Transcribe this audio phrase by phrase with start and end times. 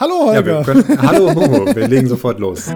[0.00, 0.72] Hallo Ja, wir Holger.
[0.72, 2.68] können, hallo Momo, wir legen sofort los.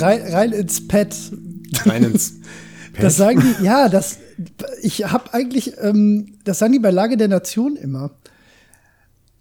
[0.00, 1.14] rein, rein ins Pad.
[1.84, 2.34] Rein ins
[3.00, 4.18] Das sagen die, ja, das,
[4.82, 8.10] ich habe eigentlich, ähm, das sagen die bei Lage der Nation immer.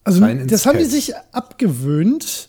[0.07, 2.47] Also das haben die sich abgewöhnt.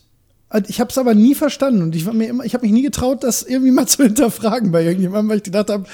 [0.50, 2.72] Und Ich habe es aber nie verstanden und ich war mir immer, ich habe mich
[2.72, 5.84] nie getraut, das irgendwie mal zu hinterfragen bei irgendjemandem, weil ich gedacht habe,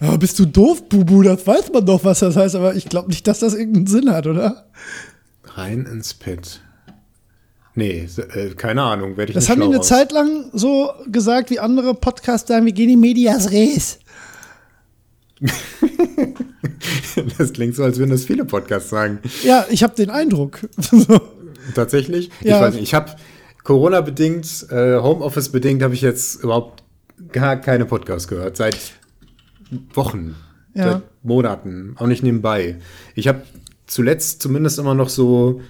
[0.00, 3.08] oh, bist du doof, Bubu, das weiß man doch, was das heißt, aber ich glaube
[3.08, 4.66] nicht, dass das irgendeinen Sinn hat, oder?
[5.44, 6.60] Rein ins Pad.
[7.74, 9.88] Nee, äh, keine Ahnung, werde ich Das nicht haben die eine raus.
[9.88, 13.98] Zeit lang so gesagt, wie andere Podcasts sagen, wir gehen in Medias Res.
[17.38, 19.18] Das klingt so, als würden das viele Podcasts sagen.
[19.42, 20.60] Ja, ich habe den Eindruck.
[21.74, 22.30] Tatsächlich?
[22.40, 22.56] Ja.
[22.56, 23.12] Ich weiß nicht, ich habe
[23.64, 26.82] Corona-bedingt, äh, Homeoffice-bedingt habe ich jetzt überhaupt
[27.32, 28.56] gar keine Podcasts gehört.
[28.56, 28.78] Seit
[29.94, 30.34] Wochen,
[30.74, 30.92] Ja.
[30.92, 32.76] seit Monaten, auch nicht nebenbei.
[33.14, 33.42] Ich habe
[33.86, 35.60] zuletzt zumindest immer noch so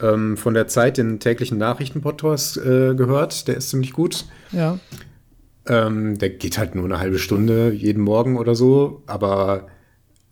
[0.00, 3.46] ähm, von der Zeit den täglichen Nachrichten-Podcast äh, gehört.
[3.48, 4.24] Der ist ziemlich gut.
[4.52, 4.78] ja.
[5.66, 9.68] Ähm, der geht halt nur eine halbe Stunde jeden Morgen oder so, aber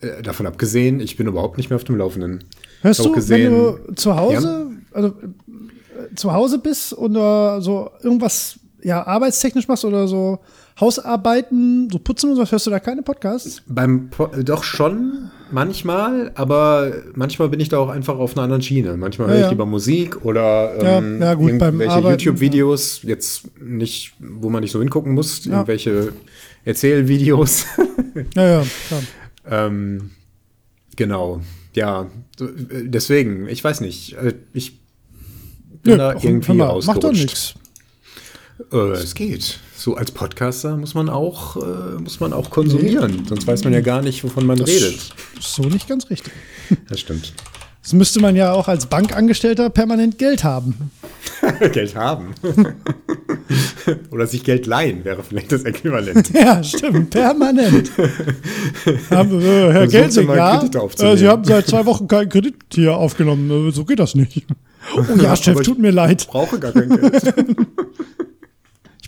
[0.01, 2.45] äh, davon abgesehen, ich bin überhaupt nicht mehr auf dem Laufenden.
[2.83, 7.91] Hörst Auch du, gesehen- wenn du zu Hause, also äh, zu Hause bist oder so
[8.03, 10.41] irgendwas ja arbeitstechnisch machst oder so
[10.81, 13.63] Hausarbeiten, so putzen und so, hörst du da keine Podcasts?
[13.67, 18.45] Beim po äh, doch schon manchmal, aber manchmal bin ich da auch einfach auf einer
[18.45, 18.97] anderen Schiene.
[18.97, 19.51] Manchmal Ja, höre ich ja.
[19.51, 25.13] lieber Musik oder ähm, ja, gut, irgendwelche YouTube-Videos, jetzt nicht, wo man nicht so hingucken
[25.13, 26.13] muss, irgendwelche
[26.65, 27.67] Erzählvideos.
[28.35, 29.03] Ja, ja, klar.
[29.67, 30.11] ähm,
[30.97, 31.41] genau,
[31.75, 32.03] ja,
[32.41, 32.45] äh,
[32.85, 34.79] deswegen, ich weiß nicht, äh, ich
[35.83, 37.23] bin Nö, da irgendwie mal, Macht doch rausgerutscht.
[37.23, 37.55] nichts.
[38.71, 39.61] Äh, es geht.
[39.83, 43.25] So als Podcaster muss man auch, äh, muss man auch konsumieren.
[43.29, 44.95] Sonst weiß man ja gar nicht, wovon man redet.
[45.37, 46.33] Ist so nicht ganz richtig.
[46.89, 47.33] Das stimmt.
[47.83, 50.93] Das müsste man ja auch als Bankangestellter permanent Geld haben.
[51.73, 52.29] Geld haben.
[54.13, 56.31] Oder sich Geld leihen wäre vielleicht das Äquivalent.
[56.33, 57.91] Ja, stimmt, permanent.
[59.11, 63.51] haben, äh, Herr Gelsing, ja, äh, Sie haben seit zwei Wochen keinen Kredit hier aufgenommen.
[63.69, 64.47] Äh, So geht das nicht.
[64.97, 66.23] Oh ja, Chef, tut mir leid.
[66.23, 67.35] Ich brauche gar kein Geld.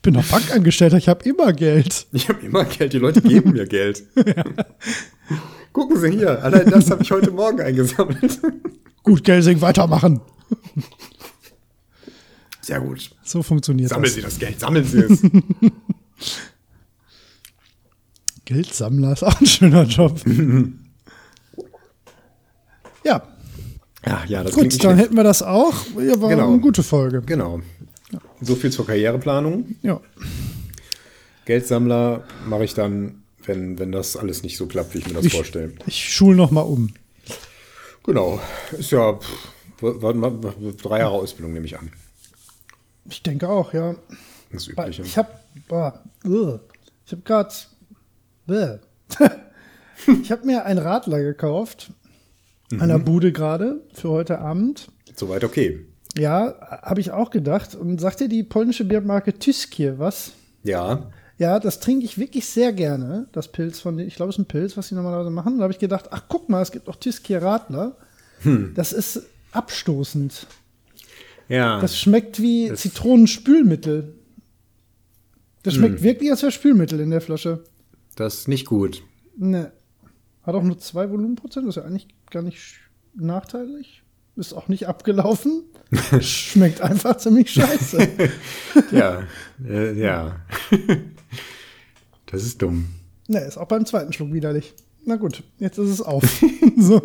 [0.04, 2.06] Ich bin doch Bankangestellter, ich habe immer Geld.
[2.12, 2.92] Ich habe immer Geld.
[2.92, 4.02] Die Leute geben mir Geld.
[5.72, 6.44] Gucken Sie hier.
[6.44, 8.38] Allein das habe ich heute Morgen eingesammelt.
[9.02, 10.20] Gut, Gelsing, weitermachen.
[12.60, 13.12] Sehr gut.
[13.22, 14.14] So funktioniert Sammeln das.
[14.14, 14.60] Sie das Geld.
[14.60, 15.22] Sammeln Sie es.
[18.44, 20.20] Geldsammler ist auch ein schöner Job.
[23.06, 23.22] ja,
[24.04, 25.72] Ja, ja, das gut, dann hätten wir das auch.
[25.98, 26.52] Ja, war Genau.
[26.52, 27.22] eine gute Folge.
[27.22, 27.62] Genau.
[28.44, 29.76] So viel zur Karriereplanung.
[29.82, 30.00] Ja.
[31.44, 35.24] Geldsammler mache ich dann, wenn, wenn das alles nicht so klappt, wie ich mir das
[35.26, 35.72] Ich, vorstelle.
[35.86, 36.94] ich schul noch mal um.
[38.04, 38.40] Genau.
[38.78, 39.48] Ist ja pff,
[40.82, 41.90] drei Jahre Ausbildung, nehme ich an.
[43.08, 43.94] Ich denke auch, ja.
[44.50, 45.02] Das Übliche.
[45.02, 45.30] Ich habe
[47.06, 47.54] ich habe gerade
[50.22, 51.92] ich habe mir einen Radler gekauft
[52.78, 54.90] an der Bude gerade für heute Abend.
[55.14, 55.86] Soweit okay.
[56.16, 57.74] Ja, habe ich auch gedacht.
[57.74, 60.32] Und sagt dir die polnische Biermarke Tyskier was?
[60.62, 61.10] Ja.
[61.38, 63.26] Ja, das trinke ich wirklich sehr gerne.
[63.32, 64.06] Das Pilz von denen.
[64.08, 65.58] Ich glaube, es ist ein Pilz, was sie normalerweise machen.
[65.58, 67.96] Da habe ich gedacht, ach guck mal, es gibt auch Tyskier Radler.
[68.74, 70.46] Das ist abstoßend.
[71.48, 71.80] Ja.
[71.80, 74.14] Das schmeckt wie Das- Zitronenspülmittel.
[75.64, 77.64] Das schmeckt wirklich, als wäre Spülmittel in der Flasche.
[78.16, 79.02] das ist nicht gut.
[79.36, 79.72] Ne.
[80.44, 82.74] Hat auch nur zwei Volumenprozent, das ist ja eigentlich gar nicht
[83.14, 84.03] nachteilig.
[84.36, 85.62] Ist auch nicht abgelaufen.
[86.20, 88.08] Schmeckt einfach ziemlich scheiße.
[88.90, 89.22] Ja.
[89.68, 90.36] äh, ja.
[92.26, 92.88] das ist dumm.
[93.28, 94.74] ne, ist auch beim zweiten Schluck widerlich.
[95.06, 96.24] Na gut, jetzt ist es auf.
[96.78, 97.00] so.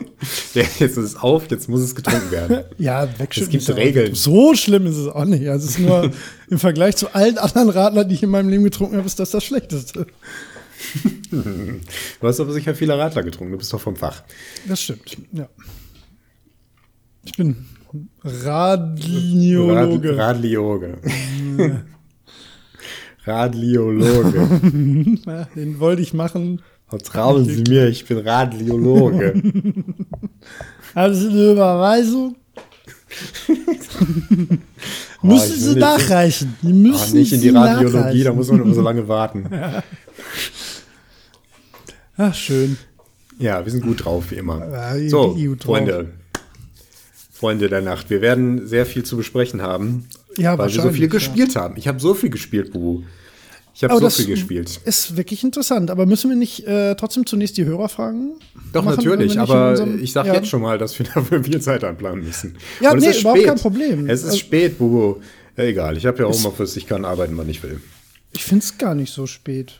[0.54, 2.64] Ja, jetzt ist es auf, jetzt muss es getrunken werden.
[2.78, 3.58] Ja, wegschütten.
[3.58, 4.16] Es gibt Regeln.
[4.16, 5.48] So schlimm ist es auch nicht.
[5.50, 6.12] Also es ist nur
[6.50, 9.32] im Vergleich zu allen anderen Radlern, die ich in meinem Leben getrunken habe, ist das
[9.32, 10.08] das Schlechteste.
[11.32, 14.24] Du hast aber sicher viele Radler getrunken, du bist doch vom Fach.
[14.66, 15.50] Das stimmt, ja.
[17.30, 17.56] Ich bin
[18.24, 20.18] Radiologe.
[20.18, 20.98] Rad, Radliologe.
[23.24, 25.20] Radliologe.
[25.28, 26.64] Ja, den wollte ich machen.
[26.88, 29.36] Vertrauen Sie mir, ich bin Radliologe.
[30.96, 32.36] Haben Sie eine Überweisung?
[33.62, 34.60] müssen
[35.22, 36.56] Oh, ich Sie nachreichen.
[36.64, 39.48] Die müssen nicht in die Radiologie, da muss man immer so lange warten.
[42.18, 42.78] Ach, schön.
[43.38, 44.68] Ja, wir sind gut drauf, wie immer.
[44.68, 45.38] Ja, so.
[45.64, 46.19] Freunde.
[47.40, 48.10] Freunde der Nacht.
[48.10, 50.08] Wir werden sehr viel zu besprechen haben,
[50.38, 51.08] Ja, weil wir so viel ja.
[51.08, 51.76] gespielt haben.
[51.78, 53.04] Ich habe so viel gespielt, Bubu.
[53.74, 54.82] Ich habe so viel gespielt.
[54.84, 55.90] ist wirklich interessant.
[55.90, 58.32] Aber müssen wir nicht äh, trotzdem zunächst die Hörer fragen?
[58.74, 60.34] Doch, machen, natürlich, aber unserem- ich sage ja.
[60.34, 62.58] jetzt schon mal, dass wir dafür viel Zeit anplanen müssen.
[62.82, 63.48] Ja, nee, ist überhaupt spät.
[63.50, 64.10] kein Problem.
[64.10, 65.22] Es ist Also- spät, Bubu.
[65.56, 67.80] Ja, egal, ich habe ja Homeoffice, ich kann arbeiten, wann ich will.
[68.34, 69.80] Ich finde es gar nicht so spät.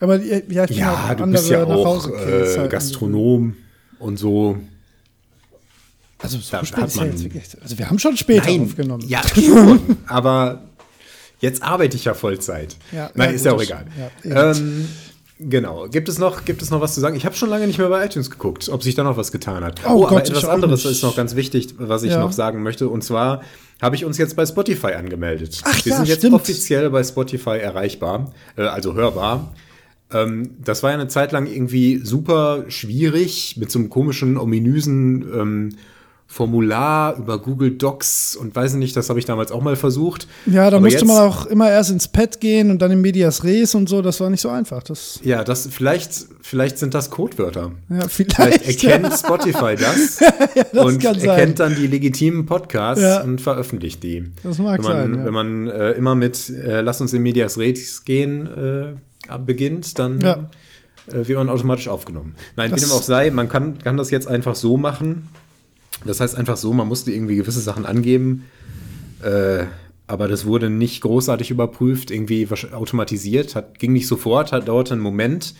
[0.00, 3.54] Aber äh, ja, ich bin Ja, halt du bist ja auch äh, Gastronom
[4.00, 4.58] und so.
[6.18, 7.58] Also so Da spät hat man- jetzt.
[7.62, 9.04] Also wir haben schon später aufgenommen.
[9.06, 9.80] Ja, schon.
[10.06, 10.62] aber
[11.40, 12.76] jetzt arbeite ich ja Vollzeit.
[12.92, 13.84] Ja, Nein, ja, ist gut, ja auch egal.
[14.24, 14.88] ja, ähm,
[15.38, 15.88] genau.
[15.88, 17.16] Gibt es, noch, gibt es noch was zu sagen?
[17.16, 19.62] Ich habe schon lange nicht mehr bei iTunes geguckt, ob sich da noch was getan
[19.62, 19.80] hat.
[19.84, 22.88] Oh aber Gott, ich etwas anderes ist noch ganz wichtig, was ich noch sagen möchte.
[22.88, 23.42] Und zwar
[23.82, 25.60] habe ich uns jetzt bei Spotify angemeldet.
[25.64, 26.34] Ach Wir sind jetzt stimmt.
[26.34, 29.52] offiziell bei Spotify erreichbar, äh, also hörbar.
[30.10, 35.22] Ähm, das war ja eine Zeit lang irgendwie super schwierig mit so einem komischen, ominösen
[35.34, 35.76] ähm,
[36.28, 40.26] Formular über Google Docs und weiß nicht, das habe ich damals auch mal versucht.
[40.46, 43.00] Ja, da Aber musste jetzt- man auch immer erst ins Pad gehen und dann in
[43.00, 44.02] Medias Res und so.
[44.02, 44.82] Das war nicht so einfach.
[44.82, 46.12] Das, Ja, das, vielleicht,
[46.42, 47.72] vielleicht sind das Codewörter.
[47.88, 48.34] ja, vielleicht.
[48.64, 50.18] Vielleicht erkennt Spotify das,
[50.72, 53.22] das und erkennt dann die legitimen Podcasts Ja.
[53.22, 54.24] und veröffentlicht die.
[54.42, 55.24] Das mag wenn man, sein, ja.
[55.26, 60.20] Wenn man äh, immer mit äh, Lass uns in Medias Res gehen äh, beginnt, dann
[60.20, 60.50] Ja.
[61.08, 62.34] äh, wird man automatisch aufgenommen.
[62.56, 65.28] Nein, wie Das- dem auch sei, man kann, kann das jetzt einfach so machen.
[66.04, 68.44] Das heißt einfach so, man musste irgendwie gewisse Sachen angeben.
[69.22, 69.64] Äh,
[70.06, 75.02] aber das wurde nicht großartig überprüft, irgendwie automatisiert, hat, ging nicht sofort, hat, dauerte einen
[75.02, 75.54] Moment.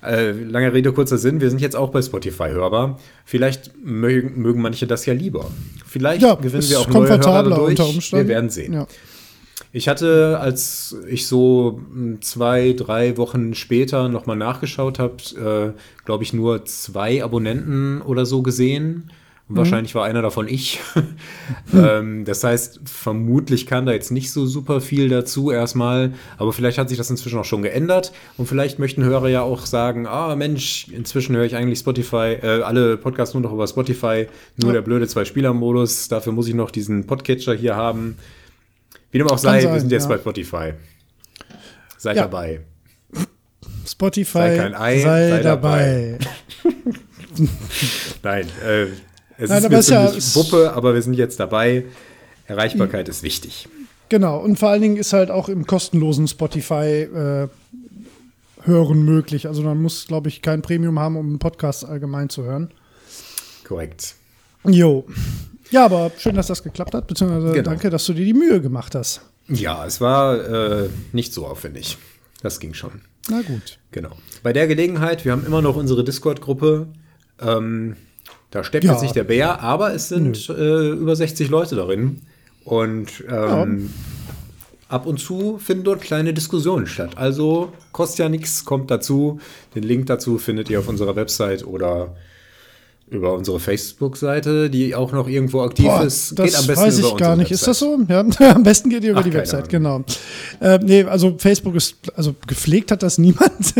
[0.00, 2.98] Äh, lange Rede, kurzer Sinn, wir sind jetzt auch bei Spotify hörbar.
[3.24, 5.50] Vielleicht mögen, mögen manche das ja lieber.
[5.84, 8.12] Vielleicht Ja, gewinnen wir auch neue Hörer komfortabler dadurch.
[8.12, 8.72] Wir werden sehen.
[8.72, 8.86] Ja.
[9.72, 16.22] Ich hatte, als ich so mh, zwei, drei Wochen später nochmal nachgeschaut habe, äh, glaube
[16.22, 19.10] ich, nur zwei Abonnenten oder so gesehen.
[19.48, 20.78] Und Wahrscheinlich war einer davon ich.
[21.74, 26.76] ähm, das heißt, vermutlich kann da jetzt nicht so super viel dazu erstmal, aber vielleicht
[26.76, 30.36] hat sich das inzwischen auch schon geändert und vielleicht möchten Hörer ja auch sagen, ah
[30.36, 34.72] Mensch, inzwischen höre ich eigentlich Spotify, äh, alle Podcasts nur noch über Spotify, nur Ja.
[34.74, 38.18] der blöde Zwei-Spieler-Modus, dafür muss ich noch diesen Podcatcher hier haben.
[39.12, 40.08] Wie dem auch sei, wir sein, sind jetzt ja.
[40.10, 40.72] bei Spotify.
[41.96, 42.22] Seid Ja.
[42.24, 42.60] dabei.
[43.86, 46.18] Spotify, Sei kein Ei, sei, sei dabei.
[48.22, 48.86] Nein, äh,
[49.38, 51.84] es Nein, ist mir ist ja- ziemlich Wuppe, aber wir sind jetzt dabei.
[52.46, 53.68] Erreichbarkeit ist wichtig.
[54.08, 57.48] Genau, und vor allen Dingen ist halt auch im kostenlosen Spotify äh,
[58.64, 59.46] Hören möglich.
[59.46, 62.70] Also man muss, glaube ich, kein Premium haben, um einen Podcast allgemein zu hören.
[63.64, 64.14] Korrekt.
[64.66, 65.06] Jo.
[65.70, 67.62] Ja, aber schön, dass das geklappt hat, beziehungsweise Genau.
[67.70, 69.20] danke, dass du dir die Mühe gemacht hast.
[69.48, 71.98] Ja, es war äh, nicht so aufwendig.
[72.42, 73.00] Das ging schon.
[73.30, 73.78] Na gut.
[73.92, 74.10] Genau.
[74.42, 76.88] Bei der Gelegenheit, wir haben immer noch unsere Discord-Gruppe.
[77.40, 77.96] Ähm,
[78.50, 78.92] da steppt Ja.
[78.92, 82.22] jetzt nicht der Bär, aber es sind äh, über 60 Leute darin.
[82.64, 83.90] Und ähm,
[84.88, 87.10] ab und zu finden dort kleine Diskussionen statt.
[87.16, 89.40] Also kostet ja nichts, kommt dazu.
[89.74, 92.14] Den Link dazu findet ihr auf unserer Website oder
[93.10, 96.38] über unsere Facebook-Seite, die auch noch irgendwo aktiv Boah, ist.
[96.38, 97.50] das weiß ich gar nicht.
[97.50, 97.98] Ist das so?
[98.08, 98.20] Ja,
[98.54, 100.04] am besten geht ihr über Ach, die Website, Ahnung.
[100.60, 100.74] genau.
[100.74, 103.74] Äh, nee, also Facebook ist, also gepflegt hat das niemand.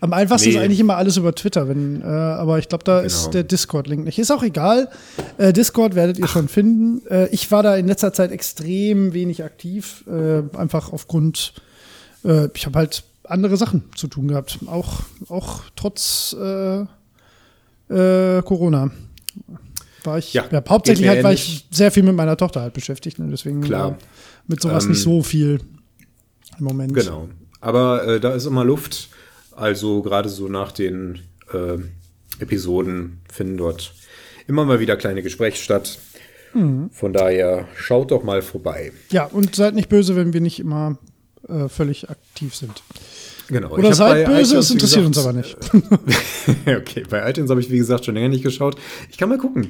[0.00, 0.54] am einfachsten Nee.
[0.56, 3.06] ist eigentlich immer alles über Twitter, wenn, äh, aber ich glaube, da Genau.
[3.06, 4.18] ist der Discord-Link nicht.
[4.18, 4.88] Ist auch egal.
[5.38, 7.06] Äh, Discord werdet ihr schon finden.
[7.08, 11.52] Äh, ich war da in letzter Zeit extrem wenig aktiv, äh, einfach aufgrund,
[12.24, 14.58] äh, ich habe halt andere Sachen zu tun gehabt.
[14.66, 16.34] Auch, auch trotz
[17.90, 18.90] äh, Corona.
[20.04, 23.18] War ich, Ja, ja, hauptsächlich halt, war ich sehr viel mit meiner Tochter halt beschäftigt.
[23.18, 23.28] Ne?
[23.30, 23.92] Deswegen Klar.
[23.92, 23.94] äh,
[24.46, 25.60] mit sowas Ähm, nicht so viel
[26.58, 26.94] im Moment.
[26.94, 27.28] Genau.
[27.60, 29.08] Aber äh, da ist immer Luft.
[29.54, 31.18] Also gerade so nach den
[31.52, 31.76] äh,
[32.42, 33.92] Episoden finden dort
[34.46, 35.98] immer mal wieder kleine Gespräche statt.
[36.54, 36.90] Mhm.
[36.90, 38.92] Von daher schaut doch mal vorbei.
[39.10, 40.98] Ja, und seid nicht böse, wenn wir nicht immer
[41.48, 42.82] äh, völlig aktiv sind.
[43.50, 43.70] Genau.
[43.70, 45.56] Oder seid böse, es interessiert uns gesagt, aber nicht.
[46.66, 48.76] okay, bei iTunes habe ich, wie gesagt, schon länger nicht geschaut.
[49.10, 49.68] Ich kann mal gucken.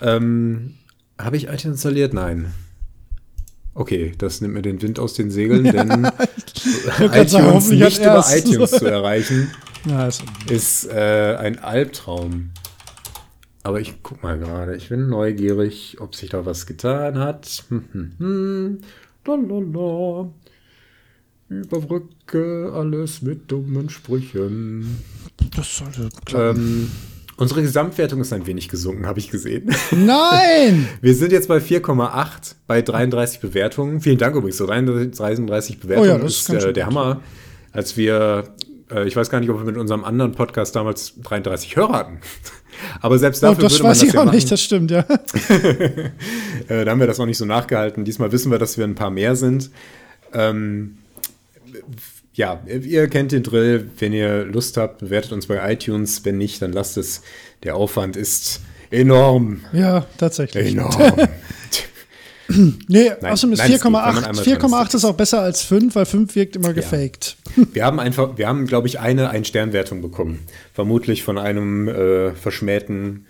[0.00, 0.74] Ähm,
[1.18, 2.14] habe ich iTunes installiert?
[2.14, 2.52] Nein.
[3.74, 8.14] Okay, das nimmt mir den Wind aus den Segeln, denn sagen, iTunes hoffentlich nicht über
[8.14, 8.36] er's.
[8.36, 9.50] iTunes zu erreichen,
[9.86, 12.50] Ja, ist, ist äh, ein Albtraum.
[13.62, 17.64] Aber ich guck mal gerade, ich bin neugierig, ob sich da was getan hat.
[17.68, 18.78] Hm, hm, hm.
[21.50, 24.98] Überbrücke alles mit dummen Sprüchen.
[25.56, 26.56] das sollte klappen.
[26.56, 26.90] Ähm,
[27.36, 29.68] unsere Gesamtwertung ist ein wenig gesunken, habe ich gesehen.
[29.90, 30.88] Nein!
[31.00, 34.00] Wir sind jetzt bei 4,8 bei 33 Bewertungen.
[34.00, 34.58] Vielen Dank übrigens.
[34.58, 37.20] So 33 33 Bewertungen Oh ja, das ist ist äh, der Hammer.
[37.72, 38.54] Als wir,
[38.92, 42.18] äh, ich weiß gar nicht, ob wir mit unserem anderen Podcast damals 33 Hörer hatten.
[43.00, 44.34] Aber selbst Oh, dafür das würde man weiß das ich ja auch machen.
[44.36, 45.04] nicht, das stimmt, ja.
[46.68, 48.04] Äh, da haben wir das noch nicht so nachgehalten.
[48.04, 49.70] Diesmal wissen wir, dass wir ein paar mehr sind.
[50.32, 50.98] Ähm,
[52.34, 53.90] ja, ihr kennt den Drill.
[53.98, 56.24] Wenn ihr Lust habt, bewertet uns bei iTunes.
[56.24, 57.22] Wenn nicht, dann lasst es.
[57.62, 58.60] Der Aufwand ist
[58.90, 59.60] enorm.
[59.72, 60.72] Ja, tatsächlich.
[60.72, 60.92] Enorm.
[62.88, 64.06] Nee, Nein, außerdem ist nein, es geht, wenn man 4,8.
[64.26, 65.04] einmal dran 4,8 ist.
[65.04, 67.36] auch besser als 5, weil 5 wirkt immer gefaked.
[67.72, 70.40] Wir haben einfach, wir haben, glaube ich, eine Ein-Stern-Wertung bekommen.
[70.72, 73.26] Vermutlich von einem äh, verschmähten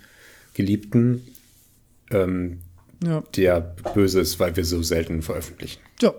[0.55, 1.27] Geliebten,
[2.09, 2.61] ähm,
[3.03, 3.21] Ja.
[3.35, 5.79] der böse ist, weil wir so selten veröffentlichen.
[6.01, 6.13] ja,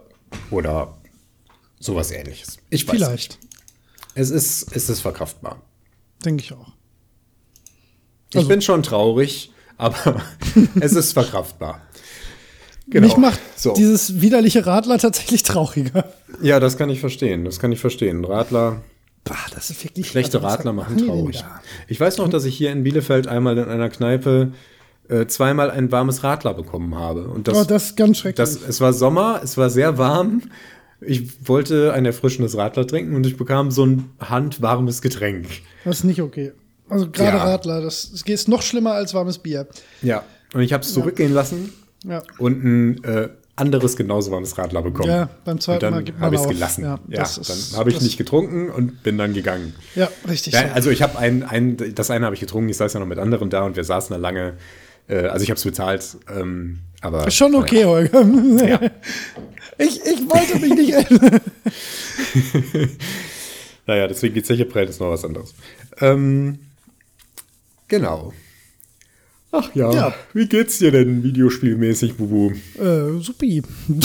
[0.53, 0.97] Oder
[1.83, 2.59] sowas ähnliches.
[2.71, 3.39] Ich weiß vielleicht.
[3.43, 3.53] nicht.
[4.15, 5.61] Es ist, es ist verkraftbar.
[6.25, 6.73] Denke ich auch.
[8.31, 10.23] Ich Also- bin schon traurig, aber
[10.81, 11.81] es ist verkraftbar.
[12.89, 13.07] Genau.
[13.07, 13.73] Mich macht so.
[13.75, 16.13] dieses widerliche Radler tatsächlich trauriger.
[16.43, 17.45] Ja, das kann ich verstehen.
[17.45, 18.25] Das kann ich verstehen.
[18.25, 18.83] Radler,
[19.25, 21.45] Bah, das ist wirklich schlechte also, Radler machen traurig.
[21.87, 24.53] Ich weiß noch, dass ich hier in Bielefeld einmal in einer Kneipe
[25.09, 27.29] äh, zweimal ein warmes Radler bekommen habe.
[27.29, 28.37] Und das, oh, das ist ganz schrecklich.
[28.37, 30.43] das, es war Sommer, es war sehr warm.
[31.05, 35.47] Ich wollte ein erfrischendes Radler trinken und ich bekam so ein handwarmes Getränk.
[35.85, 36.53] Das ist nicht okay.
[36.89, 37.45] Also gerade Ja.
[37.45, 39.67] Radler, das, das ist noch schlimmer als warmes Bier.
[40.03, 40.25] Ja.
[40.55, 41.73] Und ich habe es zurückgehen lassen
[42.05, 42.23] Ja.
[42.39, 45.09] und ein äh, anderes genauso warmes Radler bekommen.
[45.09, 46.85] Ja, beim zweiten und Mal dann gibt man habe ich es gelassen.
[46.85, 49.75] Ja, Ja, dann habe ich nicht getrunken und bin dann gegangen.
[49.95, 50.53] Ja, richtig.
[50.55, 50.75] Ja, so.
[50.75, 53.19] also ich habe ein, ein, das eine habe ich getrunken, ich saß ja noch mit
[53.19, 54.55] anderen da und wir saßen da lange.
[55.09, 58.23] Äh, also ich habe es bezahlt, ähm, aber ist schon okay, Holger.
[58.67, 58.81] Ja.
[59.79, 61.41] Ich, ich wollte mich nicht ändern.
[63.87, 65.55] Naja, deswegen geht Zeche Prell ist noch was anderes.
[66.01, 66.59] Ähm,
[67.89, 68.33] genau.
[69.51, 70.15] Ach ja, Ja.
[70.35, 72.53] wie geht's dir denn videospielmäßig, Bubu?
[72.79, 73.63] äh, supi.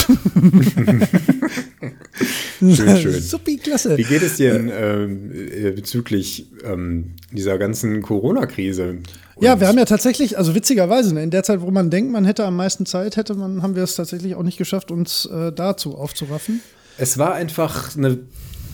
[2.60, 3.22] Schön, schön.
[3.22, 3.98] Supi, klasse.
[3.98, 8.98] Wie geht es dir denn ähm, äh, bezüglich ähm, dieser ganzen Corona-Krise?
[9.39, 12.25] Ja, wir haben ja tatsächlich, also witzigerweise, ne, in der Zeit, wo man denkt, man
[12.25, 15.51] hätte am meisten Zeit, hätte man, haben wir es tatsächlich auch nicht geschafft, uns äh,
[15.51, 16.62] dazu aufzuraffen.
[16.98, 18.20] Es war einfach eine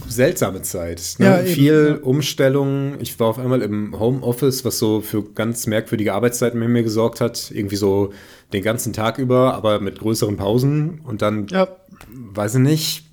[0.08, 1.16] seltsame Zeit.
[1.18, 1.26] Ne?
[1.26, 2.06] Ja, Viel ja.
[2.06, 2.96] Umstellung.
[3.00, 7.22] Ich war auf einmal im Homeoffice, was so für ganz merkwürdige Arbeitszeiten mit mir gesorgt
[7.22, 7.52] hat.
[7.52, 8.14] Irgendwie so
[8.54, 11.02] den ganzen Tag über, aber mit größeren Pausen.
[11.04, 11.68] Und dann, Ja,
[12.14, 13.06] weiß ich nicht,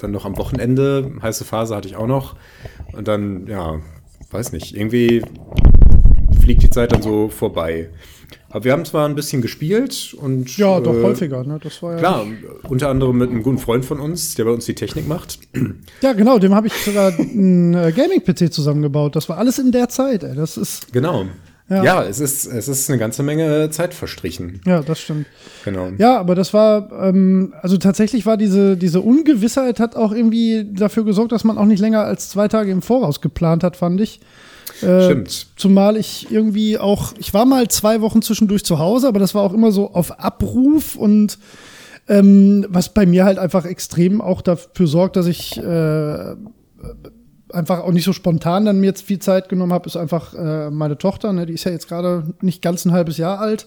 [0.00, 2.36] dann noch am Wochenende, heiße Phase hatte ich auch noch.
[2.92, 3.80] Und dann, ja,
[4.30, 5.22] weiß nicht, irgendwie
[6.44, 7.88] fliegt die Zeit dann so vorbei.
[8.50, 10.56] Aber wir haben zwar ein bisschen gespielt und.
[10.56, 11.58] ja, doch äh, häufiger, ne?
[11.62, 11.98] Das war ja.
[11.98, 12.26] Klar,
[12.68, 15.38] unter anderem mit einem guten Freund von uns, der bei uns die Technik macht.
[16.02, 19.16] Ja, genau, dem habe ich sogar einen äh, Gaming-PC zusammengebaut.
[19.16, 20.36] Das war alles in der Zeit, ey.
[20.36, 21.26] Das ist, Genau.
[21.70, 21.82] Ja.
[21.82, 24.60] Ja, es, ist, es ist eine ganze Menge Zeit verstrichen.
[24.66, 25.26] ja, das stimmt.
[25.64, 25.88] Genau.
[25.96, 31.06] Ja, aber das war, ähm, also tatsächlich war diese, diese Ungewissheit hat auch irgendwie dafür
[31.06, 34.20] gesorgt, dass man auch nicht länger als zwei Tage im Voraus geplant hat, fand ich.
[34.82, 35.46] Äh, Stimmt.
[35.56, 39.42] Zumal ich irgendwie auch, ich war mal zwei Wochen zwischendurch zu Hause, aber das war
[39.42, 41.38] auch immer so auf Abruf und
[42.08, 46.34] ähm, was bei mir halt einfach extrem auch dafür sorgt, dass ich äh,
[47.50, 50.70] einfach auch nicht so spontan dann mir jetzt viel Zeit genommen habe, ist einfach äh,
[50.70, 51.46] meine Tochter, ne?
[51.46, 53.66] die ist ja jetzt gerade nicht ganz ein halbes Jahr alt.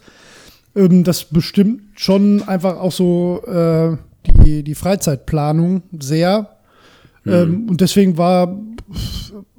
[0.76, 3.98] Ähm, das bestimmt schon einfach auch so äh,
[4.44, 6.58] die, die Freizeitplanung sehr.
[7.26, 8.58] Ähm, und deswegen war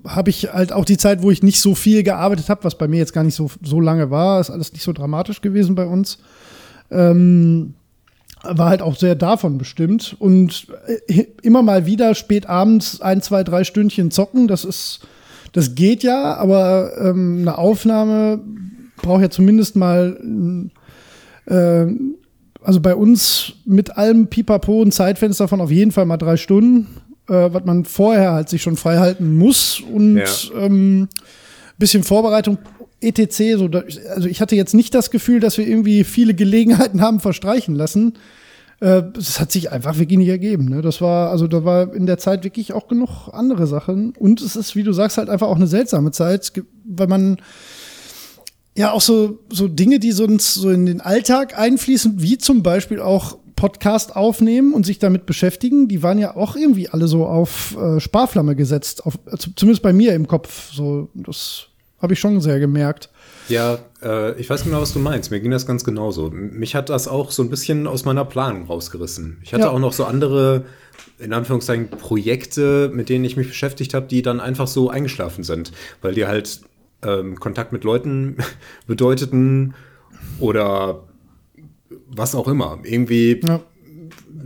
[0.08, 2.88] habe ich halt auch die Zeit, wo ich nicht so viel gearbeitet habe, was bei
[2.88, 5.86] mir jetzt gar nicht so, so lange war, ist alles nicht so dramatisch gewesen bei
[5.86, 6.18] uns.
[6.90, 7.74] Ähm,
[8.42, 10.16] war halt auch sehr davon bestimmt.
[10.18, 10.68] Und
[11.06, 15.00] äh, immer mal wieder spät abends ein, zwei, drei Stündchen zocken, das ist,
[15.52, 18.40] das geht ja, aber ähm, eine Aufnahme
[19.02, 20.18] braucht ja zumindest mal,
[21.46, 21.86] äh,
[22.62, 26.86] also bei uns mit allem Pipapo ein Zeitfenster von auf jeden Fall mal drei Stunden,
[27.28, 30.24] äh, was man vorher halt sich schon frei halten muss und Ja.
[30.56, 31.08] ähm,
[31.78, 32.58] bisschen Vorbereitung
[33.00, 33.56] etc.
[33.56, 33.70] So,
[34.14, 38.14] also ich hatte jetzt nicht das Gefühl, dass wir irgendwie viele Gelegenheiten haben verstreichen lassen.
[38.80, 40.64] Äh, Es hat sich einfach wirklich nicht ergeben.
[40.68, 40.82] Ne?
[40.82, 44.12] Das war, also da war in der Zeit wirklich auch genug andere Sachen.
[44.18, 46.52] Und es ist, wie du sagst, halt einfach auch eine seltsame Zeit,
[46.84, 47.36] weil man
[48.76, 53.00] ja auch so, so Dinge, die sonst so in den Alltag einfließen, wie zum Beispiel
[53.00, 57.76] auch Podcast aufnehmen und sich damit beschäftigen, die waren ja auch irgendwie alle so auf
[57.76, 60.70] äh, Sparflamme gesetzt, auf, also zumindest bei mir im Kopf.
[60.72, 61.66] So, das
[62.00, 63.10] habe ich schon sehr gemerkt.
[63.48, 65.32] Ja, äh, ich weiß genau, was du meinst.
[65.32, 66.30] Mir ging das ganz genauso.
[66.30, 69.38] Mich hat das auch so ein bisschen aus meiner Planung rausgerissen.
[69.42, 69.70] Ich hatte Ja.
[69.70, 70.64] auch noch so andere,
[71.18, 75.72] in Anführungszeichen, Projekte, mit denen ich mich beschäftigt habe, die dann einfach so eingeschlafen sind,
[76.00, 76.60] weil die halt
[77.02, 78.36] ähm, Kontakt mit Leuten
[78.86, 79.74] bedeuteten
[80.38, 81.07] oder
[82.08, 82.78] was auch immer.
[82.84, 83.60] Irgendwie Ja.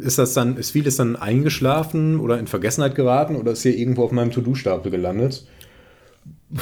[0.01, 4.05] ist das dann, ist vieles dann eingeschlafen oder in Vergessenheit geraten oder ist hier irgendwo
[4.05, 5.47] auf meinem To-Do-Stapel gelandet?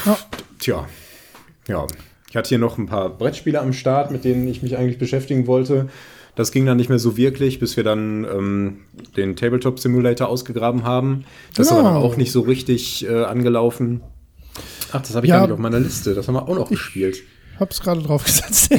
[0.07, 0.19] Ja.
[0.59, 0.87] Tja,
[1.69, 1.87] ja.
[2.29, 5.47] ich hatte hier noch ein paar Brettspiele am Start, mit denen ich mich eigentlich beschäftigen
[5.47, 5.89] wollte.
[6.37, 8.77] Das ging dann nicht mehr so wirklich, bis wir dann ähm,
[9.17, 11.25] den Tabletop Simulator ausgegraben haben.
[11.57, 12.07] Das ist aber dann Genau.
[12.07, 14.01] auch nicht so richtig äh, angelaufen.
[14.93, 15.39] Ach, das habe ich Ja.
[15.39, 16.15] gar nicht auf meiner Liste.
[16.15, 17.23] Das haben wir auch noch gespielt.
[17.61, 18.71] Hab's gerade draufgesetzt.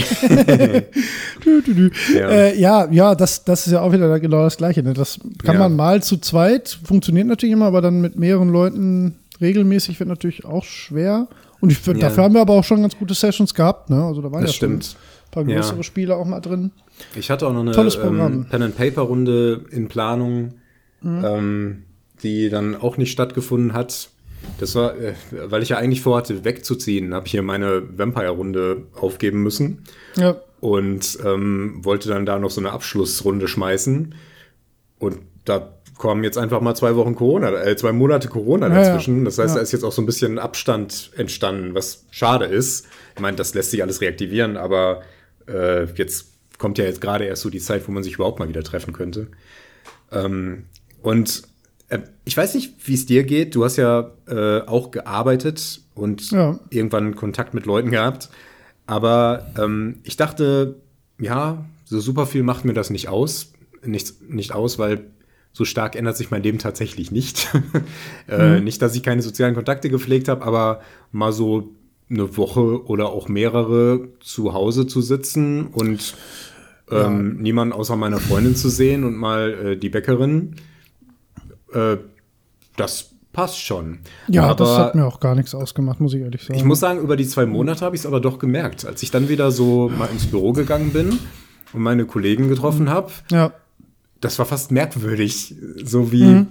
[1.44, 1.90] du, du, du.
[2.14, 2.30] Ja.
[2.30, 4.82] Äh, ja, ja, das, das ist ja auch wieder genau das Gleiche.
[4.84, 4.94] Ne?
[4.94, 5.60] Das kann Ja.
[5.62, 10.46] man mal zu zweit, funktioniert natürlich immer, aber dann mit mehreren Leuten regelmäßig wird natürlich
[10.46, 11.28] auch schwer.
[11.60, 11.94] Und ich, Ja.
[11.94, 13.90] dafür haben wir aber auch schon ganz gute Sessions gehabt.
[13.90, 14.04] Ne?
[14.04, 14.96] Also da waren Das ja schon stimmt.
[15.28, 15.56] ein paar Ja.
[15.62, 16.72] größere Spiele auch mal drin.
[17.16, 18.34] Ich hatte auch noch eine Tolles Programm.
[18.34, 20.54] ähm, Pen-and-Paper-Runde in Planung,
[21.02, 21.24] Mhm.
[21.26, 21.84] ähm,
[22.24, 24.10] die dann auch nicht stattgefunden hat.
[24.60, 29.42] Das war, äh, weil ich ja eigentlich vorhatte, wegzuziehen, habe ich hier meine Vampire-Runde aufgeben
[29.44, 29.84] müssen
[30.16, 30.36] Ja.
[30.60, 34.16] und ähm, wollte dann da noch so eine Abschlussrunde schmeißen.
[35.00, 38.84] Und da kommen jetzt einfach mal zwei Wochen Corona, äh, zwei Monate Corona Ja, ja.
[38.84, 39.26] dazwischen.
[39.26, 39.56] Das heißt, Ja.
[39.56, 42.88] da ist jetzt auch so ein bisschen Abstand entstanden, was schade ist.
[43.16, 45.02] Ich meine, das lässt sich alles reaktivieren, aber
[45.48, 48.48] äh, jetzt kommt ja jetzt gerade erst so die Zeit, wo man sich überhaupt mal
[48.50, 49.28] wieder treffen könnte.
[50.12, 50.66] Ähm,
[51.02, 51.44] und
[52.26, 53.56] ich weiß nicht, wie es dir geht.
[53.56, 56.60] Du hast ja äh, auch gearbeitet und Ja.
[56.70, 58.30] irgendwann Kontakt mit Leuten gehabt.
[58.88, 60.76] Aber ähm, ich dachte,
[61.20, 63.54] ja, so super viel macht mir das nicht aus.
[63.84, 65.06] Nicht, nicht aus, weil
[65.54, 67.50] so stark ändert sich mein Leben tatsächlich nicht.
[68.30, 68.64] äh, Mhm.
[68.64, 70.82] Nicht, dass ich keine sozialen Kontakte gepflegt habe, aber
[71.12, 71.72] mal so
[72.10, 76.16] eine Woche oder auch mehrere zu Hause zu sitzen und
[76.90, 80.56] ähm, niemanden außer meiner Freundin zu sehen und mal äh, die Bäckerin,
[81.74, 81.98] äh,
[82.78, 84.00] das passt schon.
[84.28, 86.60] Ja, aber das hat mir auch gar nichts ausgemacht, muss ich ehrlich sagen.
[86.60, 88.86] ich muss sagen, über die zwei Monate habe ich es aber doch gemerkt.
[88.86, 91.20] Als ich dann wieder so mal ins Büro gegangen bin
[91.74, 93.54] und meine Kollegen getroffen habe, ja.
[94.20, 95.56] das war fast merkwürdig.
[95.84, 96.46] So wie,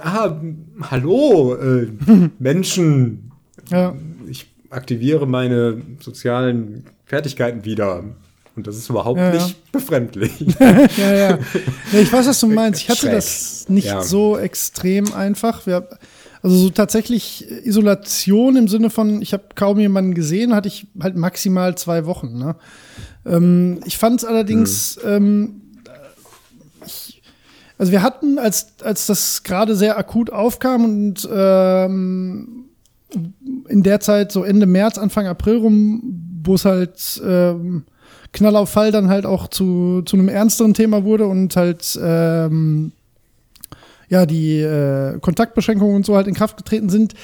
[0.00, 0.36] ah,
[0.82, 1.88] hallo, äh,
[2.38, 3.32] Menschen,
[3.70, 3.94] ja.
[4.28, 8.04] ich aktiviere meine sozialen Fertigkeiten wieder.
[8.54, 9.42] Und das ist überhaupt Ja, ja.
[9.46, 10.32] nicht befremdlich.
[10.98, 11.38] ja, ja.
[11.92, 12.80] Ich weiß, was du meinst.
[12.82, 13.12] Ich hatte Schräg.
[13.12, 14.02] das nicht Ja.
[14.02, 15.66] so extrem einfach.
[15.66, 15.88] Wir,
[16.42, 21.16] also so tatsächlich Isolation im Sinne von, ich habe kaum jemanden gesehen, hatte ich halt
[21.16, 22.36] maximal zwei Wochen.
[22.38, 22.56] Ne?
[23.24, 25.62] Ähm, ich fand es allerdings, ähm,
[26.84, 27.22] ich,
[27.78, 32.66] also wir hatten, als, als das gerade sehr akut aufkam und ähm,
[33.68, 36.02] in der Zeit, so Ende März, Anfang April rum,
[36.44, 37.84] wo es halt ähm,
[38.32, 42.92] Knall auf Fall dann halt auch zu, zu einem ernsteren Thema wurde und halt ähm,
[44.08, 47.14] ja die äh, Kontaktbeschränkungen und so halt in Kraft getreten sind,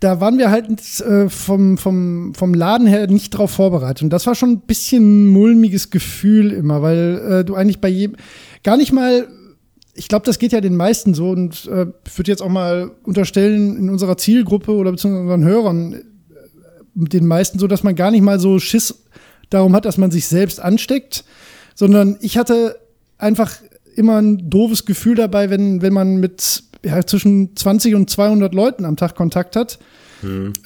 [0.00, 0.68] da waren wir halt
[1.00, 4.02] äh, vom, vom, vom Laden her nicht drauf vorbereitet.
[4.02, 8.16] Und das war schon ein bisschen mulmiges Gefühl immer, weil äh, du eigentlich bei jedem
[8.62, 9.26] gar nicht mal
[9.98, 13.76] ich glaube, das geht ja den meisten so und äh, würde jetzt auch mal unterstellen,
[13.76, 16.02] in unserer Zielgruppe oder beziehungsweise unseren Hörern, äh,
[16.94, 19.02] den meisten so, dass man gar nicht mal so Schiss
[19.50, 21.24] darum hat, dass man sich selbst ansteckt,
[21.74, 22.78] sondern ich hatte
[23.18, 23.54] einfach
[23.96, 28.84] immer ein doofes Gefühl dabei, wenn, wenn man mit ja, zwischen 20 und 200 Leuten
[28.84, 29.78] am Tag Kontakt hat,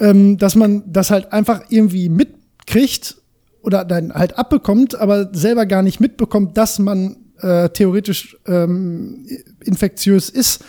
[0.00, 3.16] ähm, dass man das halt einfach irgendwie mitkriegt
[3.62, 9.26] oder dann halt abbekommt, aber selber gar nicht mitbekommt, dass man äh, theoretisch ähm,
[9.64, 10.64] infektiös ist.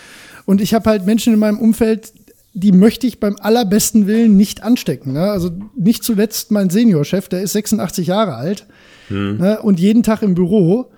[0.45, 2.13] Und ich habe halt Menschen in meinem Umfeld,
[2.53, 5.13] die möchte ich beim allerbesten Willen nicht anstecken.
[5.13, 5.31] Ne?
[5.31, 8.67] Also nicht zuletzt mein Seniorchef, der ist 86 Jahre alt
[9.09, 9.59] ne?
[9.61, 10.91] und jeden Tag im Büro.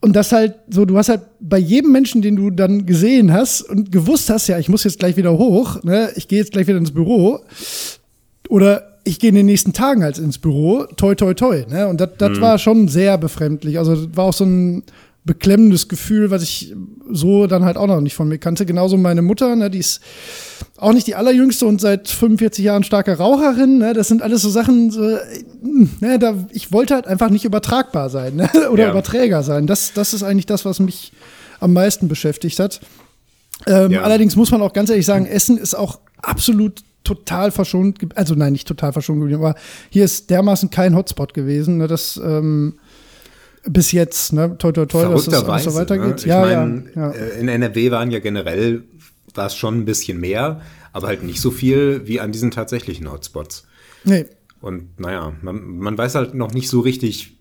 [0.00, 3.62] Und das halt so, du hast halt bei jedem Menschen, den du dann gesehen hast
[3.62, 6.10] und gewusst hast, ja, ich muss jetzt gleich wieder hoch, ne?
[6.16, 7.40] ich gehe jetzt gleich wieder ins Büro
[8.48, 11.64] oder ich gehe in den nächsten Tagen halt ins Büro, toi, toi, toi.
[11.68, 11.86] Ne?
[11.86, 13.78] Und das das war schon sehr befremdlich.
[13.78, 14.82] Also das war auch so ein
[15.26, 16.74] beklemmendes Gefühl, was ich
[17.10, 18.64] so dann halt auch noch nicht von mir kannte.
[18.64, 20.00] Genauso meine Mutter, ne, die ist
[20.76, 23.78] auch nicht die allerjüngste und seit 45 Jahren starke Raucherin.
[23.78, 23.92] Ne?
[23.92, 25.00] Das sind alles so Sachen, so,
[26.00, 28.48] ne, da, ich wollte halt einfach nicht übertragbar sein ne?
[28.70, 28.90] oder Ja.
[28.92, 29.66] Überträger sein.
[29.66, 31.12] Das, das ist eigentlich das, was mich
[31.58, 32.80] am meisten beschäftigt hat.
[33.66, 34.02] Ähm, Ja.
[34.02, 38.52] Allerdings muss man auch ganz ehrlich sagen, Essen ist auch absolut total verschont, also nein,
[38.52, 39.54] nicht total verschont geblieben, aber
[39.90, 42.74] hier ist dermaßen kein Hotspot gewesen, ne, das ähm,
[43.68, 45.70] bis jetzt, ne, toi toi toi, dass das alles Verrückterweise.
[45.70, 46.08] so weitergeht.
[46.08, 46.14] Ne?
[46.18, 47.10] Ich ja, mein, ja, ja.
[47.12, 48.84] äh, in NRW waren ja generell,
[49.34, 50.60] war es schon ein bisschen mehr,
[50.92, 53.66] aber halt nicht so viel wie an diesen tatsächlichen Hotspots.
[54.04, 54.26] Nee,
[54.60, 57.32] Und naja, man, man weiß halt noch nicht so richtig,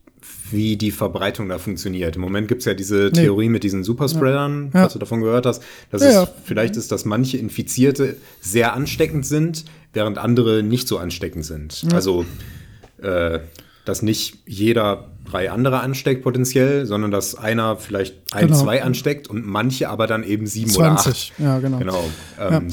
[0.51, 2.15] wie die Verbreitung da funktioniert.
[2.15, 3.21] Im Moment gibt es ja diese Nee.
[3.23, 4.81] Theorie mit diesen Superspreadern, Ja.
[4.81, 5.61] falls du davon gehört hast.
[5.91, 10.97] Dass Ja, es vielleicht ist, dass manche Infizierte sehr ansteckend sind, während andere nicht so
[10.97, 11.85] ansteckend sind.
[11.93, 12.25] Also,
[13.01, 13.39] äh,
[13.85, 18.61] dass nicht jeder drei andere ansteckt potenziell, sondern dass einer vielleicht ein, Genau.
[18.61, 21.39] zwei ansteckt und manche aber dann eben sieben oder 20, acht.
[21.39, 21.77] ja, genau.
[21.77, 22.03] Genau.
[22.39, 22.67] Ähm,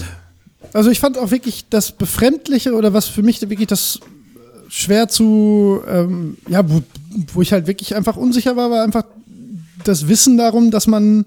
[0.72, 4.00] Also ich fand auch wirklich das Befremdliche oder was für mich wirklich das
[4.68, 6.82] schwer zu, ähm, ja, wo,
[7.34, 9.04] wo ich halt wirklich einfach unsicher war, war einfach
[9.84, 11.26] das Wissen darum, dass man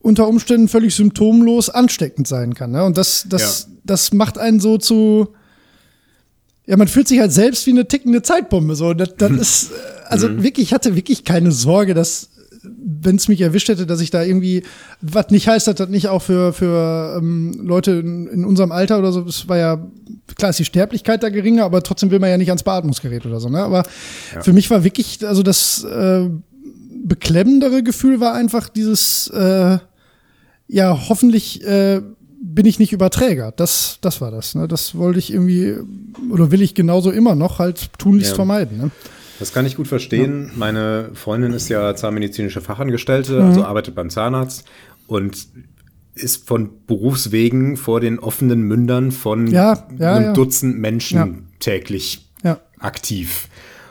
[0.00, 2.70] unter Umständen völlig symptomlos ansteckend sein kann.
[2.70, 2.84] Ne?
[2.84, 3.74] Und das, das, ja.
[3.84, 5.34] das macht einen so zu,
[6.68, 8.76] ja, man fühlt sich halt selbst wie eine tickende Zeitbombe.
[8.76, 9.70] So, das, das ist,
[10.06, 10.42] also mhm.
[10.42, 12.28] wirklich, ich hatte wirklich keine Sorge, dass
[12.62, 14.64] wenn es mich erwischt hätte, dass ich da irgendwie,
[15.00, 18.98] was nicht heißt, dass das nicht auch für, für ähm, Leute in, in, unserem Alter
[18.98, 19.86] oder so, es war ja,
[20.36, 23.40] klar ist die Sterblichkeit da geringer, aber trotzdem will man ja nicht ans Beatmungsgerät oder
[23.40, 23.62] so, ne?
[23.62, 23.84] Aber
[24.34, 24.42] ja.
[24.42, 26.28] für mich war wirklich, also das äh,
[27.02, 29.78] beklemmendere Gefühl war einfach dieses, äh,
[30.66, 32.02] ja, hoffentlich äh,
[32.40, 33.52] bin ich nicht Überträger.
[33.52, 34.54] Das, das war das.
[34.54, 34.68] Ne?
[34.68, 35.76] Das wollte ich irgendwie,
[36.30, 38.36] oder will ich genauso immer noch halt tunlichst ja.
[38.36, 38.78] vermeiden.
[38.78, 38.90] Ne?
[39.38, 40.46] Das kann ich gut verstehen.
[40.46, 40.52] Ja.
[40.56, 43.48] Meine Freundin ist ja zahnmedizinische Fachangestellte, mhm.
[43.48, 44.64] also arbeitet beim Zahnarzt
[45.06, 45.48] und
[46.14, 52.28] ist von Berufswegen vor den offenen Mündern von ja, einem Dutzend Menschen täglich
[52.80, 53.48] aktiv.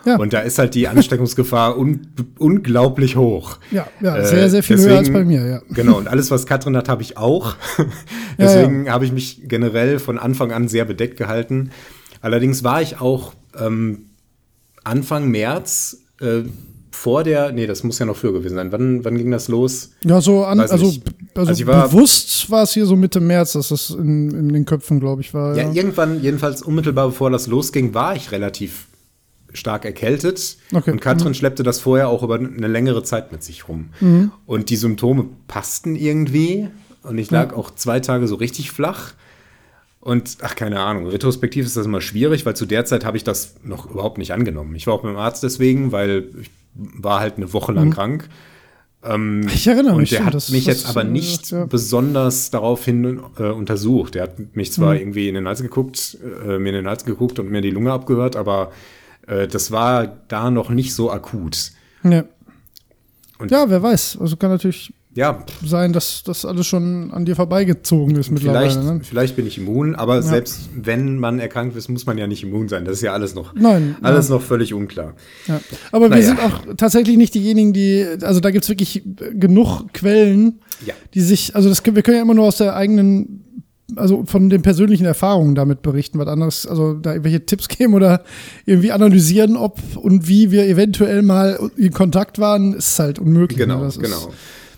[0.08, 0.16] Ja.
[0.16, 2.00] Und da ist halt die Ansteckungsgefahr un
[2.38, 3.58] unglaublich hoch.
[3.70, 5.60] Ja, ja, sehr, sehr viel deswegen, höher als bei mir, ja.
[5.68, 7.56] Genau, und alles, was Katrin hat, habe ich auch.
[8.38, 11.70] deswegen ja, habe ich mich generell von Anfang an sehr bedeckt gehalten.
[12.22, 14.06] Allerdings war ich auch ähm,
[14.82, 16.44] Anfang März äh,
[16.90, 18.72] vor der, nee, das muss ja noch früher gewesen sein.
[18.72, 19.90] Wann, wann ging das los?
[20.04, 21.00] Ja, so an, also, also,
[21.34, 24.98] also war, bewusst war es hier so Mitte März, dass das in, in den Köpfen,
[24.98, 25.54] glaube ich, war.
[25.54, 28.87] Ja, ja, irgendwann, jedenfalls unmittelbar bevor das losging, war ich relativ
[29.58, 30.56] stark erkältet.
[30.72, 30.90] Okay.
[30.90, 31.34] Und Katrin mhm.
[31.34, 33.90] schleppte das vorher auch über eine längere Zeit mit sich rum.
[34.00, 34.32] Mhm.
[34.46, 36.68] Und die Symptome passten irgendwie.
[37.02, 37.56] Und ich lag ja.
[37.56, 39.12] auch zwei Tage so richtig flach.
[40.00, 43.24] Und ach, keine Ahnung, retrospektiv ist das immer schwierig, weil zu der Zeit habe ich
[43.24, 44.74] das noch überhaupt nicht angenommen.
[44.74, 47.92] Ich war auch beim Arzt deswegen, weil ich war halt eine Woche lang mhm.
[47.92, 48.28] krank.
[49.04, 50.10] Ähm, ich erinnere und mich.
[50.10, 51.66] Der hat das, mich das, jetzt aber nicht ja.
[51.66, 54.14] besonders daraufhin äh, untersucht.
[54.14, 55.00] Der hat mich zwar mhm.
[55.00, 57.92] irgendwie in den Hals geguckt, äh, mir in den Hals geguckt und mir die Lunge
[57.92, 58.72] abgehört, aber
[59.28, 61.72] äh, das war da noch nicht so akut.
[62.02, 62.24] Ja.
[63.38, 64.18] Und ja, wer weiß.
[64.20, 65.44] Also kann natürlich ja.
[65.64, 68.70] sein, dass das alles schon an dir vorbeigezogen ist mittlerweile.
[68.70, 69.00] Vielleicht, ne?
[69.02, 70.22] vielleicht bin ich immun, aber ja.
[70.22, 72.84] selbst wenn man erkrankt ist, muss man ja nicht immun sein.
[72.84, 74.34] Das ist ja alles noch, Nein, alles ja.
[74.34, 75.14] noch völlig unklar.
[75.46, 75.60] Ja.
[75.92, 76.20] Aber naja.
[76.20, 79.02] wir sind auch tatsächlich nicht diejenigen, die, also da gibt es wirklich
[79.34, 80.60] genug Quellen,
[81.14, 83.44] die sich, also das, wir können ja immer nur aus der eigenen
[83.96, 88.22] also von den persönlichen Erfahrungen damit berichten, was anderes, also da irgendwelche Tipps geben oder
[88.66, 93.58] irgendwie analysieren, ob und wie wir eventuell mal in Kontakt waren, ist halt unmöglich.
[93.58, 93.92] Genau, ne?
[93.96, 94.16] genau.
[94.16, 94.28] Ist,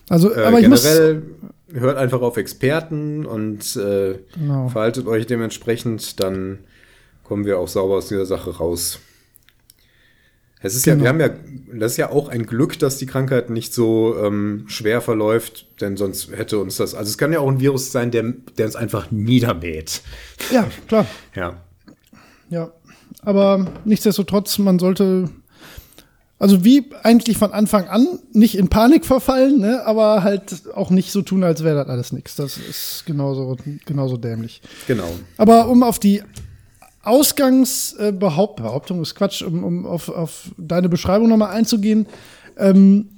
[0.08, 1.22] also, äh, aber ich generell
[1.70, 4.68] muss, hört einfach auf Experten und äh, genau.
[4.68, 6.58] verhaltet euch dementsprechend, dann
[7.24, 8.98] kommen wir auch sauber aus dieser Sache raus.
[10.62, 10.96] Es ist genau.
[10.96, 14.14] ja, wir haben ja, das ist ja auch ein Glück, dass die Krankheit nicht so
[14.22, 17.92] ähm, schwer verläuft, denn sonst hätte uns das, also es kann ja auch ein Virus
[17.92, 20.02] sein, der, der uns einfach niedermäht.
[20.52, 21.06] Ja, klar.
[21.34, 21.56] ja.
[22.50, 22.72] Ja,
[23.22, 25.30] aber nichtsdestotrotz, man sollte,
[26.38, 31.10] also wie eigentlich von Anfang an, nicht in Panik verfallen, ne, aber halt auch nicht
[31.12, 32.34] so tun, als wäre das alles nichts.
[32.34, 34.60] Das ist genauso, genauso dämlich.
[34.86, 35.08] Genau.
[35.38, 36.22] Aber um auf die
[37.02, 42.06] Ausgangsbehauptung ist Quatsch, um, um auf, auf deine Beschreibung nochmal einzugehen.
[42.58, 43.08] Ähm,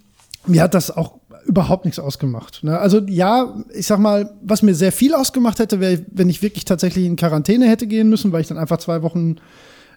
[0.46, 2.62] mir hat das auch überhaupt nichts ausgemacht.
[2.62, 2.78] Ne?
[2.78, 6.64] Also ja, ich sag mal, was mir sehr viel ausgemacht hätte, wäre, wenn ich wirklich
[6.64, 9.36] tatsächlich in Quarantäne hätte gehen müssen, weil ich dann einfach zwei Wochen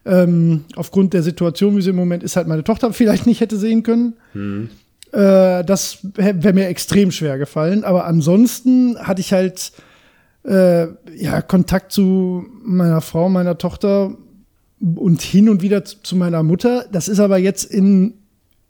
[0.06, 3.58] ähm, aufgrund der Situation, wie sie im Moment ist, halt meine Tochter vielleicht nicht hätte
[3.58, 4.14] sehen können.
[4.34, 4.70] Mhm.
[5.12, 7.84] Äh, das wäre mir extrem schwer gefallen.
[7.84, 9.72] Aber ansonsten hatte ich halt
[10.46, 14.16] äh, ja, Kontakt zu meiner Frau, meiner Tochter
[14.80, 16.86] und hin und wieder zu meiner Mutter.
[16.92, 18.16] Das ist aber jetzt in,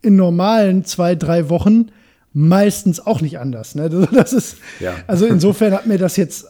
[0.01, 1.91] in normalen zwei, drei Wochen
[2.33, 3.75] meistens auch nicht anders.
[3.75, 3.89] Ne?
[4.11, 4.93] Das ist, ja.
[5.07, 6.47] Also insofern hat mir das jetzt,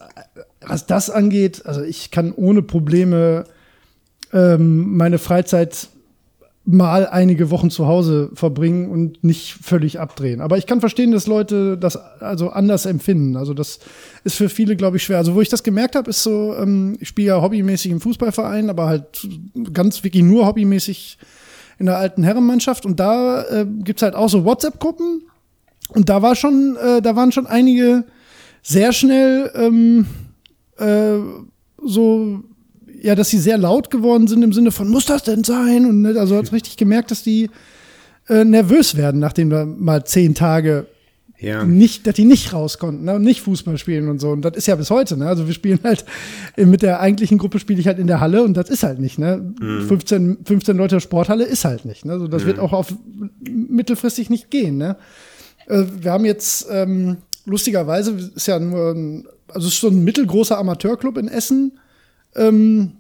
[0.62, 3.46] was das angeht, also ich kann ohne Probleme
[4.34, 5.90] ähm, meine Freizeit
[6.66, 10.42] mal einige Wochen zu Hause verbringen und nicht völlig abdrehen.
[10.42, 13.36] Aber ich kann verstehen, dass Leute das also anders empfinden.
[13.36, 13.80] Also das
[14.24, 15.20] ist für viele, glaube ich, schwer.
[15.20, 18.72] Also wo ich das gemerkt habe, ist so, ähm, ich spiele ja hobbymäßig im Fußballverein,
[18.72, 19.28] aber halt
[19.74, 21.20] ganz wirklich nur hobbymäßig
[21.78, 22.86] in der alten Herrenmannschaft.
[22.86, 25.22] Und da äh, gibt es halt auch so WhatsApp-Gruppen.
[25.90, 28.06] Und da war schon, äh, da waren schon einige
[28.64, 30.08] sehr schnell ähm,
[30.78, 31.20] äh,
[31.84, 32.44] so
[33.06, 35.86] ja, dass sie sehr laut geworden sind im Sinne von, muss das denn sein?
[35.86, 37.52] Und ne, also hat richtig gemerkt, dass die
[38.28, 40.88] äh, nervös werden, nachdem wir mal zehn Tage
[41.38, 41.64] ja.
[41.64, 44.32] nicht, dass die nicht raus konnten ne, und nicht Fußball spielen und so.
[44.32, 45.28] Und das ist ja bis heute, ne?
[45.28, 46.04] Also wir spielen halt
[46.56, 49.20] mit der eigentlichen Gruppe spiele ich halt in der Halle und das ist halt nicht,
[49.20, 49.54] ne?
[49.62, 49.88] Mhm.
[49.88, 52.06] 15, 15 Leute Sporthalle ist halt nicht.
[52.06, 52.14] Ne?
[52.14, 52.48] Also das mhm.
[52.48, 52.92] wird auch auf
[53.40, 54.98] mittelfristig nicht gehen, ne?
[55.68, 60.04] Äh, wir haben jetzt ähm, lustigerweise ist ja nur ein, also es ist schon ein
[60.04, 61.74] mittelgroßer Amateurclub in Essen
[62.36, 62.94] ähm,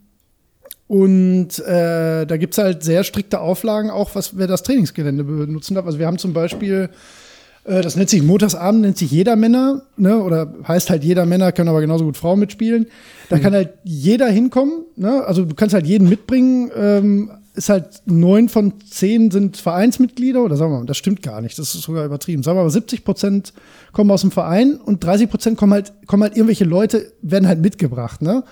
[0.87, 5.85] Und äh, da gibt's halt sehr strikte Auflagen, auch was wer das Trainingsgelände benutzen darf.
[5.85, 6.89] Also wir haben zum Beispiel,
[7.63, 10.21] äh, das nennt sich Montagsabend, nennt sich jeder Männer, ne?
[10.21, 12.85] Oder heißt halt jeder Männer, können aber genauso gut Frauen mitspielen.
[13.29, 15.23] Da kann halt jeder hinkommen, ne?
[15.25, 16.69] Also du kannst halt jeden mitbringen.
[16.75, 21.39] Ähm, ist halt neun von zehn sind Vereinsmitglieder oder sagen wir mal, das stimmt gar
[21.39, 22.43] nicht, das ist sogar übertrieben.
[22.43, 23.53] Sagen wir mal, 70 Prozent
[23.93, 27.61] kommen aus dem Verein und 30 Prozent kommen halt, kommen halt irgendwelche Leute, werden halt
[27.61, 28.43] mitgebracht, ne?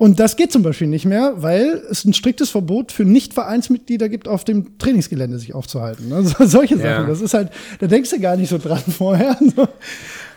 [0.00, 4.28] Und das geht zum Beispiel nicht mehr, weil es ein striktes Verbot für Nicht-Vereinsmitglieder gibt,
[4.28, 6.08] auf dem Trainingsgelände sich aufzuhalten.
[6.08, 6.22] Ne?
[6.38, 6.86] So, solche Sachen.
[6.88, 7.06] Ja.
[7.06, 9.36] Das ist halt, da denkst du gar nicht so dran vorher.
[9.38, 9.68] ne?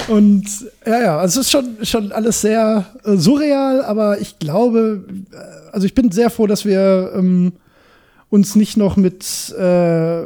[0.10, 0.44] Und
[0.86, 5.38] ja, ja, also es ist schon, schon alles sehr äh, surreal, aber ich glaube, äh,
[5.72, 7.54] also ich bin sehr froh, dass wir ähm,
[8.30, 10.24] uns nicht noch mit, äh,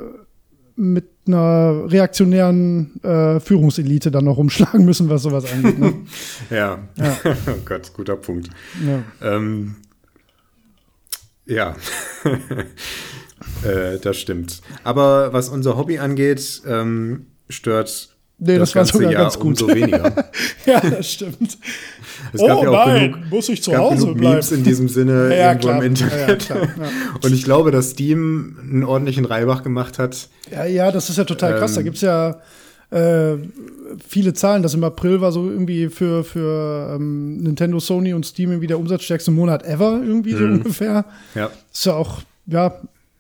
[0.76, 5.80] mit einer reaktionären äh, Führungselite dann noch rumschlagen müssen, was sowas angeht.
[5.80, 5.94] Ne?
[6.50, 6.80] Ja.
[6.96, 7.18] Ja.
[7.26, 8.50] oh Gott, guter Punkt.
[8.86, 9.04] ja.
[9.22, 9.76] Ähm,
[11.46, 11.76] ja,
[13.64, 14.62] äh, das stimmt.
[14.84, 18.10] Aber was unser Hobby angeht, ähm, stört
[18.40, 19.62] Nee, das war sogar ganz gut.
[19.62, 20.30] umso weniger.
[20.66, 21.58] ja, das stimmt.
[22.34, 24.34] Es gab Oh ja auch nein, genug, muss ich zu gab Hause genug bleiben.
[24.36, 25.84] Memes in diesem Sinne Ja, irgendwo klar.
[25.84, 26.40] im Ja, ja, Internet.
[26.46, 26.90] klar, ja.
[27.24, 30.30] Und ich glaube, dass Steam einen ordentlichen Reibach gemacht hat.
[30.52, 31.74] Ja, ja, das ist ja total krass.
[31.74, 32.38] Da Ähm, gibt's ja
[32.90, 33.36] äh,
[34.08, 34.64] viele Zahlen.
[34.64, 38.80] Das im April war so irgendwie für, für ähm, Nintendo, Sony und Steam irgendwie der
[38.80, 40.54] umsatzstärkste Monat ever, irgendwie so Mhm.
[40.58, 41.06] ungefähr.
[41.36, 42.74] Ja, Ist ja auch, ja,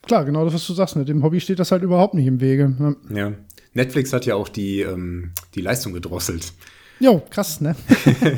[0.03, 0.95] klar, genau das, was du sagst.
[0.95, 1.03] Ne?
[1.05, 2.73] Dem Hobby steht das halt überhaupt nicht im Wege.
[2.79, 2.95] Ne?
[3.13, 3.33] ja.
[3.73, 6.53] Netflix hat ja auch die, ähm, die Leistung gedrosselt.
[6.99, 7.75] Jo, krass, ne?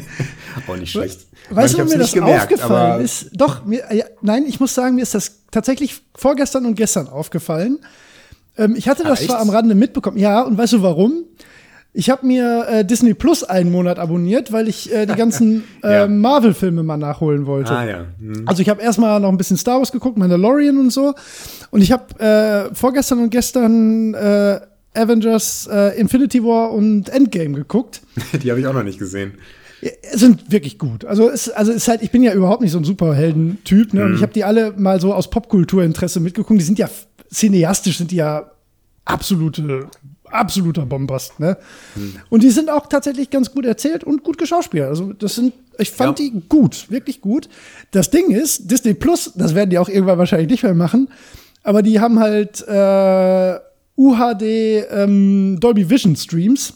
[0.68, 1.22] Auch nicht schlecht.
[1.50, 3.30] Weißt du, mir das gemerkt, aufgefallen ist?
[3.34, 7.80] Doch, mir, ja, nein, ich muss sagen, mir ist das tatsächlich vorgestern und gestern aufgefallen.
[8.58, 10.18] Ähm, ich hatte das Ah, zwar am Rande mitbekommen.
[10.18, 11.24] Ja, und weißt du warum?
[11.92, 16.04] Ich habe mir äh, Disney Plus einen Monat abonniert, weil ich äh, die ganzen Ja.
[16.04, 17.72] äh, Marvel-Filme mal nachholen wollte.
[17.76, 18.06] Ah ja.
[18.20, 18.44] Hm.
[18.46, 21.16] Also ich habe erstmal noch ein bisschen Star Wars geguckt, Mandalorian und so.
[21.72, 22.20] Und ich habe
[22.72, 24.60] äh, vorgestern und gestern äh,
[24.94, 28.02] Avengers, äh, Infinity War und Endgame geguckt.
[28.44, 29.34] Die habe ich auch noch nicht gesehen.
[30.14, 31.06] Sind wirklich gut.
[31.06, 34.06] Also es also ist halt, ich bin ja überhaupt nicht so ein Superhelden-Typ, ne?
[34.06, 36.60] Und ich habe die alle mal so aus Popkulturinteresse mitgeguckt.
[36.60, 36.90] Die sind ja
[37.34, 38.52] cineastisch, sind die ja
[39.06, 39.88] absolute,
[40.26, 41.58] absoluter Bombast, ne?
[42.30, 44.84] Und die sind auch tatsächlich ganz gut erzählt und gut geschauspielt.
[44.84, 46.26] Also das sind, ich fand Ja.
[46.26, 47.48] die gut, wirklich gut.
[47.92, 51.08] Das Ding ist, Disney Plus, das werden die auch irgendwann wahrscheinlich nicht mehr machen,
[51.64, 53.60] aber die haben halt äh,
[54.00, 56.74] UHD ähm, Dolby Vision Streams.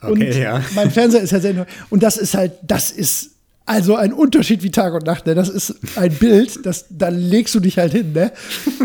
[0.00, 0.62] Okay, und ja.
[0.74, 1.64] mein Fernseher ist ja sehr neu.
[1.90, 3.35] Und das ist halt, das ist
[3.66, 5.26] also ein Unterschied wie Tag und Nacht.
[5.26, 5.34] Ne?
[5.34, 8.12] Das ist ein Bild, das, da legst du dich halt hin.
[8.12, 8.30] Ne?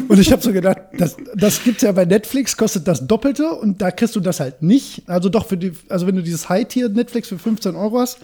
[0.07, 3.79] Und ich habe so gedacht, das, das gibt's ja bei Netflix, kostet das Doppelte und
[3.79, 5.03] da kriegst du das halt nicht.
[5.07, 8.17] Also doch für die, also wenn du dieses High-Tier Netflix für 15 Euro hast,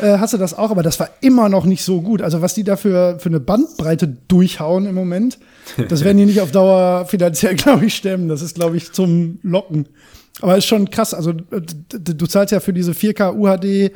[0.00, 2.22] äh, hast du das auch, aber das war immer noch nicht so gut.
[2.22, 5.38] Also was die da für, für eine Bandbreite durchhauen im Moment,
[5.90, 8.28] das werden die nicht auf Dauer finanziell, glaube ich, stemmen.
[8.28, 9.86] Das ist, glaube ich, zum Locken.
[10.40, 11.12] Aber ist schon krass.
[11.12, 13.92] Also äh, du zahlst ja für diese 4K UHD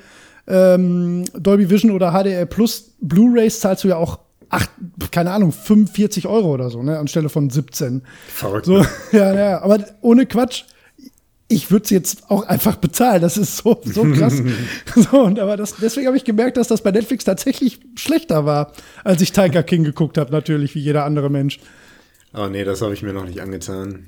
[0.46, 4.70] ähm, Dolby Vision oder HDR Plus Blu-rays zahlst du ja auch acht,
[5.10, 8.02] keine Ahnung, 45 Euro oder so, ne, anstelle von 17.
[8.28, 8.66] Verrückt.
[8.66, 8.88] So, ne?
[9.12, 10.64] ja, ja, aber ohne Quatsch.
[11.48, 13.22] Ich würde es jetzt auch einfach bezahlen.
[13.22, 14.42] Das ist so, so krass.
[14.96, 18.72] so, und aber das, deswegen habe ich gemerkt, dass das bei Netflix tatsächlich schlechter war,
[19.04, 21.60] als ich Tiger King geguckt habe, natürlich, wie jeder andere Mensch.
[22.34, 24.06] Oh nee, das habe ich mir noch nicht angetan.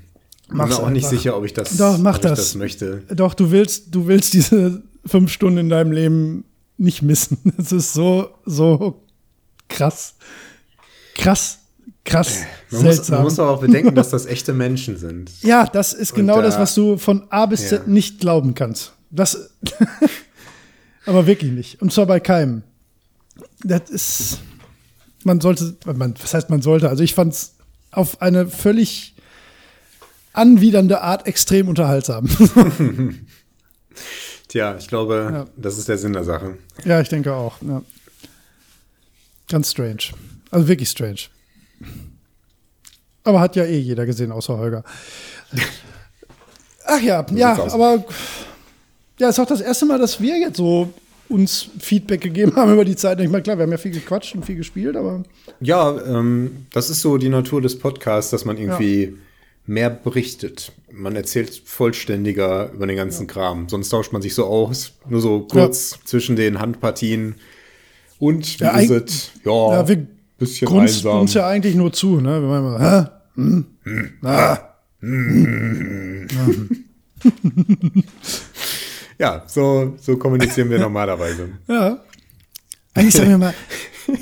[0.49, 1.17] Bin Mach's mir auch nicht einfach.
[1.17, 2.39] sicher, ob ich das, Doch, mach ob ich das.
[2.39, 3.03] das möchte.
[3.09, 6.45] Doch, du willst, du willst diese fünf Stunden in deinem Leben
[6.77, 7.37] nicht missen.
[7.57, 9.01] Es ist so, so
[9.67, 10.15] krass.
[11.15, 11.59] Krass,
[12.05, 12.39] krass,
[12.71, 13.15] Man muss, seltsam.
[13.17, 15.31] man muss aber auch bedenken, dass das echte Menschen sind.
[15.43, 17.91] ja, das ist Und genau da- das, was du von A bis Z Ja.
[17.91, 18.93] nicht glauben kannst.
[19.11, 19.49] Das,
[21.05, 21.81] aber wirklich nicht.
[21.81, 22.61] Und zwar bei keinem.
[23.63, 24.39] Das ist,
[25.23, 26.87] man sollte, man, was heißt man sollte?
[26.89, 27.55] Also ich fand es
[27.91, 29.15] auf eine völlig
[30.33, 32.29] anwidernde Art extrem unterhaltsam.
[34.49, 35.45] Tja, ich glaube, Ja.
[35.55, 36.57] das ist der Sinn der Sache.
[36.83, 37.55] Ja, ich denke auch.
[37.61, 37.81] Ja.
[39.47, 39.99] Ganz strange.
[40.51, 41.19] Also wirklich strange.
[43.23, 44.83] Aber hat ja eh jeder gesehen, außer Holger.
[46.85, 48.03] Ach ja, ja, aber
[49.19, 50.91] ja, ist auch das erste Mal, dass wir jetzt so
[51.27, 53.19] uns Feedback gegeben haben über die Zeit.
[53.19, 55.23] Ich meine, klar, wir haben ja viel gequatscht und viel gespielt, aber
[55.59, 59.15] Ja, ähm, das ist so die Natur des Podcasts, dass man irgendwie
[59.69, 60.73] mehr berichtet.
[60.91, 63.69] Man erzählt vollständiger über den ganzen Kram.
[63.69, 67.35] Sonst tauscht man sich so aus, nur so kurz zwischen den Handpartien.
[68.17, 69.31] Und wie Ja, ist es?
[69.45, 71.21] Ja, ja, wir bisschen grunzen einsam.
[71.21, 72.19] uns ja eigentlich nur zu.
[72.19, 72.41] Ne?
[72.41, 73.05] Wir meinen immer, hä?
[73.35, 73.65] Hm?
[74.23, 74.57] Ah.
[79.19, 81.49] Ja, so, so kommunizieren wir normalerweise.
[81.67, 81.99] Ja.
[82.93, 83.53] Eigentlich sagen wir mal,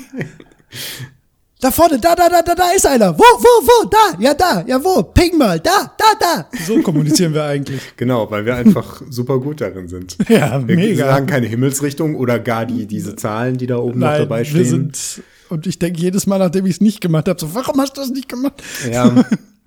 [1.60, 3.18] Da vorne, da, da, da, da, da ist einer.
[3.18, 6.48] Wo, wo, wo, da, ja, da, ja, wo, ping mal, da, da, da.
[6.64, 7.82] So kommunizieren wir eigentlich.
[7.96, 10.16] Genau, weil wir einfach super gut darin sind.
[10.28, 11.06] Ja, wir mega.
[11.06, 14.58] sagen keine Himmelsrichtung oder gar die, diese Zahlen, die da oben noch dabei stehen.
[14.58, 17.80] wir sind, und ich denke jedes Mal, nachdem ich es nicht gemacht habe, so, warum
[17.80, 18.62] hast du das nicht gemacht?
[18.90, 19.24] Ja.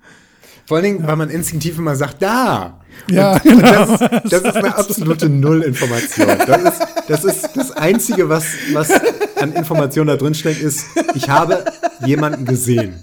[0.72, 2.80] Vor allen Dingen, weil man instinktiv immer sagt, da.
[3.10, 3.82] Ja, und, genau.
[3.82, 6.28] Und das, ist, das ist eine absolute Nullinformation.
[6.46, 8.90] Das ist, das ist das Einzige, was, was
[9.36, 11.62] an Information da drin steckt, ist, ich habe
[12.06, 12.94] jemanden gesehen.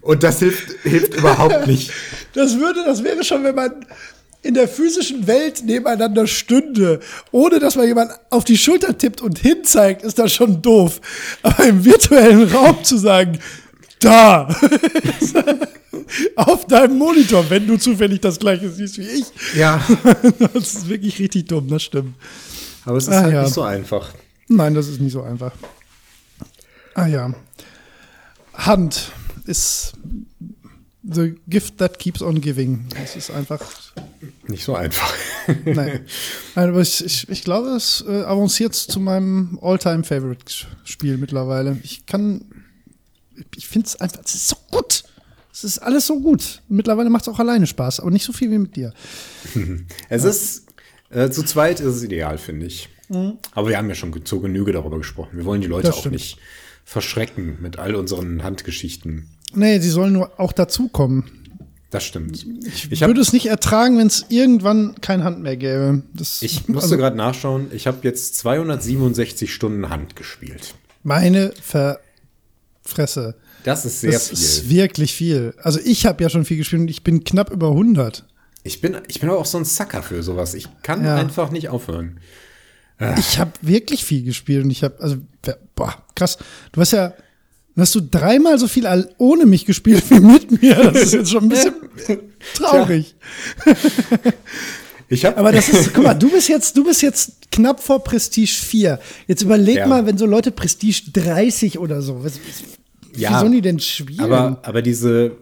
[0.00, 1.92] Und das hilft, hilft überhaupt nicht.
[2.32, 3.84] Das würde, das wäre schon, wenn man
[4.40, 7.00] in der physischen Welt nebeneinander stünde,
[7.32, 11.02] ohne dass man jemand auf die Schulter tippt und hinzeigt, ist das schon doof.
[11.42, 13.40] Aber im virtuellen Raum zu sagen,
[14.00, 14.48] da,
[16.36, 19.26] auf deinem Monitor, wenn du zufällig das gleiche siehst wie ich.
[19.56, 19.80] Ja.
[20.54, 22.14] Das ist wirklich richtig dumm, das stimmt.
[22.84, 23.42] Aber es ist Ah, halt ja.
[23.42, 24.12] nicht so einfach.
[24.48, 25.52] Nein, das ist nicht so einfach.
[26.94, 27.32] Ah ja.
[28.54, 29.12] Hand
[29.44, 29.92] ist
[31.02, 32.86] the gift that keeps on giving.
[32.98, 33.60] Das ist einfach.
[34.46, 35.12] Nicht so einfach.
[35.64, 36.00] Nein.
[36.54, 41.78] Nein, aber ich, ich, ich glaube, es äh, avanciert zu meinem All-Time-Favorite-Spiel mittlerweile.
[41.82, 42.42] Ich kann.
[43.56, 44.20] Ich finde es einfach.
[44.24, 45.04] Es ist so gut.
[45.52, 46.62] Es ist alles so gut.
[46.68, 48.92] Mittlerweile macht es auch alleine Spaß, aber nicht so viel wie mit dir.
[50.08, 50.66] Es ist,
[51.10, 52.88] äh, zu zweit ist es ideal, finde ich.
[53.54, 55.38] Aber wir haben ja schon zur Genüge darüber gesprochen.
[55.38, 56.38] Wir wollen die Leute auch nicht
[56.84, 59.28] verschrecken mit all unseren Handgeschichten.
[59.54, 61.24] Nee, sie sollen nur auch dazukommen.
[61.90, 62.46] Das stimmt.
[62.66, 66.02] Ich, Ich würde es nicht ertragen, wenn es irgendwann kein Hand mehr gäbe.
[66.12, 67.68] Das, Ich musste also, gerade nachschauen.
[67.72, 70.74] Ich habe jetzt 267 Stunden Hand gespielt.
[71.02, 71.52] Meine
[72.88, 73.34] Verfresse.
[73.64, 74.38] Das ist sehr das viel.
[74.38, 75.54] ist wirklich viel.
[75.62, 78.24] Also ich habe ja schon viel gespielt und ich bin knapp über 100.
[78.64, 80.54] ich bin, ich bin aber auch so ein Sucker für sowas.
[80.54, 81.16] Ich kann Ja.
[81.16, 82.20] einfach nicht aufhören.
[83.18, 85.16] Ich habe wirklich viel gespielt und ich habe, also,
[85.76, 86.36] boah, krass.
[86.72, 87.14] Du hast ja,
[87.76, 88.86] hast du dreimal so viel
[89.18, 90.74] ohne mich gespielt wie mit mir.
[90.74, 91.74] Das ist jetzt schon ein bisschen
[92.54, 93.14] traurig.
[95.10, 98.02] Ich habe, Aber das ist, guck mal, du bist jetzt, du bist jetzt knapp vor
[98.04, 98.98] Prestige 4.
[99.26, 99.86] Jetzt überleg Ja.
[99.86, 102.34] mal, wenn so Leute Prestige 30 oder so, was,
[103.18, 104.20] wie Ja, sollen die denn spielen?
[104.20, 105.32] aber, aber diese,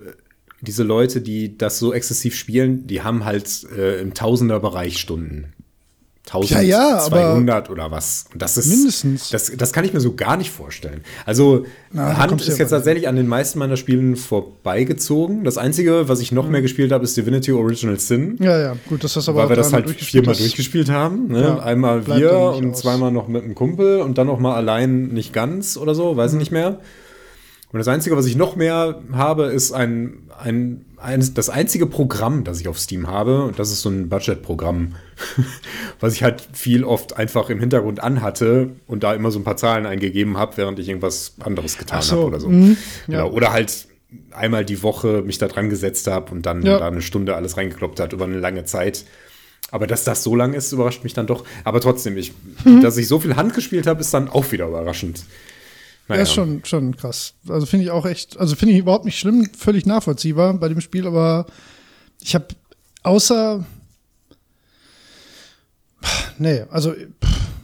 [0.61, 5.53] diese Leute, die das so exzessiv spielen, die haben halt äh, im Tausenderbereich Stunden.
[6.29, 8.25] 1200 Ja, ja, oder was.
[8.33, 9.31] Und das ist Mindestens.
[9.31, 11.03] Das, das kann ich mir so gar nicht vorstellen.
[11.25, 15.45] Also Na, Hand ist jetzt tatsächlich an den meisten meiner Spielen vorbeigezogen.
[15.45, 18.39] Das einzige, was ich noch mehr gespielt habe, ist Divinity Original Sin.
[18.41, 21.29] ja, ja, gut, das hast aber Weil wir das halt durchgespielt viermal durchgespielt haben.
[21.29, 21.43] Ne?
[21.43, 22.81] Ja, Einmal wir und aus.
[22.81, 26.17] zweimal noch mit einem Kumpel und dann noch mal allein nicht ganz oder so, Mhm.
[26.17, 26.81] weiß ich nicht mehr.
[27.77, 32.43] Und das Einzige, was ich noch mehr habe, ist ein, ein, ein, das einzige Programm,
[32.43, 33.45] das ich auf Steam habe.
[33.45, 34.95] Und das ist so ein Budget-Programm,
[36.01, 39.57] was ich halt viel oft einfach im Hintergrund anhatte und da immer so ein paar
[39.59, 42.49] Zahlen eingegeben habe, während ich irgendwas anderes getan so, habe oder so.
[42.49, 42.77] mhm,
[43.09, 43.23] ja.
[43.25, 43.31] Genau.
[43.31, 43.89] Oder halt
[44.31, 46.79] einmal die Woche mich da dran gesetzt habe und dann Ja.
[46.79, 49.05] da eine Stunde alles reingekloppt hat über eine lange Zeit.
[49.73, 51.45] Aber dass das so lang ist, überrascht mich dann doch.
[51.65, 52.33] Aber trotzdem, ich,
[52.65, 52.81] Mhm.
[52.83, 55.25] dass ich so viel Hand gespielt habe, ist dann auch wieder überraschend.
[56.09, 57.35] Ja, ist schon, schon krass.
[57.49, 60.81] Also finde ich auch echt, also finde ich überhaupt nicht schlimm, völlig nachvollziehbar bei dem
[60.81, 61.47] Spiel, aber
[62.23, 62.47] ich habe
[63.03, 63.65] außer,
[66.39, 66.95] nee, also,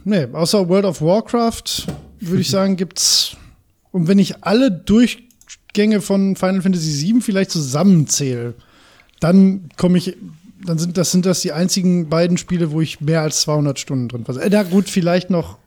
[0.03, 1.87] nee, außer World of Warcraft
[2.19, 3.37] würde ich sagen, gibt's,
[3.91, 8.55] und wenn ich alle Durchgänge von Final Fantasy VII vielleicht zusammenzähle,
[9.21, 10.17] dann komme ich,
[10.65, 14.09] dann sind das, sind das die einzigen beiden Spiele, wo ich mehr als 200 Stunden
[14.09, 14.35] drin war.
[14.35, 15.57] Äh, Na gut, vielleicht noch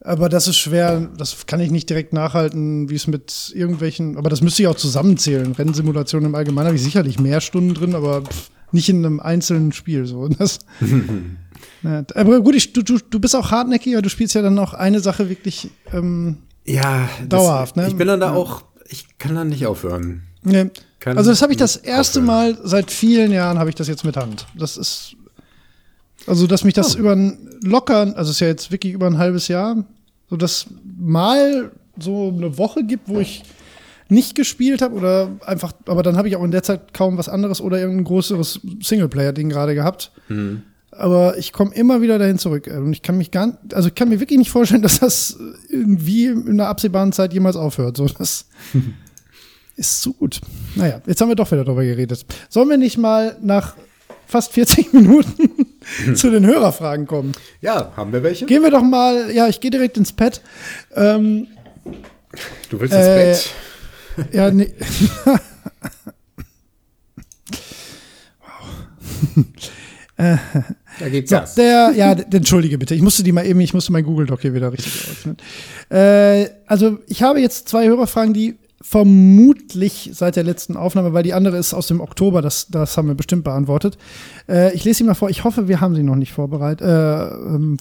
[0.00, 4.30] aber das ist schwer, das kann ich nicht direkt nachhalten, wie es mit irgendwelchen, aber
[4.30, 5.52] das müsste ich auch zusammenzählen.
[5.52, 9.72] Rennsimulationen im Allgemeinen habe ich sicherlich mehr Stunden drin, aber pff, nicht in einem einzelnen
[9.72, 10.06] Spiel.
[10.06, 10.28] So.
[10.38, 10.58] Das,
[11.82, 14.58] ja, aber gut, ich, du, du, du bist auch hartnäckig, aber du spielst ja dann
[14.58, 15.70] auch eine Sache wirklich.
[15.92, 17.88] Ähm, Ja, das, Dauerhaft, ne?
[17.88, 18.34] Ich bin dann da Ja.
[18.34, 20.22] auch, ich kann dann nicht aufhören.
[20.42, 20.70] ne.
[21.00, 22.26] Kann Also das habe ich das erste aufhören.
[22.54, 24.46] Mal seit vielen Jahren habe ich das jetzt mit Hand.
[24.56, 25.14] Das ist
[26.28, 29.18] also, dass mich das über ein locker, also es ist ja jetzt wirklich über ein
[29.18, 29.84] halbes Jahr,
[30.28, 30.66] so dass
[30.98, 33.42] mal so eine Woche gibt, wo ich
[34.08, 37.28] nicht gespielt habe oder einfach, aber dann habe ich auch in der Zeit kaum was
[37.28, 40.12] anderes oder irgendein größeres Singleplayer-Ding gerade gehabt.
[40.90, 42.66] Aber ich komme immer wieder dahin zurück.
[42.66, 45.38] Und ich kann mich gar also ich kann mir wirklich nicht vorstellen, dass das
[45.68, 47.96] irgendwie in einer absehbaren Zeit jemals aufhört.
[47.96, 48.46] So, das
[49.76, 50.40] ist zu gut.
[50.74, 52.24] Naja, jetzt haben wir doch wieder darüber geredet.
[52.48, 53.74] Sollen wir nicht mal nach
[54.26, 55.66] fast 40 Minuten
[56.14, 57.32] zu den Hörerfragen kommen?
[57.60, 58.46] Ja, haben wir welche?
[58.46, 60.40] Gehen wir doch mal, ja, ich gehe direkt ins Pad.
[60.94, 61.48] Ähm,
[62.70, 63.34] Du willst ins Äh,
[64.16, 64.28] Bett?
[64.32, 64.72] ja, nee.
[65.24, 65.38] wow.
[71.00, 71.54] Da geht So, Gas.
[71.54, 72.94] der, ja, entschuldige bitte.
[72.94, 75.36] Ich musste die mal eben, ich musste mein Google Doc hier wieder richtig öffnen.
[75.90, 81.34] Äh, also, ich habe jetzt zwei Hörerfragen, die vermutlich seit der letzten Aufnahme, weil die
[81.34, 83.98] andere ist aus dem Oktober, das, das haben wir bestimmt beantwortet.
[84.48, 85.30] Äh, ich lese sie mal vor.
[85.30, 87.76] Ich hoffe, wir haben sie noch nicht vorbereitet, äh, ähm,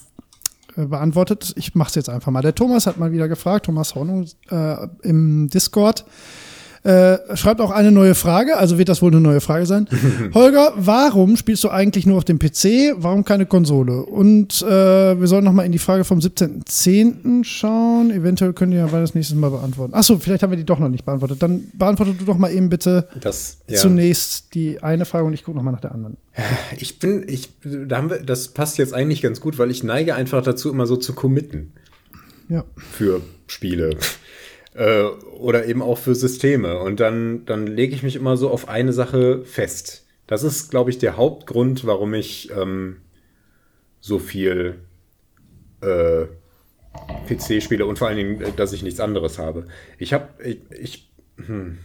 [0.76, 1.54] äh, beantwortet.
[1.56, 2.42] Ich mache es jetzt einfach mal.
[2.42, 6.06] Der Thomas hat mal wieder gefragt, Thomas Hornung äh, im Discord.
[6.88, 9.90] Äh, schreibt auch eine neue Frage, also wird das wohl eine neue Frage sein.
[10.34, 12.94] Holger, warum spielst du eigentlich nur auf dem PC?
[12.96, 14.04] Warum keine Konsole?
[14.06, 17.44] Und äh, wir sollen noch mal in die Frage vom 17.10.
[17.44, 18.10] schauen.
[18.12, 19.94] Eventuell könnt ihr ja das nächstes Mal beantworten.
[19.94, 21.44] Achso, vielleicht haben wir die doch noch nicht beantwortet.
[21.44, 23.76] Dann beantworte du doch mal eben bitte Das, ja.
[23.78, 26.16] zunächst die eine Frage und ich gucke noch mal nach der anderen.
[26.80, 30.16] Ich bin, ich, da haben wir, das passt jetzt eigentlich ganz gut, weil ich neige
[30.16, 31.74] einfach dazu, immer so zu committen
[32.48, 32.64] Ja.
[32.78, 33.98] für Spiele.
[34.78, 35.06] Äh,
[35.40, 36.78] oder eben auch für Systeme.
[36.78, 40.06] Und dann, dann lege ich mich immer so auf eine Sache fest.
[40.28, 42.98] Das ist, glaube ich, der Hauptgrund, warum ich ähm,
[44.02, 44.76] so viel
[45.82, 46.26] äh,
[47.28, 49.66] PC spiele und vor allen Dingen, äh, dass ich nichts anderes habe.
[49.98, 51.12] Ich habe, ich, ich,
[51.44, 51.80] hm,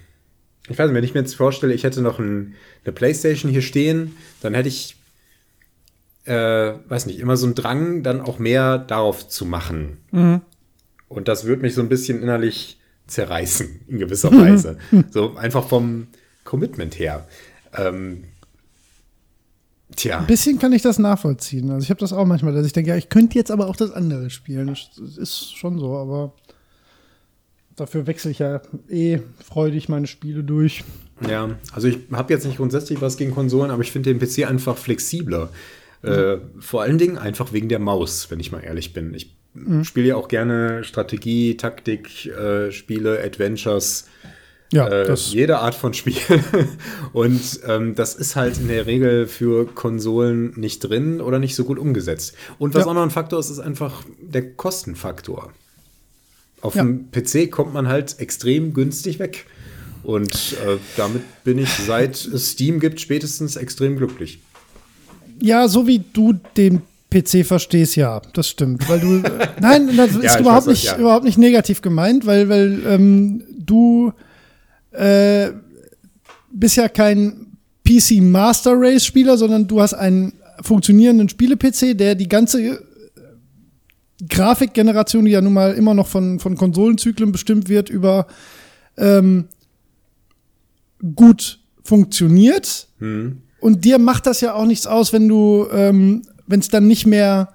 [0.69, 3.63] ich weiß nicht, wenn ich mir jetzt vorstelle, ich hätte noch ein, eine Playstation hier
[3.63, 4.97] stehen, dann hätte ich,
[6.25, 6.35] äh,
[6.89, 9.97] weiß nicht, immer so einen Drang, dann auch mehr darauf zu machen.
[11.09, 12.79] Und das würde mich so ein bisschen innerlich
[13.13, 14.79] zerreißen, in gewisser Weise.
[15.11, 16.09] so einfach vom
[16.45, 17.27] Commitment her.
[17.77, 18.25] Ähm,
[19.95, 20.19] tja.
[20.19, 21.71] Ein bisschen kann ich das nachvollziehen.
[21.71, 23.77] Also ich habe das auch manchmal, dass ich denke, ja, ich könnte jetzt aber auch
[23.77, 24.69] das andere spielen.
[24.69, 26.35] Das ist schon so, aber
[27.77, 30.85] dafür wechsle ich ja eh freudig meine Spiele durch.
[31.29, 34.49] Ja, also ich habe jetzt nicht grundsätzlich was gegen Konsolen, aber ich finde den PC
[34.49, 35.51] einfach flexibler.
[36.03, 39.15] Äh, vor allen Dingen einfach wegen der Maus, wenn ich mal ehrlich bin.
[39.15, 39.37] Ich
[39.83, 44.07] spiele ja auch gerne Strategie, Taktik, äh, Spiele, Adventures,
[44.73, 46.15] Ja, äh, jede Art von Spiel.
[47.13, 51.65] Und ähm, das ist halt in der Regel für Konsolen nicht drin oder nicht so
[51.65, 52.35] gut umgesetzt.
[52.59, 52.91] Und was Ja.
[52.91, 55.53] auch noch ein Faktor ist, ist einfach der Kostenfaktor.
[56.63, 56.85] Auf Ja.
[56.85, 59.45] dem PC kommt man halt extrem günstig weg.
[60.05, 60.33] Und
[60.67, 64.41] äh, damit bin ich, seit es Steam gibt, spätestens extrem glücklich.
[65.41, 66.81] Ja, so wie du den
[67.13, 68.89] PC verstehst, ja, das stimmt.
[68.89, 69.23] Weil du,
[69.61, 70.97] nein, das ist ich überhaupt, nicht, ja.
[70.97, 74.13] überhaupt nicht negativ gemeint, weil, weil ähm, du
[74.93, 75.51] äh,
[76.53, 80.33] bist ja kein PC Master Race Spieler, sondern du hast einen
[80.63, 82.79] funktionierenden Spiele-PC, der die ganze äh,
[84.29, 88.27] Grafikgeneration, die ja nun mal immer noch von, von Konsolenzyklen bestimmt wird, über
[88.97, 89.47] ähm,
[91.15, 92.89] gut funktioniert.
[93.61, 96.23] Und dir macht das ja auch nichts aus, wenn du, ähm,
[96.53, 97.49] wenn es dann nicht mehr,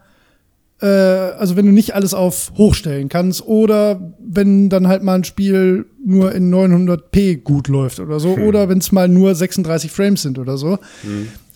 [0.82, 5.24] äh, also wenn du nicht alles auf hochstellen kannst oder wenn dann halt mal ein
[5.24, 10.24] Spiel nur in 900p gut läuft oder so oder wenn es mal nur 36 Frames
[10.24, 10.80] sind oder so.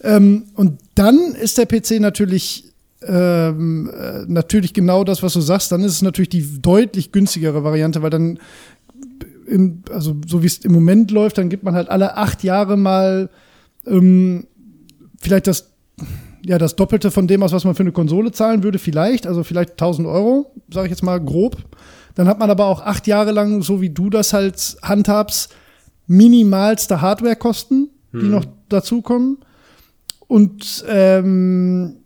[0.03, 2.65] Ähm, und dann ist der PC natürlich
[3.03, 5.71] ähm, äh, natürlich genau das, was du sagst.
[5.71, 8.39] Dann ist es natürlich die deutlich günstigere Variante, weil dann
[9.47, 12.77] im, also so wie es im Moment läuft, dann gibt man halt alle acht Jahre
[12.77, 13.31] mal
[13.87, 14.45] ähm,
[15.19, 15.70] vielleicht das,
[16.45, 19.43] ja, das Doppelte von dem aus, was man für eine Konsole zahlen würde, vielleicht, also
[19.43, 21.57] vielleicht 1000 Euro, sage ich jetzt mal grob.
[22.15, 25.53] Dann hat man aber auch acht Jahre lang, so wie du das halt handhabst,
[26.07, 29.37] minimalste Hardwarekosten, die noch dazukommen.
[30.27, 31.97] Und ähm,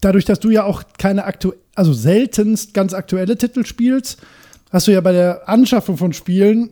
[0.00, 4.20] dadurch, dass du ja auch keine aktu also seltenst ganz aktuelle Titel spielst,
[4.70, 6.70] hast du ja bei der Anschaffung von Spielen,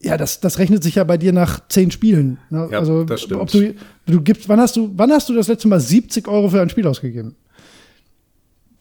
[0.00, 2.38] ja, das, das rechnet sich ja bei dir nach zehn Spielen.
[2.50, 2.68] Ne?
[2.70, 3.40] Ja, also, das stimmt.
[3.40, 3.74] Ob du,
[4.06, 6.68] du gibst, wann hast du, wann hast du das letzte Mal 70 Euro für ein
[6.70, 7.34] Spiel ausgegeben?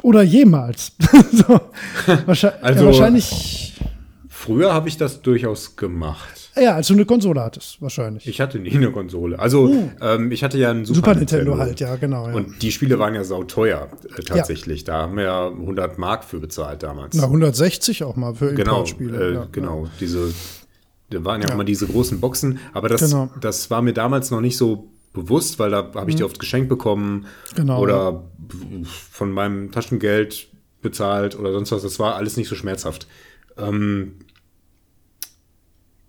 [0.03, 0.91] Oder jemals?
[1.31, 1.59] so,
[2.25, 3.73] wahrscheinlich, Also- ja, wahrscheinlich,
[4.29, 6.51] Früher habe ich das durchaus gemacht.
[6.55, 8.27] ja, als du eine Konsole hattest, wahrscheinlich.
[8.27, 9.39] Ich hatte nie eine Konsole.
[9.39, 12.27] Also, ähm, ich hatte ja einen Super, Super Nintendo halt, ja, genau.
[12.27, 12.35] Ja.
[12.35, 14.83] Und die Spiele waren ja sauteuer, äh, tatsächlich.
[14.83, 17.15] Da haben wir ja 100 Mark für bezahlt damals.
[17.15, 19.31] Na, 160 auch mal für genau, Importspiele.
[19.31, 19.87] äh, ja, genau.
[19.99, 20.31] Diese,
[21.09, 21.53] da waren ja, Ja.
[21.53, 22.59] immer diese großen Boxen.
[22.73, 23.31] Aber das, Genau.
[23.41, 26.69] das war mir damals noch nicht so bewusst, weil da habe ich die oft geschenkt
[26.69, 27.25] bekommen.
[27.51, 27.55] Mhm.
[27.55, 28.23] Genau, Oder
[29.11, 30.47] von meinem Taschengeld
[30.81, 31.81] bezahlt oder sonst was.
[31.81, 33.07] Das war alles nicht so schmerzhaft.
[33.57, 34.13] Ähm,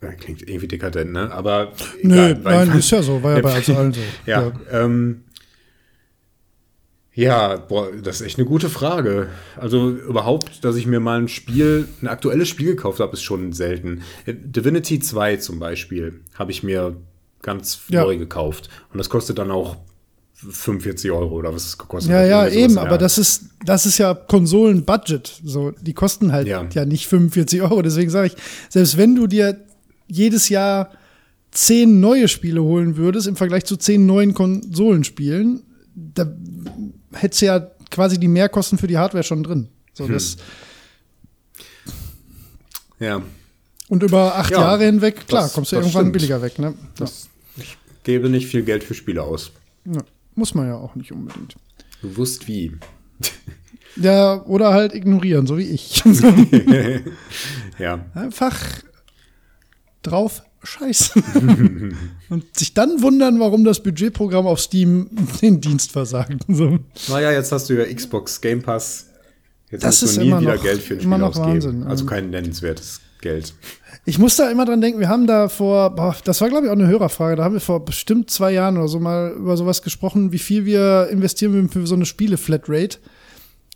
[0.03, 1.33] ja, klingt irgendwie dekadent, ne?
[1.33, 1.73] Aber
[2.03, 4.01] Nö, egal, weil- nein, ist ja so, war ja bei allen so.
[4.27, 5.25] ja, ähm,
[7.19, 9.27] ja, boah, das ist echt eine gute Frage.
[9.57, 13.53] Also überhaupt, dass ich mir mal ein Spiel, ein aktuelles Spiel gekauft habe, ist schon
[13.53, 14.03] selten.
[14.27, 16.97] Divinity 2 zum Beispiel habe ich mir
[17.43, 18.05] ganz Ja.
[18.05, 18.69] neu gekauft.
[18.93, 19.77] Und das kostet dann auch
[20.35, 22.29] 45 Euro oder was es gekostet Ja, hat.
[22.29, 25.41] ja, eben, sowas, aber das ist, das ist ja Konsolen-Budget.
[25.45, 26.65] So, die kosten halt ja.
[26.73, 26.85] Ja.
[26.85, 27.83] nicht 45 Euro.
[27.83, 28.37] Deswegen sage ich,
[28.69, 29.59] selbst wenn du dir
[30.07, 30.91] jedes Jahr
[31.51, 35.63] zehn neue Spiele holen würdest im Vergleich zu zehn neuen Konsolenspielen,
[36.15, 36.25] da
[37.13, 39.69] hättest du ja quasi die Mehrkosten für die Hardware schon drin.
[39.95, 40.13] So, Hm.
[40.13, 40.37] das,
[43.01, 43.23] Ja,
[43.89, 46.13] Und über acht Ja, Jahre hinweg, klar, das- kommst du irgendwann stimmt.
[46.15, 46.59] billiger weg.
[46.59, 46.75] Ne?
[46.97, 49.53] das, ich gebe nicht viel Geld für Spiele aus.
[49.85, 50.03] Ja,
[50.35, 51.55] muss man ja auch nicht unbedingt.
[52.03, 52.77] Bewusst wie.
[53.97, 56.05] Ja, oder halt ignorieren, so wie ich.
[57.79, 58.57] Ja, Einfach
[60.03, 61.95] drauf scheißen.
[62.31, 65.09] Und sich dann wundern, warum das Budgetprogramm auf Steam
[65.43, 66.43] den Dienst versagt.
[66.49, 66.79] So.
[67.09, 69.07] naja, jetzt hast du ja Xbox Game Pass.
[69.71, 71.47] Jetzt Das musst ist du nie immer wieder noch- Geld für ein Spiel ausgeben.
[71.53, 71.83] Wahnsinn.
[71.85, 73.53] Also kein nennenswertes Geld.
[74.05, 76.71] Ich muss da immer dran denken, wir haben da vor, boah, das war glaube ich
[76.71, 79.83] auch eine Hörerfrage, da haben wir vor bestimmt zwei Jahren oder so mal über sowas
[79.83, 82.99] gesprochen, wie viel wir investieren würden für so eine Spiele-Flatrate.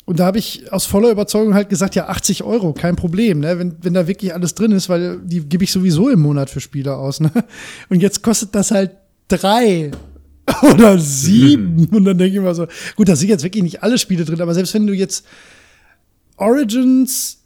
[0.05, 3.59] Und da habe ich aus voller Überzeugung halt gesagt, ja, 80 Euro, kein Problem, ne?
[3.59, 6.61] wenn, wenn da wirklich alles drin ist, weil die gebe ich sowieso im Monat für
[6.61, 7.21] Spiele aus.
[7.21, 7.31] Ne?
[7.89, 8.93] Und jetzt kostet das halt
[9.29, 9.93] drei
[10.63, 11.87] oder sieben.
[11.87, 14.41] Und dann denke ich immer so, gut, da sind jetzt wirklich nicht alle Spiele drin,
[14.41, 15.25] aber selbst wenn du jetzt
[16.37, 17.39] Origins,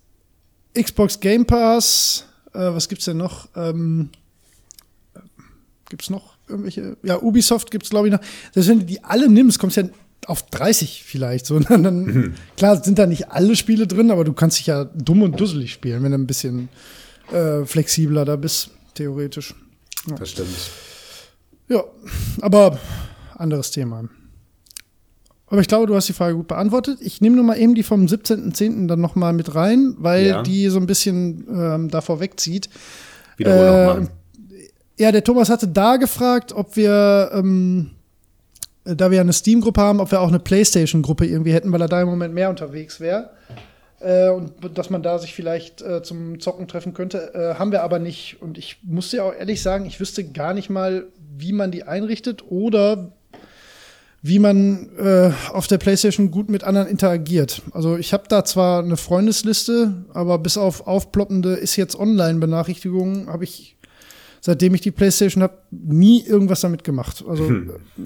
[0.74, 3.48] Xbox Game Pass, äh, was gibt's denn noch?
[3.54, 4.08] Ähm,
[5.90, 6.96] gibt's noch irgendwelche?
[7.02, 8.20] Ja, Ubisoft gibt's glaube ich noch.
[8.52, 9.88] Selbst wenn du die alle nimmst, kommst du ja
[10.26, 11.46] auf 30 vielleicht.
[11.46, 14.66] So, und dann, dann klar sind da nicht alle Spiele drin, aber du kannst dich
[14.66, 16.68] ja dumm und dusselig spielen, wenn du ein bisschen
[17.32, 19.54] äh, flexibler da bist, theoretisch.
[20.18, 20.48] Das stimmt.
[21.68, 21.82] Ja,
[22.40, 22.78] aber
[23.34, 24.04] anderes Thema.
[25.48, 26.98] Aber ich glaube, du hast die Frage gut beantwortet.
[27.00, 28.88] Ich nehme nur mal eben die vom 17.10.
[28.88, 30.42] dann noch mal mit rein, weil Ja.
[30.42, 32.68] die so ein bisschen ähm, davor wegzieht.
[33.36, 34.08] Wiederhol Äh, nochmal.
[34.98, 37.95] Ja, der Thomas hatte da gefragt, ob wir, ähm, äh,
[38.94, 42.02] da wir eine Steam-Gruppe haben, ob wir auch eine PlayStation-Gruppe irgendwie hätten, weil er da
[42.02, 43.30] im Moment mehr unterwegs wäre.
[44.00, 47.34] Äh, und dass man da sich vielleicht äh, zum Zocken treffen könnte.
[47.34, 48.36] Äh, haben wir aber nicht.
[48.40, 51.06] Und ich muss dir auch ehrlich sagen, ich wüsste gar nicht mal,
[51.36, 53.12] wie man die einrichtet oder
[54.22, 57.62] wie man äh, auf der PlayStation gut mit anderen interagiert.
[57.72, 63.44] Also ich habe da zwar eine Freundesliste, aber bis auf aufploppende ist jetzt Online-Benachrichtigungen, habe
[63.44, 63.75] ich
[64.46, 67.24] seitdem ich die PlayStation habe nie irgendwas damit gemacht.
[67.26, 67.50] Also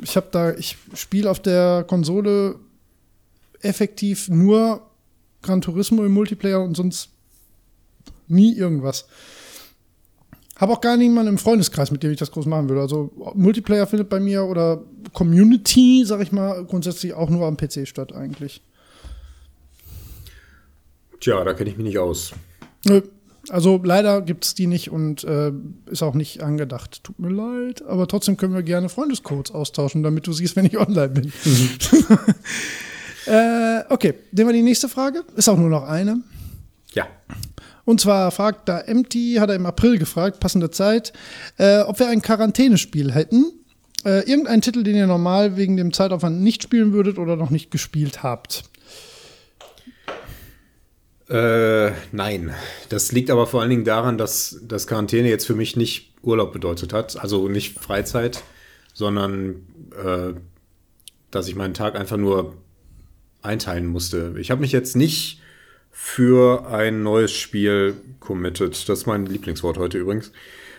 [0.01, 2.55] ich habe da, ich spiele auf der Konsole
[3.61, 4.81] effektiv nur
[5.43, 7.11] Gran Turismo im Multiplayer und sonst
[8.27, 9.07] nie irgendwas.
[10.57, 12.81] Habe auch gar niemanden im Freundeskreis, mit dem ich das groß machen würde.
[12.81, 14.83] Also Multiplayer findet bei mir oder
[15.13, 18.63] Community, sag ich mal, grundsätzlich auch nur am PC statt eigentlich.
[21.21, 22.33] Tja, da kenne ich mich nicht aus.
[22.87, 23.03] Nö.
[23.51, 25.53] Also leider gibt es die nicht und äh,
[25.87, 27.03] ist auch nicht angedacht.
[27.03, 30.79] Tut mir leid, aber trotzdem können wir gerne Freundescodes austauschen, damit du siehst, wenn ich
[30.79, 31.33] online bin.
[33.27, 35.25] äh, okay, nehmen wir die nächste Frage.
[35.37, 36.23] Ist auch nur noch eine.
[36.95, 37.07] Ja.
[37.85, 41.13] Und zwar fragt da Empty, hat er im April gefragt, passende Zeit,
[41.59, 43.47] äh, ob wir ein Quarantänespiel hätten.
[44.05, 47.71] Äh, irgendein Titel, den ihr normal wegen dem Zeitaufwand nicht spielen würdet oder noch nicht
[47.71, 48.70] gespielt habt.
[51.31, 52.53] Äh, nein.
[52.89, 56.53] Das liegt aber vor allen Dingen daran, dass das Quarantäne jetzt für mich nicht Urlaub
[56.53, 57.19] bedeutet hat.
[57.21, 58.43] Also nicht Freizeit,
[58.93, 59.67] sondern
[59.97, 60.35] äh,
[61.31, 62.57] dass ich meinen Tag einfach nur
[63.43, 64.35] einteilen musste.
[64.39, 65.41] Ich habe mich jetzt nicht
[65.93, 68.89] für ein neues Spiel committed.
[68.89, 70.33] Das ist mein Lieblingswort heute übrigens.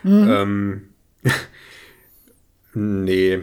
[0.03, 0.89] Ähm,
[2.73, 3.39] nee.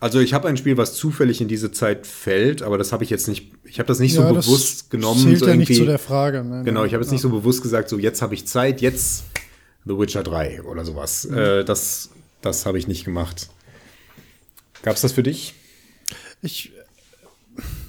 [0.00, 3.10] Also ich habe ein Spiel, was zufällig in diese Zeit fällt, aber das habe ich
[3.10, 5.20] jetzt nicht, ich habe das nicht Ja, so bewusst genommen.
[5.20, 6.44] Zählt so ja nicht zu der Frage.
[6.44, 6.62] ne?
[6.64, 9.24] Genau, ich habe jetzt nicht so bewusst gesagt, so jetzt habe ich Zeit, jetzt
[9.84, 11.24] The Witcher 3 oder sowas.
[11.24, 12.10] Äh, das
[12.42, 13.48] das habe ich nicht gemacht.
[14.82, 15.54] Gab es das für dich?
[16.42, 16.70] Ich.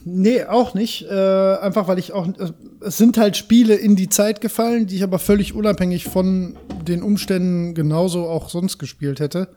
[0.03, 1.03] Nee, auch nicht.
[1.03, 1.13] Äh,
[1.57, 2.27] einfach weil ich auch.
[2.27, 2.51] äh,
[2.81, 6.57] Es sind halt Spiele in die Zeit gefallen, die ich aber völlig unabhängig von
[6.87, 9.49] den Umständen genauso auch sonst gespielt hätte.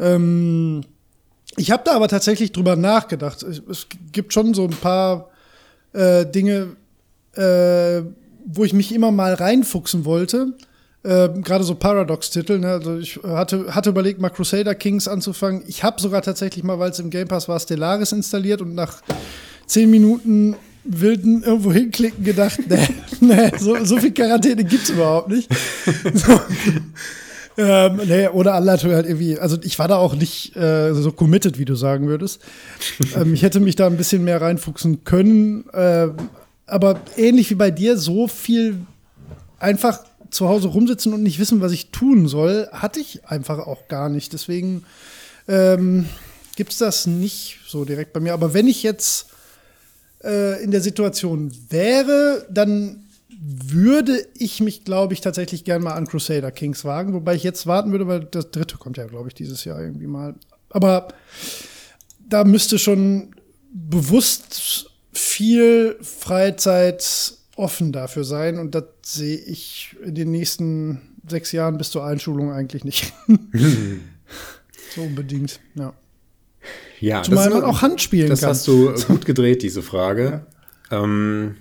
[0.00, 0.80] Ähm,
[1.56, 3.42] ich habe da aber tatsächlich drüber nachgedacht.
[3.42, 5.30] Es, gibt schon so ein paar
[5.92, 6.76] äh, Dinge,
[7.34, 8.02] äh,
[8.46, 10.54] wo ich mich immer mal reinfuchsen wollte.
[11.02, 12.58] Äh, Gerade so Paradox-Titel.
[12.58, 12.68] Ne?
[12.68, 15.62] Also ich hatte, hatte überlegt, mal Crusader Kings anzufangen.
[15.66, 19.02] Ich habe sogar tatsächlich mal, weil es im Game Pass war, Stellaris installiert und nach
[19.66, 22.88] zehn Minuten wilden irgendwo hinklicken gedacht, nee,
[23.20, 25.48] nee so, so viel Quarantäne gibt's überhaupt nicht.
[26.14, 26.40] So.
[27.58, 29.38] Ähm, nee, ohne Anleitung halt irgendwie.
[29.38, 32.40] Also ich war da auch nicht äh, so committed, wie du sagen würdest.
[33.16, 35.64] ähm, ich hätte mich da ein bisschen mehr reinfuchsen können.
[35.74, 36.14] Ähm,
[36.66, 38.78] aber ähnlich wie bei dir, so viel
[39.58, 40.00] einfach
[40.30, 44.08] zu Hause rumsitzen und nicht wissen, was ich tun soll, hatte ich einfach auch gar
[44.08, 44.32] nicht.
[44.32, 44.84] Deswegen
[45.46, 46.06] ähm,
[46.56, 48.32] gibt es das nicht so direkt bei mir.
[48.32, 49.26] Aber wenn ich jetzt
[50.24, 53.01] äh, in der Situation wäre, dann
[53.44, 57.66] würde ich mich, glaube ich, tatsächlich gern mal an Crusader Kings wagen, wobei ich jetzt
[57.66, 60.36] warten würde, weil das dritte kommt ja, glaube ich, dieses Jahr irgendwie mal.
[60.70, 61.08] Aber
[62.28, 63.34] da müsste schon
[63.72, 71.78] bewusst viel Freizeit offen dafür sein und das sehe ich in den nächsten sechs Jahren
[71.78, 73.12] bis zur Einschulung eigentlich nicht.
[74.94, 75.94] so unbedingt, ja.
[77.00, 78.50] Ja, Zumal das man auch Hand spielen das kann.
[78.50, 80.46] hast du gut gedreht, diese Frage.
[80.92, 81.56] Ähm,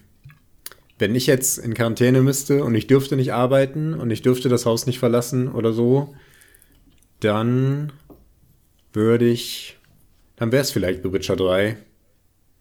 [1.02, 4.66] wenn ich jetzt in Quarantäne müsste und ich dürfte nicht arbeiten und ich dürfte das
[4.66, 6.14] Haus nicht verlassen oder so,
[7.20, 7.91] dann
[8.93, 9.78] würde ich,
[10.36, 11.76] dann wäre es vielleicht The Witcher 3.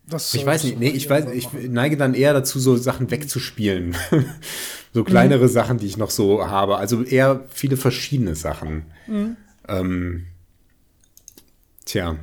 [0.08, 3.94] Das Ich weiß nicht, nee, ich weiß, ich neige dann eher dazu, so Sachen wegzuspielen.
[4.94, 5.04] so Mhm.
[5.04, 6.78] kleinere Sachen, die ich noch so habe.
[6.78, 8.86] Also eher viele verschiedene Sachen.
[9.06, 9.36] Mhm.
[9.68, 10.26] Ähm,
[11.84, 12.16] tja.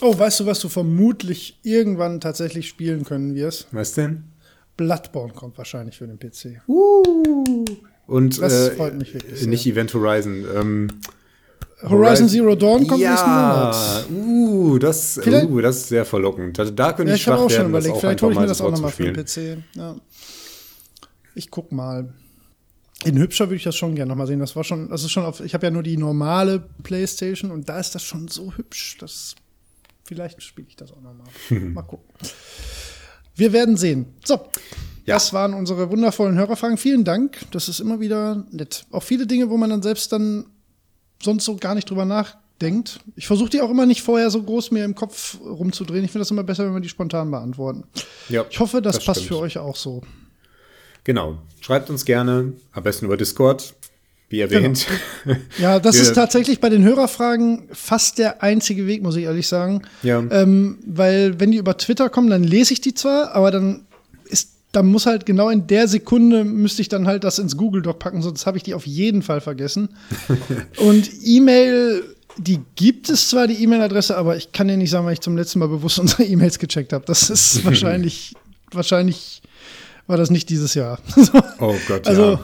[0.00, 3.66] Oh, weißt du, was du vermutlich irgendwann tatsächlich spielen können wirst?
[3.72, 4.29] Was denn?
[4.80, 6.62] Bloodborne kommt wahrscheinlich für den PC.
[8.06, 10.44] Und Das äh, freut mich wirklich nicht Event Horizon.
[10.56, 10.88] Ähm,
[11.82, 13.72] Horizon Zero Dawn kommt nächsten ja,
[14.08, 14.10] Monat.
[14.10, 16.58] uh, das, Vielleicht- uh, das ist sehr verlockend.
[16.58, 18.32] Da, da könnte Ja, ich ich habe schwach auch schon werden, das überlegt, vielleicht hole
[18.32, 19.14] ich mir das auch nochmal für den.
[19.24, 19.62] PC.
[19.76, 19.96] Ja.
[21.34, 22.12] Ich guck mal.
[23.04, 24.40] In hübscher würde ich das schon gerne nochmal sehen.
[24.40, 27.68] Das war schon, das ist schon auf, ich habe ja nur die normale Playstation und
[27.68, 29.34] da ist das schon so hübsch, dass
[30.04, 31.26] vielleicht spiele ich das auch nochmal.
[31.70, 32.06] mal gucken.
[33.40, 34.06] Wir werden sehen.
[34.24, 34.34] So,
[35.06, 35.14] Ja.
[35.16, 36.76] das waren unsere wundervollen Hörerfragen.
[36.76, 37.38] Vielen Dank.
[37.52, 38.84] Das ist immer wieder nett.
[38.90, 40.44] Auch viele Dinge, wo man dann selbst dann
[41.22, 43.00] sonst so gar nicht drüber nachdenkt.
[43.16, 46.04] Ich versuche die auch immer nicht vorher so groß mir im Kopf rumzudrehen.
[46.04, 47.84] Ich finde das immer besser, wenn wir die spontan beantworten.
[48.28, 49.38] Ja, Ich hoffe, das, das passt stimmt.
[49.38, 50.02] für euch auch so.
[51.04, 51.38] Genau.
[51.62, 53.74] Schreibt uns gerne, am besten über Discord,
[54.30, 54.86] wie erwähnt.
[55.58, 59.82] Ja, das ist tatsächlich bei den Hörerfragen fast der einzige Weg, muss ich ehrlich sagen.
[60.02, 60.22] Ja.
[60.30, 63.82] Ähm, weil wenn die über Twitter kommen, dann lese ich die zwar, aber dann
[64.26, 67.82] ist, dann muss halt genau in der Sekunde müsste ich dann halt das ins Google
[67.82, 69.88] Doc packen, sonst habe ich die auf jeden Fall vergessen.
[70.76, 72.04] Und E-Mail,
[72.38, 75.36] die gibt es zwar, die E-Mail-Adresse, aber ich kann dir nicht sagen, weil ich zum
[75.36, 77.04] letzten Mal bewusst unsere E-Mails gecheckt habe.
[77.04, 78.34] Das ist wahrscheinlich,
[78.70, 79.42] wahrscheinlich
[80.06, 81.00] war das nicht dieses Jahr.
[81.58, 82.40] oh Gott, also, ja.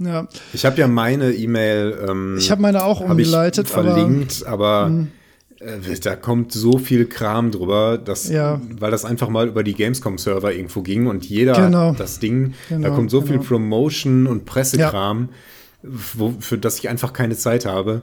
[0.00, 0.26] Ja.
[0.52, 1.96] Ich habe ja meine E-Mail.
[2.08, 5.06] Ähm, Ich habe meine auch hab umgeleitet, aber- verlinkt, aber,
[5.60, 8.60] äh, da kommt so viel Kram drüber, dass, Ja.
[8.78, 11.92] weil das einfach mal über die Gamescom-Server irgendwo ging und jeder Genau.
[11.92, 13.44] das Ding, da Genau, kommt so viel genau.
[13.48, 15.28] Promotion und Pressekram,
[15.82, 18.02] wo, für das ich einfach keine Zeit habe.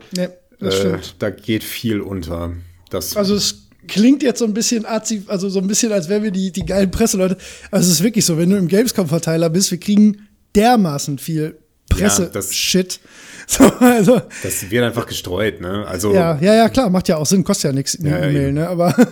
[0.60, 1.16] Das Äh, stimmt.
[1.20, 2.54] da geht viel unter.
[2.90, 6.24] Das, Also es klingt jetzt so ein bisschen arzi, also so ein bisschen, als wären
[6.24, 7.38] wir die, die geilen Presseleute.
[7.72, 11.58] Also es ist wirklich so, wenn du im Gamescom-Verteiler bist, wir kriegen dermaßen viel
[11.96, 13.00] Ja, das- Presse-Shit.
[13.48, 15.86] so, also, das wird einfach gestreut, ne?
[15.88, 18.26] Also ja, ja, ja, klar, macht ja auch Sinn, kostet ja nichts, eine Ja, ja,
[18.30, 18.68] E-Mail, ne?
[18.68, 18.94] Aber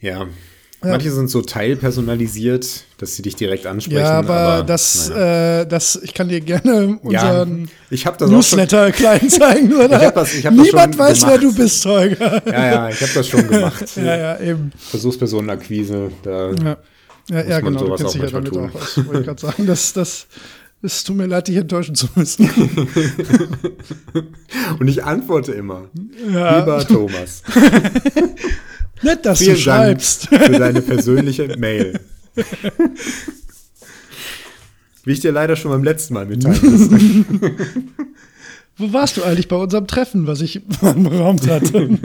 [0.00, 0.26] Ja.
[0.82, 3.98] Manche sind so teilpersonalisiert, dass sie dich direkt ansprechen.
[4.00, 5.60] ja, aber, das, naja.
[5.60, 7.68] äh, das, ich kann dir gerne ja, unseren
[8.30, 10.06] Newsletter klein zeigen, oder?
[10.06, 11.42] Ich das- ich Niemand weiß, wer gemacht.
[11.58, 12.42] du bist, Holger.
[12.46, 13.84] ja, ja, ich habe das schon gemacht.
[13.96, 14.72] ja, ja, eben.
[14.90, 16.52] Versuchspersonenakquise, da
[17.30, 18.70] Ja, ja, genau, du kennst dich ja damit tun.
[18.70, 18.96] auch aus.
[18.96, 20.26] Wollte ich gerade sagen, das, das,
[20.82, 22.50] es tut mir leid, dich enttäuschen zu müssen.
[24.80, 25.88] und ich antworte immer.
[26.32, 26.58] Ja.
[26.58, 27.42] Lieber Thomas,
[29.02, 30.30] Nett, dass vielen du schreibst.
[30.30, 32.00] Dank für deine persönliche Mail.
[35.04, 36.98] Wie ich dir leider schon beim letzten Mal mitteilen musste.
[38.76, 41.98] Wo warst du eigentlich bei unserem Treffen, was ich beraumt hatte?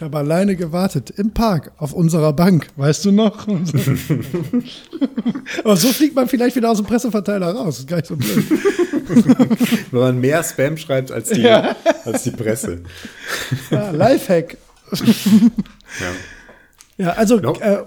[0.00, 3.46] Ich habe alleine gewartet im Park auf unserer Bank, weißt du noch?
[5.62, 7.80] Aber so fliegt man vielleicht wieder aus dem Presseverteiler raus.
[7.80, 8.44] Ist gar nicht so blöd.
[9.90, 11.76] Wenn man mehr Spam schreibt als die, Ja.
[12.06, 12.80] als die Presse.
[13.70, 14.56] Ja, Lifehack.
[16.00, 16.12] Ja.
[17.04, 17.52] Ja, also No.
[17.60, 17.84] äh,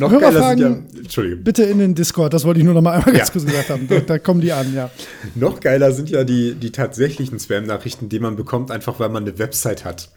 [0.00, 0.66] Noch geiler sind ja,
[1.00, 1.36] Entschuldige.
[1.36, 3.32] bitte in den Discord, das wollte ich nur noch mal einmal ganz Ja.
[3.32, 3.88] kurz gesagt haben.
[3.88, 4.90] Da, da kommen die an, ja.
[5.34, 9.38] Noch geiler sind ja die, die tatsächlichen Spam-Nachrichten, die man bekommt, einfach weil man eine
[9.38, 10.10] Website hat.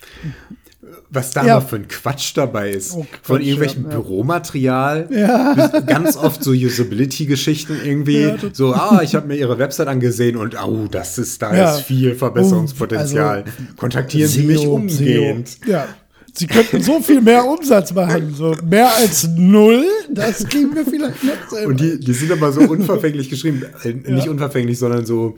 [1.09, 1.59] Was da Ja.
[1.59, 2.93] noch für ein Quatsch dabei ist.
[2.93, 3.95] Oh, Von Quatsch, irgendwelchen ja, ja.
[3.97, 5.07] Büromaterial.
[5.11, 5.67] Ja.
[5.85, 8.33] Ganz oft so Usability-Geschichten irgendwie.
[8.53, 12.15] So, ah, ich habe mir ihre Website angesehen und au, das ist, da ist viel
[12.15, 13.43] Verbesserungspotenzial.
[13.43, 15.49] Also, Kontaktieren Sie mich SEO, umgehend.
[15.49, 15.71] SEO.
[15.71, 15.87] Ja.
[16.35, 18.33] Sie könnten so viel mehr Umsatz machen.
[18.35, 21.67] So mehr als null, das kriegen wir vielleicht noch selber.
[21.69, 23.63] Und die, die sind aber so unverfänglich geschrieben.
[23.83, 25.35] Äh, Nicht unverfänglich, sondern so,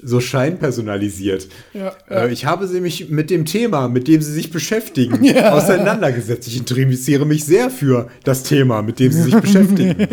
[0.00, 1.48] so scheinpersonalisiert.
[1.74, 2.24] Ja, ja.
[2.24, 5.52] Äh, ich habe sie mich mit dem Thema, mit dem sie sich beschäftigen, Ja.
[5.52, 6.46] auseinandergesetzt.
[6.48, 10.06] Ich interessiere mich sehr für das Thema, mit dem sie sich beschäftigen.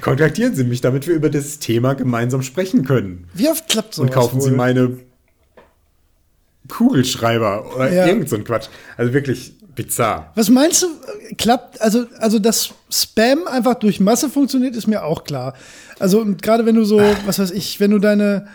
[0.00, 3.26] Kontaktieren Sie mich, damit wir über das Thema gemeinsam sprechen können.
[3.34, 4.56] Wie oft klappt sowas Und kaufen Sie wohl?
[4.56, 4.96] meine
[6.68, 8.06] Kugelschreiber oder Ja.
[8.06, 8.68] irgend so ein Quatsch.
[8.96, 10.32] Also wirklich, bizarr.
[10.34, 15.04] Was meinst du, äh, klappt, also, also dass Spam einfach durch Masse funktioniert, ist mir
[15.04, 15.54] auch klar.
[15.98, 18.46] Also, und gerade wenn du so, was weiß ich, wenn du deine,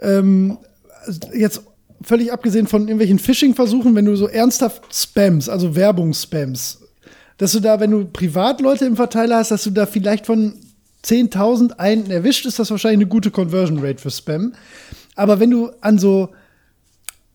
[0.00, 0.58] ähm,
[1.34, 1.62] jetzt
[2.02, 6.80] völlig abgesehen von irgendwelchen Phishing-Versuchen, wenn du so ernsthaft Spams, also Werbungsspams,
[7.38, 10.54] dass du da, wenn du Privatleute im Verteiler hast, dass du da vielleicht von
[11.04, 14.54] 10.000 einen erwischt, ist das wahrscheinlich eine gute Conversion Rate für Spam.
[15.16, 16.30] Aber wenn du an so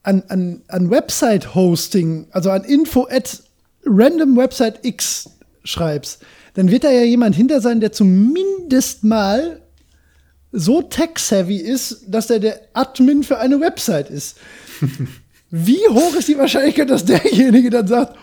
[0.07, 3.43] an, an, an Website-Hosting, also an info at
[3.85, 5.29] random Website X
[5.65, 6.21] schreibst,
[6.53, 9.61] dann wird da ja jemand hinter sein, der zumindest mal
[10.53, 14.37] so tech-savvy ist, dass er der Admin für eine Website ist.
[15.51, 18.15] Wie hoch ist die Wahrscheinlichkeit, dass derjenige dann sagt,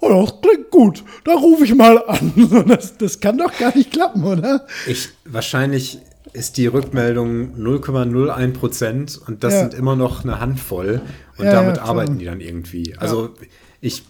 [0.00, 2.32] oh, das klingt gut, da rufe ich mal an.
[2.68, 4.66] Das, das kann doch gar nicht klappen, oder?
[4.88, 6.00] Ich, wahrscheinlich
[6.32, 9.60] ist die Rückmeldung 0,01 Prozent und das ja.
[9.60, 11.00] sind immer noch eine Handvoll
[11.36, 12.96] und ja, damit ja, arbeiten die dann irgendwie.
[12.98, 13.34] Also
[13.80, 14.04] ich,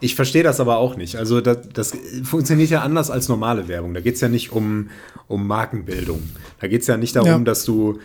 [0.00, 1.16] ich verstehe das aber auch nicht.
[1.16, 1.92] Also das, das
[2.24, 3.94] funktioniert ja anders als normale Werbung.
[3.94, 4.90] Da geht es ja nicht um,
[5.26, 6.22] um Markenbildung.
[6.60, 7.98] Da geht es ja nicht darum, dass du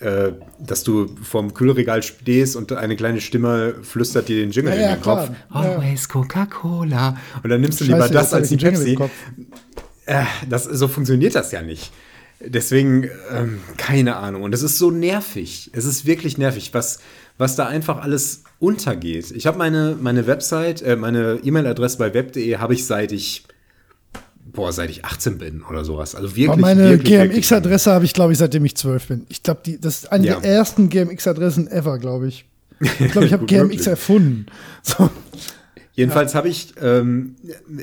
[0.00, 4.88] äh, dass du vorm Kühlregal stehst und eine kleine Stimme flüstert dir den Jingle in
[4.90, 5.30] den Kopf.
[5.48, 7.16] Always Coca-Cola.
[7.42, 8.98] Und dann nimmst du Scheiße, lieber das als die Pepsi.
[10.04, 11.92] Äh, das, so funktioniert das ja nicht.
[12.40, 14.42] Deswegen, ähm, keine Ahnung.
[14.42, 15.70] Und es ist so nervig.
[15.72, 16.98] Es ist wirklich nervig, was,
[17.38, 19.30] was da einfach alles untergeht.
[19.30, 23.44] Ich habe meine, meine Website, äh, meine E-Mail-Adresse bei web.de habe ich seit ich,
[24.44, 26.14] boah, seit ich 18 bin oder sowas.
[26.14, 26.60] Also wirklich.
[26.60, 29.26] meine GMX-Adresse habe ich, glaube ich, seitdem ich 12 bin.
[29.30, 30.40] Ich glaube, das ist eine ja.
[30.40, 32.44] der ersten GMX-Adressen ever, glaube ich.
[32.80, 34.46] Ich glaube, ich habe GMX erfunden.
[34.82, 35.10] So.
[35.96, 36.38] Jedenfalls ja.
[36.38, 37.36] habe ich, ähm,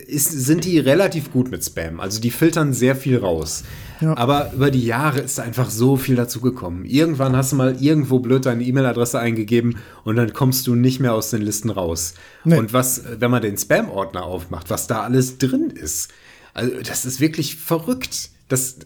[0.05, 1.99] ist, sind die relativ gut mit Spam.
[1.99, 3.63] Also die filtern sehr viel raus.
[4.01, 4.15] Ja.
[4.15, 6.85] Aber über die Jahre ist einfach so viel dazu gekommen.
[6.85, 11.15] Irgendwann hast du mal irgendwo blöd deine E-Mail-Adresse eingegeben und dann kommst du nicht mehr
[11.15, 12.13] aus den Listen raus.
[12.43, 12.55] Nee.
[12.55, 16.11] Und was, wenn man den Spam-Ordner aufmacht, was da alles drin ist,
[16.53, 18.29] also das ist wirklich verrückt.
[18.47, 18.77] Das,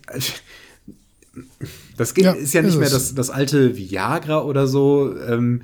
[1.98, 5.14] das geht, ja, ist ja nicht ist mehr das, das alte Viagra oder so.
[5.20, 5.64] Ähm,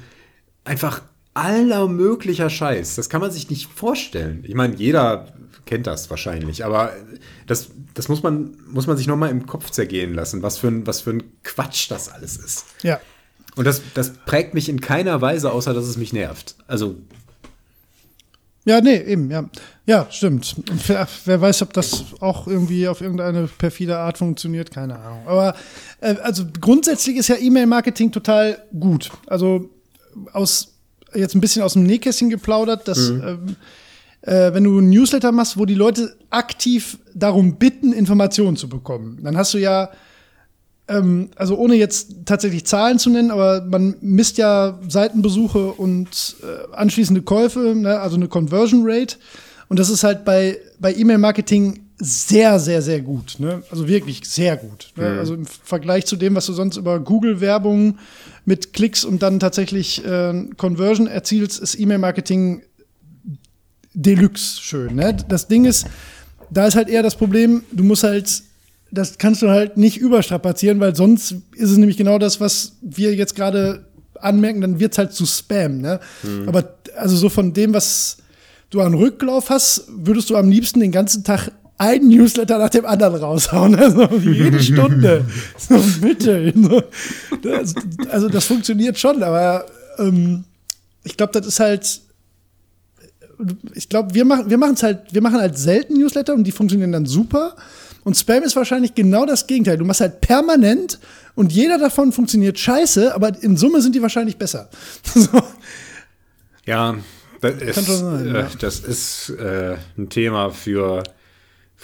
[0.66, 1.02] einfach
[1.34, 2.96] aller möglicher Scheiß.
[2.96, 4.44] Das kann man sich nicht vorstellen.
[4.48, 5.28] Ich meine, jeder
[5.66, 6.94] kennt das wahrscheinlich, aber
[7.48, 10.68] das, das muss, man, muss man sich noch mal im Kopf zergehen lassen, was für,
[10.68, 12.66] ein, was für ein Quatsch das alles ist.
[12.84, 13.00] Ja.
[13.56, 16.56] Und das, das prägt mich in keiner Weise, außer dass es mich nervt.
[16.68, 16.96] Also.
[18.66, 19.50] Ja, nee, eben, ja.
[19.86, 20.56] Ja, stimmt.
[20.58, 25.28] Und wer, wer, weiß, ob das auch irgendwie auf irgendeine perfide Art funktioniert, keine Ahnung.
[25.28, 25.56] Aber
[26.00, 29.12] äh, also grundsätzlich ist ja E-Mail-Marketing total gut.
[29.28, 29.70] Also
[30.32, 30.73] aus
[31.16, 33.24] jetzt ein bisschen aus dem Nähkästchen geplaudert, dass mhm.
[33.24, 33.56] ähm,
[34.22, 39.20] äh, wenn du ein Newsletter machst, wo die Leute aktiv darum bitten, Informationen zu bekommen,
[39.22, 39.90] dann hast du ja,
[40.88, 46.74] ähm, also ohne jetzt tatsächlich Zahlen zu nennen, aber man misst ja Seitenbesuche und äh,
[46.74, 49.18] anschließende Käufe, ne, also eine Conversion Rate.
[49.70, 53.36] Und das ist halt bei, bei E-Mail-Marketing sehr, sehr, sehr gut.
[53.40, 53.64] Ne?
[53.72, 54.92] Also wirklich sehr gut.
[54.96, 55.10] Ne?
[55.10, 55.20] Mhm.
[55.20, 57.98] Also im Vergleich zu dem, was du sonst über Google-Werbung
[58.46, 62.64] mit Klicks und dann tatsächlich äh, Conversion erzielst, ist E-Mail-Marketing
[63.94, 64.96] Deluxe schön.
[64.96, 65.16] Ne?
[65.28, 65.86] Das Ding ist,
[66.50, 68.44] da ist halt eher das Problem, du musst halt,
[68.92, 73.14] das kannst du halt nicht überstrapazieren, weil sonst ist es nämlich genau das, was wir
[73.16, 73.86] jetzt gerade
[74.20, 75.80] anmerken, dann wird es halt zu Spam.
[75.80, 76.00] Ne?
[76.24, 76.48] Mhm.
[76.48, 78.18] Aber also so von dem, was
[78.70, 82.86] du an Rücklauf hast, würdest du am liebsten den ganzen Tag ein Newsletter nach dem
[82.86, 83.76] anderen raushauen.
[83.80, 85.26] Also jede Stunde.
[85.58, 86.54] So, bitte.
[87.42, 87.74] Das,
[88.10, 89.66] also das funktioniert schon, aber
[89.98, 90.44] ähm,
[91.04, 92.02] ich glaube, das ist halt.
[93.74, 96.52] Ich glaube, wir machen wir machen es halt, wir machen halt selten Newsletter und die
[96.52, 97.56] funktionieren dann super.
[98.04, 99.78] Und Spam ist wahrscheinlich genau das Gegenteil.
[99.78, 101.00] Du machst halt permanent
[101.36, 104.70] und jeder davon funktioniert scheiße, aber in Summe sind die wahrscheinlich besser.
[105.16, 105.42] so.
[106.66, 106.96] Ja,
[107.42, 108.48] das ist, sein, äh, ja.
[108.60, 111.04] das ist äh, ein Thema für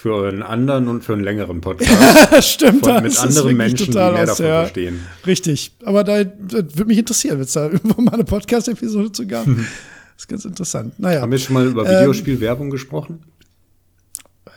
[0.00, 2.42] für einen anderen und für einen längeren Podcast.
[2.54, 5.00] Stimmt, Von, mit anderen Menschen, die mehr davon ja, verstehen.
[5.26, 5.76] Richtig.
[5.84, 9.44] Aber da, das würde mich interessieren, wenn es da irgendwo mal eine Podcast-Episode zu gab.
[9.46, 9.56] das
[10.16, 10.98] ist ganz interessant.
[10.98, 11.20] Naja.
[11.20, 13.24] Haben wir schon mal über ähm, Videospielwerbung gesprochen?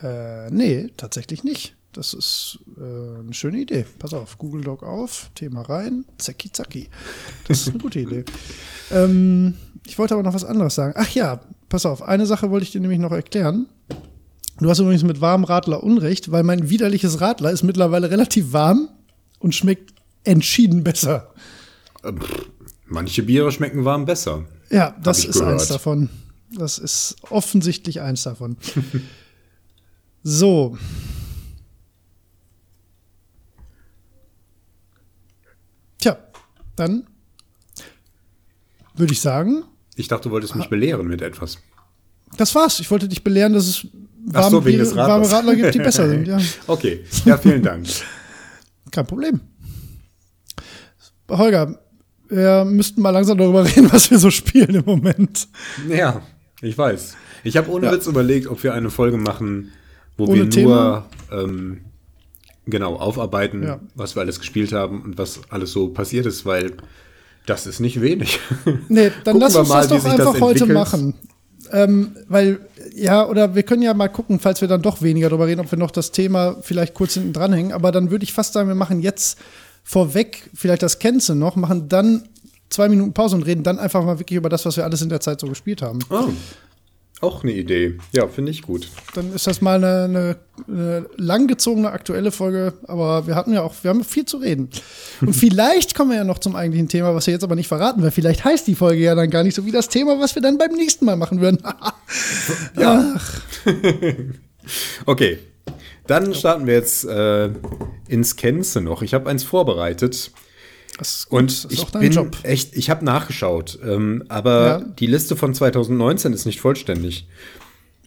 [0.02, 1.76] Äh, nee, tatsächlich nicht.
[1.92, 3.84] Das ist äh, eine schöne Idee.
[3.98, 6.88] Pass auf, Google Doc auf, Thema rein, zacki zacki.
[7.46, 8.24] Das ist eine gute Idee.
[8.90, 9.54] Ähm,
[9.86, 10.94] ich wollte aber noch was anderes sagen.
[10.96, 13.66] Ach ja, pass auf, eine Sache wollte ich dir nämlich noch erklären.
[14.58, 18.88] Du hast übrigens mit warmem Radler Unrecht, weil mein widerliches Radler ist mittlerweile relativ warm
[19.40, 19.92] und schmeckt
[20.22, 21.34] entschieden besser.
[22.02, 22.12] Äh,
[22.86, 24.44] manche Biere schmecken warm besser.
[24.70, 25.60] Ja, das ist gehört.
[25.60, 26.08] eins davon.
[26.56, 28.56] Das ist offensichtlich eins davon.
[30.22, 30.78] so.
[35.98, 36.16] Tja,
[36.76, 37.06] dann
[38.94, 39.64] würde ich sagen.
[39.96, 41.58] Ich dachte, du wolltest mich belehren mit etwas.
[42.36, 42.80] Das war's.
[42.80, 43.86] Ich wollte dich belehren, dass es
[44.32, 45.30] Ach so, wegen des warme.
[45.30, 46.26] Radler gibt, die besser sind.
[46.26, 47.86] Ja, Okay, ja, vielen Dank.
[48.90, 49.40] kein Problem.
[51.30, 51.78] Holger,
[52.28, 55.48] wir müssten mal langsam darüber reden, was wir so spielen im Moment.
[55.88, 56.22] Ja,
[56.60, 57.16] ich weiß.
[57.44, 57.92] Ich habe ohne Ja.
[57.92, 59.72] Witz überlegt, ob wir eine Folge machen,
[60.16, 61.06] wo Ohne wir Thema?
[61.30, 61.80] nur ähm,
[62.66, 63.80] genau aufarbeiten, Ja.
[63.94, 66.72] was wir alles gespielt haben und was alles so passiert ist, weil
[67.46, 68.38] das ist nicht wenig.
[68.88, 71.14] Nee, dann Gucken lass uns mal, das doch einfach heute machen.
[71.72, 72.60] Ähm, weil,
[72.96, 75.70] ja, oder wir können ja mal gucken, falls wir dann doch weniger darüber reden, ob
[75.70, 77.72] wir noch das Thema vielleicht kurz hinten dranhängen.
[77.72, 79.38] Aber dann würde ich fast sagen, wir machen jetzt
[79.82, 82.28] vorweg vielleicht das Kennze noch, machen dann
[82.70, 85.08] zwei Minuten Pause und reden dann einfach mal wirklich über das, was wir alles in
[85.08, 85.98] der Zeit so gespielt haben.
[86.10, 86.28] oh,
[87.20, 87.98] auch eine Idee.
[88.12, 88.88] Ja, finde ich gut.
[89.14, 90.36] Dann ist das mal eine, eine,
[90.68, 94.68] eine langgezogene aktuelle Folge, aber wir hatten ja auch, wir haben viel zu reden.
[95.20, 98.02] Und vielleicht kommen wir ja noch zum eigentlichen Thema, was wir jetzt aber nicht verraten,
[98.02, 100.42] weil vielleicht heißt die Folge ja dann gar nicht so wie das Thema, was wir
[100.42, 101.58] dann beim nächsten Mal machen würden.
[102.76, 103.14] Ja.
[105.06, 105.38] okay,
[106.06, 107.50] dann starten wir jetzt äh,
[108.08, 109.02] ins Kennze noch.
[109.02, 110.30] Ich habe eins vorbereitet.
[110.98, 112.36] Das Und ist ich auch dein bin Job.
[112.44, 114.78] echt, ich habe nachgeschaut, ähm, aber Ja.
[114.80, 117.26] die Liste von 2019 ist nicht vollständig.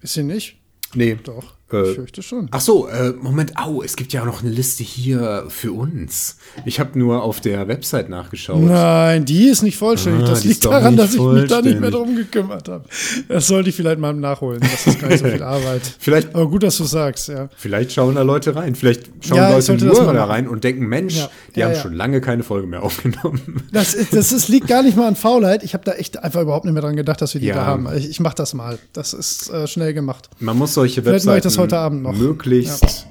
[0.01, 0.57] Ist sie nicht?
[0.93, 1.17] Nee.
[1.23, 1.56] Doch.
[1.71, 2.47] Äh, ich fürchte schon.
[2.51, 6.37] Ach so, äh, Moment, au, es gibt ja auch noch eine Liste hier für uns.
[6.65, 8.61] Ich habe nur auf der Website nachgeschaut.
[8.61, 10.23] Nein, die ist nicht vollständig.
[10.23, 12.85] Ah, das liegt daran, dass ich mich da nicht mehr drum gekümmert habe.
[13.27, 14.61] Das sollte ich vielleicht mal nachholen.
[14.61, 15.81] Das ist gar nicht so viel Arbeit.
[15.99, 17.49] Vielleicht, Aber gut, dass du sagst, ja.
[17.57, 18.75] vielleicht schauen da Leute rein.
[18.75, 21.29] Vielleicht schauen Ja, Leute nur da rein und denken, Mensch, Ja.
[21.55, 23.63] die Ja, haben schon lange keine Folge mehr aufgenommen.
[23.73, 25.63] Das, ist, das ist, liegt gar nicht mal an Faulheit.
[25.63, 27.87] Ich habe da echt einfach überhaupt nicht mehr dran gedacht, dass wir die da haben.
[27.95, 28.77] Ich, ich mache das mal.
[28.93, 30.29] Das ist äh, schnell gemacht.
[30.39, 32.13] Man muss solche Webseiten heute Abend noch.
[32.17, 33.07] möglichst.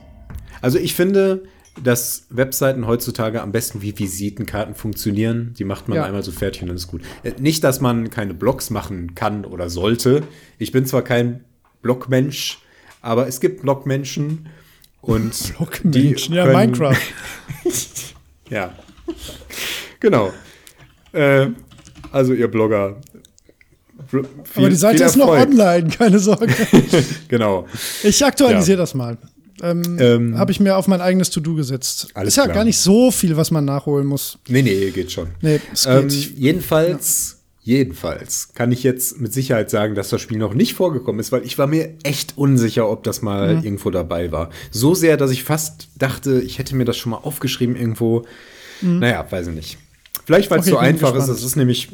[0.62, 1.44] Also ich finde,
[1.82, 5.54] dass Webseiten heutzutage am besten wie Visitenkarten funktionieren.
[5.58, 6.04] Die macht man Ja.
[6.04, 7.02] einmal so fertig und dann ist gut.
[7.22, 10.22] Äh, Nicht, dass man keine Blogs machen kann oder sollte.
[10.58, 11.44] Ich bin zwar kein
[11.82, 12.58] Blogmensch,
[13.02, 14.48] aber es gibt Blogmenschen
[15.02, 16.96] und Blogmenschen, ja, Minecraft.
[18.50, 18.72] Ja.
[20.00, 20.32] Genau.
[21.12, 21.48] Äh,
[22.12, 23.00] also ihr Blogger.
[24.08, 24.24] Viel,
[24.56, 26.52] Aber die Seite ist noch online, keine Sorge.
[27.28, 27.66] Genau.
[28.02, 29.18] Ich aktualisiere das mal.
[29.62, 32.08] Ähm, Ähm, habe ich mir auf mein eigenes To-Do gesetzt.
[32.14, 32.56] Alles ist ja klar.
[32.56, 34.38] gar nicht so viel, was man nachholen muss.
[34.48, 35.28] Nee, nee, geht schon.
[35.40, 35.92] Nee, es geht.
[35.94, 41.20] Ähm, jedenfalls, jedenfalls kann ich jetzt mit Sicherheit sagen, dass das Spiel noch nicht vorgekommen
[41.20, 43.64] ist, weil ich war mir echt unsicher, ob das mal Mhm.
[43.64, 44.50] irgendwo dabei war.
[44.70, 48.24] So sehr, dass ich fast dachte, ich hätte mir das schon mal aufgeschrieben irgendwo.
[48.82, 49.78] Naja, weiß ich nicht.
[50.26, 50.72] Vielleicht, weil es Mhm.
[50.74, 51.14] Okay, so einfach ist.
[51.20, 51.38] gespannt.
[51.38, 51.88] Es ist nämlich,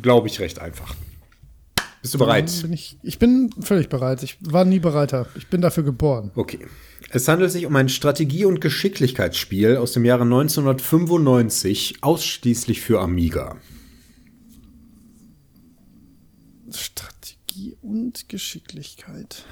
[0.00, 0.94] glaube ich, recht einfach.
[2.02, 2.52] Bist du bereit?
[2.62, 4.22] Bin ich, ich bin völlig bereit.
[4.24, 5.28] Ich war nie bereiter.
[5.36, 6.32] Ich bin dafür geboren.
[6.34, 6.66] Okay.
[7.10, 13.56] Es handelt sich um ein Strategie- und Geschicklichkeitsspiel aus dem Jahre 1995, ausschließlich für Amiga.
[16.70, 19.44] Strategie und Geschicklichkeit.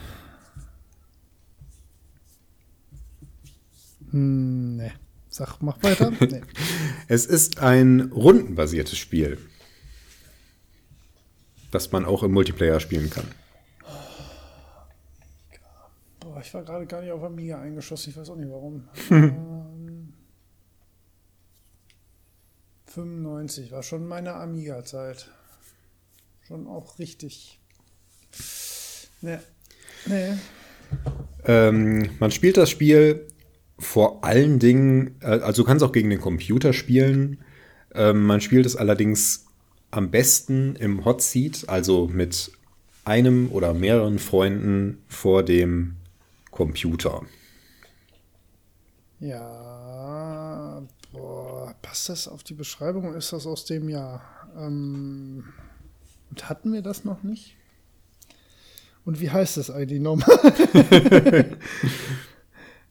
[4.10, 4.92] Hm, nee.
[5.28, 6.12] Sag, mach weiter.
[6.20, 6.40] Nee.
[7.06, 9.38] Es ist ein rundenbasiertes Spiel,
[11.70, 13.26] das man auch im Multiplayer spielen kann.
[16.20, 18.10] Boah, ich war gerade gar nicht auf Amiga eingeschossen.
[18.10, 18.88] Ich weiß auch nicht warum.
[19.10, 20.12] ähm,
[22.86, 25.30] 95 war schon meine Amiga-Zeit.
[26.46, 27.60] Schon auch richtig.
[29.20, 29.38] Nee.
[30.06, 30.32] Nee.
[31.44, 33.28] Ähm, man spielt das Spiel
[33.78, 37.42] vor allen Dingen, äh, also du kannst auch gegen den Computer spielen.
[37.94, 39.46] Ähm, man spielt es allerdings
[39.90, 42.52] am besten im Hot Seat, also mit
[43.04, 45.96] einem oder mehreren Freunden vor dem
[46.50, 47.22] Computer.
[49.18, 50.82] Ja,
[51.12, 54.22] boah, passt das auf die Beschreibung ist das aus dem Jahr?
[54.56, 55.44] Ähm,
[56.30, 57.56] und hatten wir das noch nicht?
[59.04, 60.28] Und wie heißt das eigentlich nochmal?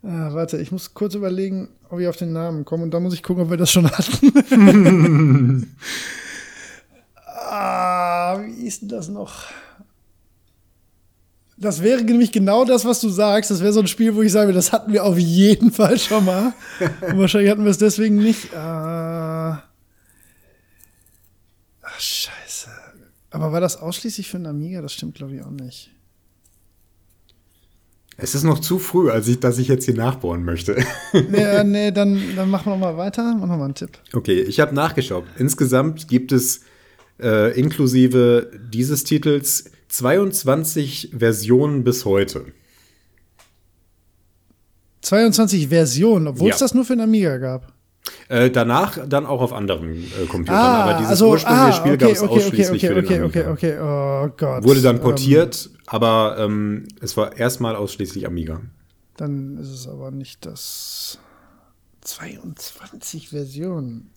[0.03, 3.13] ah, warte, ich muss kurz überlegen, ob ich auf den Namen komme und da muss
[3.13, 5.75] ich gucken, ob wir das schon hatten.
[7.59, 9.45] ah, wie ist denn das noch?
[11.57, 13.51] Das wäre nämlich genau das, was du sagst.
[13.51, 16.23] Das wäre so ein Spiel, wo ich sage, das hatten wir auf jeden Fall schon
[16.23, 16.53] mal.
[17.01, 18.53] Und wahrscheinlich hatten wir es deswegen nicht.
[18.53, 19.59] Äh, ach,
[21.97, 22.69] scheiße.
[23.31, 24.81] Aber war das ausschließlich für einen Amiga?
[24.81, 25.91] Das stimmt, glaube ich, auch nicht.
[28.21, 30.77] Es ist noch zu früh, als ich, dass ich jetzt hier nachbohren möchte.
[31.13, 33.35] Nee, nee dann, dann machen wir mal weiter.
[33.37, 33.97] Mach noch mal einen Tipp.
[34.13, 35.25] Okay, ich habe nachgeschaut.
[35.37, 36.61] Insgesamt gibt es
[37.21, 42.45] äh, inklusive dieses Titels 22 Versionen bis heute.
[45.01, 46.53] 22 Versionen, obwohl Ja.
[46.53, 47.73] es das nur für einen Amiga gab.
[48.27, 50.55] Äh, danach dann auch auf anderen äh, Computern.
[50.55, 53.05] Ah, aber dieses also, ursprüngliche ah, Spiel okay, gab es okay, ausschließlich okay, für den
[53.05, 53.51] okay, okay, Amiga.
[53.51, 54.63] okay, oh Gott.
[54.63, 58.61] Wurde dann Ähm, portiert, aber ähm, es war erstmal ausschließlich Amiga.
[59.17, 61.19] dann ist es aber nicht das
[62.01, 64.11] 22 Versionen.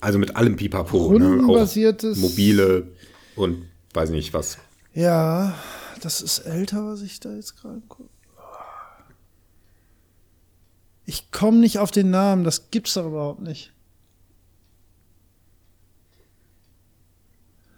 [0.00, 1.18] Also mit allem Pipapo.
[1.18, 1.26] Ne?
[1.26, 2.18] Rundenbasiertes.
[2.18, 2.92] mobile
[3.34, 4.58] und weiß nicht was.
[4.94, 5.54] Ja,
[6.00, 8.10] das ist älter, was ich da jetzt gerade gucke.
[11.04, 13.72] Ich komme nicht auf den Namen, das gibt's doch überhaupt nicht.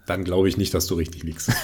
[0.07, 1.51] Dann glaube ich nicht, dass du richtig liegst.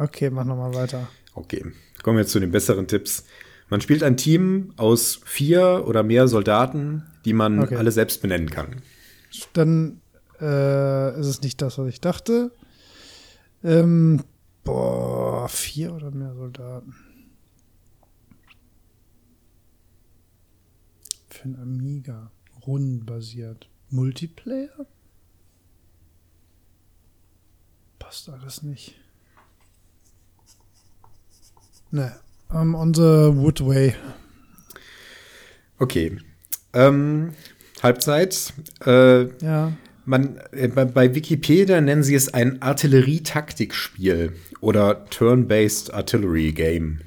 [0.00, 1.08] Okay, mach noch mal weiter.
[1.34, 1.62] Okay,
[2.02, 3.24] kommen wir jetzt zu den besseren Tipps.
[3.70, 7.76] Man spielt ein Team aus vier oder mehr Soldaten, die man Okay.
[7.76, 8.82] alle selbst benennen kann.
[9.52, 10.00] Dann
[10.40, 12.50] äh, ist es nicht das, was ich dachte.
[13.62, 14.24] Ähm,
[14.64, 16.94] boah, vier oder mehr Soldaten.
[21.28, 22.30] Für ein Amiga.
[22.66, 23.68] Rundenbasiert.
[23.90, 24.86] Multiplayer?
[27.98, 28.96] Passt alles nicht.
[31.92, 32.18] Ne,
[32.52, 33.94] I'm on the wood way.
[35.78, 36.18] Okay.
[36.72, 37.32] Ähm,
[37.82, 38.52] Halbzeit.
[38.84, 39.72] Äh, Ja.
[40.04, 47.00] man, äh, bei, bei Wikipedia nennen sie es ein Artillerietaktikspiel oder Turn-Based Artillery Game.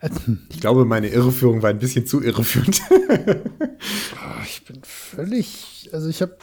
[0.00, 0.10] Äh,
[0.50, 2.80] Ich glaube, meine Irreführung war ein bisschen zu irreführend.
[4.20, 5.88] Ah, Ich bin völlig.
[5.92, 6.36] Also ich habe.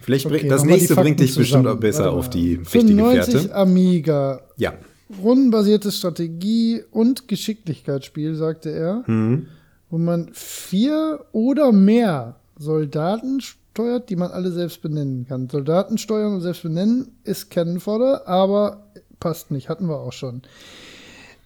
[0.00, 1.76] Vielleicht bringt Okay, das nächste bringt dich bestimmt zusammen.
[1.76, 3.54] auch besser auf die richtige 95 Fährte.
[3.56, 4.40] Amiga.
[4.56, 4.74] Ja.
[5.20, 9.02] Rundenbasierte Strategie und Geschicklichkeitsspiel, sagte er.
[9.06, 9.48] Mhm.
[9.90, 15.48] Wo man vier oder mehr Soldaten steuert, die man alle selbst benennen kann.
[15.48, 18.86] Soldaten steuern und selbst benennen ist Kennenfodder, aber
[19.18, 20.42] passt nicht, hatten wir auch schon.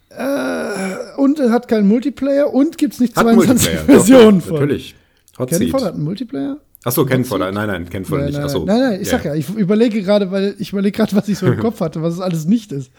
[0.09, 3.85] Äh, und es hat keinen Multiplayer und gibt es nicht Hat 22 Multiplayer.
[3.85, 4.53] Versionen von.
[4.53, 4.95] Natürlich.
[5.41, 5.73] Hot Seat.
[5.73, 6.57] hat einen Multiplayer?
[6.83, 7.51] Achso, Kenfodder.
[7.51, 8.37] Nein, nein, Kenfodder Nein, nicht.
[8.37, 8.65] nein, Achso.
[8.65, 11.45] nein, nein, ich sag ja, ich überlege gerade, weil ich überlege gerade, was ich so
[11.45, 12.91] im Kopf hatte, was es alles nicht ist.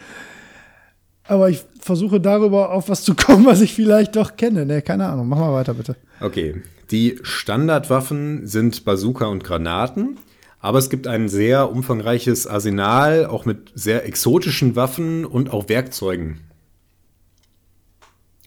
[1.24, 4.66] Aber ich versuche darüber auf was zu kommen, was ich vielleicht doch kenne.
[4.66, 5.28] Ne, keine Ahnung.
[5.28, 5.96] Mach mal weiter, bitte.
[6.20, 6.62] Okay.
[6.90, 10.18] Die Standardwaffen sind Bazooka und Granaten.
[10.60, 16.38] Aber es gibt ein sehr umfangreiches Arsenal, auch mit sehr exotischen Waffen und auch Werkzeugen,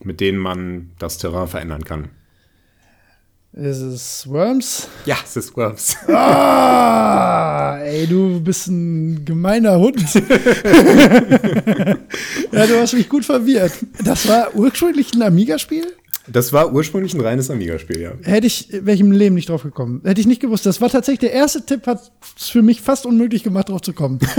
[0.02, 2.10] mit denen man das Terrain verändern kann.
[3.56, 4.90] Ist es Worms?
[5.06, 5.96] Ja, es ist Worms.
[6.08, 9.98] Ah, ey, du bist ein gemeiner Hund.
[12.52, 13.72] ja, du hast mich gut verwirrt.
[14.04, 15.86] Das war ursprünglich ein Amiga-Spiel?
[16.28, 18.12] Das war ursprünglich ein reines Amiga-Spiel, ja.
[18.24, 20.02] Hätte ich, wäre ich im Leben nicht drauf gekommen.
[20.04, 20.66] Hätte ich nicht gewusst.
[20.66, 23.94] Das war tatsächlich der erste Tipp, hat es für mich fast unmöglich gemacht, drauf zu
[23.94, 24.20] kommen.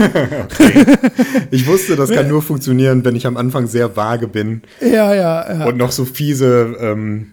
[1.50, 5.58] Ich wusste, das kann nur funktionieren, wenn ich am Anfang sehr vage bin ja, ja,
[5.58, 5.66] ja.
[5.66, 7.32] und noch so fiese ähm,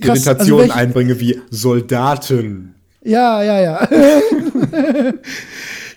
[0.00, 2.74] Krass, also Irritationen welch- einbringe wie Soldaten.
[3.02, 3.88] Ja, ja, ja.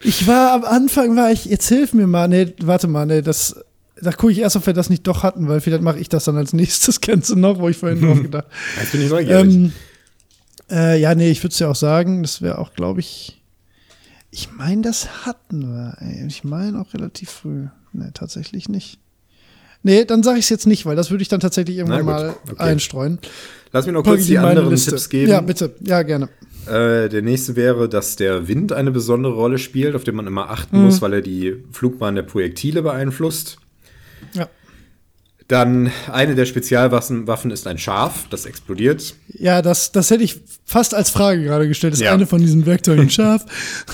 [0.03, 3.55] ich war am Anfang, war ich, jetzt hilf mir mal, nee, warte mal, nee, das,
[4.01, 6.25] da gucke ich erst, ob wir das nicht doch hatten, weil vielleicht mache ich das
[6.25, 8.47] dann als nächstes, kennst du noch, wo ich vorhin drauf gedacht
[8.79, 9.53] Jetzt bin ich neugierig.
[9.53, 9.73] ähm,
[10.69, 13.41] äh, Ja, nee, ich würde es ja auch sagen, das wäre auch, glaube ich,
[14.31, 16.25] ich meine, das hatten wir, ey.
[16.27, 17.67] Ich meine auch relativ früh.
[17.91, 18.97] Nee, tatsächlich nicht.
[19.83, 22.35] Nee, dann sage ich es jetzt nicht, weil das würde ich dann tatsächlich irgendwann mal
[22.49, 22.55] okay.
[22.57, 23.19] einstreuen.
[23.73, 24.91] Lass mir noch kurz die anderen Liste.
[24.91, 25.29] Tipps geben.
[25.31, 25.75] Ja, bitte.
[25.81, 26.29] Ja, gerne.
[26.67, 30.49] Äh, der nächste wäre, dass der Wind eine besondere Rolle spielt, auf den man immer
[30.49, 30.85] achten Mhm.
[30.85, 33.57] muss, weil er die Flugbahn der Projektile beeinflusst.
[34.33, 34.47] Ja.
[35.49, 39.15] Dann eine der Spezialwaffen Waffen ist ein Schaf, das explodiert.
[39.27, 41.91] Ja, das, das hätte ich fast als Frage gerade gestellt.
[41.93, 42.13] Das ist Ja.
[42.13, 43.43] eine von diesen Werkzeugen scharf.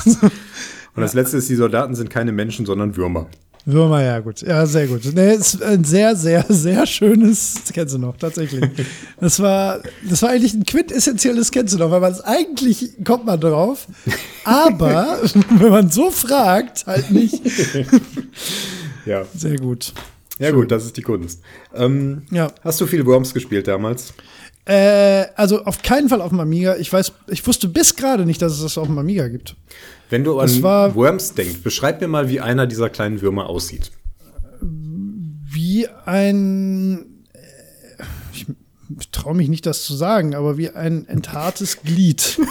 [0.06, 3.28] Und das letzte ist, die Soldaten sind keine Menschen, sondern Würmer.
[3.66, 4.42] Würmer, ja, gut.
[4.42, 5.02] Ja, sehr gut.
[5.14, 8.64] Nee, ist ein sehr, sehr, sehr schönes, das kennst du noch, tatsächlich.
[9.20, 13.26] Das war, das war eigentlich ein quintessentielles kennst du noch, weil man es eigentlich kommt
[13.26, 13.86] man drauf.
[14.46, 15.20] Aber,
[15.60, 17.42] wenn man so fragt, halt nicht.
[19.06, 19.26] Ja.
[19.36, 19.94] Sehr gut.
[20.38, 21.42] Ja, gut, das ist die Kunst.
[21.74, 22.52] Ähm, Ja.
[22.64, 24.14] Hast du viel Worms gespielt damals?
[24.66, 26.76] Äh, also auf keinen Fall auf dem Amiga.
[26.78, 29.56] Ich weiß, ich wusste bis gerade nicht, dass es das auf dem Amiga gibt.
[30.10, 33.92] Wenn du an war- Worms denkst, beschreib mir mal, wie einer dieser kleinen Würmer aussieht.
[34.62, 37.06] Wie ein,
[38.34, 42.40] ich traue mich nicht, das zu sagen, aber wie ein enthaartes Glied.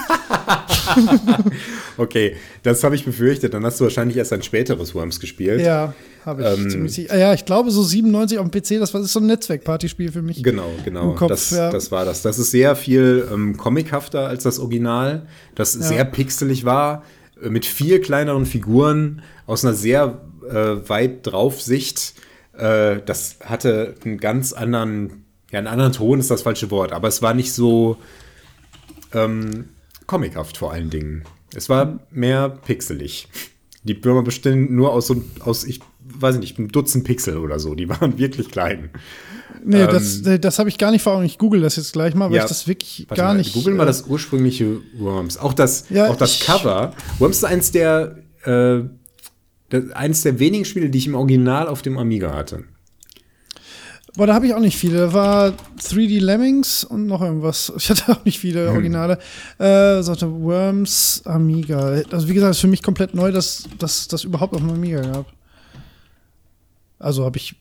[1.96, 3.54] Okay, das habe ich befürchtet.
[3.54, 5.60] Dann hast du wahrscheinlich erst ein späteres Worms gespielt.
[5.60, 5.94] Ja,
[6.24, 7.16] habe ich Ähm, ziemlich sicher.
[7.18, 10.22] Ja, ich glaube so 97 auf dem PC, das war ist so ein Netzwerkpartyspiel für
[10.22, 10.42] mich.
[10.42, 11.14] Genau, genau.
[11.14, 11.70] Kopf, das, ja.
[11.70, 12.22] das war das.
[12.22, 17.02] Das ist sehr viel ähm, comichafter als das Original, das sehr pixelig war,
[17.42, 22.14] mit viel kleineren Figuren, aus einer sehr äh, weit drauf Sicht.
[22.56, 27.08] Äh, das hatte einen ganz anderen, ja, einen anderen Ton ist das falsche Wort, aber
[27.08, 27.96] es war nicht so
[29.12, 29.70] ähm,
[30.06, 31.24] comichaft vor allen Dingen.
[31.54, 33.28] Es war mehr pixelig.
[33.84, 37.74] Die Würmer bestehen nur aus so aus, ich weiß nicht, einem Dutzend Pixel oder so.
[37.74, 38.90] Die waren wirklich klein.
[39.64, 41.24] Nee, das, das habe ich gar nicht vor Augen.
[41.24, 43.52] Ich google das jetzt gleich mal, weil Ähm, Ja, ich das wirklich gar mal, nicht.
[43.54, 45.36] Google mal äh, das ursprüngliche Worms.
[45.38, 46.92] Auch das, Ja, auch das ich- Cover.
[47.18, 48.80] Worms ist eins der, äh,
[49.70, 52.64] das, eins der wenigen Spiele, die ich im Original auf dem Amiga hatte.
[54.16, 54.96] Boah, da habe ich auch nicht viele.
[54.98, 57.72] Da war 3D Lemmings und noch irgendwas.
[57.76, 58.40] Ich hatte auch nicht Hm.
[58.40, 59.18] viele Originale.
[59.58, 62.02] Äh, sagte Worms Amiga.
[62.10, 65.26] Also wie gesagt, ist für mich komplett neu, dass das überhaupt auf dem Amiga gab.
[66.98, 67.54] Also habe ich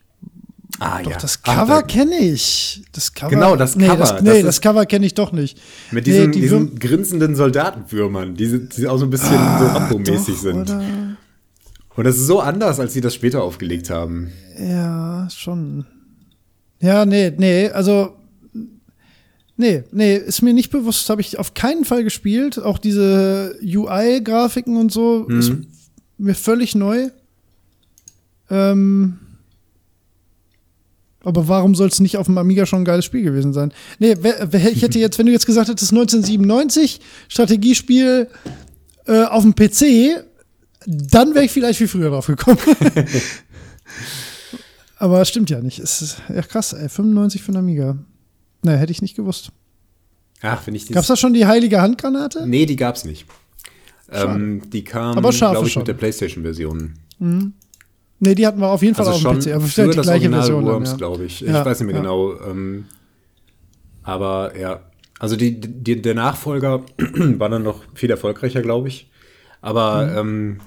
[0.80, 2.84] Ah, doch das Cover kenne ich.
[2.92, 3.30] Das Cover.
[3.32, 3.98] Genau, das Nee, Cover.
[3.98, 5.60] das, Das nee, das Cover kenne ich doch nicht.
[5.92, 9.66] Mit diesen, Nee, die diesen Würm- grinsenden Soldatenwürmern, die, die auch so ein bisschen so
[9.66, 10.56] Rambo-mäßig sind.
[10.70, 10.84] Oder?
[11.96, 14.32] Und das ist so anders, als sie das später aufgelegt haben.
[14.60, 15.86] Ja, schon.
[16.80, 18.14] Ja, nee, nee, also.
[19.60, 22.60] Nee, nee, ist mir nicht bewusst, habe ich auf keinen Fall gespielt.
[22.60, 25.52] Auch diese UI-Grafiken und so ist
[26.20, 27.08] mir völlig neu.
[28.52, 29.18] Ähm,
[31.28, 33.74] aber warum soll es nicht auf dem Amiga schon ein geiles Spiel gewesen sein?
[34.00, 34.16] Nee,
[34.74, 38.30] ich hätte jetzt, wenn du jetzt gesagt hättest, 1997, Strategiespiel
[39.06, 40.24] äh, auf dem PC,
[40.86, 42.58] dann wäre ich vielleicht viel früher drauf gekommen.
[45.00, 45.80] Aber es stimmt ja nicht.
[45.80, 46.88] Es ist ja krass, ey.
[46.88, 47.98] 95 für den Amiga.
[48.64, 49.52] Ne, hätte ich nicht gewusst.
[50.42, 52.48] Ach, finde ich Gab es da schon die heilige Handgranate?
[52.48, 53.26] Nee, die gab's nicht.
[54.12, 55.38] Ähm, die kam, glaube ich,
[55.74, 55.82] schon.
[55.82, 56.94] mit der PlayStation-Version.
[58.20, 59.56] Ne, die hatten wir auf jeden Fall Also auf dem PC.
[59.56, 60.66] Aber für die das gleiche Original Version.
[60.66, 60.98] Worms, ja.
[60.98, 61.40] glaube ich.
[61.42, 62.02] Ja, ich weiß nicht mehr ja.
[62.02, 62.34] genau.
[62.42, 62.86] Ähm,
[64.04, 64.82] aber ja,
[65.20, 69.10] also die, die, der Nachfolger war dann noch viel erfolgreicher, glaube ich.
[69.62, 70.18] Aber Mhm.
[70.18, 70.60] ähm,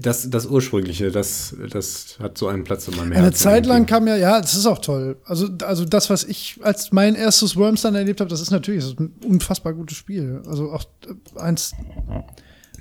[0.00, 3.24] das, das ursprüngliche, das, das hat so einen Platz in meinem Herzen.
[3.24, 3.90] Eine Zeit lang irgendwie.
[3.92, 5.16] kam ja, ja, das ist auch toll.
[5.24, 8.84] Also, also das, was ich als mein erstes Worms dann erlebt habe, das ist natürlich
[8.84, 10.40] das ist ein unfassbar gutes Spiel.
[10.46, 10.84] Also auch
[11.36, 11.72] eins,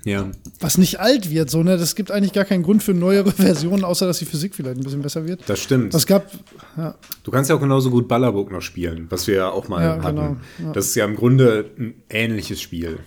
[0.04, 0.30] Ja.
[0.60, 1.78] was nicht alt wird, so, ne?
[1.78, 4.84] Das gibt eigentlich gar keinen Grund für neuere Versionen, außer dass die Physik vielleicht ein
[4.84, 5.42] bisschen besser wird.
[5.48, 5.94] Das stimmt.
[5.94, 6.32] Es gab,
[6.78, 9.82] ja, Du kannst ja auch genauso gut Ballerburg noch spielen, was wir ja auch mal
[9.84, 10.16] Ja, hatten.
[10.16, 10.72] genau, ja.
[10.74, 13.00] Das ist ja im Grunde ein ähnliches Spiel.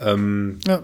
[0.00, 0.82] Ähm, ja,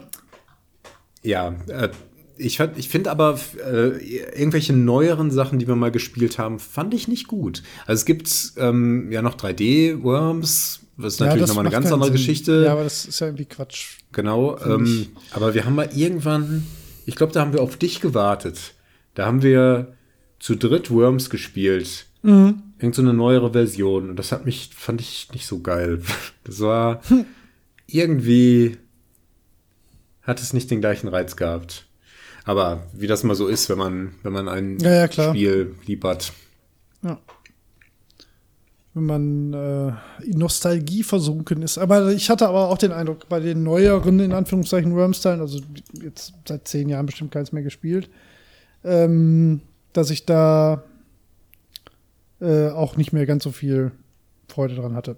[1.23, 1.89] ja, äh,
[2.37, 3.39] ich, ich finde aber
[3.71, 3.99] äh,
[4.39, 7.63] irgendwelche neueren Sachen, die wir mal gespielt haben, fand ich nicht gut.
[7.87, 11.93] Also es gibt ähm, ja noch 3D-Worms, was ist ja, natürlich das nochmal eine ganz
[11.93, 12.17] andere Sinn.
[12.17, 12.63] Geschichte.
[12.65, 13.99] Ja, aber das ist ja irgendwie Quatsch.
[14.13, 16.67] Genau, ähm, aber wir haben mal irgendwann,
[17.07, 18.75] ich glaube, da haben wir auf dich gewartet.
[19.15, 19.95] Da haben wir
[20.39, 22.07] zu dritt Worms gespielt.
[22.23, 22.63] Mhm.
[22.79, 24.11] Irgend so eine neuere Version.
[24.11, 26.01] Und das hat mich, fand ich nicht so geil.
[26.45, 27.25] Das war Hm.
[27.87, 28.77] irgendwie
[30.23, 31.87] hat es nicht den gleichen Reiz gehabt.
[32.45, 35.35] Aber wie das mal so ist, wenn man, wenn man ein Ja, ja, klar.
[35.35, 36.33] Spiel lieb hat.
[37.03, 37.19] Ja.
[39.01, 41.79] Wenn man äh, in Nostalgie versunken ist.
[41.79, 45.61] Aber ich hatte aber auch den Eindruck, bei den neueren, in Anführungszeichen, Worms-Teilen, also
[46.03, 48.11] jetzt seit zehn Jahren bestimmt keins mehr gespielt,
[48.85, 49.63] ähm,
[49.95, 50.83] dass ich da
[52.41, 53.93] äh, auch nicht mehr ganz so viel
[54.49, 55.17] Freude dran hatte.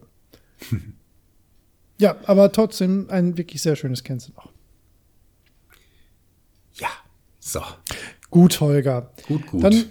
[1.98, 4.52] ja, aber trotzdem ein wirklich sehr schönes Kennzeichen auch.
[6.74, 6.90] Ja,
[7.40, 7.62] so.
[8.30, 9.10] Gut, Holger.
[9.26, 9.64] Gut, gut.
[9.64, 9.86] Dann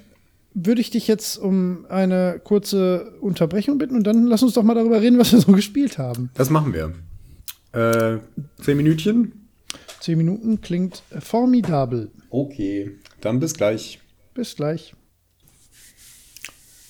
[0.54, 4.74] würde ich dich jetzt um eine kurze Unterbrechung bitten und dann lass uns doch mal
[4.74, 6.30] darüber reden, was wir so gespielt haben.
[6.34, 6.94] das machen wir.
[7.74, 8.20] Äh,
[8.62, 9.48] zehn Minütchen?
[10.02, 12.12] Zehn Minuten klingt formidabel.
[12.30, 14.00] Okay, dann bis gleich.
[14.34, 14.94] Bis gleich.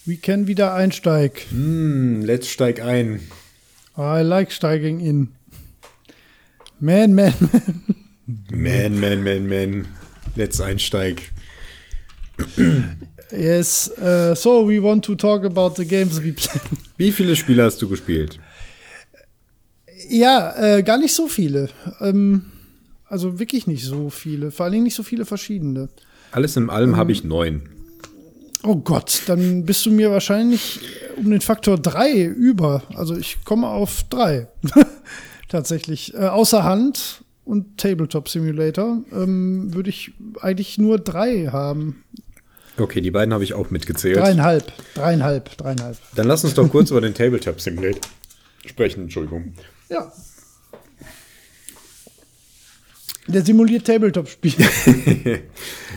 [0.06, 1.45] We can wieder einsteig.
[1.52, 3.19] Hm, let's steig ein.
[3.98, 5.30] I like steiging in.
[6.80, 7.84] Man, man, man.
[8.49, 9.88] Man, man, man, man.
[10.35, 11.31] Let's einsteig.
[13.32, 16.62] Yes, uh, so we want to talk about the games we play.
[16.98, 18.40] Wie viele Spiele hast du gespielt?
[20.12, 21.70] ja, äh, gar nicht so viele.
[21.99, 22.44] Ähm,
[23.06, 24.52] also wirklich nicht so viele.
[24.52, 25.90] Vor allen Dingen nicht so viele verschiedene.
[26.32, 27.64] Alles in allem habe ich neun.
[28.64, 30.80] Oh Gott, dann bist du mir wahrscheinlich
[31.18, 32.84] um den Faktor 3 über.
[32.95, 34.48] Also ich komme auf 3.
[35.49, 36.14] Tatsächlich.
[36.14, 42.03] Äh, außer Hand und Tabletop Simulator ähm, würde ich eigentlich nur 3 haben.
[42.77, 44.18] Okay, die beiden habe ich auch mitgezählt.
[44.18, 44.72] Dreieinhalb.
[44.95, 45.57] Dreieinhalb.
[45.57, 45.98] Dreieinhalb.
[46.15, 48.02] Dann lass uns doch kurz über den Tabletop Simulator
[48.65, 49.03] sprechen.
[49.03, 49.53] Entschuldigung.
[49.89, 50.11] Ja.
[53.27, 54.65] Der simuliert Tabletop-Spiele.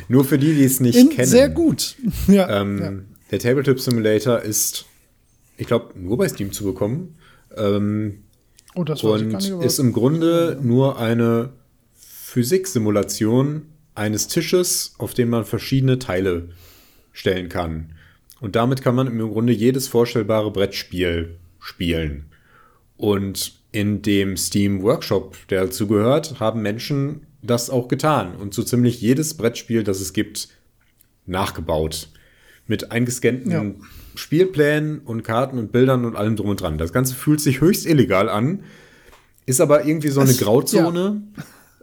[0.08, 1.26] Nur für die, die es nicht In- kennen.
[1.28, 1.96] Sehr gut.
[2.28, 2.92] Ja, Ähm, ja.
[3.30, 4.84] Der Tabletop Simulator ist,
[5.56, 7.16] ich glaube, nur bei Steam zu bekommen.
[7.56, 8.20] Ähm,
[8.76, 9.48] Oh, das und nicht.
[9.50, 11.50] ist im Grunde nur eine
[11.96, 13.62] Physiksimulation
[13.94, 16.48] eines Tisches, auf dem man verschiedene Teile
[17.14, 17.92] stellen kann.
[18.40, 22.26] Und damit kann man im Grunde jedes vorstellbare Brettspiel spielen.
[22.98, 28.62] Und in dem Steam Workshop, der dazu gehört, haben Menschen das auch getan und so
[28.62, 30.48] ziemlich jedes Brettspiel, das es gibt,
[31.26, 32.08] nachgebaut.
[32.66, 33.64] Mit eingescannten Ja.
[34.14, 36.78] Spielplänen und Karten und Bildern und allem drum und dran.
[36.78, 38.60] Das Ganze fühlt sich höchst illegal an,
[39.46, 41.22] ist aber irgendwie so eine Das- Grauzone.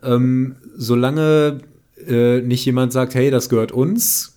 [0.04, 1.60] Ähm, solange
[2.08, 4.31] äh, nicht jemand sagt, hey, das gehört uns,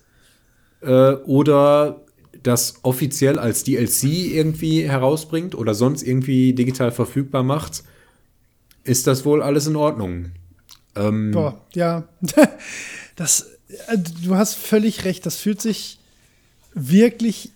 [0.85, 2.01] äh, oder
[2.43, 7.85] das offiziell als DLC irgendwie herausbringt oder sonst irgendwie digital verfügbar macht,
[8.85, 10.27] ist das wohl alles in Ordnung.
[10.95, 12.05] Ähm, Boah, ja.
[13.17, 15.25] Das, äh, du hast völlig recht.
[15.25, 16.01] Das fühlt sich
[16.75, 17.53] wirklich.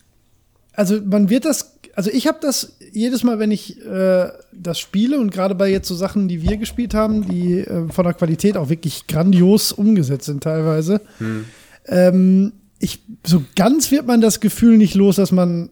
[0.73, 1.75] Also, man wird das.
[1.95, 5.89] Also, ich habe das jedes Mal, wenn ich äh, das spiele und gerade bei jetzt
[5.89, 10.27] so Sachen, die wir gespielt haben, die äh, von der Qualität auch wirklich grandios umgesetzt
[10.27, 11.01] sind, teilweise.
[11.87, 15.71] Ähm, ich, so ganz wird man das Gefühl nicht los, dass man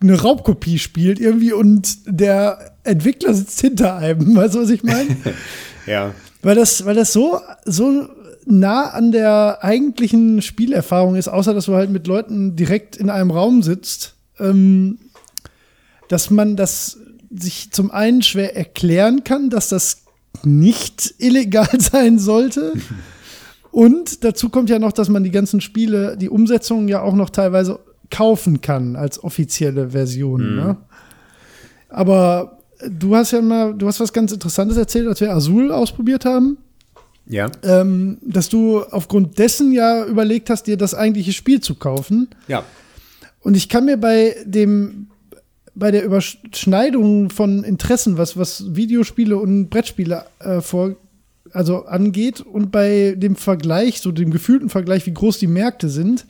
[0.00, 4.34] eine Raubkopie spielt irgendwie und der Entwickler sitzt hinter einem.
[4.36, 5.16] Weißt du, was ich meine?
[5.86, 6.14] ja.
[6.42, 8.08] Weil das, weil das so, so
[8.46, 13.30] nah an der eigentlichen Spielerfahrung ist, außer dass du halt mit Leuten direkt in einem
[13.30, 14.98] Raum sitzt, ähm,
[16.08, 16.98] dass man das
[17.30, 20.04] sich zum einen schwer erklären kann, dass das
[20.44, 22.72] nicht illegal sein sollte.
[23.70, 27.30] Und dazu kommt ja noch, dass man die ganzen Spiele, die Umsetzungen ja auch noch
[27.30, 27.78] teilweise
[28.10, 30.56] kaufen kann als offizielle Version.
[30.56, 30.76] Ne?
[31.88, 32.58] Aber
[32.88, 36.58] du hast ja mal, du hast was ganz Interessantes erzählt, als wir Azul ausprobiert haben,
[37.26, 37.50] Ja.
[37.62, 42.28] ähm, dass du aufgrund dessen ja überlegt hast, dir das eigentliche Spiel zu kaufen.
[42.46, 42.64] Ja.
[43.40, 45.08] Und ich kann mir bei dem
[45.74, 50.96] bei der Überschneidung von Interessen, was, was Videospiele und Brettspiele äh, vor,
[51.52, 56.26] also angeht, und bei dem Vergleich, so dem gefühlten Vergleich, wie groß die Märkte sind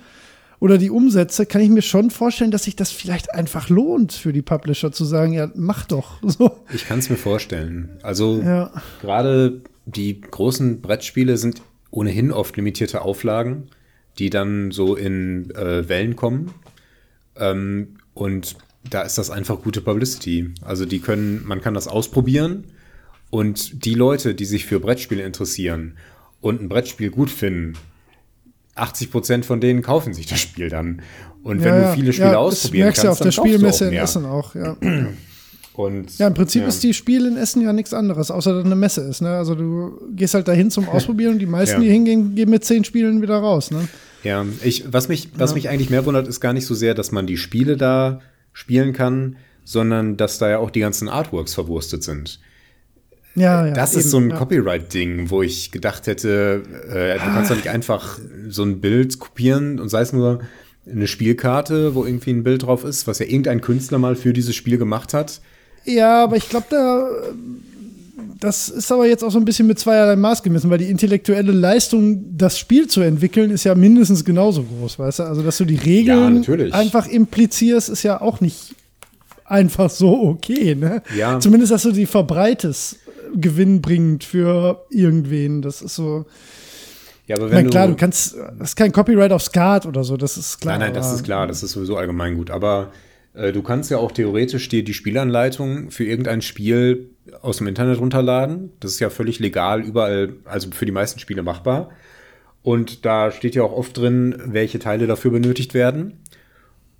[0.60, 4.32] oder die Umsätze, kann ich mir schon vorstellen, dass sich das vielleicht einfach lohnt für
[4.32, 6.20] die Publisher zu sagen, ja, mach doch.
[6.28, 6.64] So.
[6.72, 7.98] Ich kann es mir vorstellen.
[8.02, 8.72] Also Ja.
[9.00, 13.68] gerade die großen Brettspiele sind ohnehin oft limitierte Auflagen,
[14.18, 16.50] die dann so in äh, Wellen kommen.
[17.36, 18.56] Ähm, und
[18.90, 20.50] da ist das einfach gute Publicity.
[20.62, 22.64] Also die können, man kann das ausprobieren
[23.30, 25.96] und die Leute, die sich für Brettspiele interessieren
[26.40, 27.74] und ein Brettspiel gut finden,
[28.74, 31.02] 80 Prozent von denen kaufen sich das Spiel dann.
[31.42, 33.48] Und wenn ja, du viele Spiele ja, ausprobieren das merkst du kannst, auf der du
[33.48, 33.96] Spielmesse auch in.
[33.96, 34.76] Essen auch, ja.
[35.74, 36.68] Und, Ja, im Prinzip ja.
[36.68, 39.20] ist die Spiel in Essen ja nichts anderes, außer dass eine Messe ist.
[39.20, 39.30] Ne?
[39.30, 41.80] Also du gehst halt dahin zum Ausprobieren und die meisten, Ja.
[41.80, 43.70] die hingehen, gehen mit zehn Spielen wieder raus.
[43.70, 43.86] Ne?
[44.24, 47.12] Ja, ich, was mich, was mich eigentlich mehr wundert, ist gar nicht so sehr, dass
[47.12, 48.20] man die Spiele da
[48.52, 52.40] spielen kann, sondern dass da ja auch die ganzen Artworks verwurstet sind.
[53.38, 53.72] Ja, ja.
[53.72, 54.36] Das eben, ist so ein ja.
[54.36, 59.78] Copyright-Ding, wo ich gedacht hätte, äh, du kannst doch nicht einfach so ein Bild kopieren
[59.80, 60.40] und sei es nur
[60.90, 64.54] eine Spielkarte, wo irgendwie ein Bild drauf ist, was ja irgendein Künstler mal für dieses
[64.54, 65.40] Spiel gemacht hat.
[65.84, 67.08] Ja, aber ich glaube, da.
[68.40, 71.50] Das ist aber jetzt auch so ein bisschen mit zweierlei Maß gemessen, weil die intellektuelle
[71.50, 75.22] Leistung, das Spiel zu entwickeln, ist ja mindestens genauso groß, weißt du?
[75.24, 76.72] Also, dass du die Ja, Regeln natürlich.
[76.72, 78.76] einfach implizierst, ist ja auch nicht
[79.50, 81.02] einfach so okay, ne?
[81.16, 81.40] Ja.
[81.40, 82.98] Zumindest, dass du die verbreitest,
[83.34, 85.62] gewinnbringend für irgendwen.
[85.62, 86.26] Das ist so.
[87.26, 90.02] Ja, aber Ich wenn meine, klar, du kannst, das ist kein Copyright auf Skat oder
[90.02, 90.78] so, das ist klar.
[90.78, 92.50] Nein, nein, das ist klar, das ist sowieso allgemein gut.
[92.50, 92.90] Aber
[93.34, 97.10] äh, du kannst ja auch theoretisch dir die Spielanleitung für irgendein Spiel
[97.42, 98.70] aus dem Internet runterladen.
[98.80, 101.90] Das ist ja völlig legal überall, also für die meisten Spiele machbar.
[102.62, 106.20] Und da steht ja auch oft drin, welche Teile dafür benötigt werden.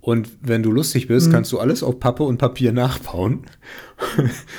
[0.09, 1.31] Und wenn du lustig bist, Mhm.
[1.31, 3.41] kannst du alles auf Pappe und Papier nachbauen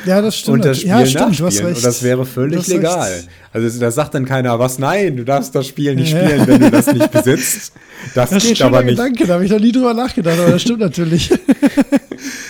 [0.06, 0.56] Ja, das stimmt.
[0.58, 1.74] und das Spiel ja, stimmt, nachspielen.
[1.74, 2.68] Und das wäre völlig recht.
[2.68, 3.24] legal.
[3.52, 6.24] Also da sagt dann keiner, was, nein, du darfst das Spiel nicht Ja.
[6.26, 7.72] spielen, wenn du das nicht besitzt.
[8.14, 8.96] Das, Das geht aber nicht.
[8.96, 11.30] Gedanke, da habe ich noch nie drüber nachgedacht, aber das stimmt natürlich.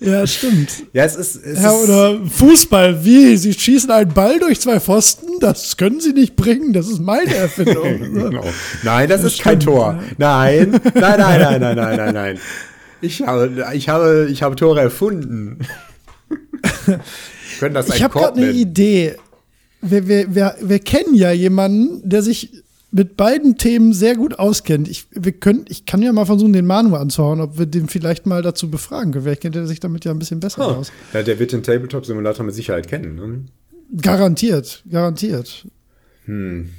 [0.00, 0.70] ja, stimmt.
[0.92, 3.36] Ja, es ist, es Ja, oder Fußball, wie?
[3.36, 5.26] Sie schießen einen Ball durch zwei Pfosten?
[5.40, 7.98] Das können Sie nicht bringen, das ist meine Erfindung.
[8.30, 8.44] Genau.
[8.82, 10.02] Nein, das, Das ist kein stimmt, Tor.
[10.18, 12.38] Nein, nein, nein, nein, nein, nein, nein, nein.
[13.00, 15.58] Ich habe, ich habe, ich habe Tore erfunden.
[17.60, 18.52] Können das ich ein habe Korb gerade eine?
[18.52, 19.16] Idee.
[19.80, 24.88] Wir, wir, wir, wir kennen ja jemanden, der sich mit beiden Themen sehr gut auskennt.
[24.88, 28.24] Ich, wir können, ich kann ja mal versuchen, den Manu anzuhauen, ob wir den vielleicht
[28.26, 29.24] mal dazu befragen können.
[29.24, 30.90] Vielleicht kennt er sich damit ja ein bisschen besser Ah, aus.
[31.12, 33.14] Ja, der wird den Tabletop-Simulator mit Sicherheit kennen.
[33.14, 33.44] Ne?
[34.00, 35.66] Garantiert, garantiert.
[36.24, 36.70] Hm.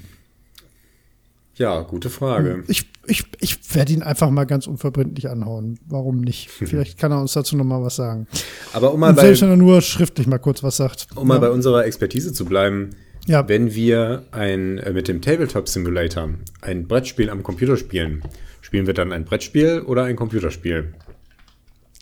[1.55, 2.63] Ja, gute Frage.
[2.67, 5.77] Ich, ich, ich werde ihn einfach mal ganz unverbindlich anhauen.
[5.87, 6.49] Warum nicht?
[6.49, 8.27] Vielleicht kann er uns dazu noch mal was sagen.
[8.73, 11.07] Aber um mal Und bei, selbst wenn er nur schriftlich mal kurz was sagt.
[11.15, 11.41] um mal ja.
[11.41, 12.91] bei unserer Expertise zu bleiben,
[13.29, 13.47] Ja.
[13.47, 16.29] wenn wir ein, äh, mit dem Tabletop Simulator
[16.61, 18.23] ein Brettspiel am Computer spielen,
[18.59, 20.95] spielen wir dann ein Brettspiel oder ein Computerspiel?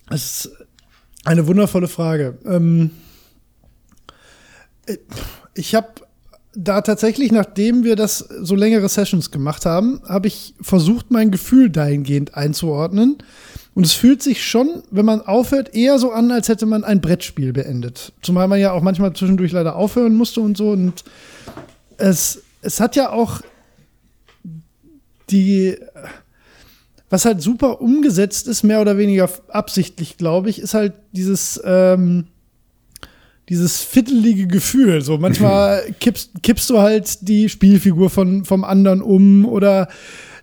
[0.09, 0.51] Das ist
[1.25, 2.37] eine wundervolle Frage.
[2.45, 2.91] Ähm,
[4.85, 4.97] äh,
[5.53, 5.89] ich habe
[6.55, 11.69] da tatsächlich, nachdem wir das so längere Sessions gemacht haben, habe ich versucht, mein Gefühl
[11.69, 13.17] dahingehend einzuordnen.
[13.77, 16.99] Und es fühlt sich schon, wenn man aufhört, eher so an, als hätte man ein
[16.99, 18.11] Brettspiel beendet.
[18.23, 20.71] Zumal man ja auch manchmal zwischendurch leider aufhören musste und so.
[20.71, 21.03] Und
[21.97, 23.41] es, es hat ja auch
[25.29, 25.77] die,
[27.11, 32.25] was halt super umgesetzt ist, mehr oder weniger absichtlich, glaube ich, ist halt dieses, ähm,
[33.47, 35.01] dieses fittelige Gefühl.
[35.01, 39.87] So manchmal kippst, kippst du halt die Spielfigur von, vom anderen um oder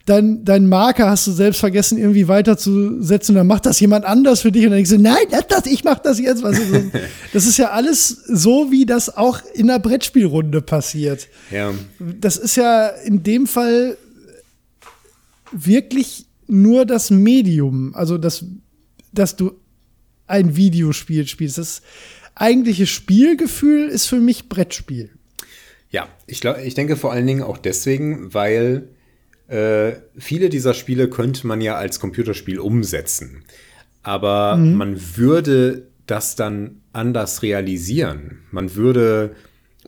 [0.06, 4.40] dein, dein Marker hast du selbst vergessen, irgendwie weiterzusetzen und dann macht das jemand anders
[4.40, 6.42] für dich und dann denkst du, nein, lass das, ich mach das jetzt.
[6.42, 6.72] Was ist
[7.32, 7.46] das?
[7.46, 11.28] ist ja alles so, wie das auch in einer Brettspielrunde passiert.
[11.50, 11.72] Ja.
[11.98, 13.96] Das ist ja in dem Fall
[15.52, 18.44] wirklich nur das Medium, also das,
[19.12, 19.52] dass du
[20.26, 21.58] ein Videospiel spielst.
[21.58, 21.82] Das
[22.34, 25.10] eigentliche Spielgefühl ist für mich Brettspiel.
[25.90, 28.88] Ja, ich, glaub, ich denke vor allen Dingen auch deswegen, weil
[29.48, 33.44] äh, viele dieser Spiele könnte man ja als Computerspiel umsetzen.
[34.02, 38.42] Aber man würde das dann anders realisieren.
[38.50, 39.34] Man würde,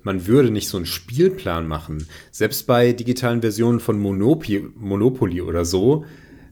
[0.03, 2.07] man würde nicht so einen Spielplan machen.
[2.33, 6.05] Selbst bei digitalen Versionen von Monopi Monopoly oder so,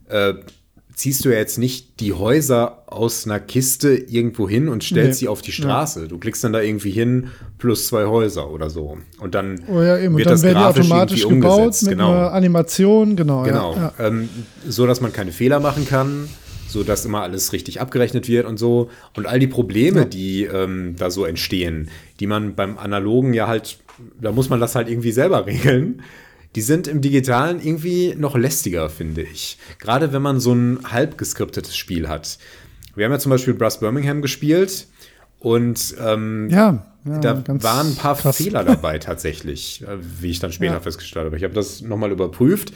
[0.08, 0.34] äh,
[0.94, 5.24] ziehst du ja jetzt nicht die Häuser aus einer Kiste irgendwo hin und stellst Nee.
[5.26, 6.06] sie auf die Straße.
[6.08, 8.98] Du klickst dann da irgendwie hin, plus zwei Häuser oder so.
[9.18, 10.16] Und dann Oh ja, eben.
[10.16, 11.82] Wird dann das werden die grafisch automatisch irgendwie gebaut umgesetzt.
[11.82, 12.10] mit Genau.
[12.12, 13.42] einer Animation, genau.
[13.42, 13.74] Genau.
[13.74, 14.06] Ja, ja.
[14.06, 14.28] Ähm,
[14.68, 16.28] so, dass man keine Fehler machen kann,
[16.68, 18.88] so dass immer alles richtig abgerechnet wird und so.
[19.16, 20.04] Und all die Probleme, Ja.
[20.04, 21.88] die ähm, da so entstehen,
[22.20, 23.78] die man beim Analogen ja halt,
[24.20, 26.02] da muss man das halt irgendwie selber regeln.
[26.54, 29.58] Die sind im Digitalen irgendwie noch lästiger, finde ich.
[29.78, 32.38] Gerade wenn man so ein halb geskriptetes Spiel hat.
[32.94, 34.86] Wir haben ja zum Beispiel Brass Birmingham gespielt
[35.40, 38.36] und ähm, ja, ja, da waren ein paar krass.
[38.36, 40.80] Fehler dabei tatsächlich, äh, wie ich dann später Ja.
[40.80, 41.36] festgestellt habe.
[41.36, 42.72] Ich habe das nochmal überprüft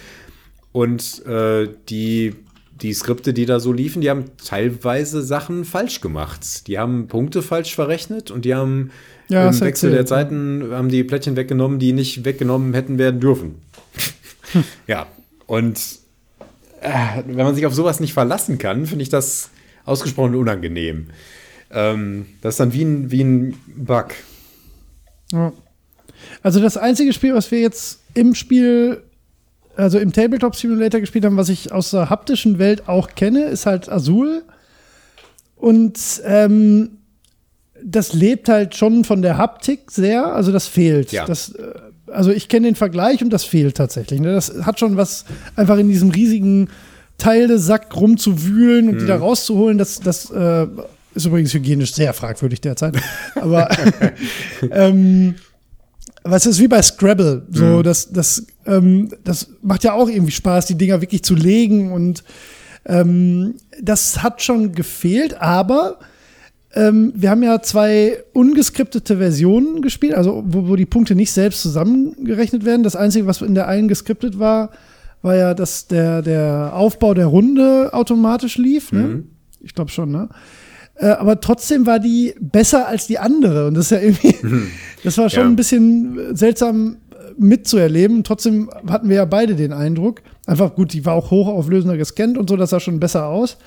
[0.72, 2.34] und äh, die,
[2.82, 6.66] die Skripte, die da so liefen, die haben teilweise Sachen falsch gemacht.
[6.66, 8.90] Die haben Punkte falsch verrechnet und die haben
[9.28, 13.56] Ja, im Wechsel der Zeiten haben die Plättchen weggenommen, die nicht weggenommen hätten werden dürfen.
[14.86, 15.06] ja,
[15.46, 15.78] und
[16.80, 19.50] äh, wenn man sich auf sowas nicht verlassen kann, finde ich das
[19.84, 21.09] ausgesprochen unangenehm.
[21.70, 24.09] Ähm, das ist dann wie ein, wie ein Bug.
[25.32, 25.52] Ja.
[26.42, 29.02] Also das einzige Spiel, was wir jetzt im Spiel,
[29.78, 33.64] also im Tabletop Simulator gespielt haben, was ich aus der haptischen Welt auch kenne, ist
[33.64, 34.42] halt Azul.
[35.56, 36.98] Und ähm,
[37.82, 41.12] das lebt halt schon von der Haptik sehr, also das fehlt.
[41.12, 41.26] Ja.
[41.26, 41.74] Das, äh,
[42.09, 44.20] also ich kenne den Vergleich und das fehlt tatsächlich.
[44.20, 44.32] Ne?
[44.32, 45.24] Das hat schon was,
[45.55, 46.68] einfach in diesem riesigen
[47.18, 49.78] Teilesack rumzuwühlen und die da rauszuholen.
[49.78, 50.66] Das, das äh,
[51.14, 52.96] ist übrigens hygienisch sehr fragwürdig derzeit.
[53.34, 53.68] Aber
[54.70, 55.36] ähm,
[56.30, 60.66] was ist wie bei Scrabble, so das das ähm, das macht ja auch irgendwie Spaß,
[60.66, 62.24] die Dinger wirklich zu legen und
[62.86, 65.98] ähm, das hat schon gefehlt, aber
[66.74, 71.62] ähm, wir haben ja zwei ungeskriptete Versionen gespielt, also wo, wo die Punkte nicht selbst
[71.62, 72.82] zusammengerechnet werden.
[72.82, 74.70] Das Einzige, was in der einen geskriptet war,
[75.22, 78.92] war ja, dass der, der Aufbau der Runde automatisch lief.
[78.92, 79.24] Ne?
[79.60, 80.28] Ich glaube schon, ne?
[80.99, 83.66] Äh, aber trotzdem war die besser als die andere.
[83.69, 84.35] Und das ist ja irgendwie,
[85.05, 85.49] das war schon Ja.
[85.49, 88.25] ein bisschen seltsam äh, mitzuerleben.
[88.25, 90.23] Trotzdem hatten wir ja beide den Eindruck.
[90.47, 93.59] Einfach gut, die war auch hochauflösender gescannt und so, das sah schon besser aus.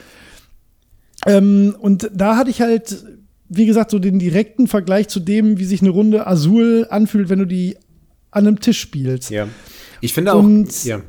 [1.26, 3.03] Ähm, und da hatte ich halt,
[3.48, 7.40] wie gesagt, so den direkten Vergleich zu dem, wie sich eine Runde Azul anfühlt, wenn
[7.40, 7.78] du die
[8.32, 9.30] an einem Tisch spielst.
[9.30, 9.48] Ja.
[9.99, 11.02] Ich finde auch, Und- ja.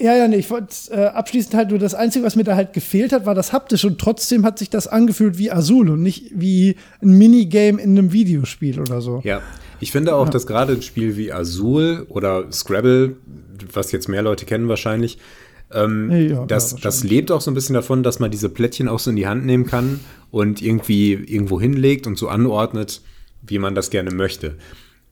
[0.00, 2.72] Ja, ja, nee, ich wollte äh, abschließend halt nur das Einzige, was mir da halt
[2.72, 6.30] gefehlt hat, war das haptisch und trotzdem hat sich das angefühlt wie Azul und nicht
[6.34, 9.20] wie ein Minigame in einem Videospiel oder so.
[9.24, 9.42] Ja,
[9.78, 13.16] ich finde auch, dass gerade ein Spiel wie Azul oder Scrabble,
[13.72, 15.18] was jetzt mehr Leute kennen wahrscheinlich,
[15.72, 18.88] ähm, Ja, das, ja, das lebt auch so ein bisschen davon, dass man diese Plättchen
[18.88, 20.00] auch so in die Hand nehmen kann
[20.30, 23.02] und irgendwie irgendwo hinlegt und so anordnet,
[23.42, 24.56] wie man das gerne möchte.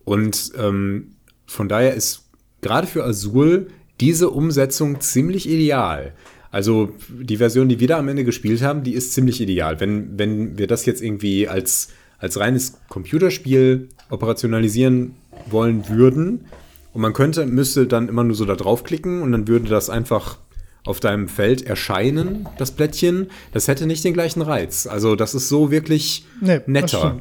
[0.05, 1.13] Und ähm,
[1.47, 2.25] von daher ist
[2.61, 3.69] gerade für Azul
[4.01, 6.13] diese Umsetzung ziemlich ideal.
[6.51, 9.81] Also die Version, die wir da am Ende gespielt haben, die ist ziemlich ideal.
[9.81, 11.89] Wenn, wenn wir das jetzt irgendwie als,
[12.19, 15.15] als reines Computerspiel operationalisieren
[15.51, 16.47] wollen würden.
[16.95, 20.39] Und man könnte, müsste dann immer nur so da draufklicken und dann würde das einfach
[20.85, 23.31] auf deinem Feld erscheinen, das Plättchen.
[23.53, 24.87] Das hätte nicht den gleichen Reiz.
[24.87, 27.21] Also das ist so wirklich Nee, netter.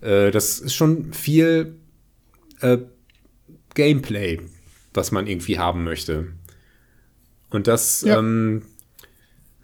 [0.00, 0.08] das.
[0.10, 1.76] Äh, das ist schon viel
[2.60, 2.76] äh,
[3.74, 4.40] Gameplay,
[4.94, 6.28] was man irgendwie haben möchte.
[7.50, 8.18] Und das, Ja.
[8.18, 8.62] ähm,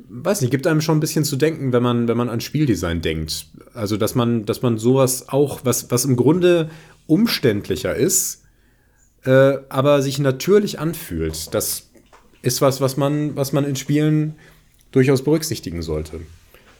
[0.08, 3.00] weiß nicht, gibt einem schon ein bisschen zu denken, wenn man, wenn man an Spieldesign
[3.00, 3.46] denkt.
[3.74, 6.70] Also, dass man, dass man sowas auch, was, was im Grunde
[7.06, 8.42] umständlicher ist,
[9.24, 11.52] äh, aber sich natürlich anfühlt.
[11.54, 11.90] Das
[12.42, 14.34] ist was, was man, was man in Spielen
[14.92, 16.20] durchaus berücksichtigen sollte.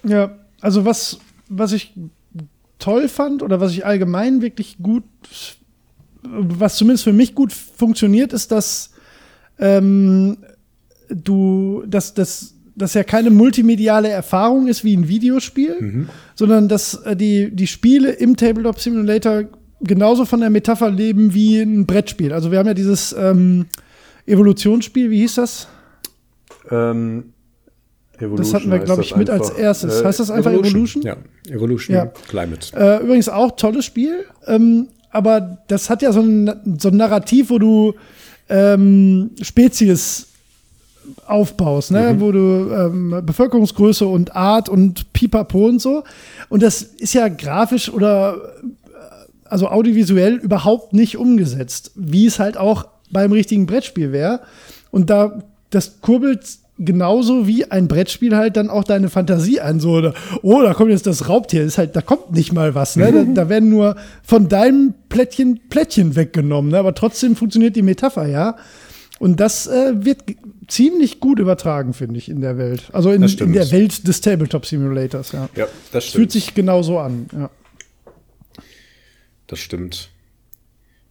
[0.05, 1.19] Ja, also was,
[1.49, 1.95] was ich
[2.79, 5.05] toll fand oder was ich allgemein wirklich gut,
[6.31, 8.91] was zumindest für mich gut funktioniert, ist, dass
[9.59, 10.39] ähm,
[11.09, 17.17] du, dass das das ja keine multimediale Erfahrung ist wie ein Videospiel, sondern dass äh,
[17.17, 19.45] die, die Spiele im Tabletop Simulator
[19.81, 22.33] genauso von der Metapher leben wie ein Brettspiel.
[22.33, 23.67] Also wir haben ja dieses ähm,
[24.27, 25.69] Evolutionsspiel, wie hieß das?
[26.71, 27.33] Ähm,
[28.19, 30.05] Das hatten wir, glaube ich, mit als erstes.
[30.05, 31.03] Heißt das einfach Evolution?
[31.03, 31.17] Ja,
[31.49, 32.07] Evolution Ja.
[32.29, 32.77] Climate.
[32.77, 34.27] Äh, übrigens auch tolles Spiel.
[34.47, 37.95] Ähm, aber das hat ja so ein, so ein Narrativ, wo du
[38.49, 40.29] ähm, Spezies
[41.27, 42.17] aufbaust, ne?
[42.19, 46.05] wo du ähm, Bevölkerungsgröße und Art und Pipapo und so.
[46.49, 48.67] Und das ist ja grafisch oder äh,
[49.45, 54.41] also audiovisuell überhaupt nicht umgesetzt, wie es halt auch beim richtigen Brettspiel wäre.
[54.91, 56.47] Und da das kurbelt
[56.79, 59.81] genauso wie ein Brettspiel halt dann auch deine Fantasie an.
[59.81, 61.63] So, oder, oh, da kommt jetzt das Raubtier.
[61.65, 62.97] Das ist halt, da kommt nicht mal was.
[62.97, 63.13] Ne?
[63.35, 66.71] Da, da werden nur von deinem Plättchen Plättchen weggenommen.
[66.73, 66.79] Ne?
[66.79, 68.57] Aber trotzdem funktioniert die Metapher, ja.
[69.19, 70.19] Und das äh, wird
[70.69, 72.83] ziemlich gut übertragen, finde ich, in der Welt.
[72.93, 73.55] Also in, Das in stimmt.
[73.55, 75.49] der Welt des Tabletop Simulators, ja.
[75.57, 76.33] Ja, das Es fühlt stimmt.
[76.33, 77.51] sich genauso an, ja.
[79.47, 80.11] Das stimmt.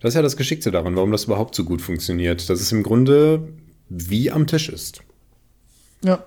[0.01, 2.47] Das ist ja das Geschickte daran, warum das überhaupt so gut funktioniert.
[2.49, 3.47] Dass es im Grunde
[3.89, 5.01] wie am Tisch ist.
[6.05, 6.23] Ja.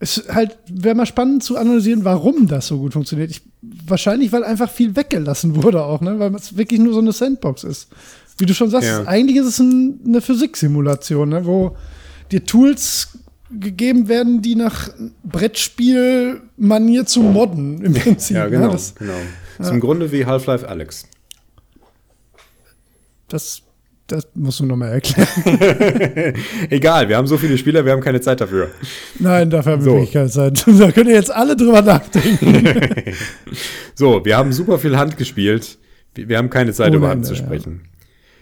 [0.00, 3.30] Es ist halt, wäre mal spannend zu analysieren, warum das so gut funktioniert.
[3.30, 3.42] Ich,
[3.86, 6.18] wahrscheinlich, weil einfach viel weggelassen wurde auch, ne?
[6.18, 7.88] weil es wirklich nur so eine Sandbox ist.
[8.36, 9.04] Wie du schon sagst, Ja.
[9.04, 11.46] eigentlich ist es ein, eine Physiksimulation, ne?
[11.46, 11.76] wo
[12.32, 13.16] dir Tools
[13.50, 14.88] gegeben werden, die nach
[15.22, 18.36] Brettspiel-Manier zu modden, im Prinzip.
[18.36, 18.50] Ja, ne?
[18.50, 18.72] genau.
[18.72, 19.12] Das, genau.
[19.58, 21.04] Das ist im Grunde wie Half-Life Alex.
[23.28, 23.62] das,
[24.06, 26.34] das musst du nochmal erklären.
[26.70, 28.70] Egal, wir haben so viele Spieler, wir haben keine Zeit dafür.
[29.18, 29.96] Nein, dafür haben wir So.
[29.96, 30.64] wirklich keine Zeit.
[30.78, 33.14] Da könnt ihr jetzt alle drüber nachdenken.
[33.96, 35.78] So, wir haben super viel Hand gespielt.
[36.14, 37.46] Wir haben keine Zeit, Ohne über Hand Ende, zu ja.
[37.46, 37.82] sprechen.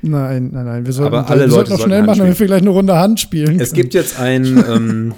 [0.01, 0.87] Nein, nein, nein.
[0.87, 2.71] Wir sollten, Aber alle wir Leute sollten sollten schnell Hand machen, damit wir gleich eine
[2.71, 3.61] Runde Hand spielen.
[3.61, 3.83] Es können.
[3.83, 5.15] gibt jetzt ein, ähm,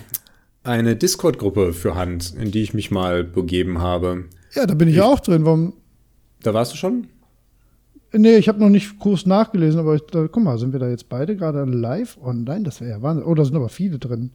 [0.64, 4.24] eine Discord-Gruppe für Hand, in die ich mich mal begeben habe.
[4.54, 5.44] Ja, da bin ich auch drin.
[5.44, 5.74] Warum?
[6.42, 7.06] Da warst du schon?
[8.16, 10.88] Nee, ich habe noch nicht groß nachgelesen, aber ich, da, guck mal, sind wir da
[10.88, 12.62] jetzt beide gerade live online?
[12.62, 13.26] Das wäre ja Wahnsinn.
[13.26, 14.30] Oh, da sind aber viele drin.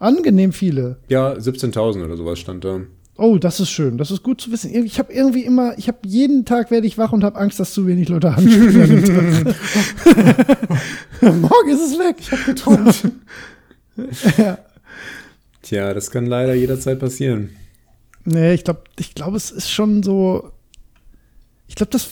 [0.00, 0.98] Angenehm viele.
[1.08, 2.80] Ja, 17.000 oder sowas stand da.
[3.16, 3.98] Oh, das ist schön.
[3.98, 4.74] Das ist gut zu wissen.
[4.74, 7.74] Ich habe irgendwie immer, ich habe jeden Tag werde ich wach und habe Angst, dass
[7.74, 8.38] zu wenig Leute Tag.
[11.20, 12.16] Morgen ist es weg.
[12.18, 13.12] Ich habe geträumt.
[14.38, 14.58] ja.
[15.62, 17.50] Tja, das kann leider jederzeit passieren.
[18.24, 20.50] Nee, ich glaube, ich glaube, es ist schon so.
[21.68, 22.08] Ich glaube, das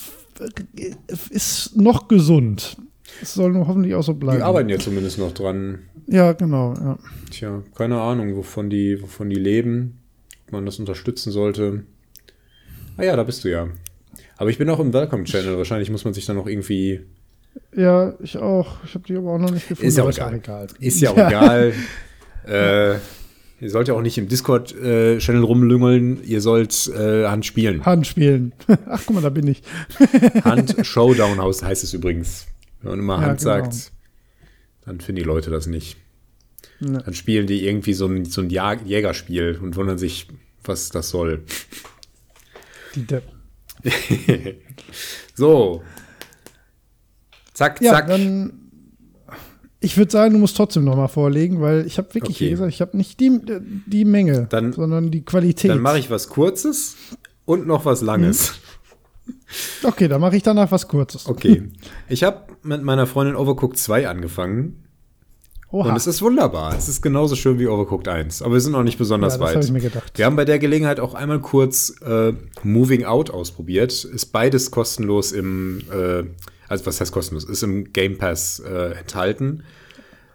[1.30, 2.76] ist noch gesund.
[3.22, 4.38] Es soll nur hoffentlich auch so bleiben.
[4.38, 5.80] Die arbeiten ja zumindest noch dran.
[6.06, 6.74] Ja, genau.
[6.74, 6.98] Ja.
[7.30, 9.98] Tja, keine Ahnung, wovon die, wovon die leben,
[10.46, 11.84] ob man das unterstützen sollte.
[12.96, 13.68] Ah ja, da bist du ja.
[14.36, 15.56] Aber ich bin auch im Welcome-Channel.
[15.56, 17.00] Wahrscheinlich muss man sich dann noch irgendwie.
[17.74, 18.84] ja, ich auch.
[18.84, 19.88] Ich habe die aber auch noch nicht gefunden.
[19.88, 20.66] Ist ja auch egal.
[20.78, 21.72] Ist Ist ja auch egal.
[22.46, 22.94] äh,
[23.60, 26.22] ihr sollt ja auch nicht im Discord-Channel rumlüngeln.
[26.24, 27.84] Ihr sollt äh, Hand spielen.
[27.84, 28.52] Handspielen.
[28.86, 29.62] Ach, guck mal, da bin ich.
[30.44, 32.46] Hand Showdown House heißt es übrigens.
[32.82, 33.50] Wenn man immer Ja, Hand genau.
[33.64, 33.92] sagt,
[34.84, 35.96] dann finden die Leute das nicht.
[36.80, 37.02] Ne.
[37.04, 40.28] Dann spielen die irgendwie so ein, so ein Jägerspiel und wundern sich,
[40.64, 41.42] was das soll.
[42.94, 43.24] Die Depp.
[45.34, 45.82] So.
[47.54, 48.06] Zack, Ja, zack.
[48.08, 48.57] dann.
[49.80, 52.46] Ich würde sagen, du musst trotzdem noch mal vorlegen, weil ich habe wirklich, Okay.
[52.46, 53.40] wie gesagt, ich habe nicht die,
[53.86, 55.70] die Menge, Dann- sondern die Qualität.
[55.70, 56.96] Dann mache ich was Kurzes
[57.44, 58.54] und noch was Langes.
[59.84, 61.26] okay, dann mache ich danach was Kurzes.
[61.28, 61.62] Okay.
[62.08, 64.84] Ich habe mit meiner Freundin Overcooked 2 angefangen.
[65.70, 65.90] Oha.
[65.90, 66.74] Und es ist wunderbar.
[66.76, 68.40] Es ist genauso schön wie Overcooked 1.
[68.40, 69.56] Aber wir sind noch nicht besonders Ja, das weit.
[69.56, 70.12] hab ich mir gedacht.
[70.16, 72.32] Wir haben bei der Gelegenheit auch einmal kurz äh,
[72.62, 73.92] Moving Out ausprobiert.
[74.04, 76.24] Ist beides kostenlos im, äh,
[76.68, 77.44] also was heißt kostenlos?
[77.44, 79.64] Ist im Game Pass äh, enthalten.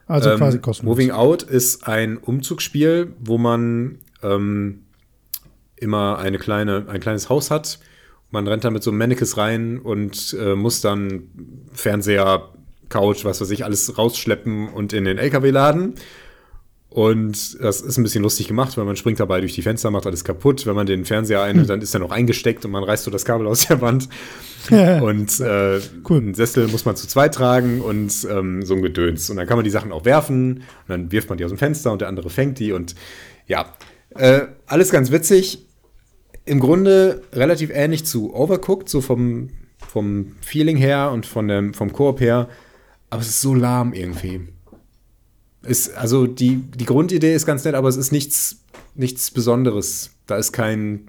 [0.07, 0.95] also Ähm, quasi kostenlos.
[0.95, 4.83] Moving Out ist ein Umzugsspiel, wo man ähm,
[5.75, 7.79] immer eine kleine, ein kleines Haus hat
[8.33, 11.29] man rennt dann mit so einem Mannekes rein und äh, muss dann
[11.71, 12.49] Fernseher,
[12.89, 15.93] Couch, was weiß ich, alles rausschleppen und in den LKW laden.
[16.93, 20.05] Und das ist ein bisschen lustig gemacht, weil man springt dabei durch die Fenster, macht
[20.05, 20.67] alles kaputt.
[20.67, 23.25] Wenn man den Fernseher ein, dann ist er noch eingesteckt und man reißt so das
[23.25, 24.07] Kabel aus der Wand.
[24.69, 26.17] und äh, cool.
[26.19, 29.27] einen Sessel muss man zu zweit tragen und ähm, so ein Gedöns.
[29.31, 31.57] Und dann kann man die Sachen auch werfen und dann wirft man die aus dem
[31.57, 32.93] Fenster und der andere fängt die und
[33.47, 33.73] ja,
[34.11, 35.65] äh, alles ganz witzig.
[36.45, 39.49] Im Grunde relativ ähnlich zu Overcooked, so vom,
[39.79, 42.49] vom Feeling her und von dem, vom Koop her.
[43.09, 44.41] Aber es ist so lahm irgendwie.
[45.63, 48.63] Ist, also die, die Grundidee ist ganz nett, aber es ist nichts,
[48.95, 50.11] nichts Besonderes.
[50.27, 51.07] Da ist kein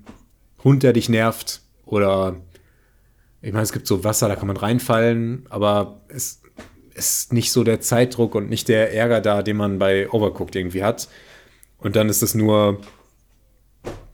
[0.63, 1.61] Hund, der dich nervt.
[1.85, 2.37] Oder
[3.43, 6.41] ich meine, es gibt so Wasser, da kann man reinfallen, aber es
[6.95, 10.85] ist nicht so der Zeitdruck und nicht der Ärger da, den man bei Overcooked irgendwie
[10.85, 11.09] hat.
[11.79, 12.81] Und dann ist es nur,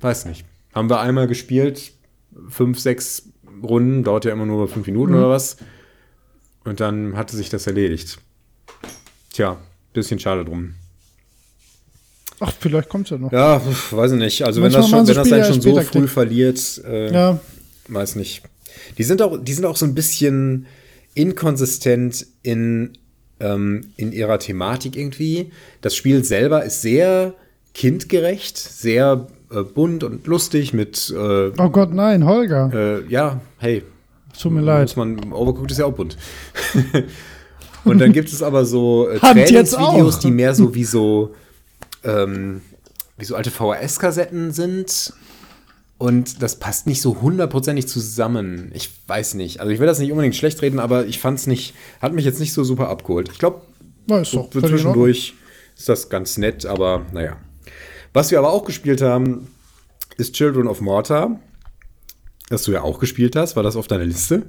[0.01, 0.47] weiß nicht.
[0.75, 1.93] Haben wir einmal gespielt,
[2.49, 3.29] fünf, sechs
[3.63, 5.19] Runden, dauert ja immer nur fünf Minuten mhm.
[5.19, 5.59] oder was.
[6.65, 8.19] Und dann hatte sich das erledigt.
[9.33, 9.59] Tja,
[9.93, 10.75] bisschen schade drum.
[12.41, 13.33] Ach, vielleicht kommt es ja noch.
[13.33, 13.61] Ja,
[13.91, 14.43] weiß ich nicht.
[14.45, 17.39] Also wenn das, schon, so wenn das schon so früh verliert, äh, ja.
[17.89, 18.43] weiß nicht.
[18.97, 20.67] Die sind auch, die sind auch so ein bisschen
[21.15, 22.93] inkonsistent in,
[23.41, 25.53] ähm, in ihrer Thematik irgendwie.
[25.83, 27.35] Das Spiel selber ist sehr
[27.75, 31.13] kindgerecht, sehr äh, bunt und lustig mit.
[31.15, 32.71] Äh, oh Gott, nein, Holger.
[32.73, 33.83] Äh, ja, hey.
[34.41, 34.97] Tut mir leid.
[34.97, 36.17] Man, Overcooked ist ja auch bunt.
[37.85, 41.35] Und dann gibt es aber so äh, Trainingsvideos, die mehr so wie so,
[42.05, 42.61] ähm,
[43.17, 45.13] wie so alte VHS-Kassetten sind.
[45.99, 48.71] Und das passt nicht so hundertprozentig zusammen.
[48.75, 49.61] Ich weiß nicht.
[49.61, 52.25] Also ich will das nicht unbedingt schlecht reden, aber ich fand es nicht, hat mich
[52.25, 53.29] jetzt nicht so super abgeholt.
[53.31, 53.61] Ich glaube,
[54.25, 55.35] so zwischendurch
[55.77, 57.37] ist das ganz nett, aber naja.
[58.13, 59.49] Was wir aber auch gespielt haben,
[60.17, 61.39] ist Children of Mortar.
[62.49, 63.55] Das du ja auch gespielt hast.
[63.57, 64.47] War das auf deiner Liste?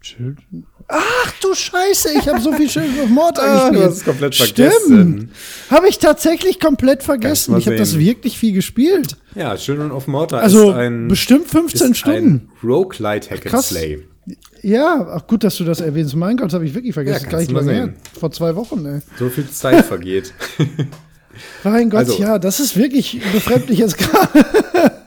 [0.00, 0.66] Children.
[0.88, 3.84] Ach du Scheiße, ich habe so viel Children of Mortar ah, gespielt.
[3.84, 5.30] Du hast es komplett vergessen.
[5.70, 7.56] Habe ich tatsächlich komplett vergessen.
[7.58, 9.16] Ich habe das wirklich viel gespielt.
[9.34, 12.18] Ja, Children of Mortar also ist ein bestimmt 15 Stunden.
[12.18, 14.04] Ein Roguelite Hack and Slay.
[14.62, 16.14] Ja, ach gut, dass du das erwähnst.
[16.16, 17.24] Mein Gott, habe ich wirklich vergessen.
[17.24, 17.94] Ja, Gar nicht lange her.
[18.18, 19.00] Vor zwei Wochen, ey.
[19.18, 20.32] So viel Zeit vergeht.
[21.64, 22.18] mein Gott, also.
[22.18, 24.99] ja, das ist wirklich befremdlich jetzt gerade.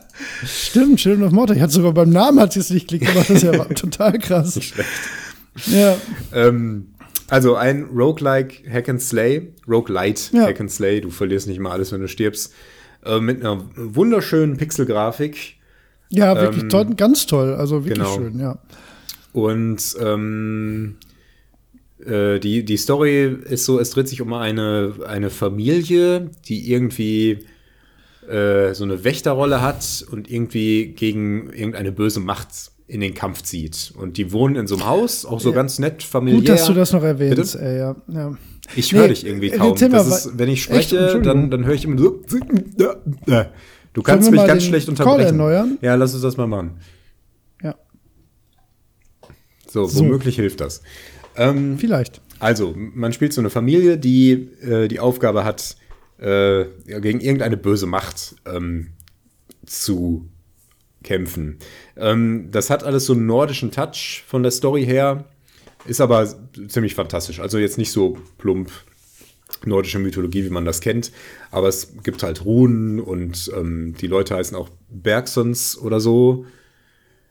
[0.46, 1.56] Stimmt, Children of Mortar.
[1.56, 3.30] Ich hatte sogar beim Namen hat es nicht klickt gemacht.
[3.30, 4.56] Das ist ja total krass.
[4.56, 4.90] Nicht schlecht.
[5.68, 5.96] Ja.
[6.34, 6.88] Ähm,
[7.30, 10.44] also ein Roguelike Hack and Slay, Roguelite ja.
[10.44, 12.54] Hack and Slay, du verlierst nicht mal alles, wenn du stirbst,
[13.06, 15.56] äh, mit einer wunderschönen Pixelgrafik.
[16.10, 18.16] Ja, wirklich ähm, toll, ganz toll, also wirklich genau.
[18.16, 18.60] schön, ja.
[19.32, 20.96] Und ähm,
[22.06, 27.46] äh, die, die Story ist so, es dreht sich um eine, eine Familie, die irgendwie
[28.30, 33.94] äh, so eine Wächterrolle hat und irgendwie gegen irgendeine böse Macht in den Kampf zieht.
[33.98, 35.56] Und die wohnen in so einem Haus, auch so ja.
[35.56, 36.42] ganz nett familiär.
[36.42, 37.56] Gut, dass du das noch erwähnst.
[37.56, 37.96] Ey, ja.
[38.08, 38.38] Ja.
[38.76, 39.76] Ich höre nee, dich irgendwie kaum.
[39.76, 42.22] Ist, wenn ich spreche, dann, dann höre ich immer so.
[43.94, 45.18] Du kannst mich ganz schlecht unterbrechen.
[45.18, 45.78] Call erneuern?
[45.82, 46.80] Ja, lass uns das mal machen.
[47.62, 47.76] Ja.
[49.68, 50.42] So, womöglich so.
[50.42, 50.82] hilft das.
[51.36, 52.22] Ähm, Vielleicht.
[52.40, 54.32] Also, man spielt so eine Familie, die
[54.62, 55.78] äh, die Aufgabe hat,
[56.20, 58.90] äh, gegen irgendeine böse Macht ähm,
[59.66, 60.30] zu
[61.04, 61.58] kämpfen.
[61.98, 65.26] Ähm, das hat alles so einen nordischen Touch von der Story her,
[65.86, 66.28] ist aber
[66.68, 67.40] ziemlich fantastisch.
[67.40, 68.72] Also jetzt nicht so plump
[69.66, 71.12] nordische Mythologie, wie man das kennt,
[71.52, 76.46] aber es gibt halt Runen und ähm, die Leute heißen auch Bergsons oder so.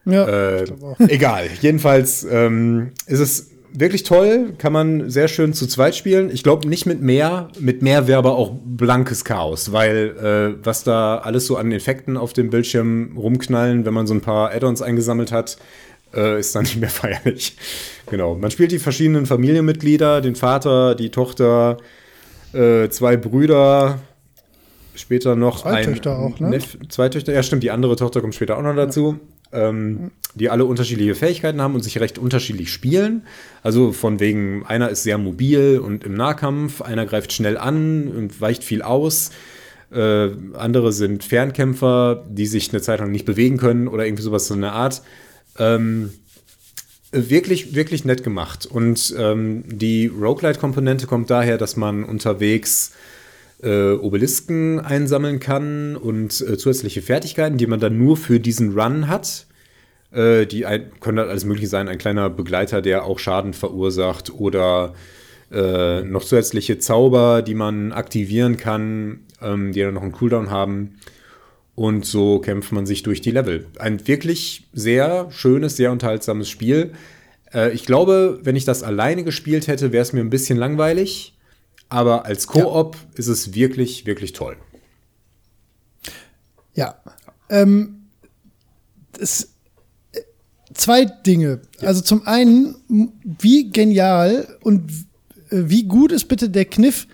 [0.05, 0.65] Ja, äh,
[1.09, 1.49] egal.
[1.61, 6.31] Jedenfalls ähm, ist es wirklich toll, kann man sehr schön zu zweit spielen.
[6.31, 10.85] Ich glaube nicht mit mehr, mit mehr wäre aber auch blankes Chaos, weil äh, was
[10.85, 14.83] da alles so an Effekten auf dem Bildschirm rumknallen, wenn man so ein paar Add-ons
[14.83, 15.57] eingesammelt hat,
[16.15, 17.57] äh, ist dann nicht mehr feierlich.
[18.11, 18.35] Genau.
[18.35, 21.79] Man spielt die verschiedenen Familienmitglieder, den Vater, die Tochter,
[22.53, 23.99] äh, zwei Brüder,
[24.95, 26.51] später noch zwei ein Töchter auch, ne?
[26.51, 29.19] Neff, zwei Töchter, ja stimmt, die andere Tochter kommt später auch noch dazu.
[29.19, 33.27] Ja ähm, die alle unterschiedliche Fähigkeiten haben und sich recht unterschiedlich spielen.
[33.63, 38.41] Also von wegen, einer ist sehr mobil und im Nahkampf, einer greift schnell an und
[38.41, 39.31] weicht viel aus.
[39.93, 44.47] Äh, andere sind Fernkämpfer, die sich eine Zeit lang nicht bewegen können oder irgendwie sowas
[44.47, 45.03] so eine Art.
[45.59, 46.11] Ähm,
[47.11, 48.65] wirklich, wirklich nett gemacht.
[48.65, 52.93] Und ähm, die Roguelite-Komponente kommt daher, dass man unterwegs
[53.63, 59.09] äh, Obelisken einsammeln kann und äh, zusätzliche Fertigkeiten, die man dann nur für diesen Run
[59.09, 59.47] hat.
[60.13, 61.89] Äh, die ein, können dann alles Mögliche sein.
[61.89, 64.95] Ein kleiner Begleiter, der auch Schaden verursacht oder
[65.51, 70.97] äh, noch zusätzliche Zauber, die man aktivieren kann, ähm, die dann noch einen Cooldown haben.
[71.75, 73.67] Und so kämpft man sich durch die Level.
[73.79, 76.93] Ein wirklich sehr schönes, sehr unterhaltsames Spiel.
[77.55, 81.32] Äh, ich glaube, wenn ich das alleine gespielt hätte, wäre es mir ein bisschen langweilig.
[81.93, 83.03] Aber als Koop ja.
[83.17, 84.57] ist es wirklich, wirklich toll.
[86.73, 86.95] Ja.
[87.51, 88.07] Ähm,
[89.13, 89.51] das,
[90.13, 90.21] äh,
[90.73, 91.61] zwei Dinge.
[91.81, 91.89] Ja.
[91.89, 94.91] Also zum einen, wie genial und
[95.51, 97.07] äh, wie gut ist bitte der Kniff,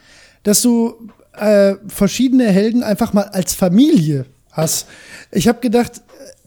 [0.44, 4.86] dass du äh, verschiedene Helden einfach mal als Familie hast.
[5.32, 6.02] Ich habe gedacht,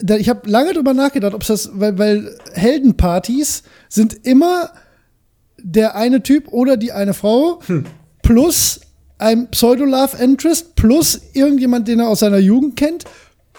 [0.07, 4.71] äh, ich habe lange drüber nachgedacht, ob es das, weil, weil Heldenpartys sind immer
[5.57, 7.85] der eine Typ oder die eine Frau hm.
[8.21, 8.81] Plus
[9.17, 13.05] ein Pseudo-Love-Interest plus irgendjemand, den er aus seiner Jugend kennt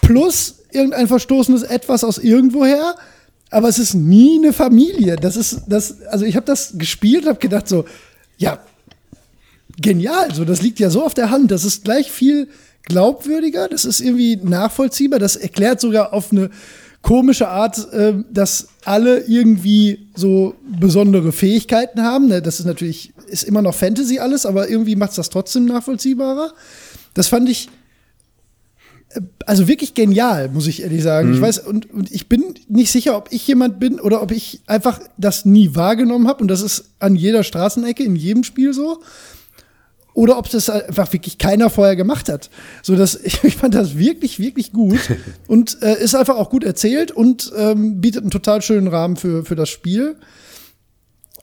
[0.03, 2.97] plus irgendein verstoßenes Etwas aus irgendwoher.
[3.51, 5.17] Aber es ist nie eine Familie.
[5.17, 6.03] Das ist das.
[6.03, 7.85] Also ich habe das gespielt, habe gedacht so,
[8.39, 8.59] ja,
[9.81, 10.35] genial.
[10.35, 11.51] So, das liegt ja so auf der Hand.
[11.51, 12.49] Das ist gleich viel
[12.85, 13.69] glaubwürdiger.
[13.69, 15.19] Das ist irgendwie nachvollziehbar.
[15.19, 16.51] Das erklärt sogar auf eine
[17.03, 22.29] komische Art, äh, dass alle irgendwie so besondere Fähigkeiten haben.
[22.29, 25.67] Ne, das ist natürlich, ist immer noch Fantasy alles, aber irgendwie macht es das trotzdem
[25.67, 26.53] nachvollziehbarer.
[27.15, 27.69] Das fand ich
[29.47, 31.29] also wirklich genial, muss ich ehrlich sagen.
[31.29, 31.35] Mhm.
[31.35, 34.61] Ich weiß, und, und ich bin nicht sicher, ob ich jemand bin oder ob ich
[34.67, 36.43] einfach das nie wahrgenommen habe.
[36.43, 39.03] Und das ist an jeder Straßenecke, in jedem Spiel so.
[40.15, 42.51] Oder ob das einfach wirklich keiner vorher gemacht hat.
[42.83, 45.01] So dass ich, ich fand das wirklich, wirklich gut.
[45.47, 49.45] und äh, ist einfach auch gut erzählt und ähm, bietet einen total schönen Rahmen für,
[49.45, 50.17] für das Spiel.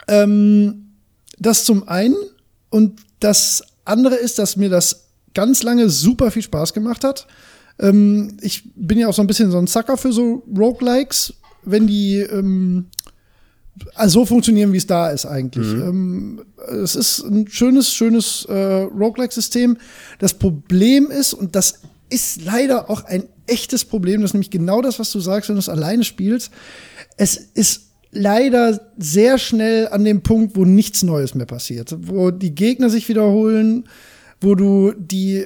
[0.07, 0.93] Ähm,
[1.39, 2.15] das zum einen.
[2.69, 7.27] Und das andere ist, dass mir das ganz lange super viel Spaß gemacht hat.
[7.79, 11.33] Ähm, ich bin ja auch so ein bisschen so ein Sucker für so Roguelikes,
[11.63, 12.87] wenn die ähm,
[13.95, 15.67] also so funktionieren, wie es da ist eigentlich.
[15.67, 15.81] Mhm.
[15.81, 16.41] Ähm,
[16.83, 19.77] es ist ein schönes, schönes äh, Roguelike-System.
[20.19, 21.79] Das Problem ist, und das
[22.09, 25.55] ist leider auch ein echtes Problem, das ist nämlich genau das, was du sagst, wenn
[25.55, 26.51] du es alleine spielst.
[27.17, 32.55] Es ist leider sehr schnell an dem Punkt, wo nichts Neues mehr passiert, wo die
[32.55, 33.87] Gegner sich wiederholen,
[34.41, 35.45] wo du die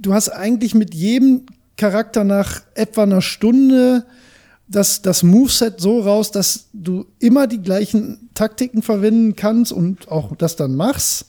[0.00, 1.42] du hast eigentlich mit jedem
[1.76, 4.04] Charakter nach etwa einer Stunde
[4.70, 10.36] das, das Moveset so raus, dass du immer die gleichen Taktiken verwenden kannst und auch
[10.36, 11.26] das dann machst.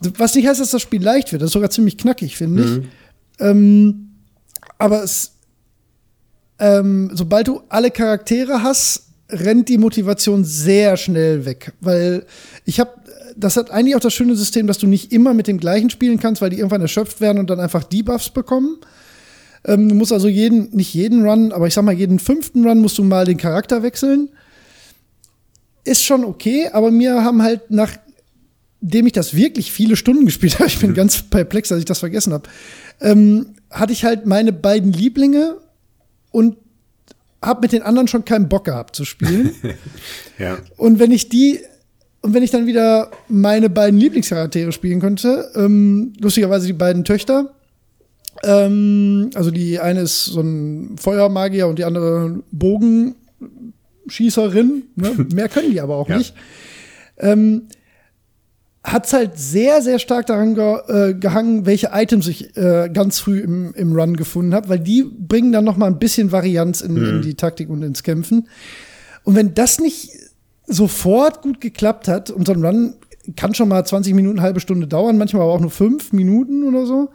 [0.00, 1.42] Was nicht heißt, dass das Spiel leicht wird.
[1.42, 2.82] Das ist sogar ziemlich knackig, finde mhm.
[2.82, 2.88] ich.
[3.40, 4.10] Ähm,
[4.78, 5.32] aber es,
[6.58, 11.72] ähm, sobald du alle Charaktere hast, rennt die Motivation sehr schnell weg.
[11.80, 12.26] Weil
[12.64, 12.92] ich habe
[13.36, 16.18] das hat eigentlich auch das schöne System, dass du nicht immer mit dem gleichen spielen
[16.18, 18.78] kannst, weil die irgendwann erschöpft werden und dann einfach Debuffs bekommen.
[19.66, 22.80] Ähm, du musst also jeden, nicht jeden Run, aber ich sag mal, jeden fünften Run
[22.80, 24.30] musst du mal den Charakter wechseln.
[25.84, 30.66] Ist schon okay, aber mir haben halt nachdem ich das wirklich viele Stunden gespielt habe,
[30.68, 30.94] ich bin mhm.
[30.94, 32.48] ganz perplex, dass ich das vergessen habe,
[33.00, 35.56] ähm, hatte ich halt meine beiden Lieblinge
[36.30, 36.56] und
[37.42, 39.54] habe mit den anderen schon keinen Bock gehabt zu spielen.
[40.38, 40.58] ja.
[40.76, 41.60] Und wenn ich die
[42.22, 47.55] und wenn ich dann wieder meine beiden Lieblingscharaktere spielen könnte, ähm, lustigerweise die beiden Töchter,
[48.44, 55.26] ähm, also die eine ist so ein Feuermagier und die andere Bogenschießerin, ne?
[55.34, 56.18] mehr können die aber auch ja.
[56.18, 56.34] nicht.
[57.18, 57.62] Ähm,
[58.84, 63.18] hat es halt sehr, sehr stark daran ge äh, gehangen, welche Items ich äh, ganz
[63.18, 66.82] früh im, im Run gefunden habe, weil die bringen dann noch mal ein bisschen Varianz
[66.82, 67.16] in, mhm.
[67.16, 68.48] in die Taktik und ins Kämpfen.
[69.24, 70.12] Und wenn das nicht
[70.66, 72.30] sofort gut geklappt hat.
[72.30, 72.94] Und so ein Run
[73.36, 76.86] kann schon mal 20 Minuten, halbe Stunde dauern, manchmal aber auch nur fünf Minuten oder
[76.86, 77.10] so.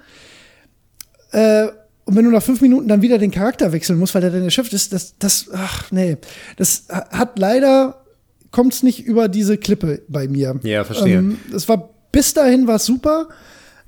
[1.31, 1.67] Äh,
[2.05, 4.43] und wenn du nach fünf Minuten dann wieder den Charakter wechseln musst, weil der dann
[4.43, 6.17] erschöpft ist, das, das, ach nee,
[6.57, 8.03] das hat leider,
[8.49, 10.59] kommt es nicht über diese Klippe bei mir.
[10.63, 11.19] Ja, verstehe.
[11.19, 13.29] Ähm, es war, bis dahin war es super.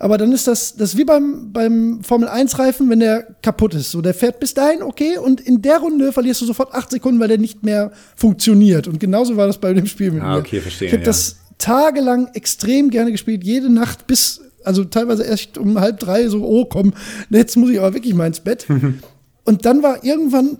[0.03, 3.91] Aber dann ist das, das wie beim, beim Formel-1-Reifen, wenn der kaputt ist.
[3.91, 7.21] So, der fährt bis dahin okay und in der Runde verlierst du sofort acht Sekunden,
[7.21, 8.89] weil der nicht mehr funktioniert.
[8.89, 10.39] Und genauso war das bei dem Spiel mit ah, mir.
[10.39, 10.89] okay, verstehe.
[10.89, 11.05] Ich habe ja.
[11.05, 16.43] das tagelang extrem gerne gespielt, jede Nacht bis, also teilweise erst um halb drei, so,
[16.43, 16.93] oh komm,
[17.29, 18.67] jetzt muss ich aber wirklich mal ins Bett.
[19.43, 20.57] und dann war irgendwann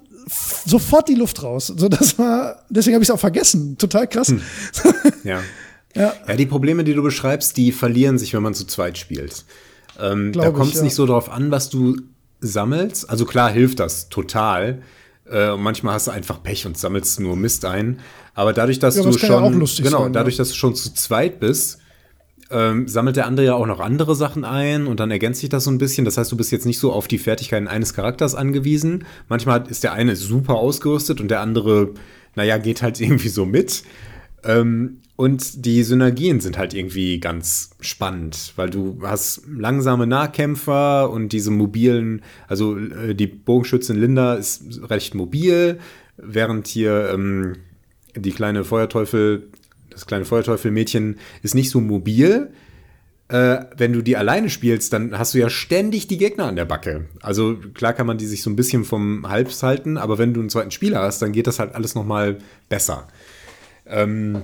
[0.66, 1.68] sofort die Luft raus.
[1.68, 3.78] So, das war, deswegen habe ich es auch vergessen.
[3.78, 4.30] Total krass.
[4.30, 4.42] Hm.
[5.24, 5.40] Ja.
[5.96, 6.14] Ja.
[6.28, 9.46] ja, die Probleme, die du beschreibst, die verlieren sich, wenn man zu zweit spielt.
[10.00, 10.84] Ähm, da kommt es ja.
[10.84, 11.96] nicht so darauf an, was du
[12.40, 13.10] sammelst.
[13.10, 14.82] Also klar hilft das total.
[15.30, 18.00] Äh, manchmal hast du einfach Pech und sammelst nur Mist ein.
[18.34, 21.80] Aber dadurch, dass ja, du schon genau, sein, dadurch, dass du schon zu zweit bist,
[22.54, 25.64] ähm, sammelt der andere ja auch noch andere Sachen ein und dann ergänzt sich das
[25.64, 26.06] so ein bisschen.
[26.06, 29.06] Das heißt, du bist jetzt nicht so auf die Fertigkeiten eines Charakters angewiesen.
[29.28, 31.92] Manchmal ist der eine super ausgerüstet und der andere,
[32.36, 33.84] naja, geht halt irgendwie so mit.
[34.44, 41.30] Ähm, und die Synergien sind halt irgendwie ganz spannend, weil du hast langsame Nahkämpfer und
[41.30, 45.80] diese mobilen, also äh, die Bogenschützin Linda ist recht mobil,
[46.18, 47.58] während hier ähm,
[48.16, 49.50] die kleine Feuerteufel,
[49.94, 52.52] das kleine Feuerteufelmädchen ist nicht so mobil.
[53.30, 56.66] Äh, wenn du die alleine spielst, dann hast du ja ständig die Gegner an der
[56.66, 57.06] Backe.
[57.22, 60.42] Also klar kann man die sich so ein bisschen vom Hals halten, aber wenn du
[60.42, 62.38] einen zweiten Spieler hast, dann geht das halt alles noch mal
[62.70, 63.08] besser.
[63.88, 64.44] Ähm,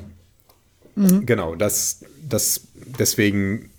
[1.00, 1.26] Mhm.
[1.26, 2.68] Genau, das, das,
[3.00, 3.70] deswegen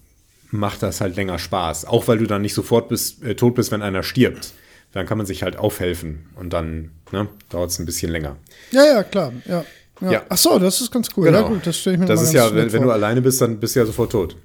[0.50, 1.84] macht das halt länger Spaß.
[1.84, 4.52] Auch weil du dann nicht sofort bist, äh, tot bist, wenn einer stirbt.
[4.92, 8.36] Dann kann man sich halt aufhelfen und dann ne, dauert es ein bisschen länger.
[8.72, 9.32] Ja, ja, klar.
[9.44, 9.64] Ja.
[10.00, 10.12] Ja.
[10.12, 10.22] ja.
[10.28, 11.26] Ach so, das ist ganz cool.
[11.26, 11.42] Genau.
[11.42, 13.58] Ja, gut, das stelle ich mir Das ist ja, wenn, wenn, du alleine bist, dann
[13.58, 14.36] bist du ja sofort tot.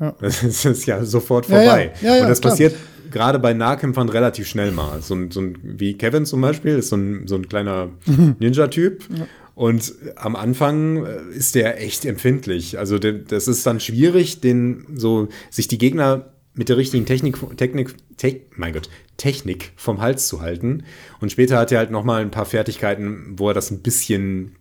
[0.00, 0.14] Ja.
[0.20, 1.92] Das ist ja sofort vorbei.
[2.02, 2.52] Ja, und das klar.
[2.52, 2.74] passiert
[3.10, 5.02] gerade bei Nahkämpfern relativ schnell mal.
[5.02, 7.88] So ein, so ein, wie Kevin zum Beispiel, ist so ein, so ein kleiner
[8.38, 9.04] Ninja-Typ.
[9.16, 9.26] Ja.
[9.54, 12.78] Und am Anfang äh, ist der echt empfindlich.
[12.78, 17.94] Also das ist dann schwierig, den so sich die Gegner mit der richtigen Technik, Technik,
[18.16, 20.84] Te mein Gott, Technik vom Hals zu halten.
[21.20, 24.56] Und später hat er halt noch mal ein paar Fertigkeiten, wo er das ein bisschen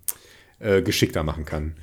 [0.59, 1.75] äh, geschickter machen kann.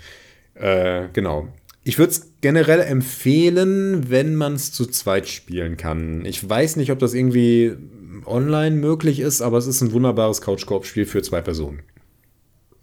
[0.54, 1.48] Äh, genau.
[1.82, 6.24] Ich würde es generell empfehlen, wenn man es zu zweit spielen kann.
[6.24, 7.76] Ich weiß nicht, ob das irgendwie
[8.24, 11.82] online möglich ist, aber es ist ein wunderbares Couch-Koop-Spiel für zwei Personen.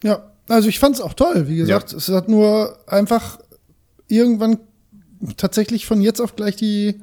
[0.03, 1.47] Ja, also ich fand es auch toll.
[1.47, 1.97] Wie gesagt, ja.
[1.97, 3.39] es hat nur einfach
[4.07, 4.59] irgendwann
[5.37, 7.01] tatsächlich von jetzt auf gleich die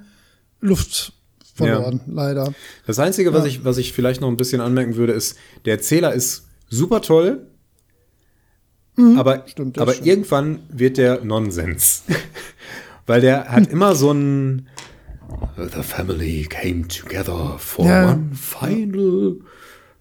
[0.60, 1.12] Luft
[1.54, 2.12] verloren, ja.
[2.12, 2.54] leider.
[2.86, 6.12] Das Einzige, was, ich, was ich vielleicht noch ein bisschen anmerken würde, ist, der Erzähler
[6.12, 7.46] ist super toll,
[8.98, 12.04] mhm, aber, stimmt, aber irgendwann wird der Nonsens.
[13.06, 14.68] Weil der hat immer so ein
[15.56, 18.12] The family came together for ja.
[18.12, 19.36] one final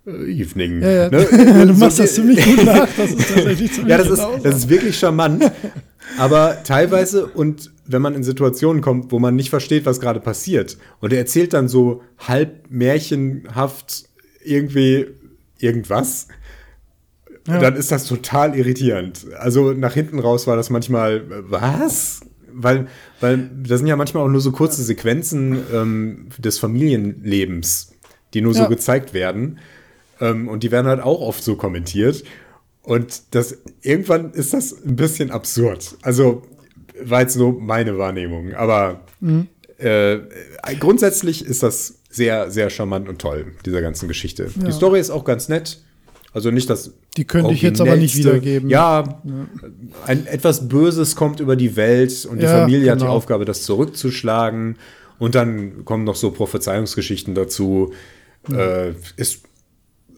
[0.05, 0.81] äh, Evening.
[0.81, 1.09] Ja, ja.
[1.09, 1.25] Ne?
[1.67, 2.87] du machst das ziemlich gut nach.
[2.95, 5.51] Das ist tatsächlich ziemlich Ja, das ist, das ist wirklich charmant.
[6.17, 10.77] Aber teilweise, und wenn man in Situationen kommt, wo man nicht versteht, was gerade passiert,
[10.99, 14.05] und er erzählt dann so halb märchenhaft
[14.43, 15.07] irgendwie
[15.59, 16.27] irgendwas,
[17.47, 17.59] ja.
[17.59, 19.25] dann ist das total irritierend.
[19.39, 22.21] Also nach hinten raus war das manchmal, was?
[22.53, 22.87] Weil,
[23.19, 27.93] weil das sind ja manchmal auch nur so kurze Sequenzen ähm, des Familienlebens,
[28.33, 29.59] die nur so gezeigt werden.
[30.19, 32.23] Ähm, und die werden halt auch oft so kommentiert.
[32.81, 35.97] Und das, irgendwann ist das ein bisschen absurd.
[36.01, 36.43] Also,
[37.01, 38.53] war jetzt nur meine Wahrnehmung.
[38.53, 39.47] Aber mhm.
[39.77, 40.19] äh,
[40.79, 44.49] grundsätzlich ist das sehr, sehr charmant und toll, dieser ganzen Geschichte.
[44.55, 44.65] Ja.
[44.65, 45.81] Die Story ist auch ganz nett.
[46.33, 46.93] Also nicht das.
[47.15, 48.69] Die könnte ich jetzt aber nicht wiedergeben.
[48.69, 49.21] Ja, ja,
[50.05, 52.91] ein etwas Böses kommt über die Welt und die ja, Familie genau.
[52.91, 53.13] hat die genau.
[53.15, 54.77] Aufgabe, das zurückzuschlagen.
[55.19, 57.93] Und dann kommen noch so Prophezeiungsgeschichten dazu.
[58.51, 59.41] Äh, ist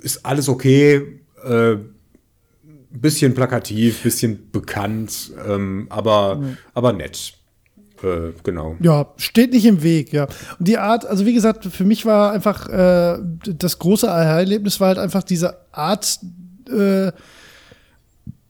[0.02, 1.19] ist alles okay.
[1.44, 1.77] Äh,
[2.91, 6.57] bisschen plakativ, bisschen bekannt, ähm, aber, mhm.
[6.73, 7.34] aber nett.
[8.03, 8.76] Äh, genau.
[8.81, 10.27] Ja, steht nicht im Weg, ja.
[10.57, 14.89] Und die Art, also wie gesagt, für mich war einfach äh, das große Erlebnis war
[14.89, 16.19] halt einfach diese Art,
[16.69, 17.11] äh,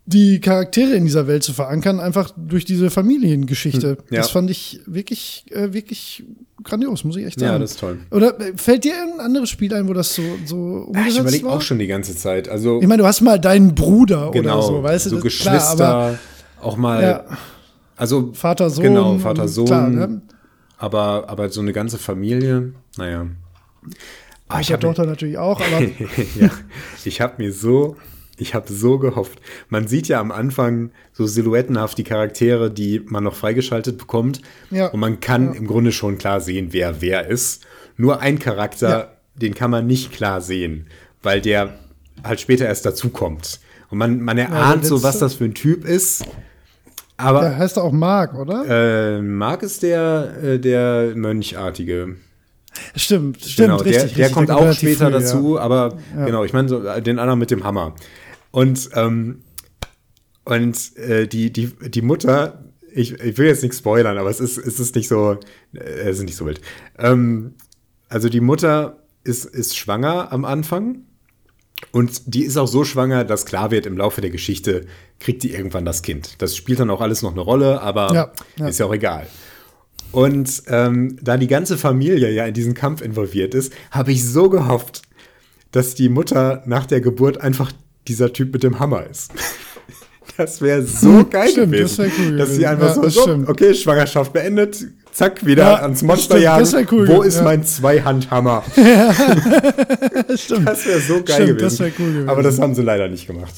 [0.06, 3.90] die Charaktere in dieser Welt zu verankern, einfach durch diese Familiengeschichte.
[3.90, 4.22] Hm, ja.
[4.22, 6.24] Das fand ich wirklich, äh, wirklich
[6.64, 7.54] grandios, muss ich echt sagen.
[7.54, 8.00] Ja, das ist toll.
[8.12, 11.20] Oder äh, fällt dir irgendein anderes Spiel ein, wo das so, so umgesetzt ja, Ich
[11.20, 12.50] überlege auch schon die ganze Zeit.
[12.50, 15.10] Also, ich meine, du hast mal deinen Bruder genau, oder so, weißt du?
[15.12, 16.20] So Geschwister, klar, aber,
[16.62, 17.02] auch mal.
[17.02, 17.26] Ja.
[18.00, 18.84] Also Vater, Sohn.
[18.84, 19.68] Genau, Vater, Sohn.
[19.68, 20.22] Klar, ne?
[20.78, 23.28] aber, aber so eine ganze Familie, naja.
[24.48, 25.82] Ah, ich habe Tochter natürlich auch, aber.
[26.40, 26.50] ja,
[27.04, 27.98] ich habe mir so
[28.40, 29.40] ich habe so gehofft.
[29.68, 34.42] Man sieht ja am Anfang so silhouettenhaft die Charaktere, die man noch freigeschaltet bekommt.
[34.72, 34.88] Ja.
[34.88, 35.60] Und man kann ja.
[35.60, 37.66] im Grunde schon klar sehen, wer wer ist.
[37.98, 39.08] Nur ein Charakter, ja.
[39.36, 40.88] den kann man nicht klar sehen,
[41.22, 41.80] weil der
[42.24, 43.60] halt später erst dazukommt.
[43.90, 46.26] Und man, man erahnt so, was das für ein Typ ist.
[47.20, 49.18] Aber, der heißt auch Mark, oder?
[49.18, 52.16] Äh, Mark ist der, äh, der Mönchartige.
[52.96, 53.94] Stimmt, stimmt, genau, richtig.
[53.94, 55.62] Der, der richtig, kommt auch später früh, dazu, ja.
[55.62, 56.26] aber ja.
[56.26, 57.94] genau, ich meine so, den anderen mit dem Hammer.
[58.52, 59.42] Und, ähm,
[60.46, 62.64] und äh, die, die, die Mutter,
[62.94, 65.38] ich, ich will jetzt nicht spoilern, aber es ist, es ist nicht so,
[65.74, 66.62] äh, es ist nicht so wild.
[66.98, 67.56] Ähm,
[68.08, 71.04] also die Mutter ist, ist schwanger am Anfang
[71.92, 74.86] und die ist auch so schwanger, dass klar wird, im Laufe der Geschichte
[75.20, 76.36] kriegt die irgendwann das Kind.
[76.40, 78.68] Das spielt dann auch alles noch eine Rolle, aber ja, ja.
[78.68, 79.28] ist ja auch egal.
[80.12, 84.50] Und ähm, da die ganze Familie ja in diesen Kampf involviert ist, habe ich so
[84.50, 85.04] gehofft,
[85.72, 87.72] dass die Mutter nach der Geburt einfach
[88.08, 89.32] dieser Typ mit dem Hammer ist.
[90.38, 92.06] Das wäre so geil stimmt, gewesen.
[92.06, 96.02] Das cool dass sie einfach ja, so, so okay, Schwangerschaft beendet, zack, wieder ja, ans
[96.02, 96.88] Monster jagen.
[96.92, 97.44] Cool, Wo ist ja.
[97.44, 98.64] mein Zweihandhammer?
[98.76, 99.14] Ja,
[100.38, 100.68] stimmt.
[100.68, 101.78] Das wäre so geil stimmt, gewesen.
[101.84, 102.30] Das cool gewesen.
[102.30, 103.54] Aber das haben sie leider nicht gemacht.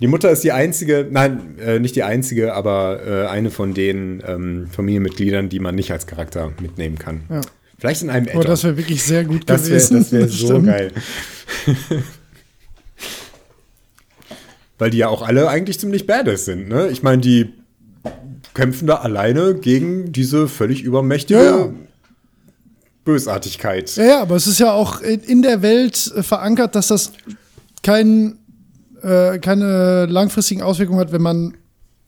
[0.00, 4.22] Die Mutter ist die einzige, nein, äh, nicht die einzige, aber äh, eine von den
[4.26, 7.22] ähm, Familienmitgliedern, die man nicht als Charakter mitnehmen kann.
[7.28, 7.40] Ja.
[7.78, 9.98] Vielleicht in einem Oh, das wäre wirklich sehr gut Das wäre gewesen.
[9.98, 10.66] das wär so Stimmt.
[10.66, 10.92] geil.
[14.78, 16.88] Weil die ja auch alle eigentlich ziemlich badass sind, ne?
[16.88, 17.52] Ich meine, die
[18.54, 21.68] kämpfen da alleine gegen diese völlig übermächtige Ja, ja.
[23.04, 23.94] Bösartigkeit.
[23.96, 27.12] Ja, ja, aber es ist ja auch in der Welt äh, verankert, dass das
[27.82, 28.38] kein,
[29.02, 31.56] äh, keine langfristigen Auswirkungen hat, wenn man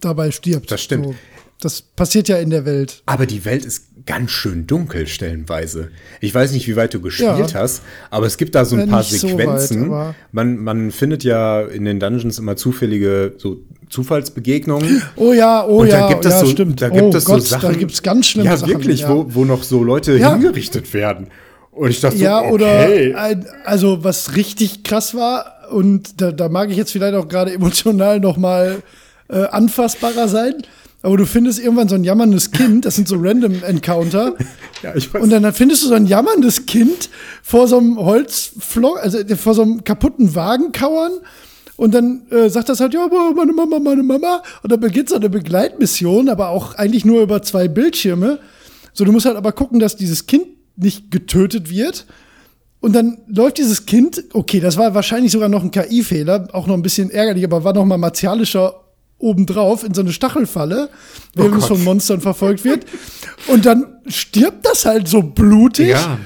[0.01, 0.71] dabei stirbt.
[0.71, 1.07] Das stimmt.
[1.07, 1.15] So,
[1.61, 3.03] das passiert ja in der Welt.
[3.07, 5.91] Aber die Welt ist ganz schön dunkel stellenweise.
[6.21, 7.61] Ich weiß nicht, wie weit du gespielt Ja.
[7.61, 9.91] hast, aber es gibt da so ein Äh, paar nicht so Sequenzen.
[9.91, 13.59] weit, man, man findet ja in den Dungeons immer zufällige so
[13.91, 15.03] Zufallsbegegnungen.
[15.17, 16.81] Oh ja, oh ja, da gibt es ja, so, stimmt.
[16.81, 17.73] da gibt oh es Gott, so Sachen.
[17.73, 18.71] da gibt es ganz schlimme ja, Sachen.
[18.73, 19.09] wirklich, ja.
[19.11, 20.33] Wo, wo noch so Leute Ja.
[20.35, 21.27] hingerichtet werden.
[21.73, 23.15] Und ich dachte Ja, so, oder okay.
[23.15, 27.53] ein, also was richtig krass war, und da, da mag ich jetzt vielleicht auch gerade
[27.55, 28.83] emotional noch mal
[29.29, 30.55] äh, anfassbarer sein,
[31.03, 34.35] aber du findest irgendwann so ein jammerndes Kind, das sind so random Encounter,
[34.83, 35.23] ja, ich weiß.
[35.23, 37.09] und dann, dann findest du so ein jammerndes Kind
[37.43, 41.13] vor so einem Holzflock, also vor so einem kaputten Wagen kauern.
[41.81, 44.43] Und dann äh, sagt das halt, ja, meine Mama, meine Mama.
[44.63, 48.39] Und dann beginnt so eine Begleitmission, aber auch eigentlich nur über zwei Bildschirme.
[48.93, 50.45] So, du musst halt aber gucken, dass dieses Kind
[50.77, 52.05] nicht getötet wird.
[52.81, 56.75] Und dann läuft dieses Kind, okay, das war wahrscheinlich sogar noch ein KI-Fehler, auch noch
[56.75, 58.75] ein bisschen ärgerlich, aber war noch mal martialischer
[59.17, 60.91] obendrauf in so eine Stachelfalle,
[61.35, 61.79] während es Gott.
[61.79, 62.85] von Monstern verfolgt wird.
[63.47, 65.89] Und dann stirbt das halt so blutig.
[65.89, 66.19] ja.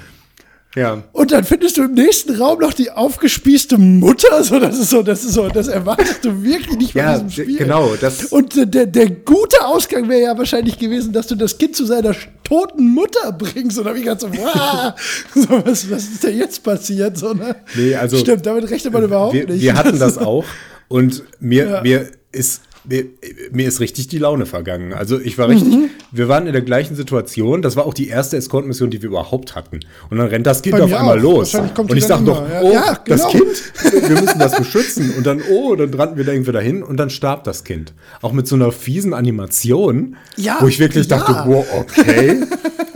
[0.77, 1.03] Ja.
[1.13, 4.43] Und dann findest du im nächsten Raum noch die aufgespießte Mutter.
[4.43, 7.45] So, das ist so, das ist so, das erwartest du wirklich nicht Ja, von diesem
[7.47, 7.59] d- Spiel.
[7.65, 11.57] genau, das- Und äh, der, der gute Ausgang wäre ja wahrscheinlich gewesen, dass du das
[11.59, 13.79] Kind zu seiner toten Mutter bringst.
[13.79, 14.29] Und dann hab ich ganz so,
[15.41, 17.17] so was, was ist denn jetzt passiert?
[17.19, 17.55] So, ne?
[17.77, 19.61] Nee, also- Stimmt, damit rechnet man überhaupt wir, nicht.
[19.63, 20.45] wir hatten das auch
[20.89, 21.83] und mir, Ja.
[21.83, 23.05] mir ist mir,
[23.53, 24.93] mir ist richtig die Laune vergangen.
[24.93, 25.91] Also ich war richtig, Mhm.
[26.13, 27.63] wir waren in der gleichen Situation.
[27.63, 29.81] Das war auch die erste Escort-Mission, die wir überhaupt hatten.
[30.11, 31.23] Und dann rennt das Kind auf einmal auch.
[31.23, 31.55] los.
[31.55, 32.49] Und ich dachte doch.
[32.49, 33.45] Ja, oh, ja, das genau.
[33.45, 33.73] Kind,
[34.09, 35.15] wir müssen das beschützen.
[35.17, 37.95] Und dann, oh, dann rannten wir da irgendwie dahin und dann starb das Kind.
[38.23, 42.43] Auch mit so einer fiesen Animation, Ja, wo ich wirklich dachte, wow, okay.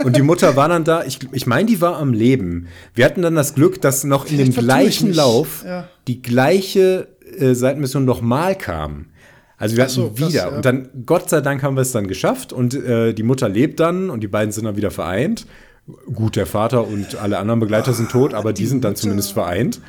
[0.03, 2.67] Und die Mutter war dann da, ich, ich meine, die war am Leben.
[2.93, 5.13] Wir hatten dann das Glück, dass noch in dem gleichen.
[5.13, 5.65] Lauf
[6.07, 7.07] die gleiche
[7.37, 9.05] äh, Seitenmission nochmal kam.
[9.59, 10.29] Also wir hatten so, krass, wieder.
[10.29, 10.47] ja.
[10.47, 12.53] Und dann, Gott sei Dank, haben wir es dann geschafft.
[12.53, 15.45] Und äh, die Mutter lebt dann und die beiden sind dann wieder vereint.
[16.13, 19.81] Gut, der Vater und alle anderen Begleiter sind tot, aber die, sind dann zumindest vereint.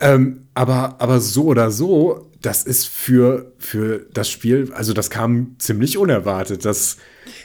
[0.00, 5.56] Ähm, aber, aber so oder so, das ist für, für das Spiel, also das kam
[5.58, 6.64] ziemlich unerwartet.
[6.64, 6.96] Das,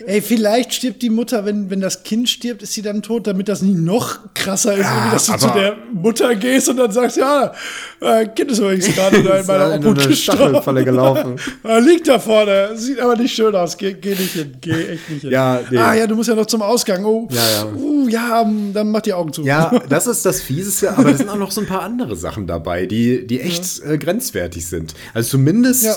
[0.06, 3.48] Ey, vielleicht stirbt die Mutter, wenn, wenn das Kind stirbt, ist sie dann tot, damit
[3.50, 7.18] das nicht noch krasser ist, Ja, dass du zu der Mutter gehst und dann sagst,
[7.18, 7.54] ja,
[8.02, 10.86] äh, Kind ist übrigens gerade da in meiner in Obhut gestorben.
[10.86, 11.36] Gelaufen.
[11.86, 15.22] Liegt da vorne, sieht aber nicht schön aus, geh, geh nicht hin, geh echt nicht
[15.22, 15.32] hin.
[15.32, 15.78] Ja, nee.
[15.78, 17.66] Ah ja, du musst ja noch zum Ausgang, oh, Ja, ja.
[17.74, 19.44] Uh, ja, ähm, dann mach die Augen zu.
[19.44, 22.48] Ja, das ist das Fieseste, aber da sind auch noch so ein paar andere Sachen
[22.48, 24.94] dabei, die, die echt äh, grenzwertig sind.
[25.14, 25.96] Also zumindest Ja.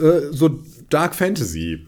[0.00, 0.50] äh, so
[0.90, 1.80] Dark Fantasy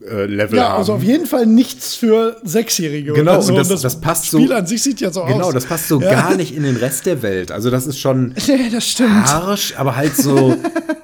[0.00, 0.78] äh, Level Ja, haben.
[0.78, 3.12] also auf jeden Fall nichts für Sechsjährige.
[3.14, 3.52] Genau, so.
[3.52, 5.32] und das- das passt so- Spiel an sich sieht ja so aus.
[5.32, 6.10] Genau, das passt so Ja.
[6.12, 7.50] gar nicht in den Rest der Welt.
[7.50, 9.10] Also das ist schon Nee, das stimmt.
[9.26, 10.56] harsch, aber halt so,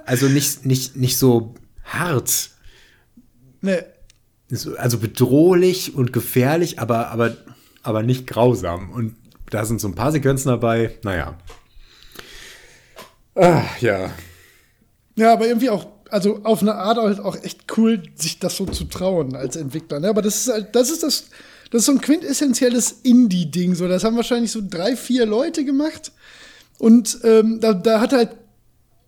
[0.06, 1.54] also nicht, nicht, nicht so
[1.84, 2.50] hart.
[3.60, 3.78] Nee.
[4.50, 7.36] So- Also bedrohlich und gefährlich, aber, aber,
[7.82, 8.90] aber nicht grausam.
[8.92, 9.16] Und
[9.50, 10.96] da sind so ein paar Sequenzen dabei.
[11.02, 11.36] Naja.
[13.34, 14.10] Ah, ja.
[15.16, 18.66] Ja, aber irgendwie auch, also auf eine Art halt auch echt cool, sich das so
[18.66, 20.00] zu trauen als Entwickler.
[20.00, 20.08] Ne?
[20.08, 21.24] Aber das ist halt, das ist das,
[21.70, 23.74] das ist so ein quintessentielles Indie-Ding.
[23.74, 26.12] So, das haben wahrscheinlich so drei, vier Leute gemacht.
[26.78, 28.30] Und ähm, da, da hat halt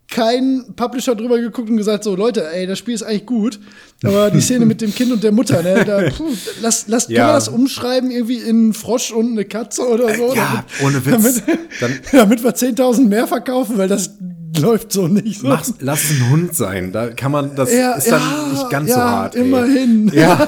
[0.09, 3.59] kein Publisher drüber geguckt und gesagt, so Leute, ey, das Spiel ist eigentlich gut,
[4.03, 6.29] aber die Szene mit dem Kind und der Mutter, ne, da, puh,
[6.61, 7.33] lass, lass Ja.
[7.33, 10.33] das umschreiben, irgendwie in einen Frosch und eine Katze oder so.
[10.33, 11.11] Ja, ohne Witz.
[11.11, 11.43] Damit,
[11.81, 14.11] Dann- damit wir 10.000 mehr verkaufen, weil das
[14.57, 15.41] läuft so nicht.
[15.41, 15.47] So.
[15.47, 16.91] Mach's, lass es ein Hund sein.
[16.91, 19.35] Da kann man, das Ja, ist dann ja, nicht ganz ja, so hart.
[19.35, 19.41] ey.
[19.41, 20.11] immerhin.
[20.13, 20.47] Ja.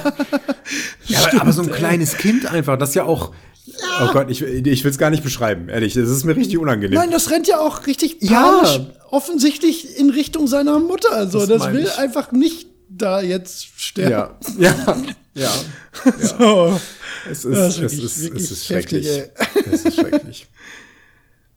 [1.06, 1.78] ja aber, aber so ein Stimmt, ey.
[1.78, 3.32] kleines Kind einfach, das ja auch.
[4.02, 5.94] Oh Gott, ich, ich will es gar nicht beschreiben, ehrlich.
[5.94, 6.98] Das ist mir richtig unangenehm.
[6.98, 8.42] Nein, das rennt ja auch richtig Ja.
[8.62, 11.12] panisch offensichtlich in Richtung seiner Mutter.
[11.12, 11.98] Also Das das, will ich.
[11.98, 14.34] einfach nicht da jetzt sterben.
[14.58, 14.96] ja, ja,
[15.34, 15.50] ja.
[16.38, 16.80] So.
[17.30, 19.06] Es ist, es ist, es ist schrecklich.
[19.70, 20.46] Es ist schrecklich.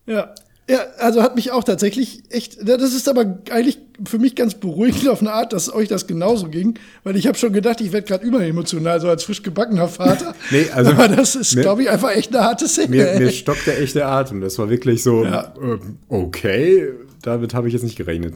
[0.06, 0.34] Ja.
[0.70, 5.10] Ja, also hat mich auch tatsächlich echt, das ist aber eigentlich für mich ganz beruhigend
[5.10, 8.08] auf eine Art, dass euch das genauso ging, weil ich habe schon gedacht, ich werde
[8.08, 10.34] gerade überemotional, so als frisch gebackener Vater.
[10.52, 12.88] Nee, also- aber das ist, glaube ich, einfach echt eine harte Szene.
[12.90, 14.40] Mir, mir echt der Atem.
[14.40, 15.54] Das war wirklich so, Ja.
[15.62, 18.36] ähm, okay, damit habe ich jetzt nicht gerechnet.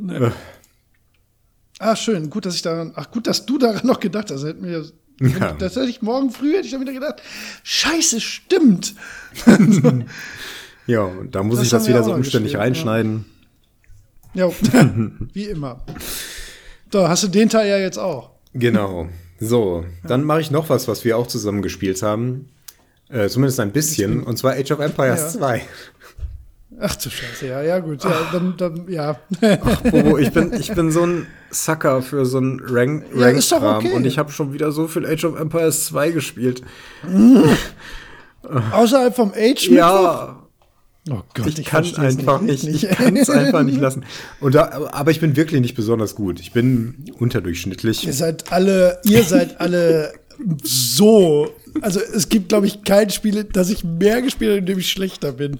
[0.00, 0.30] Nee.
[1.78, 2.30] Ah, schön.
[2.30, 4.44] Gut, dass ich daran, ach gut, dass du daran noch gedacht hast.
[4.44, 4.84] Hätte mir,
[5.20, 5.52] ja.
[5.60, 7.22] Das hätte ich morgen früh, hätte ich dann wieder gedacht,
[7.62, 8.94] scheiße, stimmt.
[10.86, 13.24] ja, und da muss das ich das wieder so umständlich reinschneiden.
[14.34, 14.50] Ja,
[15.32, 15.84] wie immer.
[16.92, 18.30] So, hast du den Teil ja jetzt auch.
[18.52, 19.08] Genau.
[19.40, 22.48] So, dann mache ich noch was, was wir auch zusammen gespielt haben.
[23.08, 24.22] Äh, zumindest ein bisschen.
[24.22, 25.40] Und zwar Age of Empires ja.
[25.40, 25.62] 2.
[26.80, 28.02] Ach du Scheiße, ja, ja, gut.
[28.02, 29.16] Ja, dann, dann, ja.
[29.40, 33.40] Ach, Bobo, ich bin, ich bin so ein Sucker für so ein Rank, ja, Rank
[33.40, 33.92] Kram okay.
[33.92, 36.62] und ich habe schon wieder so viel Age of Empires 2 gespielt.
[38.72, 40.43] Außerhalb vom Age Ja.
[41.10, 42.82] Oh Gott, ich, ich kann einfach nicht, nicht.
[42.84, 44.04] ich kann es einfach nicht lassen.
[44.40, 46.40] Und da, aber ich bin wirklich nicht besonders gut.
[46.40, 48.06] Ich bin unterdurchschnittlich.
[48.06, 50.14] Ihr seid alle, ihr seid alle
[50.62, 51.50] so.
[51.82, 54.90] Also es gibt, glaube ich, kein Spiel, das ich mehr gespielt habe, in dem ich
[54.90, 55.58] schlechter bin.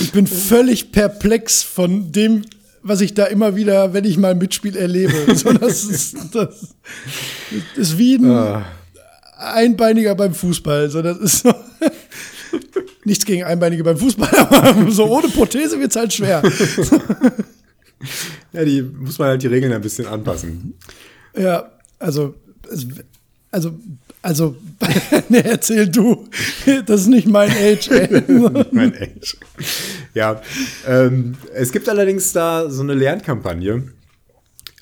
[0.00, 2.42] Ich bin völlig perplex von dem,
[2.82, 5.12] was ich da immer wieder, wenn ich mal ein Mitspiel erlebe.
[5.36, 6.74] So, das, ist, das
[7.76, 8.64] ist wie ein ah.
[9.36, 10.90] Einbeiniger beim Fußball.
[10.90, 11.54] So, das ist so.
[13.04, 16.42] Nichts gegen Einbeinige beim Fußball, aber so ohne Prothese wird es halt schwer.
[18.52, 20.74] ja, die muss man halt die Regeln ein bisschen anpassen.
[21.36, 22.34] Ja, also,
[23.50, 23.72] also
[24.22, 24.56] also,
[25.28, 26.28] ne, erzähl du.
[26.86, 28.20] Das ist nicht mein Age, ey.
[28.20, 29.36] nicht mein Age.
[30.12, 30.42] Ja,
[30.86, 33.84] ähm, es gibt allerdings da so eine Lernkampagne,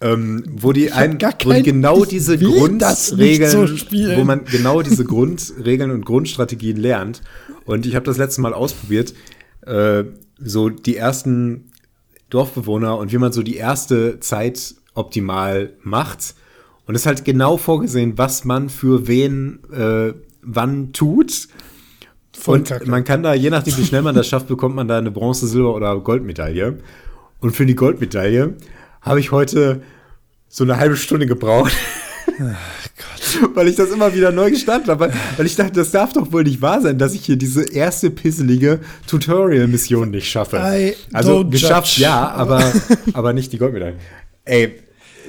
[0.01, 3.67] ähm, wo die, ein, wo die genau diese Grundregeln, so
[4.17, 7.23] wo man genau diese Grundregeln und Grundstrategien lernt.
[7.65, 9.15] Und ich habe das letzte Mal ausprobiert,
[9.67, 10.05] äh,
[10.39, 11.73] so die ersten
[12.31, 16.35] Dorfbewohner und wie man so die erste Zeit optimal macht
[16.89, 21.49] und es ist halt genau vorgesehen, was man für wen äh, wann tut.
[22.33, 22.89] Voll und Kacke.
[22.89, 25.47] man kann da, je nachdem, wie schnell man das schafft, bekommt man da eine Bronze,
[25.47, 26.79] Silber oder Goldmedaille.
[27.41, 28.55] Und für die Goldmedaille
[29.01, 29.83] habe ich heute
[30.49, 31.73] so eine halbe Stunde gebraucht.
[32.41, 33.55] Ach Gott.
[33.55, 35.13] weil ich das immer wieder neu gestartet habe.
[35.37, 38.11] Weil ich dachte, das darf doch wohl nicht wahr sein, dass ich hier diese erste
[38.11, 40.57] pisselige Tutorial-Mission nicht schaffe.
[40.59, 42.03] I also geschafft, judge.
[42.03, 42.73] ja, aber,
[43.13, 43.97] aber nicht die Goldmedaille.
[44.45, 44.81] Ey,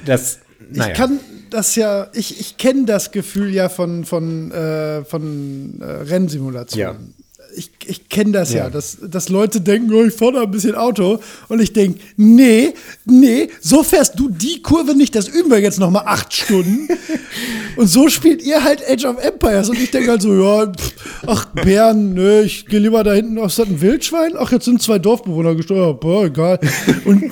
[0.05, 0.39] das.
[0.71, 0.91] Naja.
[0.91, 1.19] Ich kann
[1.49, 7.13] das ja, ich, ich kenne das Gefühl ja von, von, äh, von äh, Rennsimulationen.
[7.17, 7.18] Ja.
[7.55, 10.75] Ich, ich kenne das ja, ja dass, dass Leute denken, oh, ich fahre ein bisschen
[10.75, 11.19] Auto.
[11.47, 12.73] Und ich denke, nee,
[13.05, 16.87] nee, so fährst du die Kurve nicht, das üben wir jetzt noch mal acht Stunden.
[17.75, 19.69] und so spielt ihr halt Age of Empires.
[19.69, 20.93] Und ich denke halt so, ja, pff,
[21.27, 24.33] ach, Bären, nö, ich gehe lieber da hinten, auf so ein Wildschwein?
[24.37, 26.59] Ach, jetzt sind zwei Dorfbewohner gestorben, boah, egal.
[27.05, 27.23] Und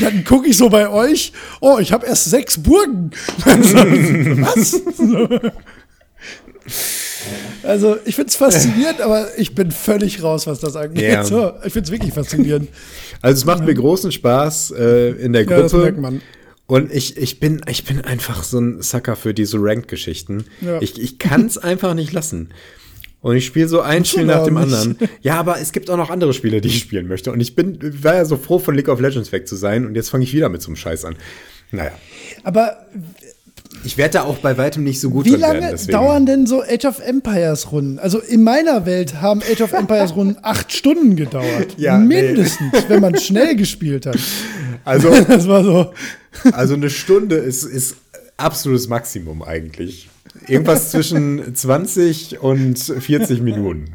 [0.00, 3.10] dann gucke ich so bei euch, oh, ich habe erst sechs Burgen.
[3.44, 4.80] Was?
[7.62, 11.02] Also, ich finde es faszinierend, aber ich bin völlig raus, was das angeht.
[11.02, 11.24] Yeah.
[11.24, 12.68] So, ich finde es wirklich faszinierend.
[13.22, 15.56] Also, es macht mir großen Spaß äh, in der Gruppe.
[15.56, 16.22] Ja, das merkt man.
[16.66, 20.44] Und ich, ich, bin, ich bin einfach so ein Sucker für diese Ranked-Geschichten.
[20.60, 20.80] Ja.
[20.82, 22.50] Ich, ich kann es einfach nicht lassen.
[23.22, 24.96] Und ich spiele so ein Spiel nach dem anderen.
[25.22, 27.32] Ja, aber es gibt auch noch andere Spiele, die ich spielen möchte.
[27.32, 29.86] Und ich bin, war ja so froh, von League of Legends weg zu sein.
[29.86, 31.16] Und jetzt fange ich wieder mit so einem Scheiß an.
[31.70, 31.92] Naja.
[32.44, 32.86] Aber
[33.84, 36.62] ich werde da auch bei weitem nicht so gut Wie lange werden, dauern denn so
[36.62, 37.98] Age of Empires Runden?
[37.98, 41.74] Also in meiner Welt haben Age of Empires Runden acht Stunden gedauert.
[41.76, 42.78] Ja, Mindestens, nee.
[42.88, 44.18] wenn man schnell gespielt hat.
[44.84, 45.92] Also, das war so.
[46.52, 47.96] Also eine Stunde ist, ist
[48.36, 50.08] absolutes Maximum eigentlich.
[50.46, 53.92] Irgendwas zwischen 20 und 40 Minuten.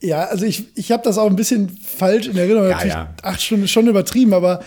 [0.00, 2.70] Ja, also ich, ich habe das auch ein bisschen falsch in Erinnerung.
[2.70, 3.14] Ja, ja.
[3.22, 4.62] Acht Stunden ist schon übertrieben, aber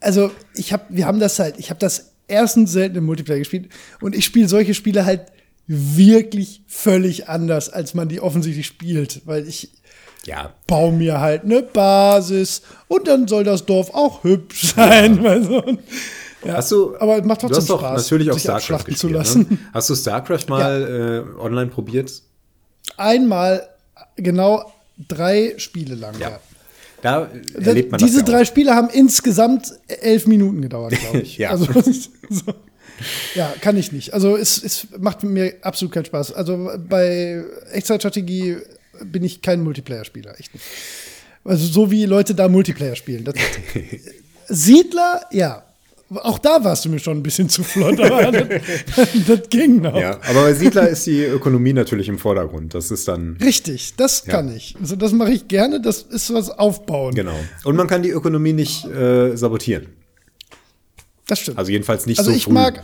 [0.00, 3.68] also ich habe, wir haben das halt, ich habe das erstens selten im Multiplayer gespielt
[4.00, 5.26] und ich spiele solche Spiele halt
[5.66, 9.70] wirklich völlig anders, als man die offensichtlich spielt, weil ich
[10.24, 10.52] ja.
[10.66, 15.22] baue mir halt eine Basis und dann soll das Dorf auch hübsch sein.
[15.24, 15.30] Ja.
[15.30, 15.62] Also,
[16.44, 18.98] ja, hast du, aber es macht trotzdem du hast doch Spaß, natürlich auch StarCraft gespielt,
[18.98, 19.46] zu lassen.
[19.50, 19.58] Ne?
[19.72, 22.22] Hast du StarCraft mal äh, online probiert?
[22.96, 23.68] Einmal,
[24.16, 24.72] genau
[25.08, 26.16] drei Spiele lang.
[26.20, 26.38] Ja.
[27.06, 31.38] Da erlebt man Diese drei Spiele haben insgesamt elf Minuten gedauert, glaube ich.
[31.38, 31.50] ja.
[31.50, 31.66] Also,
[32.30, 32.54] so.
[33.34, 34.14] Ja, kann ich nicht.
[34.14, 36.32] Also es, es macht mir absolut keinen Spaß.
[36.32, 38.56] Also bei Echtzeitstrategie
[39.04, 40.64] bin ich kein Multiplayer-Spieler, echt nicht.
[41.44, 43.24] Also so wie Leute da Multiplayer spielen.
[43.24, 43.34] Das,
[44.48, 45.65] Siedler, ja,
[46.14, 48.30] auch da warst du mir schon ein bisschen zu flott, aber
[48.96, 49.96] das, das, ging noch.
[49.96, 52.74] Ja, aber bei Siedler ist die Ökonomie natürlich im Vordergrund.
[52.74, 53.36] Das ist dann.
[53.42, 54.32] Richtig, das ja.
[54.32, 54.76] kann ich.
[54.80, 57.14] Also das mache ich gerne, das ist was aufbauen.
[57.14, 57.38] Genau.
[57.64, 59.88] Und man kann die Ökonomie nicht äh, sabotieren.
[61.26, 61.58] Das stimmt.
[61.58, 62.52] Also jedenfalls nicht also so ich früh.
[62.52, 62.82] mag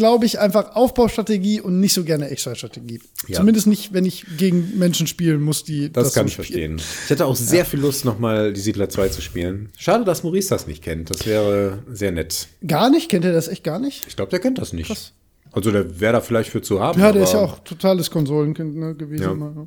[0.00, 3.00] glaube ich, einfach Aufbaustrategie und nicht so gerne Echtzeitstrategie.
[3.28, 3.36] Ja.
[3.36, 6.80] Zumindest nicht, wenn ich gegen Menschen spielen muss, die Das, kann so ich verstehen.
[7.04, 9.68] Ich hätte auch sehr viel Lust, nochmal die Siedler 2 zu spielen.
[9.78, 11.10] Schade, dass Maurice das nicht kennt.
[11.10, 12.48] Das wäre sehr nett.
[12.66, 13.08] Gar nicht?
[13.10, 14.04] Kennt ihr das echt gar nicht?
[14.08, 15.12] Ich glaube, der kennt das nicht.
[15.52, 17.00] Also der wäre da vielleicht für zu haben.
[17.00, 19.22] Ja, der ist aber- ja auch totales Konsolenkind ne, gewesen.
[19.22, 19.34] Ja.
[19.34, 19.66] Mal, ja.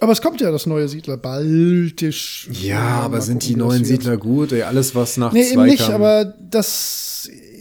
[0.00, 2.48] Aber es kommt ja das neue Siedler baltisch.
[2.52, 3.84] Ja, aber Mal sind gucken, die das neuen.
[3.84, 4.52] Siedler gut?
[4.52, 5.94] Ey, alles, was nach Nee, zwei eben nicht, kam.
[5.94, 7.15] aber das,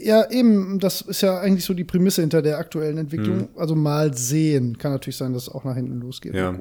[0.06, 3.50] ja, eben, das ist ja eigentlich so die Prämisse hinter der aktuellen Entwicklung.
[3.58, 4.78] Also mal sehen.
[4.78, 6.34] Kann natürlich sein, dass es auch nach hinten losgeht.
[6.36, 6.56] Ja.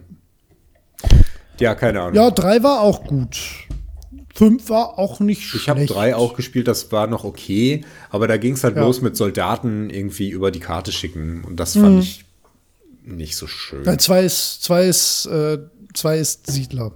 [1.60, 2.14] ja, keine Ahnung.
[2.14, 3.36] Ja, drei war auch gut.
[4.34, 5.64] Fünf war auch nicht schlecht.
[5.64, 8.82] Ich habe drei auch gespielt, das war noch okay, aber da ging es halt Ja.
[8.82, 12.24] los mit Soldaten irgendwie über die Karte schicken und das fand ich
[13.04, 13.86] nicht so schön.
[13.86, 15.58] Weil zwei ist, zwei ist, äh,
[15.92, 16.90] zwei ist Siedler.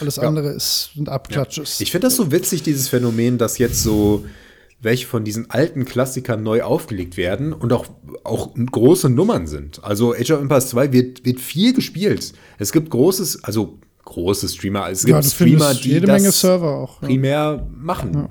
[0.00, 0.24] Alles Ja.
[0.24, 1.80] andere ist, sind Abklatsches.
[1.80, 4.24] Ich finde das so witzig, dieses Phänomen, dass jetzt so
[4.80, 7.86] welche von diesen alten Klassikern neu aufgelegt werden und auch,
[8.24, 9.82] auch große Nummern sind.
[9.82, 12.34] Also Age of Empires 2 wird, wird viel gespielt.
[12.58, 16.70] Es gibt großes, also große Streamer, es gibt ja, Streamer, die jede das Menge Server
[16.76, 17.02] auch.
[17.02, 17.08] Ja.
[17.08, 18.28] primär machen.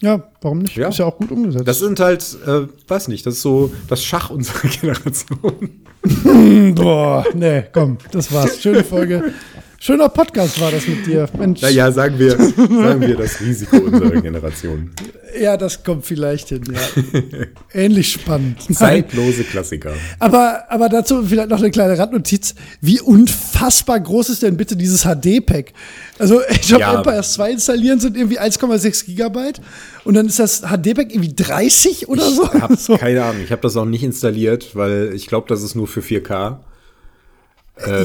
[0.00, 0.76] ja, warum nicht?
[0.76, 0.88] Ja.
[0.88, 1.66] Ist ja auch gut umgesetzt.
[1.66, 5.80] Das sind halt, äh, weiß nicht, das ist so das Schach unserer Generation.
[6.74, 8.60] Boah, nee, komm, das war's.
[8.60, 9.32] Schöne Folge.
[9.84, 11.28] Schöner Podcast war das mit dir.
[11.36, 11.60] Mensch.
[11.60, 14.92] Naja, sagen wir, sagen wir das Risiko unserer Generation.
[15.40, 17.46] Ja, das kommt vielleicht hin, ja.
[17.74, 18.62] Ähnlich spannend.
[18.72, 19.92] Zeitlose Klassiker.
[20.20, 22.54] Aber, aber dazu vielleicht noch eine kleine Randnotiz.
[22.80, 25.72] Wie unfassbar groß ist denn bitte dieses HD-Pack?
[26.16, 26.98] Also, ich habe Ja.
[26.98, 29.60] Empires 2 installieren sind irgendwie 1,6 Gigabyte
[30.04, 32.48] und dann ist das HD-Pack irgendwie 30 oder so.
[32.72, 32.96] Ich so.
[32.98, 36.02] keine Ahnung, ich habe das auch nicht installiert, weil ich glaube, das ist nur für
[36.02, 36.58] 4K.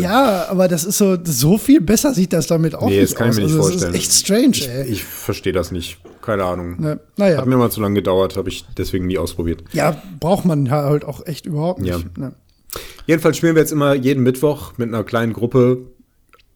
[0.02, 3.16] Ja, aber das ist so, so viel besser sieht das damit auch Nee, nicht das
[3.16, 3.38] kann ich aus.
[3.38, 3.94] mir nicht also, vorstellen.
[3.94, 4.88] Das ist echt strange, ey.
[4.88, 5.98] Ich verstehe das nicht.
[6.22, 6.82] Keine Ahnung.
[6.82, 7.38] Ne, naja.
[7.38, 9.64] Hat mir mal zu lange gedauert, habe ich deswegen nie ausprobiert.
[9.72, 11.92] Ja, braucht man halt auch echt überhaupt nicht.
[11.92, 12.00] Ja.
[12.18, 12.34] Ne.
[13.06, 15.80] Jedenfalls spielen wir jetzt immer jeden Mittwoch mit einer kleinen Gruppe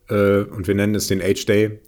[0.10, 1.80] äh, und wir nennen es den Age Day.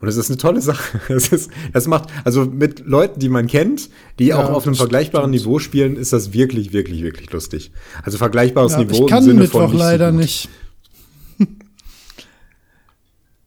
[0.00, 1.00] Und es ist eine tolle Sache.
[1.08, 3.88] Es ist, das macht, also mit Leuten, die man kennt,
[4.18, 7.72] die Ja, auch auf einem das vergleichbaren Niveau spielen, ist das wirklich, wirklich, wirklich lustig.
[8.02, 10.48] Also vergleichbares Ja, Niveau ich kann im Sinne Mittwoch von nicht leider so nicht.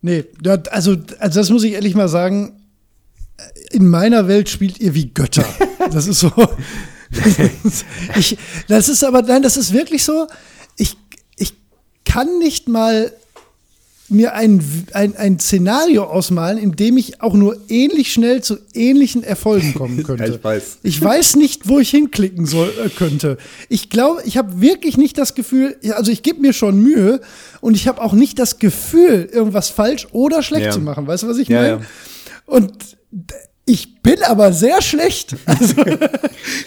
[0.07, 0.25] Nee,
[0.71, 2.53] also, also das muss ich ehrlich mal sagen.
[3.71, 5.45] In meiner Welt spielt ihr wie Götter.
[5.89, 6.33] Das ist so.
[8.17, 10.27] ich, das ist aber, nein, das ist wirklich so.
[10.75, 10.97] Ich,
[11.37, 11.53] ich
[12.03, 13.13] kann nicht mal
[14.09, 14.63] mir ein,
[14.93, 20.03] ein, ein Szenario ausmalen, in dem ich auch nur ähnlich schnell zu ähnlichen Erfolgen kommen
[20.03, 20.23] könnte.
[20.27, 20.77] Ja, ich weiß.
[20.83, 23.37] Ich weiß nicht, wo ich hinklicken soll, äh, könnte.
[23.69, 27.19] Ich glaube, ich habe wirklich nicht das Gefühl, also ich gebe mir schon Mühe
[27.61, 30.71] und ich habe auch nicht das Gefühl, irgendwas falsch oder schlecht Ja.
[30.71, 31.05] zu machen.
[31.05, 31.69] Weißt du, was ich Ja, meine?
[31.73, 31.81] ja.
[32.45, 32.71] Und
[33.67, 35.35] ich bin aber sehr schlecht.
[35.45, 35.83] Also,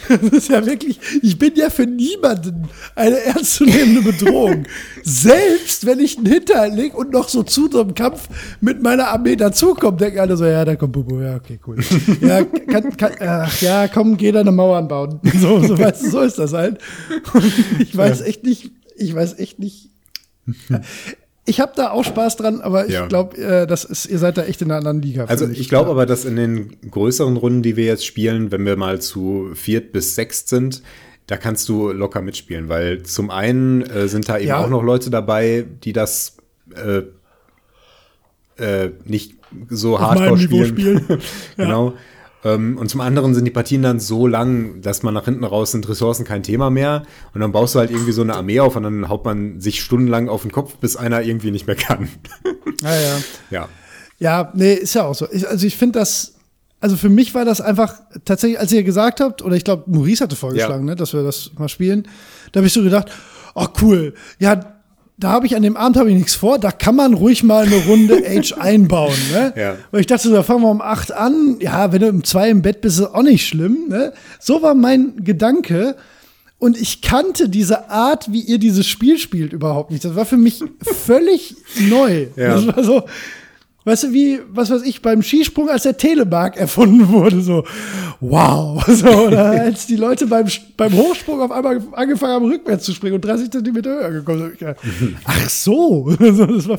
[0.09, 4.64] das ist ja wirklich, ich bin ja für niemanden eine ernstzunehmende Bedrohung.
[5.02, 8.28] Selbst wenn ich einen Hinterhalt leg und noch so zu so einem Kampf
[8.60, 11.78] mit meiner Armee dazukomme, denken alle so, ja, da kommt Bubu, ja, okay, cool.
[12.20, 15.20] Ja, kann, kann, ach, ja, komm, geh da eine Mauer anbauen.
[15.40, 16.78] So, so, weißt du, so ist das halt.
[17.32, 19.90] Und ich weiß echt nicht, ich weiß echt nicht.
[21.51, 23.06] Ich habe da auch Spaß dran, aber ich Ja.
[23.09, 25.24] glaube, äh, das ist, ihr seid da echt in einer anderen Liga.
[25.24, 25.90] Also finde ich glaube Ja.
[25.93, 29.90] aber, dass in den größeren Runden, die wir jetzt spielen, wenn wir mal zu viert
[29.93, 30.82] bis sechst sind,
[31.27, 34.59] da kannst du locker mitspielen, weil zum einen äh, sind da eben Ja.
[34.64, 36.36] auch noch Leute dabei, die das
[36.74, 37.02] äh,
[38.62, 39.35] äh, nicht
[39.68, 40.66] so Auf hardcore spielen.
[40.66, 41.06] spielen.
[41.56, 41.94] genau.
[42.45, 45.73] Ähm, und zum anderen sind die Partien dann so lang, dass man nach hinten raus
[45.73, 47.03] sind Ressourcen kein Thema mehr.
[47.35, 49.83] Und dann baust du halt irgendwie so eine Armee auf und dann haut man sich
[49.83, 52.09] stundenlang auf den Kopf, bis einer irgendwie nicht mehr kann.
[52.83, 53.19] Ja, ja.
[53.51, 53.69] ja.
[54.19, 55.27] Ja, nee, ist ja auch so.
[55.31, 56.35] Ich, also ich finde das,
[56.81, 57.95] also für mich war das einfach
[58.25, 60.95] tatsächlich, als ihr gesagt habt, oder ich glaube, Maurice hatte vorgeschlagen, Ja.
[60.95, 62.09] ne, dass wir das mal spielen,
[62.53, 63.11] da habe ich so gedacht,
[63.55, 64.80] oh cool, ja,
[65.20, 67.66] da habe ich an dem Abend habe ich nichts vor, da kann man ruhig mal
[67.66, 69.52] eine Runde Age einbauen, ne?
[69.56, 69.76] Ja.
[69.90, 72.48] Weil ich dachte, so, da fangen wir um acht an, ja, wenn du um zwei
[72.51, 74.12] im Bett bist, ist auch nicht schlimm, ne?
[74.38, 75.97] So war mein Gedanke.
[76.59, 80.05] Und ich kannte diese Art, wie ihr dieses Spiel spielt, überhaupt nicht.
[80.05, 81.56] Das war für mich völlig
[81.88, 82.26] neu.
[82.36, 82.55] Ja.
[82.55, 83.02] Das war so,
[83.85, 87.65] weißt du, wie, was weiß ich, beim Skisprung, als der Telemark erfunden wurde, so,
[88.20, 88.85] wow.
[88.90, 90.47] So, oder als die Leute beim,
[90.77, 94.77] beim Hochsprung auf einmal angefangen haben, rückwärts zu springen und 30 Zentimeter höher gekommen sind.
[95.24, 96.15] Ach so.
[96.20, 96.78] So, Das war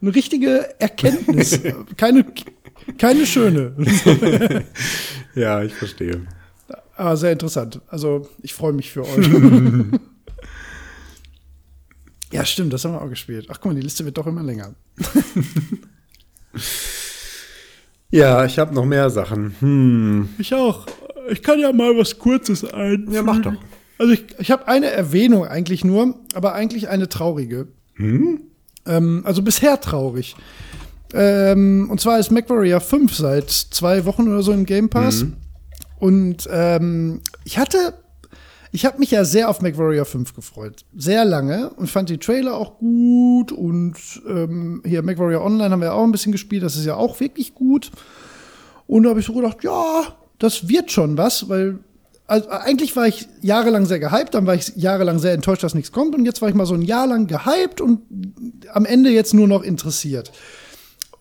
[0.00, 1.60] eine richtige Erkenntnis.
[1.96, 2.24] Keine,
[2.98, 3.74] keine schöne.
[5.34, 6.20] Ja, ich verstehe.
[6.96, 7.80] Aber sehr interessant.
[7.88, 9.26] Also, ich freue mich für euch.
[12.32, 13.46] ja, stimmt, das haben wir auch gespielt.
[13.50, 14.74] Ach, guck mal, die Liste wird doch immer länger.
[18.10, 19.56] Ja, ich habe noch mehr Sachen.
[19.58, 20.28] Hm.
[20.38, 20.86] Ich auch.
[21.30, 23.08] ich kann ja mal was Kurzes ein.
[23.10, 23.54] Ja, mach doch.
[23.98, 27.68] Also ich, ich habe eine Erwähnung eigentlich nur, aber eigentlich eine traurige.
[28.86, 30.36] Ähm, also bisher traurig.
[31.12, 35.22] Ähm, und zwar ist MacWarrior 5 seit zwei Wochen oder so im Game Pass.
[35.98, 37.94] Und ähm, ich hatte,
[38.74, 40.84] ich habe mich ja sehr auf MacWarrior 5 gefreut.
[40.96, 43.52] Sehr lange und fand die Trailer auch gut.
[43.52, 43.94] Und
[44.28, 46.64] ähm, hier MacWarrior Online haben wir auch ein bisschen gespielt.
[46.64, 47.92] Das ist ja auch wirklich gut.
[48.88, 51.78] Und da habe ich so gedacht, ja, das wird schon was, weil
[52.26, 55.92] also eigentlich war ich jahrelang sehr gehypt, dann war ich jahrelang sehr enttäuscht, dass nichts
[55.92, 58.00] kommt und jetzt war ich mal so ein Jahr lang gehypt und
[58.72, 60.32] am Ende jetzt nur noch interessiert.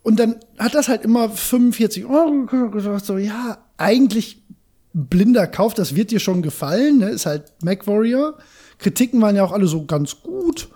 [0.01, 4.42] Und dann hat das halt immer 45 Euro gesagt, so, ja, eigentlich
[4.93, 7.09] blinder Kauf, das wird dir schon gefallen, ne?
[7.09, 8.37] ist halt MacWarrior.
[8.77, 10.69] Kritiken waren ja auch alle so ganz gut.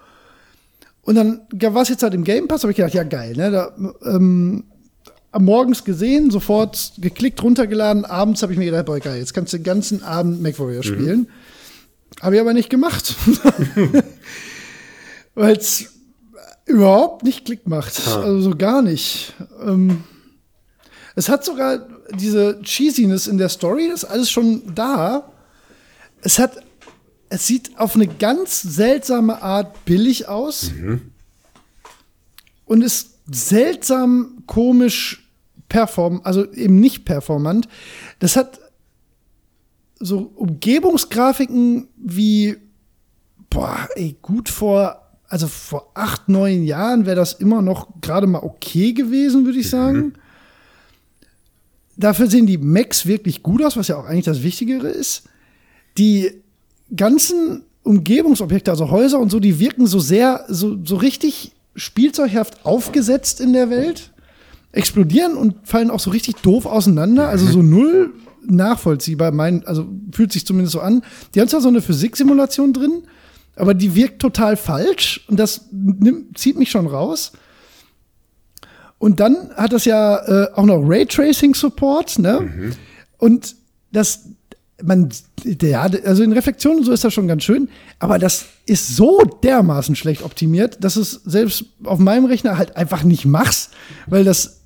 [1.02, 3.52] Und dann war es jetzt halt im Game Pass, habe ich gedacht, ja geil, ne?
[3.52, 4.66] Da, ähm,
[5.32, 8.06] am morgens gesehen, sofort geklickt, runtergeladen.
[8.06, 11.30] Abends habe ich mir gedacht, boah, geil, jetzt kannst du den ganzen Abend MacWarrior spielen.
[12.22, 13.16] Habe ich aber nicht gemacht.
[15.36, 15.94] Weil es
[16.66, 18.08] überhaupt nicht Klick macht.
[18.08, 19.34] Also so gar nicht.
[19.62, 20.04] Ähm,
[21.16, 25.32] es hat sogar diese Cheesiness in der Story, ist alles schon da.
[26.22, 26.64] Es hat,
[27.30, 30.72] es sieht auf eine ganz seltsame Art billig aus.
[32.66, 35.30] Und ist seltsam komisch
[35.70, 37.68] perform, also eben nicht performant.
[38.20, 38.60] Das hat
[40.00, 42.58] so Umgebungsgrafiken wie,
[43.50, 48.44] boah, ey, gut vor, also vor acht, neun Jahren wäre das immer noch gerade mal
[48.44, 50.14] okay gewesen, würde ich sagen.
[51.98, 55.24] Dafür sehen die Macs wirklich gut aus, was ja auch eigentlich das Wichtigere ist.
[55.98, 56.32] Die
[56.96, 63.42] ganzen Umgebungsobjekte, also Häuser und so, die wirken so sehr, so, so richtig spielzeughaft aufgesetzt
[63.42, 64.12] in der Welt,
[64.72, 68.14] explodieren und fallen auch so richtig doof auseinander, also so null
[68.46, 71.04] nachvollziehbar, mein, also fühlt sich zumindest so an.
[71.34, 73.04] Die haben zwar so eine Physiksimulation drin,
[73.56, 77.32] aber die wirkt total falsch und das nimmt, zieht mich schon raus.
[79.00, 82.74] Und dann hat das ja äh, auch noch Raytracing Support, ne?
[83.18, 83.56] Und
[83.92, 84.26] das,
[84.84, 85.10] man,
[85.44, 87.70] ja, also in Reflexionen so ist das schon ganz schön,
[88.00, 93.04] aber das ist so dermaßen schlecht optimiert, dass es selbst auf meinem Rechner halt einfach
[93.04, 93.72] nicht machst,
[94.08, 94.62] weil das,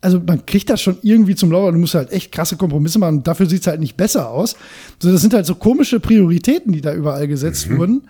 [0.00, 3.18] also man kriegt das schon irgendwie zum Laufen, du musst halt echt krasse Kompromisse machen
[3.18, 4.56] und dafür sieht es halt nicht besser aus.
[4.98, 8.08] So, das sind halt so komische Prioritäten, die da überall gesetzt wurden.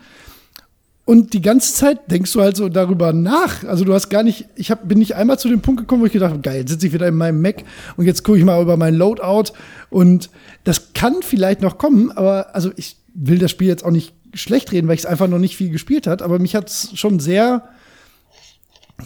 [1.06, 3.62] Und die ganze Zeit denkst du halt so darüber nach.
[3.62, 6.06] Also du hast gar nicht, ich hab, bin nicht einmal zu dem Punkt gekommen, wo
[6.06, 7.62] ich gedacht habe, geil, jetzt sitze ich wieder in meinem Mac
[7.96, 9.52] und jetzt gucke ich mal über mein Loadout.
[9.88, 10.30] Und
[10.64, 14.72] das kann vielleicht noch kommen, aber also ich will das Spiel jetzt auch nicht schlecht
[14.72, 16.22] reden, weil ich es einfach noch nicht viel gespielt hat.
[16.22, 17.68] Aber mich hat es schon sehr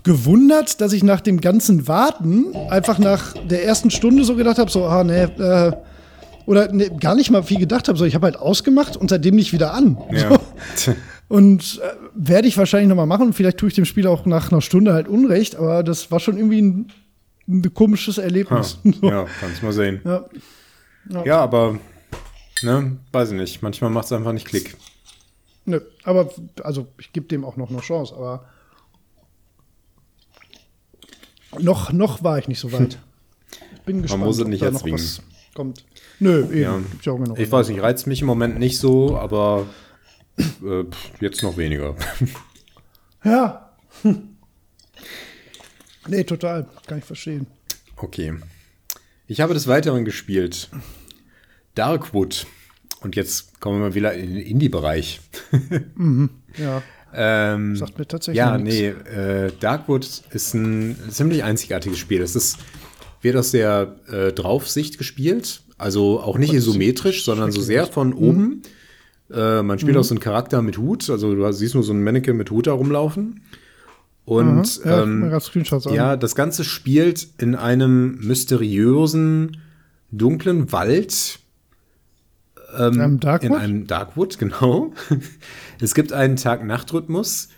[0.02, 4.70] gewundert, dass ich nach dem ganzen Warten einfach nach der ersten Stunde so gedacht habe,
[4.70, 5.72] so, ah, nee, äh,
[6.46, 9.36] oder nee, gar nicht mal viel gedacht habe, so ich habe halt ausgemacht und seitdem
[9.36, 9.98] nicht wieder an.
[10.10, 10.38] Ja.
[10.76, 10.94] So.
[11.30, 13.32] Und äh, werde ich wahrscheinlich noch mal machen.
[13.32, 16.36] Vielleicht tue ich dem Spiel auch nach einer Stunde halt Unrecht, aber das war schon
[16.36, 16.92] irgendwie ein,
[17.46, 18.78] ein komisches Ha, Erlebnis.
[18.82, 19.08] So.
[19.08, 20.00] ja, kannst mal sehen.
[20.04, 20.28] Ja.
[21.24, 21.78] Ja, aber,
[22.62, 23.62] ne, weiß ich nicht.
[23.62, 24.76] Manchmal macht es einfach nicht Klick.
[25.66, 26.30] Nö, aber
[26.64, 28.46] also ich gebe dem auch noch eine Chance, aber
[31.60, 32.98] noch, noch war ich nicht so weit.
[33.86, 34.98] Bin gespannt, muss es ob nicht da jetzt noch zwingen.
[34.98, 35.22] was
[35.54, 35.84] kommt.
[36.18, 36.60] Nö, eben.
[36.60, 36.76] Ja.
[36.76, 37.38] Gibt's ja auch genug.
[37.38, 39.66] Ich weiß nicht, reizt mich im Moment nicht so, aber
[40.64, 40.84] äh,
[41.20, 41.96] jetzt noch weniger.
[43.24, 43.70] Ja.
[44.02, 44.28] Hm.
[46.08, 46.66] Nee, total.
[46.86, 47.46] Kann ich verstehen.
[47.96, 48.32] Okay.
[49.26, 50.70] Ich habe des Weiteren gespielt.
[51.74, 52.46] Darkwood.
[53.02, 55.20] Und jetzt kommen wir mal wieder in den Indie-Bereich.
[56.56, 56.82] Ja.
[57.14, 58.80] Ähm, Sagt mir tatsächlich Ja, nichts.
[58.80, 62.22] nee, äh, Darkwood ist ein ziemlich einzigartiges Spiel.
[62.22, 62.58] Es ist,
[63.20, 68.62] wird aus der äh, Draufsicht gespielt, also auch nicht isometrisch, sondern so sehr von oben.
[69.32, 72.02] Äh, man spielt auch so einen Charakter mit Hut, also du siehst nur so einen
[72.02, 73.40] Mannequin mit Hut da rumlaufen.
[74.24, 75.32] Und ja, ähm,
[75.90, 79.56] ja, das Ganze spielt in einem mysteriösen,
[80.12, 81.40] dunklen Wald.
[82.76, 83.50] In einem Darkwood?
[83.50, 84.92] In einem Darkwood, genau.
[85.80, 87.48] es gibt einen Tag-Nacht-Rhythmus.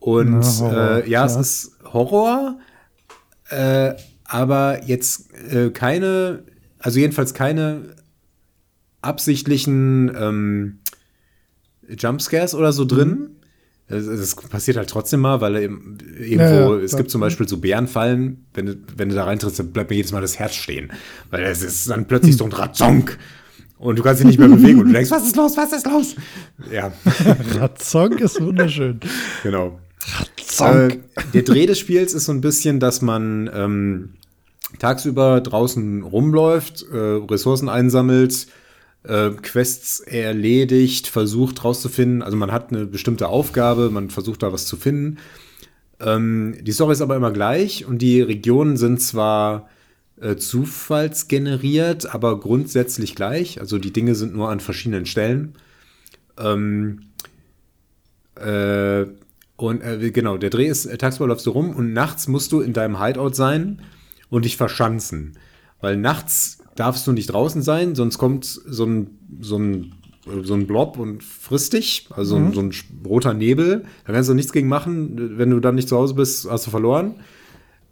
[0.00, 1.40] Und Na, äh, ja, es ja.
[1.40, 2.58] ist Horror,
[3.50, 6.44] äh, aber jetzt äh, keine,
[6.78, 7.94] also jedenfalls keine
[9.02, 10.77] absichtlichen ähm,
[11.96, 13.30] Jumpscares oder so drin.
[13.88, 17.56] Das, das passiert halt trotzdem mal, weil eben, irgendwo, Ja, es gibt zum Beispiel so
[17.56, 20.92] Bärenfallen, wenn du, wenn du da reintrittst, dann bleibt mir jedes Mal das Herz stehen.
[21.30, 23.18] Weil es ist dann plötzlich so ein Ratzonk.
[23.78, 25.86] Und du kannst dich nicht mehr bewegen und du denkst, was ist los, was ist
[25.86, 26.16] los?
[26.70, 26.92] Ja,
[27.54, 29.00] Ratzonk ist wunderschön.
[29.42, 29.78] genau.
[30.44, 30.94] Zonk.
[30.94, 34.14] Äh, der Dreh des Spiels ist so ein bisschen, dass man ähm,
[34.78, 38.48] tagsüber draußen rumläuft, äh, Ressourcen einsammelt
[39.04, 42.22] äh, Quests erledigt, versucht rauszufinden.
[42.22, 45.18] Also man hat eine bestimmte Aufgabe, man versucht da was zu finden.
[46.00, 49.68] Ähm, die Story ist aber immer gleich und die Regionen sind zwar
[50.20, 53.60] äh, zufallsgeneriert, aber grundsätzlich gleich.
[53.60, 55.54] Also die Dinge sind nur an verschiedenen Stellen.
[56.38, 57.02] Ähm,
[58.36, 59.06] äh,
[59.56, 62.60] und äh, genau, der Dreh ist, äh, tagsüber läufst du rum und nachts musst du
[62.60, 63.82] in deinem Hideout sein
[64.30, 65.36] und dich verschanzen.
[65.80, 69.92] Weil nachts darfst du nicht draußen sein, sonst kommt so ein, so ein,
[70.42, 72.52] so ein Blob und frisst dich, also mhm.
[72.52, 72.72] so, ein,
[73.04, 73.84] roter Nebel.
[74.04, 75.38] Da kannst du nichts gegen machen.
[75.38, 77.16] Wenn du dann nicht zu Hause bist, hast du verloren.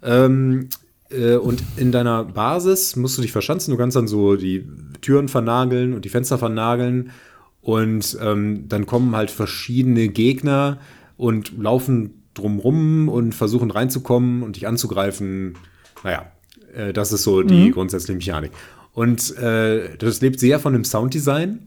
[0.02, 0.68] Ähm,
[1.10, 3.72] äh, und in deiner Basis musst du dich verschanzen.
[3.72, 4.68] Du kannst dann so die
[5.00, 7.10] Türen vernageln und die Fenster vernageln.
[7.60, 10.78] Und ähm, dann kommen halt verschiedene Gegner
[11.16, 15.54] und laufen drumrum und versuchen reinzukommen und dich anzugreifen.
[16.04, 16.30] Naja,
[16.74, 17.72] äh, das ist so die mhm.
[17.72, 18.52] grundsätzliche Mechanik.
[18.96, 21.60] Und äh, das lebt sehr von dem Sounddesign.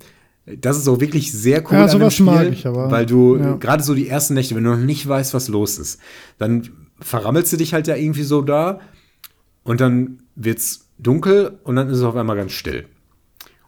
[0.48, 3.38] Das ist auch wirklich sehr cool ja, an dem Spiel, mag ich, aber, weil du
[3.38, 3.56] ja.
[3.58, 6.02] gerade so die ersten Nächte, wenn du noch nicht weißt, was los ist,
[6.40, 6.68] dann
[7.00, 8.80] verrammelst du dich halt ja irgendwie so da
[9.62, 12.88] und dann wird's dunkel und dann ist es auf einmal ganz still.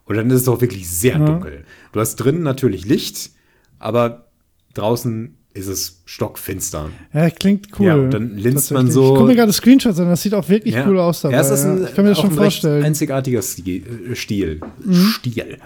[0.05, 1.25] Und dann ist es auch wirklich sehr ja.
[1.25, 1.63] dunkel.
[1.91, 3.29] Du hast drinnen natürlich Licht,
[3.77, 4.31] aber
[4.73, 6.89] draußen ist es stockfinster.
[7.13, 7.85] Ja, klingt cool.
[7.85, 9.03] Ja, und dann linst man so.
[9.03, 10.87] Ich gucke mir gerade Screenshots an, das sieht auch wirklich ja.
[10.87, 11.35] cool aus dabei.
[11.35, 12.83] Ja, es ist ein, ich kann mir das schon vorstellen.
[12.83, 13.83] einzigartiger Stil.
[14.11, 14.61] Äh, Stil.
[14.83, 14.93] Mhm.
[14.93, 15.57] Stil.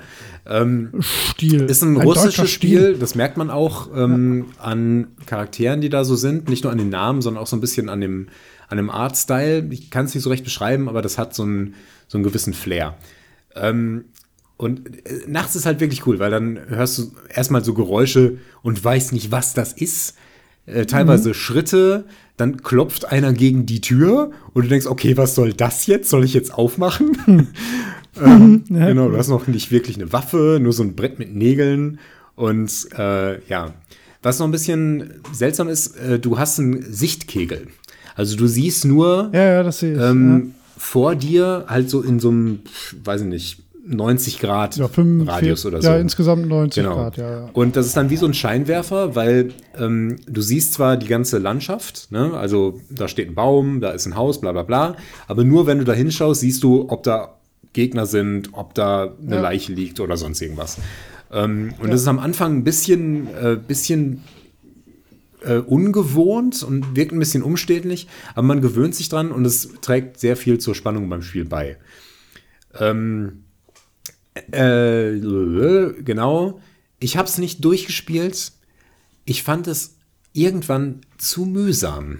[0.48, 1.64] Ähm, Stil.
[1.64, 4.64] Ist ein, ein russisches Spiel, das merkt man auch ähm, ja.
[4.64, 6.50] an Charakteren, die da so sind.
[6.50, 8.28] Nicht nur an den Namen, sondern auch so ein bisschen an dem,
[8.68, 9.68] an dem Artstyle.
[9.70, 11.76] Ich kann es nicht so recht beschreiben, aber das hat so einen,
[12.08, 12.96] so einen gewissen Flair.
[13.56, 14.06] Ähm,
[14.58, 18.84] und äh, nachts ist halt wirklich cool, weil dann hörst du erstmal so Geräusche und
[18.84, 20.16] weißt nicht, was das ist.
[20.66, 21.34] Äh, teilweise mhm.
[21.36, 22.06] Schritte,
[22.38, 26.10] dann klopft einer gegen die Tür und du denkst, okay, was soll das jetzt?
[26.10, 27.48] Soll ich jetzt aufmachen?
[28.18, 28.64] Mhm.
[28.70, 31.36] ähm, ja, genau, du hast noch nicht wirklich eine Waffe, nur so ein Brett mit
[31.36, 32.00] Nägeln.
[32.36, 33.74] Und äh, ja,
[34.24, 37.68] was noch ein bisschen seltsam ist, äh, du hast einen Sichtkegel.
[38.16, 42.60] Also du siehst nur ja, ja, ähm, vor dir halt so in so einem,
[43.04, 45.90] weiß ich nicht, 90 Grad ja, 45, Radius oder so.
[45.90, 46.96] Ja, insgesamt 90 genau.
[46.96, 47.50] Grad, ja, ja.
[47.54, 51.38] Und das ist dann wie so ein Scheinwerfer, weil ähm, du siehst zwar die ganze
[51.38, 52.34] Landschaft, ne?
[52.34, 54.96] also da steht ein Baum, da ist ein Haus, bla bla bla,
[55.28, 57.36] aber nur wenn du da hinschaust, siehst du, ob da
[57.74, 59.42] Gegner sind, ob da eine ja.
[59.42, 60.78] Leiche liegt oder sonst irgendwas.
[61.32, 64.24] Ähm, und das ist am Anfang ein bisschen, äh, bisschen
[65.42, 70.20] äh, ungewohnt und wirkt ein bisschen umständlich, aber man gewöhnt sich dran und es trägt
[70.20, 71.78] sehr viel zur Spannung beim Spiel bei.
[72.80, 73.45] Ähm,
[74.52, 75.20] äh,
[76.04, 76.60] genau.
[77.00, 78.52] Ich habe es nicht durchgespielt.
[79.26, 79.98] Ich fand es
[80.34, 82.20] irgendwann zu mühsam.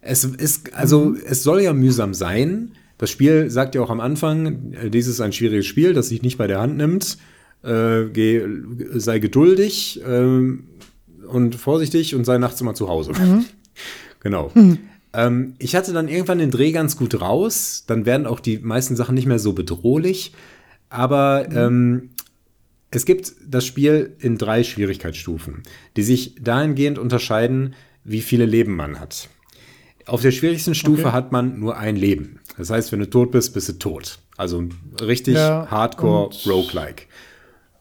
[0.00, 1.20] Es ist, also, mhm.
[1.26, 2.72] es soll ja mühsam sein.
[2.98, 6.22] Das Spiel sagt ja auch am Anfang, äh, dies ist ein schwieriges Spiel, das sich
[6.22, 7.18] nicht bei der Hand nimmt.
[7.62, 8.42] Äh, geh,
[8.94, 10.48] sei geduldig äh,
[11.26, 13.12] und vorsichtig und sei nachts immer zu Hause.
[13.12, 13.44] Mhm.
[14.20, 14.50] genau.
[14.54, 14.78] Mhm.
[15.12, 17.84] Ähm, ich hatte dann irgendwann den Dreh ganz gut raus.
[17.86, 20.32] Dann werden auch die meisten Sachen nicht mehr so bedrohlich.
[20.90, 21.56] Aber mhm.
[21.56, 22.10] ähm,
[22.90, 25.62] es gibt das Spiel in drei Schwierigkeitsstufen,
[25.96, 29.28] die sich dahingehend unterscheiden, wie viele Leben man hat.
[30.06, 31.12] Auf der schwierigsten Stufe okay.
[31.12, 32.40] hat man nur ein Leben.
[32.58, 34.18] Das heißt, wenn du tot bist, bist du tot.
[34.36, 34.64] Also
[35.00, 37.04] richtig ja, hardcore roguelike.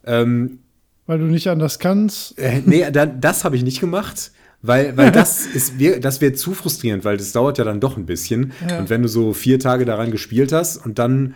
[0.05, 0.59] Ähm,
[1.07, 2.37] weil du nicht anders kannst.
[2.37, 4.31] Äh, nee, da, das habe ich nicht gemacht.
[4.61, 8.05] Weil, weil das ist, das wäre zu frustrierend, weil das dauert ja dann doch ein
[8.05, 8.51] bisschen.
[8.67, 8.79] Ja.
[8.79, 11.33] Und wenn du so vier Tage daran gespielt hast und dann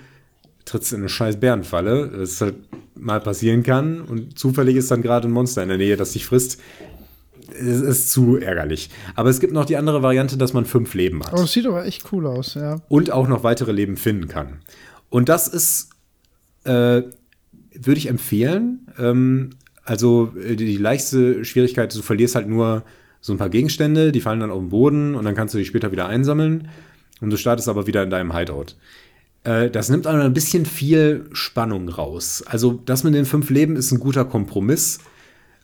[0.65, 2.56] trittst in eine scheiß Bärenfalle, das halt
[2.95, 6.26] mal passieren kann und zufällig ist dann gerade ein Monster in der Nähe, das dich
[6.26, 6.60] frisst.
[7.52, 8.90] Es ist zu ärgerlich.
[9.15, 11.34] Aber es gibt noch die andere Variante, dass man fünf Leben hat.
[11.34, 12.81] Oh, das sieht aber echt cool aus, ja.
[12.88, 14.60] Und auch noch weitere Leben finden kann.
[15.10, 15.90] Und das ist,
[16.64, 17.03] äh,
[17.73, 18.88] würde ich empfehlen.
[18.98, 19.52] Ähm,
[19.84, 22.84] also die, die leichteste Schwierigkeit, du verlierst halt nur
[23.22, 25.65] so ein paar Gegenstände, die fallen dann auf den Boden und dann kannst du die
[25.65, 26.69] später wieder einsammeln.
[27.22, 28.76] Und du startest aber wieder in deinem Hideout.
[29.44, 32.44] Äh, das nimmt aber ein bisschen viel Spannung raus.
[32.45, 34.99] Also das mit den fünf Leben ist ein guter Kompromiss.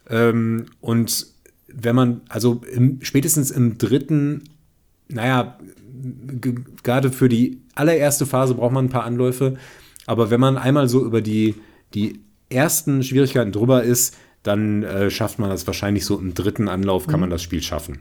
[0.10, 1.28] Ähm, und
[1.68, 4.44] wenn man, also im, spätestens im dritten,
[5.08, 5.58] naja,
[6.84, 9.58] gerade für die allererste Phase braucht man ein paar Anläufe.
[10.06, 11.56] Aber wenn man einmal so über die,
[11.94, 12.20] die
[12.50, 17.20] ersten Schwierigkeiten drüber ist, dann äh, schafft man das wahrscheinlich so im dritten Anlauf, kann
[17.20, 17.22] mhm.
[17.22, 18.00] man das Spiel schaffen.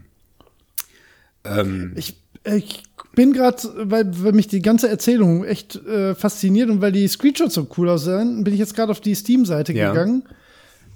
[1.44, 2.22] Ähm, ich,
[2.54, 2.82] ich
[3.14, 7.54] bin gerade, weil, weil, mich die ganze Erzählung echt äh, fasziniert und weil die Screenshots
[7.54, 9.90] so cool aussehen, bin ich jetzt gerade auf die Steam-Seite ja.
[9.90, 10.22] gegangen.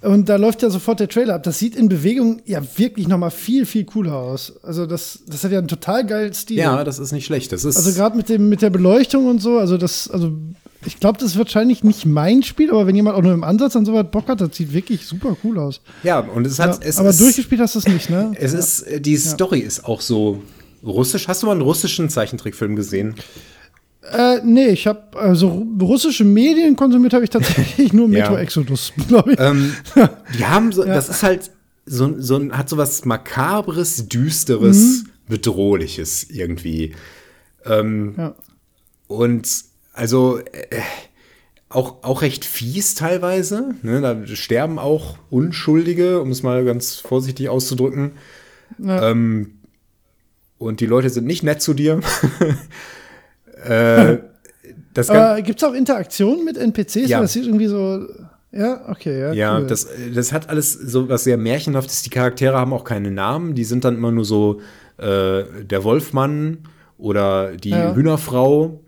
[0.03, 1.43] Und da läuft ja sofort der Trailer ab.
[1.43, 4.53] Das sieht in Bewegung ja wirklich noch mal viel, viel cooler aus.
[4.61, 6.57] Also das, das hat ja einen total geilen Stil.
[6.57, 7.53] Ja, das ist nicht schlecht.
[7.53, 9.59] Das ist also gerade mit dem mit der Beleuchtung und so.
[9.59, 10.33] Also das, also
[10.85, 13.77] ich glaube, das ist wahrscheinlich nicht mein Spiel, aber wenn jemand auch nur im Ansatz
[13.77, 15.79] an sowas Bock hat, das sieht wirklich super cool aus.
[16.03, 16.83] Ja, und es hat.
[16.83, 18.33] Ja, es aber ist, durchgespielt hast du es nicht, ne?
[18.35, 20.41] Es ist, die Story ist auch so
[20.83, 21.27] russisch.
[21.27, 23.15] Hast du mal einen russischen Zeichentrickfilm gesehen?
[24.11, 28.39] Äh, nee, ich habe also russische Medien konsumiert habe ich tatsächlich nur Metro Ja.
[28.39, 29.39] Exodus, glaube ich.
[29.39, 29.73] Ähm,
[30.37, 31.51] die haben so, das ist halt
[31.85, 36.93] so, so ein- hat so was Makabres, Düsteres, Bedrohliches irgendwie.
[37.65, 38.35] Ähm, ja.
[39.07, 39.47] Und
[39.93, 40.81] also äh,
[41.69, 43.73] auch, auch recht fies teilweise.
[43.83, 44.01] Ne?
[44.01, 48.11] Da sterben auch Unschuldige, um es mal ganz vorsichtig auszudrücken.
[48.79, 49.11] Ja.
[49.11, 49.59] Ähm,
[50.63, 51.99] und die Leute sind nicht nett zu dir.
[53.65, 54.17] äh,
[54.93, 57.09] das Aber gibt es auch Interaktionen mit NPCs?
[57.09, 57.21] Ja.
[57.21, 58.07] Das sieht irgendwie so.
[58.51, 59.33] Ja, okay, ja.
[59.33, 59.67] Ja, cool.
[59.67, 62.03] das, das hat alles so was sehr Märchenhaftes.
[62.03, 63.55] Die Charaktere haben auch keine Namen.
[63.55, 64.61] Die sind dann immer nur so
[64.97, 66.59] äh, der Wolfmann
[66.99, 67.95] oder die Ja.
[67.95, 68.79] Hühnerfrau.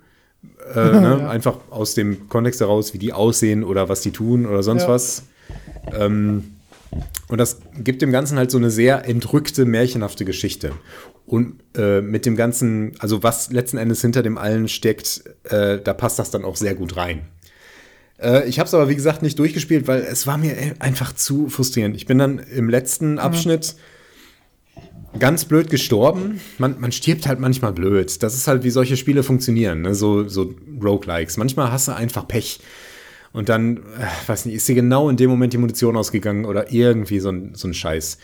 [0.76, 1.28] Äh, ne?
[1.30, 4.90] Einfach aus dem Kontext heraus, wie die aussehen oder was die tun oder sonst Ja.
[4.90, 5.24] was.
[5.92, 6.44] Ähm,
[7.28, 10.74] und das gibt dem Ganzen halt so eine sehr entrückte, märchenhafte Geschichte.
[11.26, 15.94] Und äh, mit dem Ganzen, also was letzten Endes hinter dem allen steckt, äh, da
[15.94, 17.22] passt das dann auch sehr gut rein.
[18.22, 21.14] Äh, ich habe es aber, wie gesagt, nicht durchgespielt, weil es war mir äh, einfach
[21.14, 21.96] zu frustrierend.
[21.96, 23.76] Ich bin dann im letzten Abschnitt
[25.20, 26.40] ganz blöd gestorben.
[26.58, 28.22] Man, man stirbt halt manchmal blöd.
[28.22, 29.96] Das ist halt, wie solche Spiele funktionieren, ne?
[29.96, 31.38] so, so Roguelikes.
[31.38, 32.60] Manchmal hast du einfach Pech.
[33.34, 36.72] Und dann, äh, weiß nicht, ist dir genau in dem Moment die Munition ausgegangen oder
[36.72, 38.18] irgendwie so ein, so ein Scheiß.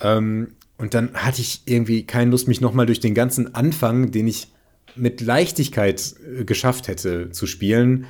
[0.00, 0.48] Ähm,
[0.78, 4.48] und dann hatte ich irgendwie keine Lust, mich nochmal durch den ganzen Anfang, den ich
[4.96, 8.06] mit Leichtigkeit äh, geschafft hätte zu spielen,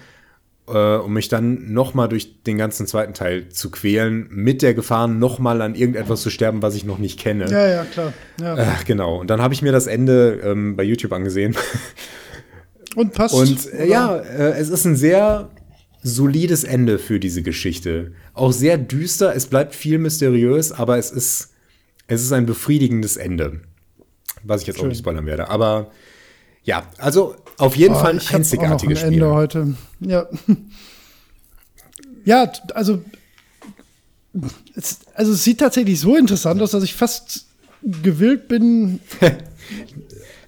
[0.66, 5.08] äh, um mich dann nochmal durch den ganzen zweiten Teil zu quälen, mit der Gefahr,
[5.08, 7.50] nochmal an irgendetwas zu sterben, was ich noch nicht kenne.
[7.50, 8.12] ja, ja, klar.
[8.40, 8.56] Ja.
[8.58, 9.20] Ach, genau.
[9.20, 11.56] Und dann habe ich mir das Ende ähm, bei YouTube angesehen.
[12.96, 13.34] Und passt.
[13.34, 15.50] Und äh, ja, äh, es ist ein sehr
[16.02, 18.12] solides Ende für diese Geschichte.
[18.34, 21.53] Auch sehr düster, es bleibt viel mysteriös, aber es ist,
[22.06, 23.60] es ist ein befriedigendes Ende.
[24.42, 24.88] Was ich jetzt auch Schön.
[24.90, 25.48] nicht spoilern werde.
[25.48, 25.90] Aber
[26.64, 29.28] ja, also auf jeden Oh, Fall ein auch noch einzigartiges ein Ende Spiel.
[29.34, 29.74] heute.
[30.00, 30.26] Ja.
[32.24, 33.02] ja, also.
[34.74, 37.46] Es, also, es sieht tatsächlich so interessant aus, dass ich fast
[37.82, 39.00] gewillt bin.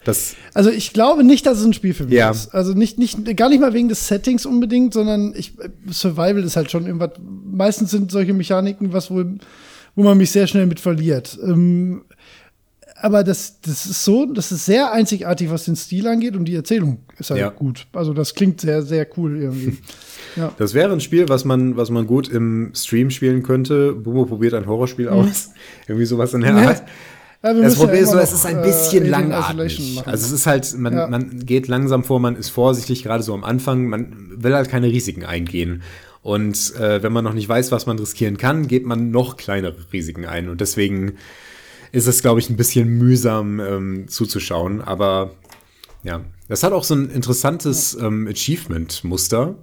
[0.04, 2.30] Das, Also, ich glaube nicht, dass es ein Spiel für mich Ja.
[2.30, 2.54] ist.
[2.54, 5.54] Also, nicht, nicht, gar nicht mal wegen des Settings unbedingt, sondern ich,
[5.90, 7.10] Survival ist halt schon irgendwas.
[7.50, 9.24] Meistens sind solche Mechaniken was, wo,
[9.96, 11.36] wo man mich sehr schnell mit verliert.
[11.42, 12.02] Ähm,
[12.98, 16.54] aber das, das ist so, das ist sehr einzigartig, was den Stil angeht und die
[16.54, 17.50] Erzählung ist halt Ja.
[17.50, 17.86] gut.
[17.92, 19.76] Also das klingt sehr, sehr cool irgendwie.
[20.36, 20.52] ja.
[20.56, 23.92] das wäre ein Spiel, was man, was man gut im Stream spielen könnte.
[23.92, 25.50] Bubo probiert ein Horrorspiel aus.
[25.88, 26.50] Irgendwie sowas in der.
[26.56, 26.68] Ja.
[26.68, 26.82] Art.
[27.42, 30.02] Das Problem ist so, es ist ein äh, bisschen Alien langatmig.
[30.04, 31.06] Also es ist halt, man, Ja.
[31.06, 34.88] man geht langsam vor, man ist vorsichtig, gerade so am Anfang, man will halt keine
[34.88, 35.82] Risiken eingehen.
[36.26, 39.76] Und äh, wenn man noch nicht weiß, was man riskieren kann, geht man noch kleinere
[39.92, 40.48] Risiken ein.
[40.48, 41.18] Und deswegen
[41.92, 44.80] ist es, glaube ich, ein bisschen mühsam ähm, zuzuschauen.
[44.80, 45.36] Aber
[46.02, 49.54] ja, das hat auch so ein interessantes ähm, Achievement-Muster.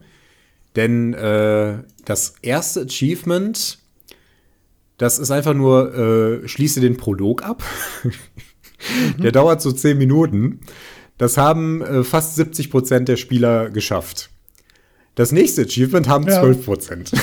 [0.78, 3.80] Denn äh, das erste Achievement,
[4.96, 7.62] das ist einfach nur, äh, schließe den Prolog ab.
[9.18, 10.62] Der dauert so 10 Minuten.
[11.18, 14.30] Das haben äh, fast 70 Prozent der Spieler geschafft.
[15.16, 16.40] Das nächste Achievement haben Ja.
[16.42, 17.12] 12 Prozent.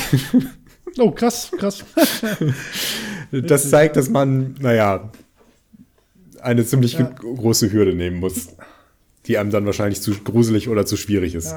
[0.98, 1.84] Oh, krass, krass.
[3.30, 5.08] Das zeigt, dass man, naja,
[6.42, 7.04] eine ziemlich Ja.
[7.04, 8.48] große Hürde nehmen muss,
[9.26, 11.54] die einem dann wahrscheinlich zu gruselig oder zu schwierig ist.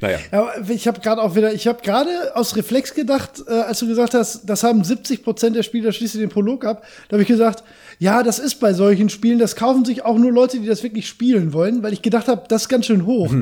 [0.00, 0.18] Naja.
[0.32, 3.78] Ja, aber ich habe gerade auch wieder, ich habe gerade aus Reflex gedacht, äh, als
[3.78, 6.84] du gesagt hast, das haben 70 Prozent der Spieler schließen den Prolog ab.
[7.08, 7.62] Da habe ich gesagt,
[8.04, 11.08] ja, das ist bei solchen Spielen, das kaufen sich auch nur Leute, die das wirklich
[11.08, 13.34] spielen wollen, weil ich gedacht habe, das ist ganz schön hoch.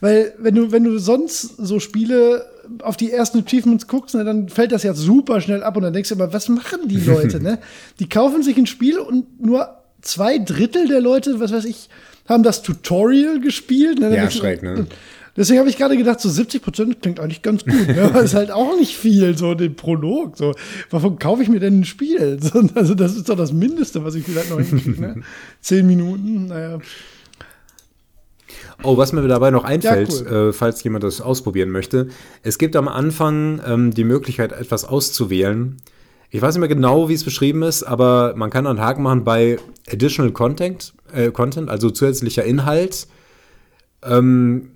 [0.00, 2.46] Weil wenn du, wenn du sonst so Spiele
[2.80, 5.92] auf die ersten Achievements guckst, ne, dann fällt das ja super schnell ab und dann
[5.92, 7.42] denkst du immer, was machen die Leute?
[7.42, 7.58] ne?
[7.98, 9.68] Die kaufen sich ein Spiel und nur
[10.00, 11.90] zwei Drittel der Leute, was weiß ich,
[12.26, 13.98] haben das Tutorial gespielt.
[13.98, 14.16] Ne?
[14.16, 14.86] Ja, schräg, ne?
[15.36, 17.88] Deswegen habe ich gerade gedacht, so 70 Prozent klingt eigentlich ganz gut.
[17.88, 18.02] Ne?
[18.10, 20.36] Aber ist halt auch nicht viel, so den Prolog.
[20.36, 20.54] So,
[20.90, 22.38] wovon kaufe ich mir denn ein Spiel?
[22.46, 25.00] So, also, das ist doch das Mindeste, was ich vielleicht noch hinkriege.
[25.00, 25.22] Ne?
[25.60, 26.78] Zehn Minuten, naja.
[28.82, 32.08] Oh, was mir dabei noch einfällt, Ja, äh, falls jemand das ausprobieren möchte.
[32.42, 35.78] Es gibt am Anfang ähm, die Möglichkeit, etwas auszuwählen.
[36.30, 39.24] Ich weiß nicht mehr genau, wie es beschrieben ist, aber man kann einen Haken machen
[39.24, 39.58] bei
[39.90, 43.08] Additional Content, äh, Content also zusätzlicher Inhalt.
[44.02, 44.70] Ähm,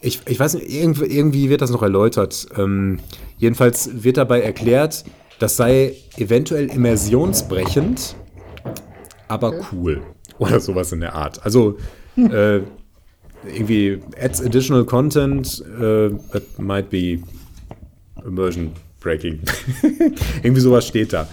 [0.00, 2.46] ich, ich weiß nicht, irgendwie, irgendwie wird das noch erläutert.
[2.56, 3.00] Ähm,
[3.38, 5.04] jedenfalls wird dabei erklärt,
[5.38, 8.16] das sei eventuell immersionsbrechend,
[9.28, 10.02] aber cool.
[10.38, 11.44] Oder sowas in der Art.
[11.44, 11.78] Also,
[12.16, 12.60] äh,
[13.46, 17.20] irgendwie adds additional content uh, that might be
[18.24, 19.40] immersion breaking.
[20.42, 21.28] irgendwie sowas steht da.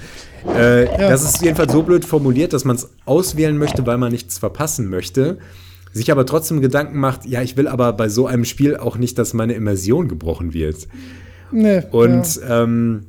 [0.47, 1.09] Äh, ja.
[1.09, 4.89] Das ist jedenfalls so blöd formuliert, dass man es auswählen möchte, weil man nichts verpassen
[4.89, 5.39] möchte.
[5.95, 9.17] Sich aber trotzdem Gedanken macht, ja, ich will aber bei so einem Spiel auch nicht,
[9.17, 10.89] dass meine Immersion gebrochen wird.
[11.53, 12.63] Nee, Und ja.
[12.63, 13.05] ähm,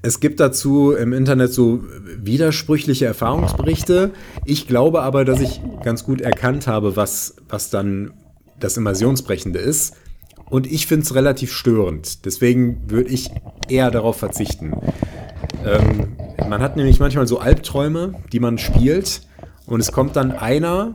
[0.00, 1.84] es gibt dazu im Internet so
[2.16, 4.12] widersprüchliche Erfahrungsberichte.
[4.46, 8.12] Ich glaube aber, dass ich ganz gut erkannt habe, was, was dann
[8.58, 9.94] das Immersionsbrechende ist.
[10.48, 12.24] Und ich finde es relativ störend.
[12.24, 13.30] Deswegen würde ich
[13.68, 14.72] eher darauf verzichten.
[15.66, 16.16] Ähm,
[16.48, 19.20] man hat nämlich manchmal so Albträume, die man spielt.
[19.66, 20.94] Und es kommt dann einer,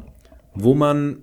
[0.55, 1.17] wo man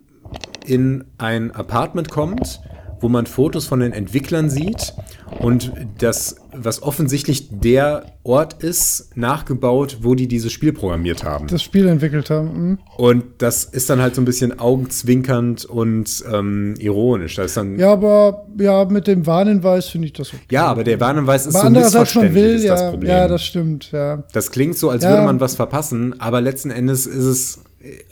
[0.64, 2.60] in ein Apartment kommt
[3.02, 4.94] wo man Fotos von den Entwicklern sieht
[5.40, 11.48] und das, was offensichtlich der Ort ist, nachgebaut, wo die dieses Spiel programmiert haben.
[11.48, 12.68] Das Spiel entwickelt haben.
[12.68, 12.78] Mhm.
[12.96, 17.34] Und das ist dann halt so ein bisschen augenzwinkernd und ähm, ironisch.
[17.34, 20.42] Das ist dann ja, aber ja, mit dem Warnhinweis finde ich das okay.
[20.50, 23.10] Ja, aber der Warnhinweis ist aber so missverständlich, man will, ist das ja, Problem.
[23.10, 24.22] Ja, das stimmt, ja.
[24.32, 25.10] Das klingt so, als ja.
[25.10, 27.64] würde man was verpassen, aber letzten Endes ist es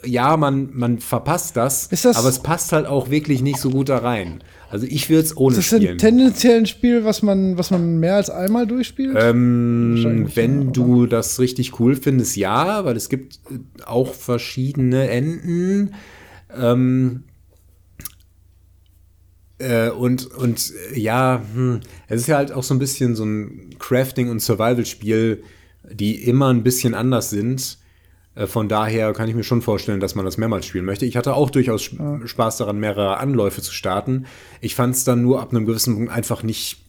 [0.05, 3.89] ja, man, man verpasst das, das, aber es passt halt auch wirklich nicht so gut
[3.89, 4.43] da rein.
[4.69, 5.81] Also ich würde es ohne spielen.
[5.81, 9.15] Ist das denn tendenziell ein Spiel, was man, was man mehr als einmal durchspielt?
[9.17, 15.09] Ähm, wenn ja, du das richtig cool findest, ja, weil es gibt äh, auch verschiedene
[15.09, 15.93] Enden.
[16.55, 17.23] Ähm,
[19.57, 23.75] äh, und, und ja, hm, es ist ja halt auch so ein bisschen so ein
[23.79, 25.43] Crafting- und Survival-Spiel,
[25.91, 27.77] die immer ein bisschen anders sind.
[28.41, 31.05] Äh, von daher kann ich mir schon vorstellen, dass man das mehrmals spielen möchte.
[31.05, 31.89] Ich hatte auch durchaus
[32.25, 34.25] Spaß daran, mehrere Anläufe zu starten.
[34.59, 36.83] Ich fand es dann nur ab einem gewissen Punkt einfach nicht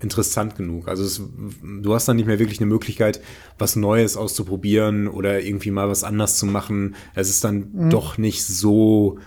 [0.00, 0.88] interessant genug.
[0.88, 1.22] Also es,
[1.62, 3.20] du hast dann nicht mehr wirklich eine Möglichkeit,
[3.58, 6.96] was Neues auszuprobieren oder irgendwie mal was anders zu machen.
[7.14, 7.90] Es ist dann mhm.
[7.90, 9.18] doch nicht so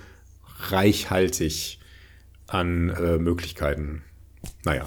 [0.70, 1.80] reichhaltig
[2.48, 4.04] an äh, Möglichkeiten.
[4.64, 4.86] Naja.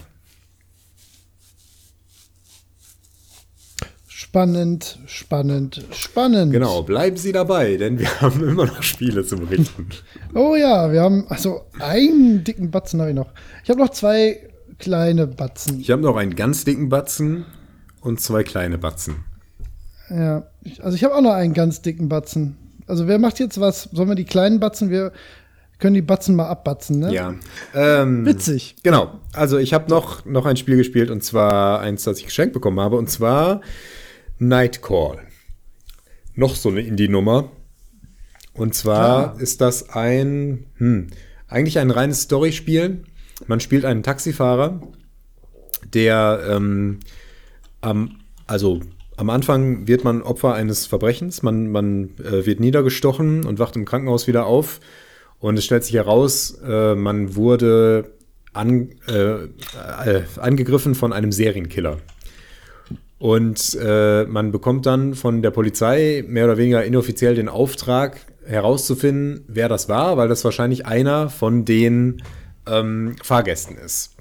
[4.29, 6.53] Spannend, spannend, spannend.
[6.53, 9.89] Genau, bleiben Sie dabei, denn wir haben immer noch Spiele zu berichten.
[10.35, 13.33] Oh ja, wir haben, also einen dicken Batzen habe ich noch.
[13.65, 14.39] Ich habe noch zwei
[14.79, 15.81] kleine Batzen.
[15.81, 17.47] Ich habe noch einen ganz dicken Batzen
[18.03, 19.25] und zwei kleine Batzen.
[20.11, 20.47] Ja,
[20.83, 22.59] also ich habe auch noch einen ganz dicken Batzen.
[22.87, 23.85] Also wer macht jetzt was?
[23.93, 24.91] Sollen wir die kleinen Batzen?
[24.91, 25.13] Wir
[25.79, 27.15] können die Batzen mal abbatzen, ne?
[27.15, 27.35] Ja.
[27.75, 28.77] Ähm, Witzig.
[28.83, 29.21] Genau.
[29.33, 32.79] Also ich habe noch, noch ein Spiel gespielt und zwar eins, das ich geschenkt bekommen
[32.79, 32.97] habe.
[32.97, 33.63] Und zwar
[34.39, 35.19] Nightcall.
[36.35, 37.51] Noch so eine Indie-Nummer.
[38.55, 39.41] Und zwar ah.
[39.41, 41.09] ist das ein, hm,
[41.47, 43.05] eigentlich ein reines Storyspiel.
[43.47, 44.81] Man spielt einen Taxifahrer,
[45.95, 46.99] der ähm,
[47.81, 48.81] am, also
[49.17, 53.85] am Anfang wird man Opfer eines Verbrechens, man, man äh, wird niedergestochen und wacht im
[53.85, 54.81] Krankenhaus wieder auf.
[55.41, 58.13] Und es stellt sich heraus, äh, man wurde
[58.53, 59.45] an, äh,
[60.05, 61.99] äh angegriffen von einem Serienkiller.
[63.19, 69.45] Und äh, man bekommt dann von der Polizei mehr oder weniger inoffiziell den Auftrag herauszufinden,
[69.49, 72.23] wer das war, weil das wahrscheinlich einer von den
[72.67, 74.15] ähm, Fahrgästen ist.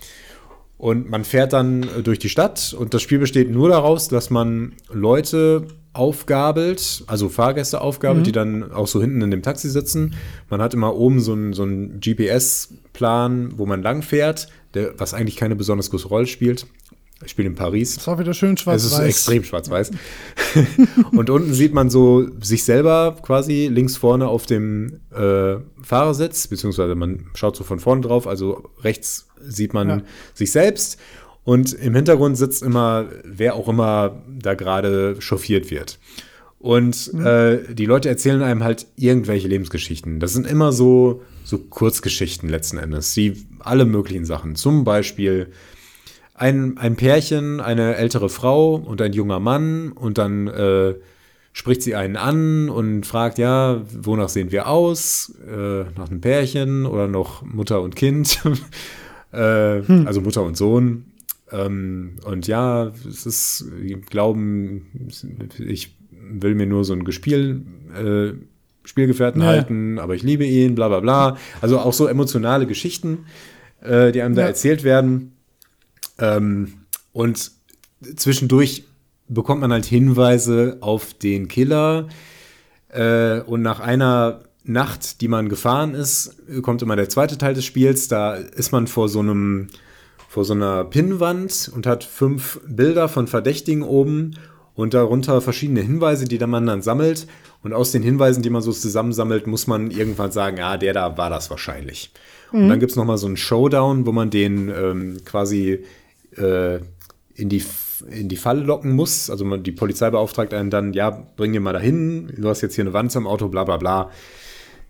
[0.78, 4.74] Und man fährt dann durch die Stadt und das Spiel besteht nur daraus, dass man
[4.92, 8.26] Leute aufgabelt, also Fahrgäste aufgabelt, mhm.
[8.26, 10.14] die dann auch so hinten in dem Taxi sitzen.
[10.50, 15.16] Man hat immer oben so einen, so einen GPS-Plan, wo man lang fährt, der, was
[15.16, 16.68] eigentlich keine besonders große Rolle spielt.
[17.24, 17.96] Ich spiele in Paris.
[17.96, 18.86] Das war wieder schön schwarz-weiß.
[18.86, 19.92] Es ist extrem schwarz-weiß.
[21.12, 26.94] und unten sieht man so sich selber quasi links vorne auf dem äh, Fahrersitz, beziehungsweise
[26.94, 30.02] man schaut so von vorne drauf, also rechts sieht man ja.
[30.36, 31.00] sich selbst.
[31.44, 35.98] Und im Hintergrund sitzt immer, wer auch immer da gerade chauffiert wird.
[36.60, 37.26] Und mhm.
[37.26, 40.20] äh, die Leute erzählen einem halt irgendwelche Lebensgeschichten.
[40.20, 44.56] Das sind immer so, so Kurzgeschichten letzten Endes, die alle möglichen Sachen.
[44.56, 45.52] Zum Beispiel
[46.38, 50.94] ein, ein Pärchen, eine ältere Frau und ein junger Mann und dann äh,
[51.52, 55.34] spricht sie einen an und fragt, ja, wonach sehen wir aus?
[55.48, 58.40] Äh, nach einem Pärchen oder noch Mutter und Kind?
[59.32, 60.06] äh, hm.
[60.06, 61.06] Also Mutter und Sohn.
[61.52, 63.66] Ähm, und ja, es ist,
[64.12, 65.10] glauben,
[65.58, 67.64] ich will mir nur so ein Gespiel,
[67.96, 68.34] äh,
[68.84, 69.48] Spielgefährten ja.
[69.48, 71.38] halten, aber ich liebe ihn, bla bla bla.
[71.62, 73.26] Also auch so emotionale Geschichten,
[73.82, 74.44] äh, die einem ja.
[74.44, 75.34] da erzählt werden.
[76.20, 76.74] Ähm,
[77.14, 77.52] und
[78.16, 78.86] zwischendurch
[79.28, 82.08] bekommt man halt Hinweise auf den Killer.
[82.90, 87.66] Äh, und nach einer Nacht, die man gefahren ist, kommt immer der zweite Teil des
[87.66, 88.08] Spiels.
[88.08, 89.68] Da ist man vor so einem,
[90.28, 94.36] vor so einer Pinnwand und hat fünf Bilder von Verdächtigen oben.
[94.76, 97.26] und darunter verschiedene Hinweise, die dann man dann sammelt.
[97.64, 101.18] Und aus den Hinweisen, die man so zusammensammelt, muss man irgendwann sagen, ja, der da
[101.18, 102.12] war das wahrscheinlich.
[102.52, 102.62] Mhm.
[102.62, 105.84] Und dann gibt es nochmal so einen Showdown, wo man den ähm, quasi
[106.38, 106.80] äh,
[107.36, 107.64] in, die,
[108.10, 109.30] in die Falle locken muss.
[109.30, 112.76] Also man, die Polizei beauftragt einen dann, ja, bring den mal dahin, du hast jetzt
[112.76, 114.12] hier eine Wand am Auto, bla bla bla.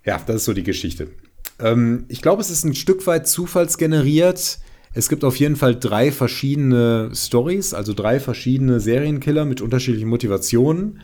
[0.05, 1.09] Ja, das ist so die Geschichte.
[1.59, 4.59] Ähm, ich glaube, es ist ein Stück weit zufallsgeneriert.
[4.93, 11.01] Es gibt auf jeden Fall drei verschiedene Stories, also drei verschiedene Serienkiller mit unterschiedlichen Motivationen,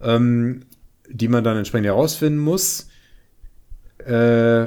[0.00, 0.62] ähm,
[1.08, 2.88] die man dann entsprechend herausfinden muss.
[3.98, 4.66] Äh,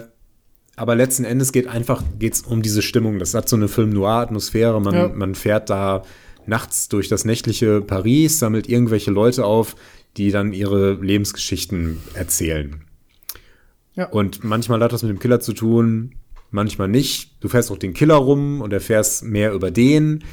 [0.75, 3.19] aber letzten Endes geht einfach geht's um diese Stimmung.
[3.19, 4.81] Das hat so eine Film-Noir-Atmosphäre.
[4.81, 5.07] Man, ja.
[5.09, 6.03] man fährt da
[6.45, 9.75] nachts durch das nächtliche Paris, sammelt irgendwelche Leute auf,
[10.17, 12.81] die dann ihre Lebensgeschichten erzählen.
[13.95, 14.07] Ja.
[14.09, 16.15] Und manchmal hat das mit dem Killer zu tun,
[16.49, 17.31] manchmal nicht.
[17.41, 20.23] Du fährst auch den Killer rum und erfährst mehr über den.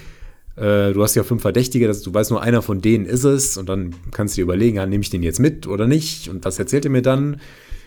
[0.56, 3.56] Äh, du hast ja fünf Verdächtige, dass du weißt, nur einer von denen ist es
[3.56, 6.28] und dann kannst du dir überlegen, ja, nehme ich den jetzt mit oder nicht?
[6.28, 7.40] Und was erzählt er mir dann?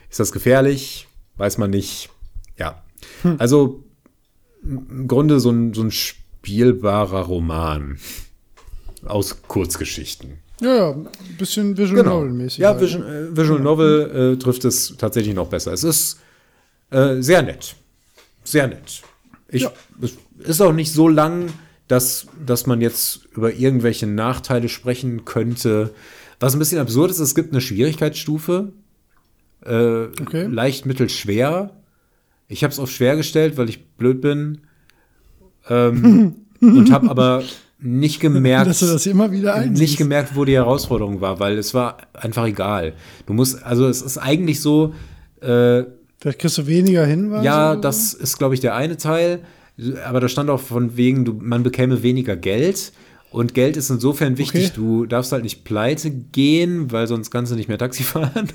[0.09, 1.07] Ist das gefährlich?
[1.37, 2.09] Weiß man nicht.
[2.57, 2.83] Ja.
[3.21, 3.35] Hm.
[3.39, 3.83] Also
[4.63, 7.97] im Grunde so ein, so ein spielbarer Roman
[9.05, 10.39] aus Kurzgeschichten.
[10.61, 11.07] Ja, ja, ein
[11.37, 12.21] bisschen Visual genau.
[12.21, 12.59] Novel-mäßig.
[12.59, 12.81] Ja, halt.
[12.81, 15.73] Vision, äh, Visual Novel äh, trifft es tatsächlich noch besser.
[15.73, 16.19] Es ist
[16.91, 17.75] äh, sehr nett.
[18.43, 19.01] Sehr nett.
[19.49, 19.73] Ich, ja.
[20.01, 20.13] Es
[20.49, 21.49] ist auch nicht so lang,
[21.87, 25.93] dass, dass man jetzt über irgendwelche Nachteile sprechen könnte.
[26.39, 28.71] Was ein bisschen absurd ist, es gibt eine Schwierigkeitsstufe.
[29.65, 30.47] Äh, okay.
[30.47, 31.71] Leicht, mittel, schwer.
[32.53, 34.59] Ich habe es auf schwer gestellt, weil ich blöd bin.
[35.69, 37.43] Ähm, und habe aber
[37.79, 39.81] nicht gemerkt, dass du das immer wieder einsiehst.
[39.81, 42.93] nicht gemerkt, wo die Herausforderung war, weil es war einfach egal.
[43.25, 44.93] Du musst, also es ist eigentlich so.
[45.41, 45.83] Äh,
[46.19, 47.43] Vielleicht kriegst du weniger Hinweise.
[47.43, 49.39] Ja, das ist, glaube ich, der eine Teil.
[50.05, 52.93] Aber da stand auch von wegen, du, man bekäme weniger Geld.
[53.31, 54.73] Und Geld ist insofern wichtig, okay.
[54.75, 58.47] du darfst halt nicht pleite gehen, weil sonst kannst du nicht mehr Taxi fahren.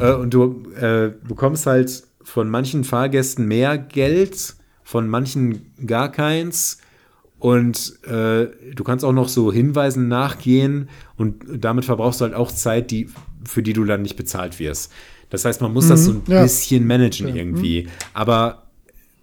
[0.00, 6.78] Äh, und du äh, bekommst halt von manchen Fahrgästen mehr Geld, von manchen gar keins.
[7.38, 12.52] Und äh, du kannst auch noch so Hinweisen nachgehen und damit verbrauchst du halt auch
[12.52, 13.08] Zeit, die,
[13.44, 14.92] für die du dann nicht bezahlt wirst.
[15.30, 16.42] Das heißt, man muss mhm, das so ein ja.
[16.42, 17.84] bisschen managen irgendwie.
[17.84, 17.88] Mhm.
[18.12, 18.64] Aber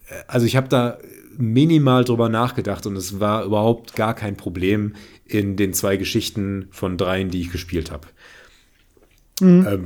[0.07, 0.97] äh, also ich habe da
[1.37, 4.93] minimal drüber nachgedacht und es war überhaupt gar kein Problem
[5.25, 8.07] in den zwei Geschichten von dreien, die ich gespielt habe.
[9.39, 9.65] Mhm.
[9.65, 9.79] Äh,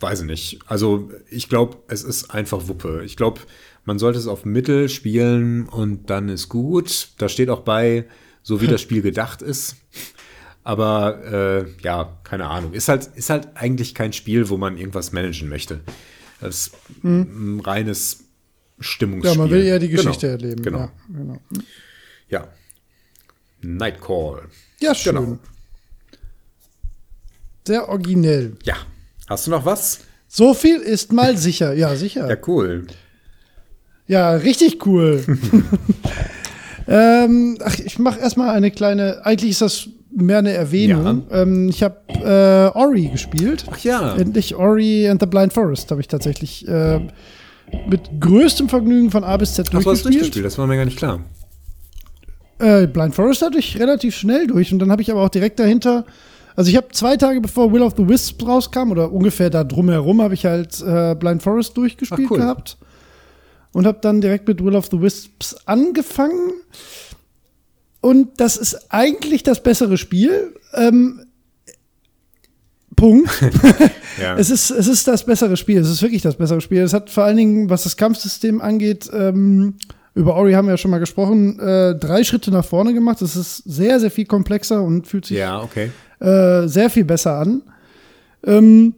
[0.00, 0.60] weiß ich nicht.
[0.66, 3.02] Also ich glaube, es ist einfach Wuppe.
[3.04, 3.40] Ich glaube,
[3.84, 7.08] man sollte es auf Mittel spielen und dann ist gut.
[7.18, 8.06] Da steht auch bei,
[8.42, 9.76] so wie das Spiel gedacht ist.
[10.62, 12.72] Aber äh, ja, keine Ahnung.
[12.72, 15.80] Ist halt, ist halt eigentlich kein Spiel, wo man irgendwas managen möchte.
[16.40, 17.56] Das ist mhm.
[17.56, 18.24] ein reines
[18.80, 19.32] Stimmungsspiel.
[19.32, 20.02] Ja, man will eher die genau.
[20.02, 20.42] Geschichte genau.
[20.42, 20.62] erleben.
[20.62, 20.78] Genau.
[20.78, 21.40] Ja, genau.
[22.30, 22.48] ja.
[23.60, 24.48] Nightcall.
[24.80, 25.14] Ja, schön.
[25.14, 25.38] Genau.
[27.66, 28.56] Sehr originell.
[28.64, 28.76] Ja.
[29.28, 30.00] Hast du noch was?
[30.28, 31.74] So viel ist mal sicher.
[31.74, 32.28] Ja, sicher.
[32.28, 32.86] Ja, cool.
[34.06, 35.24] Ja, richtig cool.
[36.88, 41.24] ähm, ach, ich mache erstmal eine kleine, eigentlich ist das mehr eine Erwähnung.
[41.30, 41.42] Ja.
[41.42, 41.96] Ähm, ich habe
[42.74, 43.64] äh, Ori gespielt.
[43.70, 44.14] Ach ja.
[44.16, 47.00] Endlich Ori and the Blind Forest habe ich tatsächlich äh,
[47.88, 50.44] mit größtem Vergnügen von A bis Z Ach, durchgespielt.
[50.44, 51.20] Das war mir gar nicht klar.
[52.58, 55.58] Äh, Blind Forest hatte ich relativ schnell durch und dann habe ich aber auch direkt
[55.58, 56.04] dahinter
[56.56, 60.22] also ich habe zwei Tage bevor Will of the Wisps rauskam oder ungefähr da drumherum
[60.22, 62.38] habe ich halt äh, Blind Forest durchgespielt cool.
[62.38, 62.76] gehabt
[63.72, 66.52] und habe dann direkt mit Will of the Wisps angefangen.
[68.00, 70.54] Und das ist eigentlich das bessere Spiel.
[70.74, 71.26] Ähm,
[72.94, 73.30] Punkt.
[74.20, 74.36] ja.
[74.36, 75.80] es, ist, es ist das bessere Spiel.
[75.80, 76.82] Es ist wirklich das bessere Spiel.
[76.82, 79.74] Es hat vor allen Dingen, was das Kampfsystem angeht, ähm,
[80.14, 83.20] über Ori haben wir ja schon mal gesprochen, äh, drei Schritte nach vorne gemacht.
[83.20, 85.90] Es ist sehr, sehr viel komplexer und fühlt sich ja, okay.
[86.24, 87.62] Äh, sehr viel besser an.
[88.44, 88.94] Ähm,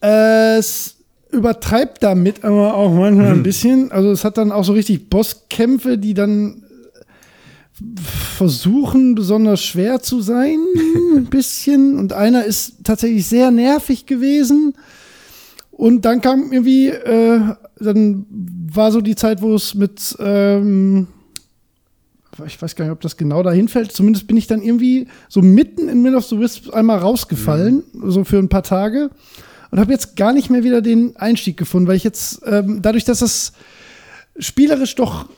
[0.00, 0.96] es
[1.30, 3.42] übertreibt damit aber auch manchmal ein mhm.
[3.42, 3.92] bisschen.
[3.92, 6.62] Also es hat dann auch so richtig Bosskämpfe, die dann
[8.36, 10.58] versuchen besonders schwer zu sein,
[11.16, 11.98] ein bisschen.
[11.98, 14.74] Und einer ist tatsächlich sehr nervig gewesen.
[15.70, 17.40] Und dann kam irgendwie, äh,
[17.78, 18.24] dann
[18.72, 21.08] war so die Zeit, wo es mit, ähm,
[22.44, 23.92] ich weiß gar nicht, ob das genau dahin fällt.
[23.92, 28.10] Zumindest bin ich dann irgendwie so mitten in Middle of the Wisps einmal rausgefallen, mhm.
[28.10, 29.10] so für ein paar Tage
[29.70, 33.04] und habe jetzt gar nicht mehr wieder den Einstieg gefunden, weil ich jetzt ähm, dadurch,
[33.04, 33.52] dass das
[34.38, 35.28] spielerisch doch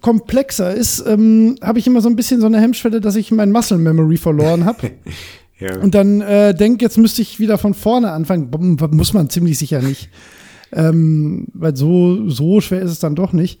[0.00, 3.52] komplexer ist, ähm, habe ich immer so ein bisschen so eine Hemmschwelle, dass ich mein
[3.52, 4.90] Muscle Memory verloren habe.
[5.60, 5.78] ja.
[5.78, 8.50] Und dann äh, denke, jetzt müsste ich wieder von vorne anfangen.
[8.90, 10.08] Muss man ziemlich sicher nicht.
[10.72, 13.60] Ähm, weil so, so schwer ist es dann doch nicht.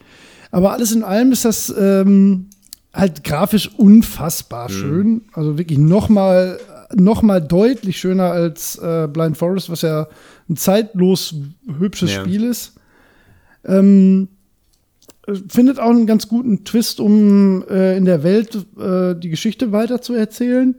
[0.50, 2.46] Aber alles in allem ist das ähm,
[2.94, 5.22] halt grafisch unfassbar schön.
[5.32, 6.58] Also wirklich nochmal
[6.94, 10.06] noch mal deutlich schöner als äh, Blind Forest, was ja
[10.48, 11.34] ein zeitlos
[11.78, 12.20] hübsches Ja.
[12.20, 12.74] Spiel ist.
[13.64, 14.28] Ähm,
[15.26, 19.72] äh, findet auch einen ganz guten Twist, um äh, in der Welt äh, die Geschichte
[19.72, 20.76] weiter zu erzählen.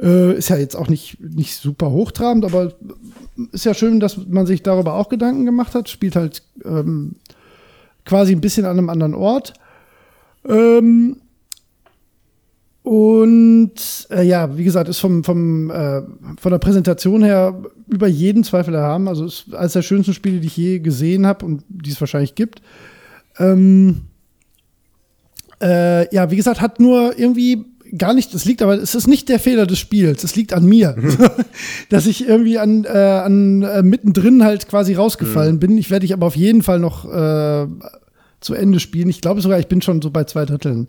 [0.00, 2.72] Äh, ist ja jetzt auch nicht, nicht super hochtrabend, aber
[3.52, 5.88] ist ja schön, dass man sich darüber auch Gedanken gemacht hat.
[5.88, 7.16] Spielt halt ähm,
[8.04, 9.54] quasi ein bisschen an einem anderen Ort.
[10.46, 11.16] Ähm,
[12.82, 13.72] und
[14.10, 16.02] äh, ja, wie gesagt, ist vom, vom, äh,
[16.40, 19.06] von der Präsentation her über jeden Zweifel erhaben.
[19.06, 22.34] Also ist eines der schönsten Spiele, die ich je gesehen habe und die es wahrscheinlich
[22.34, 22.62] gibt.
[23.38, 24.02] Ähm,
[25.62, 27.66] äh, ja, wie gesagt, hat nur irgendwie
[27.98, 30.64] gar nicht, das liegt aber, es ist nicht der Fehler des Spiels, es liegt an
[30.64, 30.96] mir,
[31.90, 35.76] dass ich irgendwie an, äh, an äh, mittendrin halt quasi rausgefallen bin.
[35.76, 37.66] Ich werde ich aber auf jeden Fall noch äh,
[38.40, 39.10] zu Ende spielen.
[39.10, 40.88] Ich glaube sogar, ich bin schon so bei zwei Dritteln.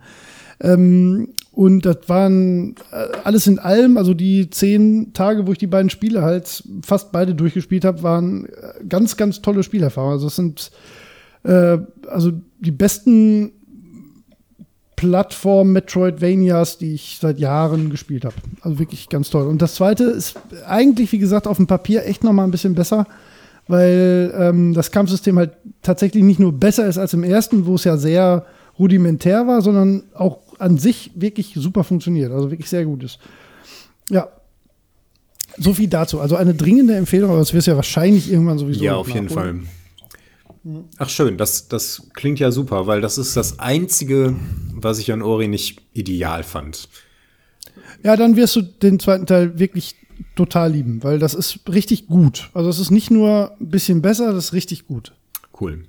[0.62, 5.68] Ähm, und das waren äh, alles in allem, also die zehn Tage, wo ich die
[5.68, 10.14] beiden Spiele halt fast beide durchgespielt habe, waren äh, ganz, ganz tolle Spielerfahrungen.
[10.14, 10.72] Also es sind
[11.44, 13.52] äh, also die besten
[14.96, 18.36] Plattform-Metroidvanias, die ich seit Jahren gespielt habe.
[18.62, 19.48] Also wirklich ganz toll.
[19.48, 22.76] Und das zweite ist eigentlich, wie gesagt, auf dem Papier echt noch mal ein bisschen
[22.76, 23.08] besser,
[23.68, 27.84] weil ähm, das Kampfsystem halt tatsächlich nicht nur besser ist als im ersten, wo es
[27.84, 28.46] ja sehr
[28.82, 32.32] rudimentär war, sondern auch an sich wirklich super funktioniert.
[32.32, 33.20] Also wirklich sehr gut ist.
[34.10, 34.30] Ja.
[35.58, 36.20] So viel dazu.
[36.20, 38.84] Also eine dringende Empfehlung, aber das wirst du ja wahrscheinlich irgendwann sowieso.
[38.84, 39.60] Ja, auf jeden Fall.
[40.98, 44.36] Ach schön, das, das klingt ja super, weil das ist das Einzige,
[44.74, 46.88] was ich an Ori nicht ideal fand.
[48.04, 49.96] Ja, dann wirst du den zweiten Teil wirklich
[50.36, 52.50] total lieben, weil das ist richtig gut.
[52.54, 55.14] Also es ist nicht nur ein bisschen besser, das ist richtig gut.
[55.60, 55.84] Cool.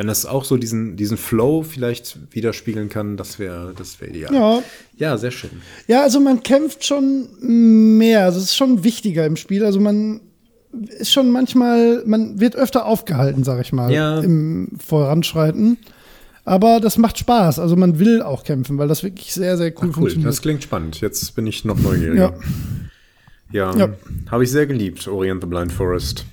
[0.00, 4.32] Wenn das auch so diesen, diesen Flow vielleicht widerspiegeln kann, das wäre das wär ideal.
[4.32, 4.62] Ja.
[4.96, 5.50] ja, sehr schön.
[5.88, 7.28] Ja, also man kämpft schon
[7.98, 9.62] mehr, also es ist schon wichtiger im Spiel.
[9.62, 10.22] Also man
[10.98, 14.20] ist schon manchmal, man wird öfter aufgehalten, sag ich mal, Ja.
[14.20, 15.76] im Voranschreiten.
[16.46, 17.58] Aber das macht Spaß.
[17.58, 20.30] Also man will auch kämpfen, weil das wirklich sehr, sehr cool, Cool, funktioniert.
[20.30, 21.02] das klingt spannend.
[21.02, 22.38] Jetzt bin ich noch neugieriger.
[23.52, 23.90] Ja, Ja.
[24.30, 26.24] habe ich sehr geliebt, Ori and the Blind Forest.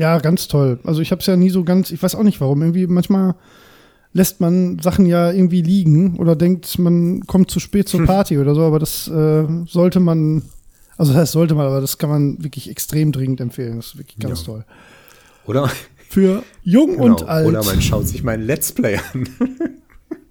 [0.00, 0.78] Ja, ganz toll.
[0.84, 2.62] Also ich habe es ja nie so ganz, ich weiß auch nicht warum.
[2.62, 3.34] Irgendwie manchmal
[4.14, 8.54] lässt man Sachen ja irgendwie liegen oder denkt, man kommt zu spät zur Party oder
[8.54, 10.42] so, aber das äh, sollte man,
[10.96, 13.76] also das sollte man, aber das kann man wirklich extrem dringend empfehlen.
[13.76, 14.46] Das ist wirklich ganz Ja.
[14.46, 14.64] toll.
[15.46, 15.70] Oder?
[16.08, 17.04] Für jung Genau.
[17.04, 17.46] und alt.
[17.46, 19.28] Oder man schaut sich meinen Let's Play an.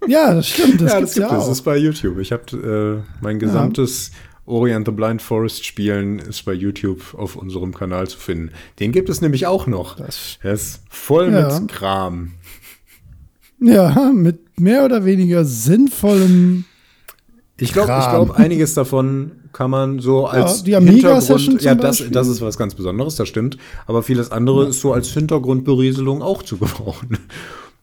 [0.08, 0.80] ja, das stimmt.
[0.80, 1.44] Das ja, das gibt ja es.
[1.44, 2.18] Das ist bei YouTube.
[2.18, 4.10] Ich habe äh, mein gesamtes
[4.50, 8.50] Ori and the Blind Forest Spielen ist bei YouTube auf unserem Kanal zu finden.
[8.80, 9.96] Den gibt es nämlich auch noch.
[9.96, 11.58] Das- Er ist voll Ja.
[11.60, 12.32] mit Kram.
[13.60, 16.64] Ja, mit mehr oder weniger sinnvollem.
[17.58, 22.28] Ich glaube, glaub, einiges davon kann man so als die Amiga-Session Hintergrund, ja, das, das
[22.28, 23.58] ist was ganz Besonderes, das stimmt.
[23.86, 27.18] Aber vieles andere ist so als Hintergrundberieselung auch zu gebrauchen.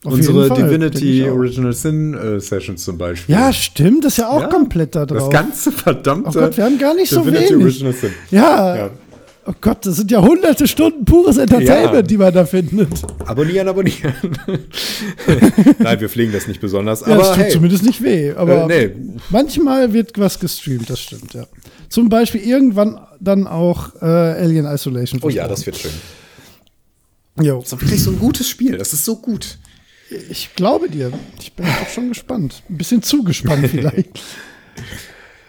[0.03, 1.23] Auf Unsere Divinity.
[1.27, 3.33] Original Sin äh, Sessions zum Beispiel.
[3.33, 5.29] Ja, stimmt, das ist ja auch Ja, komplett da drauf.
[5.29, 7.63] Das ganze verdammte Oh Gott, wir haben gar nicht so Divinity wenig.
[7.63, 8.09] Original Sin.
[8.29, 8.89] ja, Ja.
[9.47, 12.01] oh Gott, das sind ja hunderte Stunden pures Entertainment, Ja.
[12.03, 12.89] die man da findet.
[13.25, 14.13] Abonnieren, abonnieren.
[15.79, 17.01] Nein, wir pflegen das nicht besonders.
[17.01, 18.33] Ja, aber das tut hey, zumindest nicht weh.
[18.33, 18.95] Aber Äh, nee.
[19.31, 21.45] manchmal wird was gestreamt, das stimmt, ja.
[21.89, 25.19] Zum Beispiel irgendwann dann auch äh, Alien Isolation.
[25.23, 25.91] Oh ja, das wird schön.
[27.41, 27.59] Jo.
[27.61, 28.77] Das ist wirklich so ein gutes Spiel.
[28.77, 29.57] Das ist so gut.
[30.29, 31.11] Ich glaube dir.
[31.39, 32.63] Ich bin auch schon gespannt.
[32.69, 34.21] Ein bisschen zu gespannt vielleicht.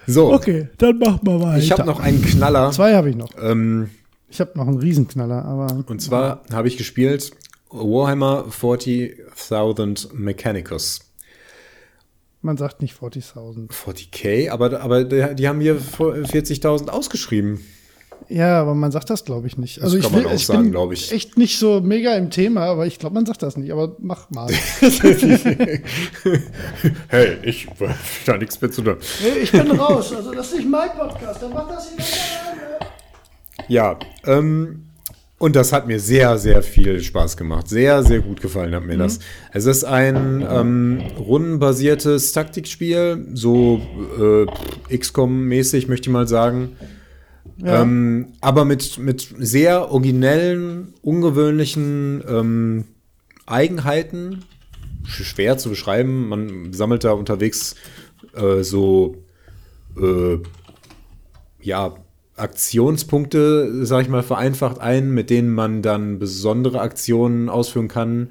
[0.07, 1.59] So, Okay, dann machen wir weiter.
[1.63, 2.71] ich habe noch einen Knaller.
[2.73, 3.31] Zwei habe ich noch.
[3.41, 3.91] Ähm,
[4.31, 5.85] Ich habe noch einen Riesenknaller, aber.
[5.87, 7.31] und zwar habe ich gespielt
[7.71, 11.01] Warhammer 40.000 Mechanicus.
[12.41, 13.69] Man sagt nicht 40.000.
[13.71, 17.61] 40k, aber, aber die die haben hier 40.000 ausgeschrieben.
[18.29, 19.81] Ja, aber man sagt das, glaube ich, nicht.
[19.83, 21.13] Also kann ich man will, auch sagen, bin glaub ich.
[21.13, 23.71] echt nicht so mega im Thema, aber ich glaube, man sagt das nicht.
[23.73, 24.49] Aber mach mal.
[27.09, 27.67] Hey, ich
[28.27, 28.97] da nichts mehr zu tun.
[29.23, 30.13] nee, ich bin raus.
[30.15, 31.43] Also das ist nicht mein Podcast.
[31.43, 32.05] Dann mach das hier
[33.69, 34.85] Ja, ähm,
[35.39, 37.69] und das hat mir sehr, sehr viel Spaß gemacht.
[37.69, 38.99] Sehr, sehr gut gefallen hat mir Mhm.
[39.01, 39.21] das.
[39.53, 43.81] Es ist ein ähm, rundenbasiertes Taktikspiel, so
[44.91, 46.77] äh, XCOM-mäßig, möchte ich mal sagen.
[47.63, 47.83] Ja.
[47.83, 52.85] Ähm, aber mit, mit sehr originellen, ungewöhnlichen ähm,
[53.47, 54.45] Eigenheiten.
[55.05, 56.29] Sch- Schwer zu beschreiben.
[56.29, 57.75] Man sammelt da unterwegs
[58.35, 59.17] äh, so
[60.01, 60.39] äh,
[61.61, 61.97] ja,
[62.37, 68.31] Aktionspunkte, sag ich mal, vereinfacht ein, mit denen man dann besondere Aktionen ausführen kann.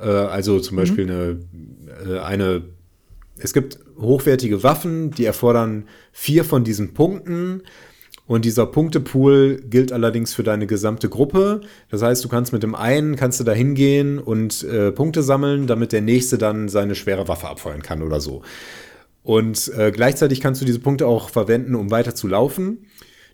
[0.00, 1.40] Äh, also zum Beispiel eine,
[2.08, 2.62] äh, eine
[3.36, 7.62] es gibt hochwertige Waffen, die erfordern vier von diesen Punkten.
[8.26, 11.60] Und dieser Punktepool gilt allerdings für deine gesamte Gruppe.
[11.90, 15.66] Das heißt, du kannst mit dem einen kannst du da hingehen und äh, Punkte sammeln,
[15.66, 18.42] damit der nächste dann seine schwere Waffe abfeuern kann oder so.
[19.22, 22.86] Und äh, gleichzeitig kannst du diese Punkte auch verwenden, um weiter zu laufen.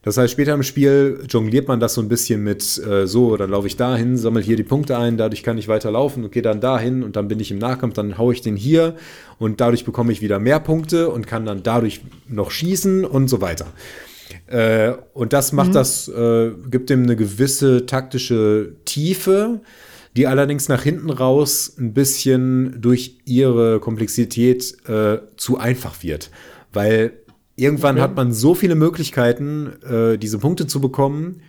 [0.03, 3.51] Das heißt, später im Spiel jongliert man das so ein bisschen mit, äh, so, dann
[3.51, 6.33] laufe ich da hin, sammle hier die Punkte ein, dadurch kann ich weiter laufen und
[6.33, 8.97] gehe dann dahin und dann bin ich im Nahkampf, dann haue ich den hier
[9.39, 13.43] und dadurch bekomme ich wieder mehr Punkte und kann dann dadurch noch schießen und so
[13.43, 13.67] weiter.
[14.51, 15.75] Äh, und das macht mhm.
[15.75, 19.61] das, äh, gibt dem eine gewisse taktische Tiefe,
[20.17, 26.31] die allerdings nach hinten raus ein bisschen durch ihre Komplexität äh, zu einfach wird.
[26.73, 27.13] Weil
[27.61, 28.03] Irgendwann okay.
[28.05, 31.43] hat man so viele Möglichkeiten, äh, diese Punkte zu bekommen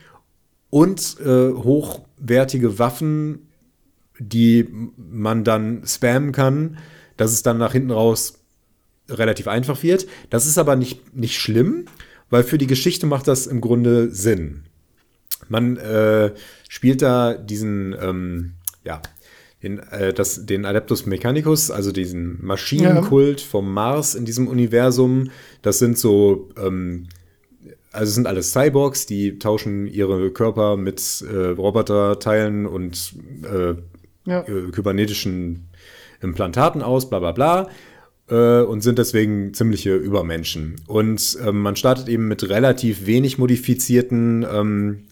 [0.69, 3.47] und äh, hochwertige Waffen,
[4.19, 6.79] die man dann spammen kann,
[7.15, 8.39] dass es dann nach hinten raus
[9.07, 10.05] relativ einfach wird.
[10.29, 11.85] Das ist aber nicht, nicht schlimm,
[12.31, 14.63] weil für die Geschichte macht das im Grunde Sinn.
[15.47, 16.31] Man äh,
[16.67, 18.53] spielt da diesen, ähm,
[18.83, 19.01] ja,
[19.61, 23.47] den, äh, das, den Adeptus Mechanicus, also diesen Maschinenkult ja.
[23.47, 25.29] vom Mars in diesem Universum.
[25.61, 27.07] Das sind so, ähm,
[27.91, 33.75] also sind alles Cyborgs, die tauschen ihre Körper mit äh, Roboterteilen und äh,
[34.25, 34.41] ja.
[34.41, 35.67] Äh, kybernetischen
[36.21, 37.69] Implantaten aus, bla bla bla
[38.31, 40.77] äh, und sind deswegen ziemliche Übermenschen.
[40.87, 45.03] Und ähm, man startet eben mit relativ wenig modifizierten ähm,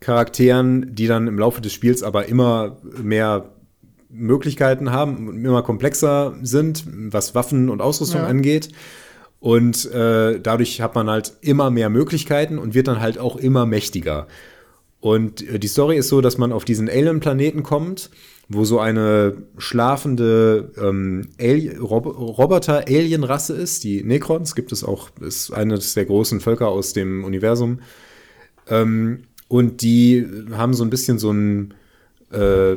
[0.00, 3.50] Charakteren, die dann im Laufe des Spiels aber immer mehr
[4.10, 8.26] Möglichkeiten haben und immer komplexer sind, was Waffen und Ausrüstung ja.
[8.26, 8.70] angeht.
[9.40, 13.66] Und äh, dadurch hat man halt immer mehr Möglichkeiten und wird dann halt auch immer
[13.66, 14.26] mächtiger.
[15.00, 18.10] Und äh, die Story ist so, dass man auf diesen Alien-Planeten kommt,
[18.48, 21.28] wo so eine schlafende ähm,
[21.80, 23.84] Rob Roboter-Alien-Rasse ist.
[23.84, 27.80] Die Necrons gibt es auch, ist eines der großen Völker aus dem Universum.
[28.68, 31.74] Ähm, und die haben so ein bisschen so ein
[32.32, 32.76] äh,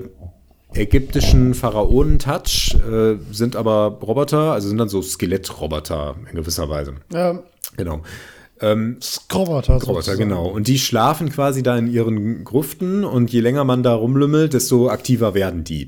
[0.74, 6.96] ägyptischen Pharaonen-Touch, äh, sind aber Roboter, also sind dann so Skelettroboter in gewisser Weise.
[7.14, 7.44] Ja.
[7.78, 8.02] Genau.
[8.62, 9.00] Ähm,
[9.34, 9.82] Roboter.
[9.82, 10.48] Roboter, genau.
[10.48, 14.90] Und die schlafen quasi da in ihren Gruften und je länger man da rumlümmelt, desto
[14.90, 15.88] aktiver werden die.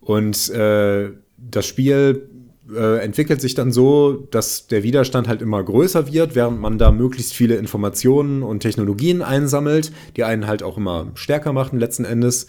[0.00, 2.28] Und äh, das Spiel
[2.74, 6.90] äh, entwickelt sich dann so, dass der Widerstand halt immer größer wird, während man da
[6.90, 12.46] möglichst viele Informationen und Technologien einsammelt, die einen halt auch immer stärker machen letzten Endes.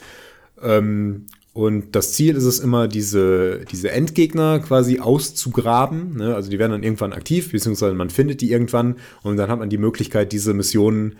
[0.61, 1.25] Ähm,
[1.55, 6.17] und das Ziel ist es immer, diese, diese Endgegner quasi auszugraben.
[6.17, 6.35] Ne?
[6.35, 9.69] Also die werden dann irgendwann aktiv, beziehungsweise man findet die irgendwann und dann hat man
[9.69, 11.15] die Möglichkeit, diese Missionen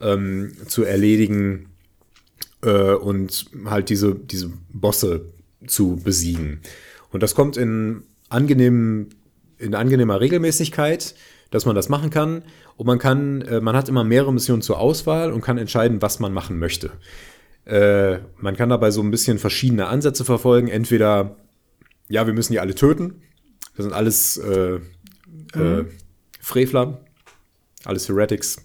[0.00, 1.66] ähm, zu erledigen
[2.62, 5.26] äh, und halt diese, diese Bosse
[5.68, 6.62] zu besiegen.
[7.12, 9.10] Und das kommt in, angenehm,
[9.58, 11.14] in angenehmer Regelmäßigkeit,
[11.52, 12.42] dass man das machen kann.
[12.76, 16.18] Und man kann, äh, man hat immer mehrere Missionen zur Auswahl und kann entscheiden, was
[16.18, 16.90] man machen möchte.
[17.66, 20.68] Äh, man kann dabei so ein bisschen verschiedene Ansätze verfolgen.
[20.68, 21.36] Entweder,
[22.08, 23.22] ja, wir müssen die alle töten.
[23.76, 24.78] Das sind alles äh,
[25.54, 25.88] äh mhm.
[26.40, 27.00] Frevler,
[27.84, 28.56] alles Heretics.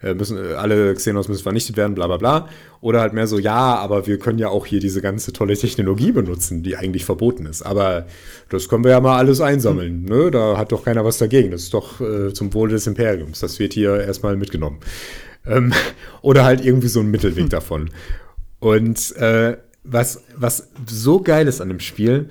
[0.00, 2.48] Äh, müssen, alle Xenos müssen vernichtet werden, bla bla bla.
[2.80, 6.12] Oder halt mehr so, ja, aber wir können ja auch hier diese ganze tolle Technologie
[6.12, 7.62] benutzen, die eigentlich verboten ist.
[7.62, 8.06] Aber
[8.48, 10.02] das können wir ja mal alles einsammeln.
[10.02, 10.08] Mhm.
[10.08, 10.30] Ne?
[10.30, 11.50] Da hat doch keiner was dagegen.
[11.50, 13.40] Das ist doch äh, zum Wohle des Imperiums.
[13.40, 14.78] Das wird hier erstmal mitgenommen.
[15.44, 15.72] Ähm,
[16.22, 17.50] oder halt irgendwie so ein Mittelweg mhm.
[17.50, 17.90] davon.
[18.60, 22.28] Und äh, was, was so geil ist an dem Spiel,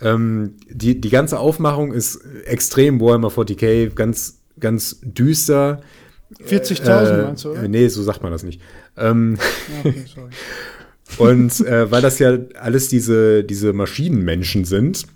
[0.00, 5.80] ähm, die, die ganze Aufmachung ist extrem Warhammer 40k, ganz, ganz düster.
[6.44, 7.68] 40.000 äh, meinst du, oder?
[7.68, 8.60] Nee, so sagt man das nicht.
[8.96, 9.38] Ähm,
[9.80, 10.30] okay, sorry.
[11.18, 15.06] und äh, weil das ja alles diese, diese Maschinenmenschen sind,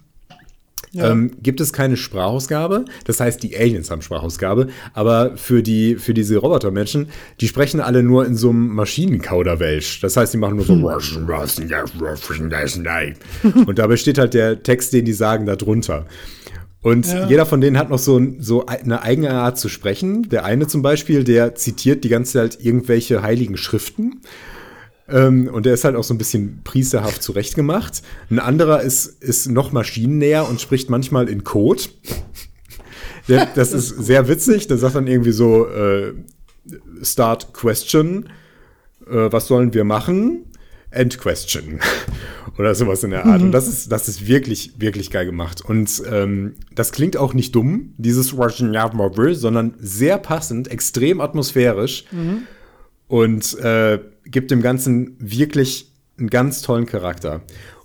[0.92, 1.10] ja.
[1.10, 2.84] ähm, gibt es keine Sprachausgabe.
[3.04, 7.08] Das heißt, die Aliens haben Sprachausgabe, aber für, die, für diese Robotermenschen,
[7.40, 10.00] die sprechen alle nur in so einem Maschinenkauderwelsch.
[10.00, 10.82] Das heißt, die machen nur so hm.
[13.66, 16.06] und dabei steht halt der Text, den die sagen, da drunter.
[16.82, 17.26] Und ja.
[17.26, 20.28] jeder von denen hat noch so, so eine eigene Art zu sprechen.
[20.30, 24.22] Der eine zum Beispiel, der zitiert die ganze Zeit irgendwelche heiligen Schriften.
[25.10, 28.02] Ähm, und der ist halt auch so ein bisschen priesterhaft zurechtgemacht.
[28.30, 31.82] Ein anderer ist, ist noch maschinennäher und spricht manchmal in Code.
[33.28, 34.68] Der, das ist sehr witzig.
[34.68, 36.14] Der sagt dann irgendwie so: äh,
[37.02, 38.28] Start Question.
[39.06, 40.44] Äh, was sollen wir machen?
[40.90, 41.80] End Question.
[42.58, 43.38] Oder sowas in der Art.
[43.38, 43.46] Mhm.
[43.46, 45.64] Und das ist, das ist wirklich, wirklich geil gemacht.
[45.64, 48.74] Und ähm, das klingt auch nicht dumm, dieses Russian
[49.34, 52.04] sondern sehr passend, extrem atmosphärisch.
[52.10, 52.42] Mhm.
[53.06, 57.42] Und äh, gibt dem Ganzen wirklich einen ganz tollen Charakter.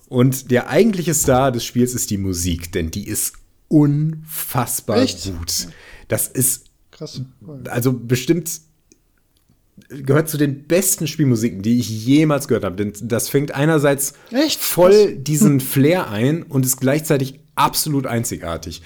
[0.07, 3.33] Und der eigentliche Star des Spiels ist die Musik, denn die ist
[3.67, 5.25] unfassbar Echt?
[5.25, 5.67] gut.
[6.07, 7.21] Das ist Krass.
[7.69, 8.61] also bestimmt
[9.89, 12.75] gehört zu den besten Spielmusiken, die ich jemals gehört habe.
[12.75, 14.61] Denn das fängt einerseits Echt?
[14.61, 18.81] voll diesen Flair ein und ist gleichzeitig absolut einzigartig.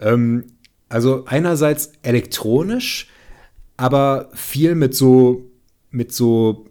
[0.00, 0.44] Ähm,
[0.88, 3.08] also einerseits elektronisch,
[3.76, 5.50] aber viel mit so
[5.90, 6.66] mit so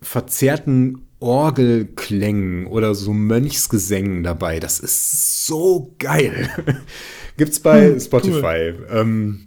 [0.00, 4.60] verzerrten Orgelklängen oder so Mönchsgesängen dabei.
[4.60, 6.48] Das ist so geil.
[7.36, 8.72] Gibt's bei Hm, Spotify.
[8.90, 9.46] Ähm,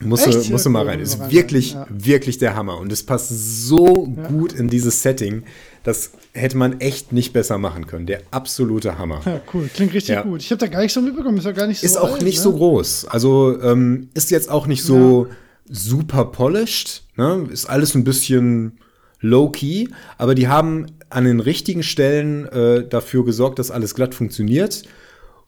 [0.00, 1.00] musst, du, musst du Ja, mal cool, rein.
[1.00, 1.86] Ist wirklich, ja.
[1.90, 2.78] wirklich der Hammer.
[2.78, 5.42] Und es passt so gut in dieses Setting.
[5.84, 8.06] Das hätte man echt nicht besser machen können.
[8.06, 9.22] Der absolute Hammer.
[9.24, 9.68] Ja, cool.
[9.74, 10.22] Klingt richtig Ja.
[10.22, 10.40] gut.
[10.42, 11.38] Ich habe da gar nicht so mitbekommen.
[11.38, 12.42] Ist ja gar nicht so Ist auch alt, nicht ne?
[12.42, 13.06] so groß.
[13.08, 15.26] Also ähm, ist jetzt auch nicht so
[15.68, 17.04] super polished.
[17.16, 17.48] Ne?
[17.50, 18.78] Ist alles ein bisschen
[19.22, 19.88] low-key.
[20.18, 24.82] Aber die haben an den richtigen Stellen äh, dafür gesorgt, dass alles glatt funktioniert.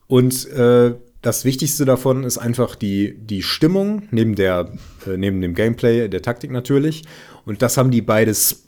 [0.07, 4.73] Und äh, das Wichtigste davon ist einfach die, die Stimmung, neben, der,
[5.07, 7.05] äh, neben dem Gameplay, der Taktik natürlich.
[7.47, 8.65] Und das haben die beides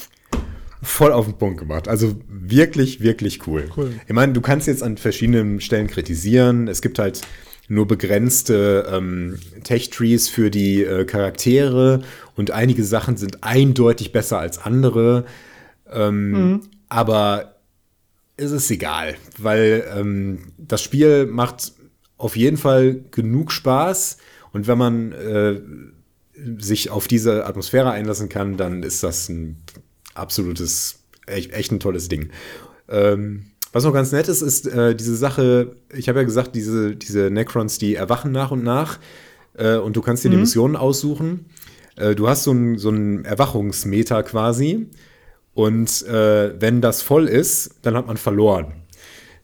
[0.82, 1.88] voll auf den Punkt gemacht.
[1.88, 3.68] Also wirklich, wirklich cool.
[3.76, 3.92] Cool.
[4.06, 6.68] Ich meine, du kannst jetzt an verschiedenen Stellen kritisieren.
[6.68, 7.20] Es gibt halt
[7.68, 12.02] nur begrenzte ähm, Tech-Trees für die äh, Charaktere
[12.36, 15.24] und einige Sachen sind eindeutig besser als andere.
[15.90, 17.56] Ähm, Aber
[18.36, 21.72] es ist egal, weil ähm, das Spiel macht
[22.18, 24.18] auf jeden Fall genug Spaß
[24.52, 25.60] und wenn man äh,
[26.58, 29.62] sich auf diese Atmosphäre einlassen kann, dann ist das ein
[30.14, 32.30] absolutes, echt, echt ein tolles Ding.
[32.88, 36.96] Ähm, was noch ganz nett ist, ist äh, diese Sache, ich habe ja gesagt, diese,
[36.96, 38.98] diese Necrons, die erwachen nach und nach
[39.52, 41.44] äh, und du kannst dir die Missionen aussuchen.
[41.96, 44.86] Äh, du hast so ein, so ein Erwachungsmeter quasi
[45.52, 48.72] und äh, wenn das voll ist, dann hat man verloren.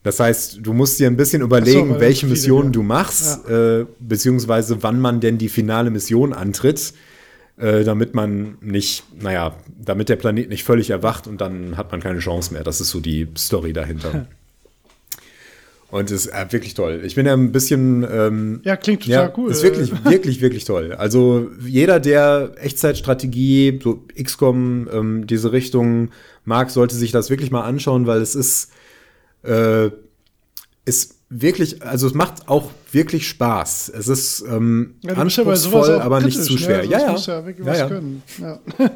[0.03, 2.73] Das heißt, du musst dir ein bisschen überlegen, weil welche Missionen ja.
[2.73, 6.95] du machst, äh, beziehungsweise wann man denn die finale Mission antritt,
[7.63, 12.01] äh, damit man nicht, naja, damit der Planet nicht völlig erwacht und dann hat man
[12.01, 12.65] keine Chance mehr.
[12.65, 14.27] Das ist so die Story dahinter.
[15.93, 17.03] Und es ist äh, wirklich toll.
[17.05, 18.03] Ich bin ja ein bisschen.
[18.11, 19.51] Ähm, Ja, klingt total ja, cool.
[19.51, 20.95] Ist wirklich, wirklich, wirklich toll.
[20.95, 26.09] Also jeder, der Echtzeitstrategie, so XCOM, ähm, diese Richtung
[26.47, 28.71] mag, sollte sich das wirklich mal anschauen, weil es ist,
[29.43, 29.91] äh,
[30.87, 33.93] ist wirklich, also es macht auch wirklich Spaß.
[33.95, 36.79] Es ist ähm, Ja, ja anspruchsvoll, auch aber nicht zu schwer.
[36.79, 36.91] Ne?
[36.91, 37.17] Ja, ja.
[37.17, 37.89] ja wirklich ja, was ja.
[37.89, 38.23] können.
[38.39, 38.61] Ja.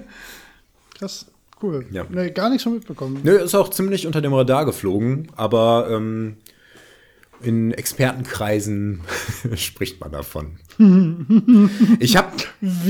[0.98, 1.26] Krass,
[1.62, 1.86] cool.
[1.90, 2.04] Ja.
[2.08, 3.20] Nee, gar nichts von mitbekommen.
[3.22, 6.36] Nö, ist auch ziemlich unter dem Radar geflogen, aber ähm,
[7.42, 9.00] in Expertenkreisen
[9.54, 10.56] spricht man davon.
[12.00, 12.32] Ich habe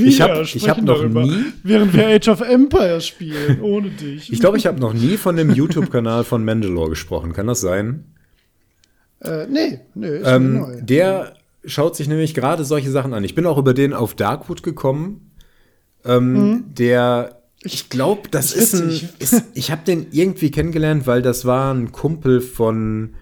[0.05, 4.31] ich hab, ich hab noch darüber, nie, Während wir Age of Empires spielen, ohne dich.
[4.31, 7.31] ich glaube, ich habe noch nie von dem YouTube-Kanal von Mandalore gesprochen.
[7.31, 8.03] Kann das sein?
[9.21, 10.81] Äh, nee, nee, ist Ähm, neu.
[10.81, 11.33] der
[11.65, 13.23] schaut sich nämlich gerade solche Sachen an.
[13.23, 15.31] Ich bin auch über den auf Darkwood gekommen.
[16.05, 19.09] Ähm, Der, ich glaube, das Ist ist ein.
[19.19, 23.15] Ist, ich habe den irgendwie kennengelernt, weil das war ein Kumpel von.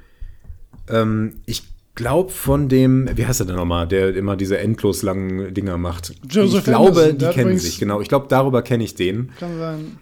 [0.90, 1.64] Ähm, ich
[1.96, 6.14] glaube von dem, wie heißt er denn nochmal, der immer diese endlos langen Dinger macht.
[6.30, 8.02] Joseph ich glaube, Anderson, die kennen sich, genau.
[8.02, 9.32] Ich glaube, darüber kenne ich den.
[9.40, 9.98] Kann sein.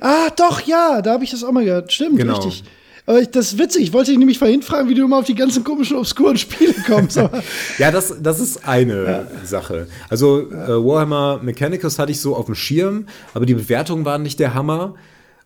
[0.00, 1.92] Ah, doch, ja, da habe ich das auch mal gehört.
[1.92, 2.34] Stimmt, Genau.
[2.34, 2.64] richtig.
[3.08, 3.84] Aber ich, das ist witzig.
[3.84, 6.74] Ich wollte dich nämlich vorhin fragen, wie du immer auf die ganzen komischen, obskuren Spiele
[6.86, 7.18] kommst.
[7.78, 9.86] Ja, das, das ist eine Sache.
[10.10, 14.38] Also äh, Warhammer Mechanicus hatte ich so auf dem Schirm, aber die Bewertungen waren nicht
[14.40, 14.94] der Hammer.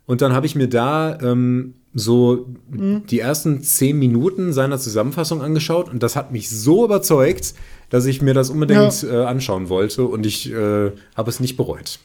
[0.06, 5.88] Und dann habe ich mir da ähm, so die ersten zehn Minuten seiner Zusammenfassung angeschaut
[5.88, 7.54] und das hat mich so überzeugt,
[7.90, 12.00] dass ich mir das unbedingt äh, anschauen wollte und ich äh, habe es nicht bereut.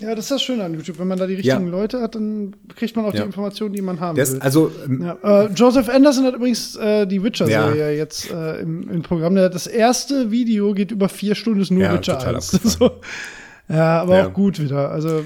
[0.00, 0.98] Ja, das ist das Schöne an YouTube.
[0.98, 1.70] Wenn man da die richtigen Ja.
[1.70, 3.20] Leute hat, dann kriegt man auch Ja.
[3.20, 4.40] die Informationen, die man haben Das, will.
[4.40, 9.02] also ähm, Ja, äh, Joseph Anderson hat übrigens äh, die Witcher-Serie jetzt äh, im, im
[9.02, 9.36] Programm.
[9.36, 12.54] Das erste Video geht über vier Stunden, ist nur Witcher total 1.
[12.54, 12.90] abgefahren.
[13.68, 13.72] so.
[13.74, 14.90] Ja, aber auch gut wieder.
[14.90, 15.22] Also, äh,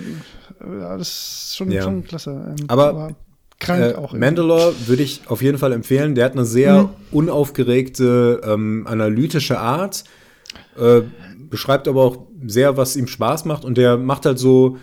[0.99, 1.09] das
[1.49, 2.31] ist schon, schon klasse.
[2.59, 3.11] Ähm, Aber,
[3.59, 4.13] krank Äh, auch.
[4.13, 4.19] irgendwie.
[4.19, 6.15] Mandalore würde ich auf jeden Fall empfehlen.
[6.15, 10.05] Der hat eine sehr unaufgeregte, ähm, analytische Art.
[10.79, 11.03] Äh,
[11.51, 13.65] beschreibt aber auch sehr, was ihm Spaß macht.
[13.65, 14.77] Und der macht halt so,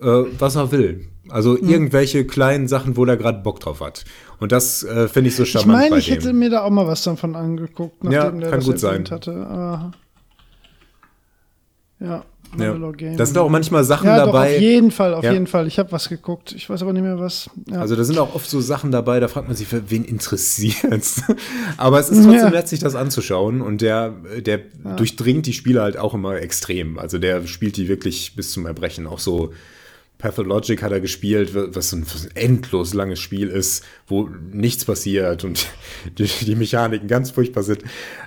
[0.00, 1.06] äh, was er will.
[1.28, 4.04] Also irgendwelche kleinen Sachen, wo der gerade Bock drauf hat.
[4.38, 6.70] Und das äh, finde ich so Ich charmant meine, bei ich hätte mir da auch
[6.70, 9.04] mal was davon angeguckt, Ja, nachdem der kann das gut sein.
[9.10, 9.32] hatte.
[9.34, 9.90] Aber,
[12.00, 12.24] ja,
[12.58, 12.90] ja.
[12.92, 13.16] Game.
[13.16, 14.54] Da sind auch manchmal Sachen ja, doch, dabei.
[14.56, 15.32] auf jeden Fall, auf Ja.
[15.32, 15.66] jeden Fall.
[15.66, 16.52] Ich habe was geguckt.
[16.52, 17.50] Ich weiß aber nicht mehr was.
[17.70, 17.80] Ja.
[17.80, 21.22] Also da sind auch oft so Sachen dabei, da fragt man sich, für wen interessiert's?
[21.76, 24.60] Aber es ist trotzdem nett, sich das anzuschauen und der, der
[24.96, 26.98] durchdringt die Spiele halt auch immer extrem.
[26.98, 29.52] Also der spielt die wirklich bis zum Erbrechen, auch so
[30.18, 35.66] Pathologic hat er gespielt, was ein, endlos langes Spiel ist, wo nichts passiert und
[36.18, 37.82] die, die Mechaniken ganz furchtbar sind.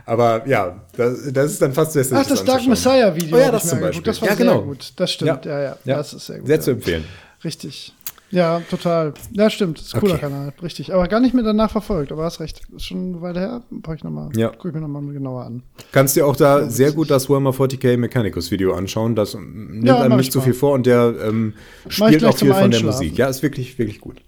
[0.06, 3.38] Aber ja, das, das ist dann fast sehr Ach, das Dark Messiah Video.
[3.38, 4.04] Oh ja, das zum Beispiel.
[4.04, 4.62] Das war ja, sehr genau.
[4.62, 4.94] gut.
[4.98, 5.46] Das stimmt.
[5.46, 5.98] Ja, ja, ja.
[5.98, 6.48] Das ist sehr gut.
[6.48, 6.62] Sehr ja.
[6.62, 7.06] zu empfehlen.
[7.44, 7.94] Richtig.
[8.32, 9.14] Ja, total.
[9.32, 9.80] Ja, stimmt.
[9.80, 10.22] Ist ein cooler Okay.
[10.22, 10.54] Kanal.
[10.62, 10.94] Richtig.
[10.94, 12.12] Aber gar nicht mehr danach verfolgt.
[12.12, 12.62] Aber hast recht.
[12.76, 13.64] Ist schon eine Weile her.
[13.72, 14.30] Brauche ich nochmal.
[14.36, 14.50] Ja.
[14.50, 15.64] Guck ich mir nochmal genauer an.
[15.92, 19.16] Kannst dir auch da sehr gut das Warhammer 40k Mechanicus Video anschauen.
[19.16, 21.54] Das nimmt Ja, einem nicht ich so viel vor und der ähm,
[21.88, 22.84] spielt auch viel von der.
[22.84, 23.18] Musik.
[23.18, 24.22] Ja, ist wirklich, wirklich gut.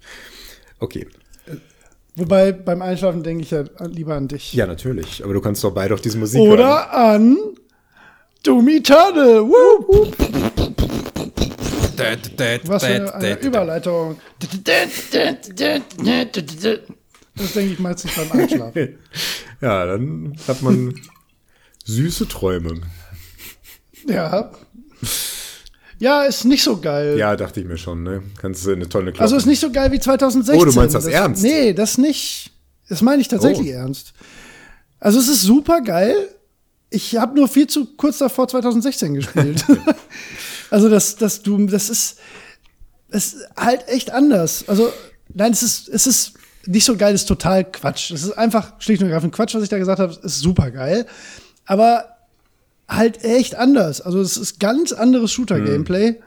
[0.80, 1.06] Okay.
[2.16, 4.52] Wobei beim Einschlafen denke ich ja lieber an dich.
[4.52, 5.24] Ja, natürlich.
[5.24, 7.38] Aber du kannst doch beide auch diese Musik Oder an
[8.42, 9.42] Doom Eternal.
[9.48, 10.08] Woo.
[12.66, 14.20] Was für eine, Überleitung.
[17.34, 18.98] Das denke ich meistens beim Einschlafen.
[19.60, 20.94] Ja, dann hat man
[21.84, 22.80] süße Träume.
[24.06, 24.50] Ja.
[25.98, 27.16] Ja, ist nicht so geil.
[27.16, 28.22] Ja, dachte ich mir schon, ne?
[28.40, 29.22] Kannst du eine tolle Klappe.
[29.22, 30.60] Also ist nicht so geil wie 2016.
[30.60, 31.42] Oh, du meinst das ernst?
[31.42, 32.50] Nee, das nicht.
[32.88, 33.78] Das meine ich tatsächlich Oh.
[33.78, 34.12] ernst.
[34.98, 36.16] Also es ist super geil.
[36.90, 39.64] Ich habe nur viel zu kurz davor 2016 gespielt.
[40.72, 42.18] Also das, das du, das ist,
[43.10, 44.64] es ist halt echt anders.
[44.68, 44.92] Also
[45.34, 46.34] nein, es ist, es ist
[46.66, 48.10] nicht so geil, es ist total Quatsch.
[48.10, 50.12] Es ist einfach schlicht und ergreifend Quatsch, was ich da gesagt habe.
[50.12, 51.06] Es ist super geil,
[51.66, 52.16] aber
[52.88, 54.00] halt echt anders.
[54.00, 56.20] Also es ist ganz anderes Shooter-Gameplay,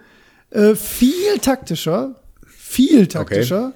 [0.52, 2.16] äh, viel taktischer,
[2.48, 3.74] viel taktischer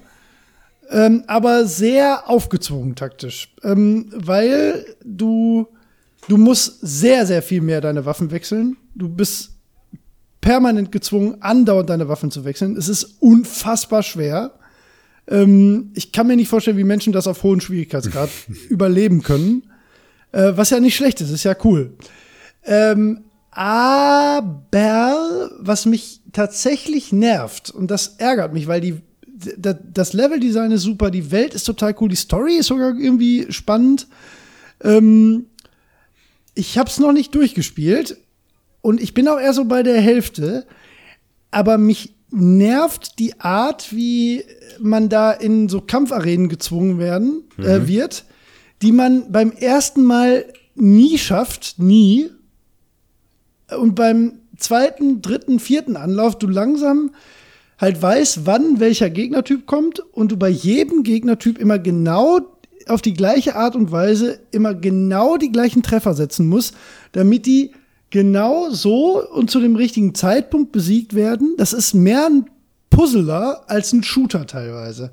[0.90, 5.68] ähm, aber sehr aufgezwungen taktisch, ähm, weil du
[6.28, 8.76] du musst sehr sehr viel mehr deine Waffen wechseln.
[8.94, 9.52] Du bist
[10.40, 12.76] permanent gezwungen, andauernd deine Waffen zu wechseln.
[12.76, 14.52] Es ist unfassbar schwer.
[15.28, 18.30] Ähm, ich kann mir nicht vorstellen, wie Menschen das auf hohem Schwierigkeitsgrad
[18.68, 19.64] überleben können.
[20.32, 21.94] Äh, was ja nicht schlecht ist, ist ja cool.
[22.64, 29.00] Ähm, aber was mich tatsächlich nervt, und das ärgert mich, weil die,
[29.58, 33.46] da- das Leveldesign ist super, die Welt ist total cool, die Story ist sogar irgendwie
[33.50, 34.06] spannend.
[34.82, 35.46] Ähm,
[36.54, 38.16] ich habe es noch nicht durchgespielt
[38.82, 40.66] und ich bin auch eher so bei der Hälfte,
[41.50, 44.44] aber mich nervt die Art, wie
[44.80, 48.24] man da in so Kampfarenen gezwungen werden äh, wird,
[48.82, 50.44] die man beim ersten Mal
[50.74, 52.30] nie schafft, nie.
[53.76, 57.10] Und beim zweiten, dritten, vierten Anlauf du langsam
[57.78, 62.40] halt weißt, wann welcher Gegnertyp kommt und du bei jedem Gegnertyp immer genau
[62.86, 66.74] auf die gleiche Art und Weise immer genau die gleichen Treffer setzen musst,
[67.12, 67.72] damit die
[68.10, 71.54] genau so und zu dem richtigen Zeitpunkt besiegt werden.
[71.56, 72.50] Das ist mehr ein
[72.90, 75.12] Puzzler als ein Shooter teilweise.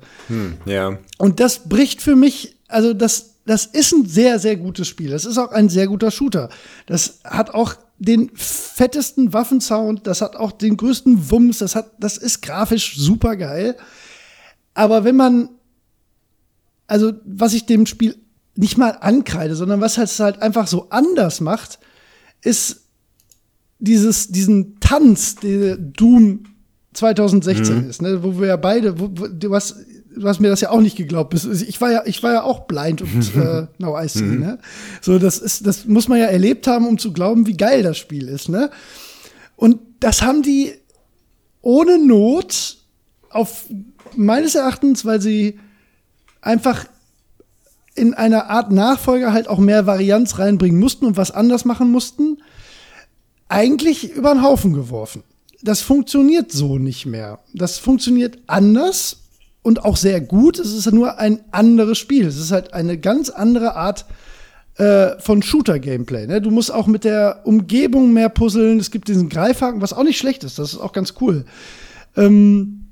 [0.66, 0.98] Ja.
[1.16, 5.10] Und das bricht für mich, also das, das ist ein sehr, sehr gutes Spiel.
[5.10, 6.50] Das ist auch ein sehr guter Shooter.
[6.86, 12.16] Das hat auch den fettesten Waffensound, das hat auch den größten Wumms, das hat, das
[12.16, 13.76] ist grafisch super geil.
[14.74, 15.48] Aber wenn man,
[16.86, 18.16] also was ich dem Spiel
[18.54, 21.78] nicht mal ankreide, sondern was es halt einfach so anders macht,
[22.42, 22.87] ist
[23.78, 26.44] dieses, diesen Tanz, der Doom
[26.94, 29.76] 2016 ist, ne, wo wir ja beide, wo, wo, du, hast,
[30.14, 31.34] du hast mir das ja auch nicht geglaubt.
[31.34, 34.58] Ich war ja, ich war ja auch blind und äh, now I see, ne?
[35.00, 37.98] So, das ist, das muss man ja erlebt haben, um zu glauben, wie geil das
[37.98, 38.70] Spiel ist, ne?
[39.56, 40.72] Und das haben die
[41.62, 42.78] ohne Not
[43.30, 43.66] auf
[44.16, 45.58] meines Erachtens, weil sie
[46.40, 46.86] einfach
[47.94, 52.38] in einer Art Nachfolger halt auch mehr Varianz reinbringen mussten und was anders machen mussten,
[53.48, 55.22] eigentlich über den Haufen geworfen.
[55.62, 57.40] Das funktioniert so nicht mehr.
[57.52, 59.18] Das funktioniert anders
[59.62, 60.58] und auch sehr gut.
[60.58, 62.26] Es ist nur ein anderes Spiel.
[62.26, 64.06] Es ist halt eine ganz andere Art
[64.76, 66.26] äh, von Shooter-Gameplay.
[66.26, 66.40] Ne?
[66.40, 68.78] Du musst auch mit der Umgebung mehr puzzeln.
[68.78, 70.58] Es gibt diesen Greifhaken, was auch nicht schlecht ist.
[70.58, 71.44] Das ist auch ganz cool.
[72.16, 72.86] Ähm,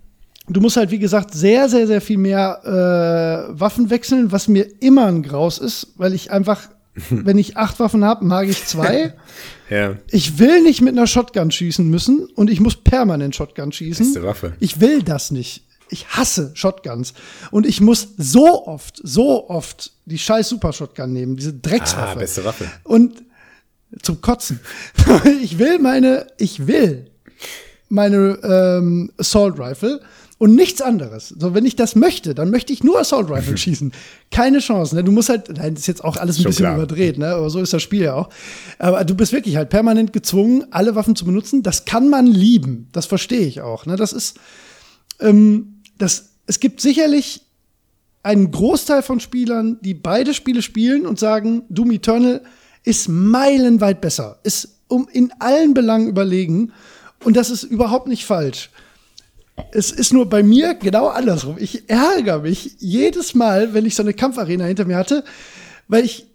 [0.48, 4.66] du musst halt, wie gesagt, sehr, sehr, sehr viel mehr äh, Waffen wechseln, was mir
[4.80, 6.62] immer ein Graus ist, weil ich einfach,
[7.10, 9.14] wenn ich acht Waffen habe, mag ich zwei.
[9.70, 9.96] Ja.
[10.10, 14.06] Ich will nicht mit einer Shotgun schießen müssen und ich muss permanent Shotgun schießen.
[14.06, 14.52] Beste Waffe.
[14.60, 15.64] Ich will das nicht.
[15.88, 17.14] Ich hasse Shotguns.
[17.50, 22.16] Und ich muss so oft, so oft die scheiß Super Shotgun nehmen, diese Dreckswaffe.
[22.16, 22.70] Ah, beste Waffe.
[22.84, 23.22] Und
[24.02, 24.60] zum Kotzen.
[25.42, 27.10] ich will meine, ich will
[27.88, 30.00] meine ähm, Assault Rifle
[30.38, 31.30] und nichts anderes.
[31.30, 33.92] So, wenn ich das möchte, dann möchte ich nur Assault Rifle schießen.
[34.30, 34.94] Keine Chance.
[34.94, 35.04] Ne?
[35.04, 36.76] Du musst halt, nein, das ist jetzt auch alles ein Schon bisschen klar.
[36.76, 37.28] überdreht, ne?
[37.28, 38.28] aber so ist das Spiel ja auch.
[38.78, 41.62] Aber du bist wirklich halt permanent gezwungen, alle Waffen zu benutzen.
[41.62, 42.88] Das kann man lieben.
[42.92, 43.86] Das verstehe ich auch.
[43.86, 43.96] Ne?
[43.96, 44.38] Das ist,
[45.20, 47.42] ähm, das, es gibt sicherlich
[48.22, 52.42] einen Großteil von Spielern, die beide Spiele spielen und sagen, Doom Eternal
[52.82, 56.72] ist meilenweit besser, ist um in allen Belangen überlegen
[57.24, 58.70] und das ist überhaupt nicht falsch.
[59.72, 61.56] Es ist nur bei mir genau andersrum.
[61.58, 65.24] Ich ärgere mich jedes Mal, wenn ich so eine Kampfarena hinter mir hatte,
[65.88, 66.26] weil ich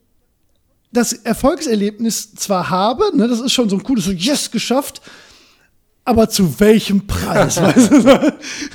[0.91, 5.01] das Erfolgserlebnis zwar habe, ne, das ist schon so ein cooles, so yes, geschafft,
[6.03, 7.58] aber zu welchem Preis?
[7.61, 8.01] weißt du?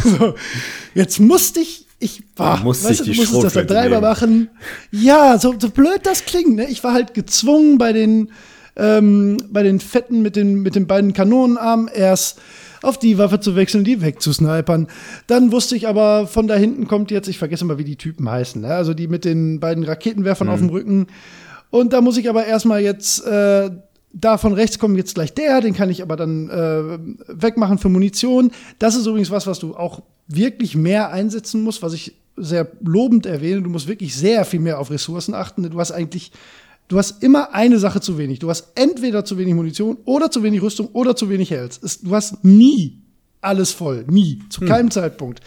[0.08, 0.34] so,
[0.94, 4.50] jetzt musste ich, ich war, Muss weißt du, musstest das dann dreimal machen.
[4.90, 6.68] Ja, so, so blöd das klingt, ne?
[6.68, 8.30] Ich war halt gezwungen bei den,
[8.76, 12.38] ähm, bei den Fetten mit den, mit den beiden Kanonenarmen erst
[12.86, 14.86] auf die Waffe zu wechseln, die wegzusnipern.
[15.26, 18.30] Dann wusste ich aber, von da hinten kommt jetzt, ich vergesse mal, wie die Typen
[18.30, 18.68] heißen, ne?
[18.68, 21.06] also die mit den beiden Raketenwerfern auf dem Rücken.
[21.70, 23.70] Und da muss ich aber erstmal jetzt, äh,
[24.12, 26.98] da von rechts kommt jetzt gleich der, den kann ich aber dann äh,
[27.28, 28.50] wegmachen für Munition.
[28.78, 33.26] Das ist übrigens was, was du auch wirklich mehr einsetzen musst, was ich sehr lobend
[33.26, 33.62] erwähne.
[33.62, 35.68] Du musst wirklich sehr viel mehr auf Ressourcen achten.
[35.68, 36.32] Du hast eigentlich,
[36.88, 38.38] du hast immer eine Sache zu wenig.
[38.38, 41.80] Du hast entweder zu wenig Munition oder zu wenig Rüstung oder zu wenig Health.
[42.02, 43.02] Du hast nie
[43.40, 44.04] alles voll.
[44.08, 44.40] Nie.
[44.50, 45.40] Zu keinem Zeitpunkt.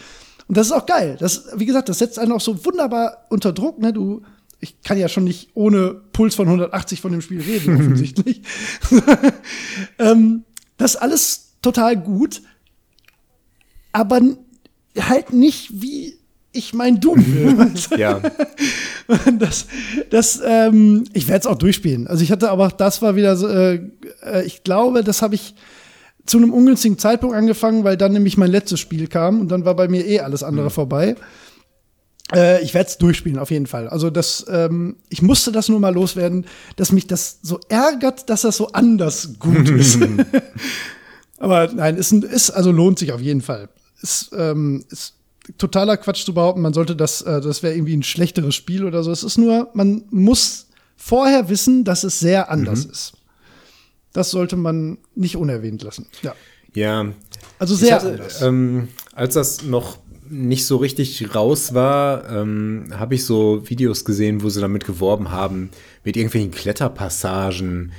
[0.47, 1.15] Und das ist auch geil.
[1.19, 3.79] Das, wie gesagt, das setzt einen auch so wunderbar unter Druck.
[3.79, 3.93] Ne?
[3.93, 4.23] Du,
[4.59, 8.41] ich kann ja schon nicht ohne Puls von 180 von dem Spiel reden, offensichtlich.
[9.99, 10.43] ähm,
[10.77, 12.41] das ist alles total gut,
[13.91, 14.21] aber
[14.97, 16.18] halt nicht wie
[16.51, 17.57] ich mein Doom will.
[17.57, 17.95] weißt du?
[17.97, 18.21] Ja,
[19.39, 19.65] das,
[20.09, 22.07] das, ähm, ich werde es auch durchspielen.
[22.07, 23.81] Also ich hatte aber, das war wieder so, äh,
[24.23, 25.55] äh, ich glaube, das habe ich
[26.25, 29.75] zu einem ungünstigen Zeitpunkt angefangen, weil dann nämlich mein letztes Spiel kam und dann war
[29.75, 31.15] bei mir eh alles andere vorbei.
[32.33, 33.87] Äh, ich werde es durchspielen, auf jeden Fall.
[33.87, 36.45] Also das, ähm, ich musste das nur mal loswerden,
[36.75, 39.97] dass mich das so ärgert, dass das so anders gut ist.
[41.39, 43.69] Aber nein, ist, ist also lohnt sich auf jeden Fall.
[44.01, 45.15] Ist, ähm, ist
[45.57, 49.03] totaler Quatsch zu behaupten, man sollte das, äh, das wäre irgendwie ein schlechteres Spiel oder
[49.03, 49.11] so.
[49.11, 53.13] Es ist nur, man muss vorher wissen, dass es sehr anders ist.
[54.13, 56.07] Das sollte man nicht unerwähnt lassen.
[56.21, 56.35] Ja.
[56.73, 57.13] ja.
[57.57, 58.41] Also sehr hatte, anders.
[58.41, 59.97] ähm, als das noch
[60.29, 65.31] nicht so richtig raus war, ähm, habe ich so Videos gesehen, wo sie damit geworben
[65.31, 65.71] haben,
[66.03, 67.91] mit irgendwelchen Kletterpassagen.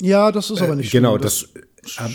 [0.00, 1.02] ja, das ist aber nicht schlimm.
[1.02, 1.48] Genau, das,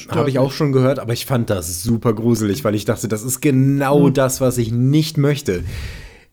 [0.09, 3.23] habe ich auch schon gehört, aber ich fand das super gruselig, weil ich dachte, das
[3.23, 4.13] ist genau Hm.
[4.13, 5.63] das, was ich nicht möchte.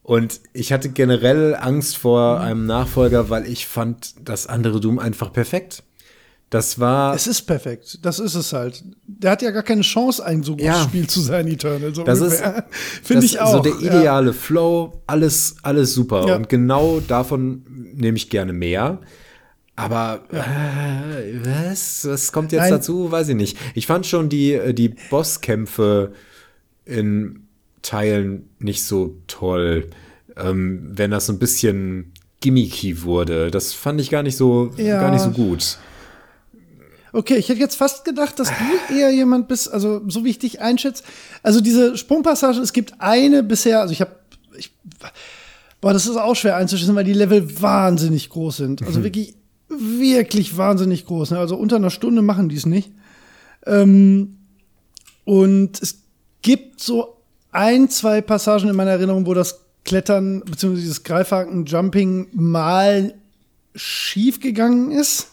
[0.02, 2.00] Und ich hatte generell Angst Hm.
[2.00, 5.82] vor einem Nachfolger, weil ich fand das andere Doom einfach perfekt.
[6.48, 7.12] Das war.
[7.12, 7.98] Es ist perfekt.
[8.02, 8.84] Das ist es halt.
[9.04, 10.84] Der hat ja gar keine Chance, ein so gutes Ja.
[10.84, 11.92] Spiel zu sein, Eternal.
[11.92, 12.66] So Das ist, ungefähr.
[13.02, 13.50] Finde ich auch.
[13.52, 13.98] so der ja.
[13.98, 16.24] ideale Flow, alles, alles super.
[16.28, 16.36] Ja.
[16.36, 19.00] Und genau davon nehme ich gerne mehr.
[19.76, 22.06] Aber äh, was?
[22.08, 22.70] Was kommt jetzt Nein.
[22.70, 23.10] dazu?
[23.12, 23.58] Weiß ich nicht.
[23.74, 26.12] Ich fand schon die, äh, die Bosskämpfe
[26.86, 27.46] in
[27.82, 29.88] Teilen nicht so toll.
[30.36, 33.50] Ähm, wenn das so ein bisschen gimmicky wurde.
[33.50, 35.00] Das fand ich gar nicht so, Ja.
[35.00, 35.78] gar nicht so gut.
[37.12, 40.38] Okay, ich hätte jetzt fast gedacht, dass du eher jemand bist, also so wie ich
[40.38, 41.02] dich einschätze.
[41.42, 44.12] Also diese Sprungpassage, es gibt eine bisher, also ich habe,
[44.58, 44.72] ich,
[45.80, 48.82] boah, das ist auch schwer einzuschätzen, weil die Level wahnsinnig groß sind.
[48.82, 49.34] Also wirklich,
[49.68, 51.32] wirklich wahnsinnig groß.
[51.32, 51.38] Ne?
[51.38, 52.90] Also unter einer Stunde machen die es nicht.
[53.66, 54.36] Ähm,
[55.24, 56.02] und es
[56.42, 57.16] gibt so
[57.50, 63.14] ein, zwei Passagen in meiner Erinnerung, wo das Klettern beziehungsweise dieses Greifhaken, Jumping mal
[63.74, 65.28] schief gegangen ist.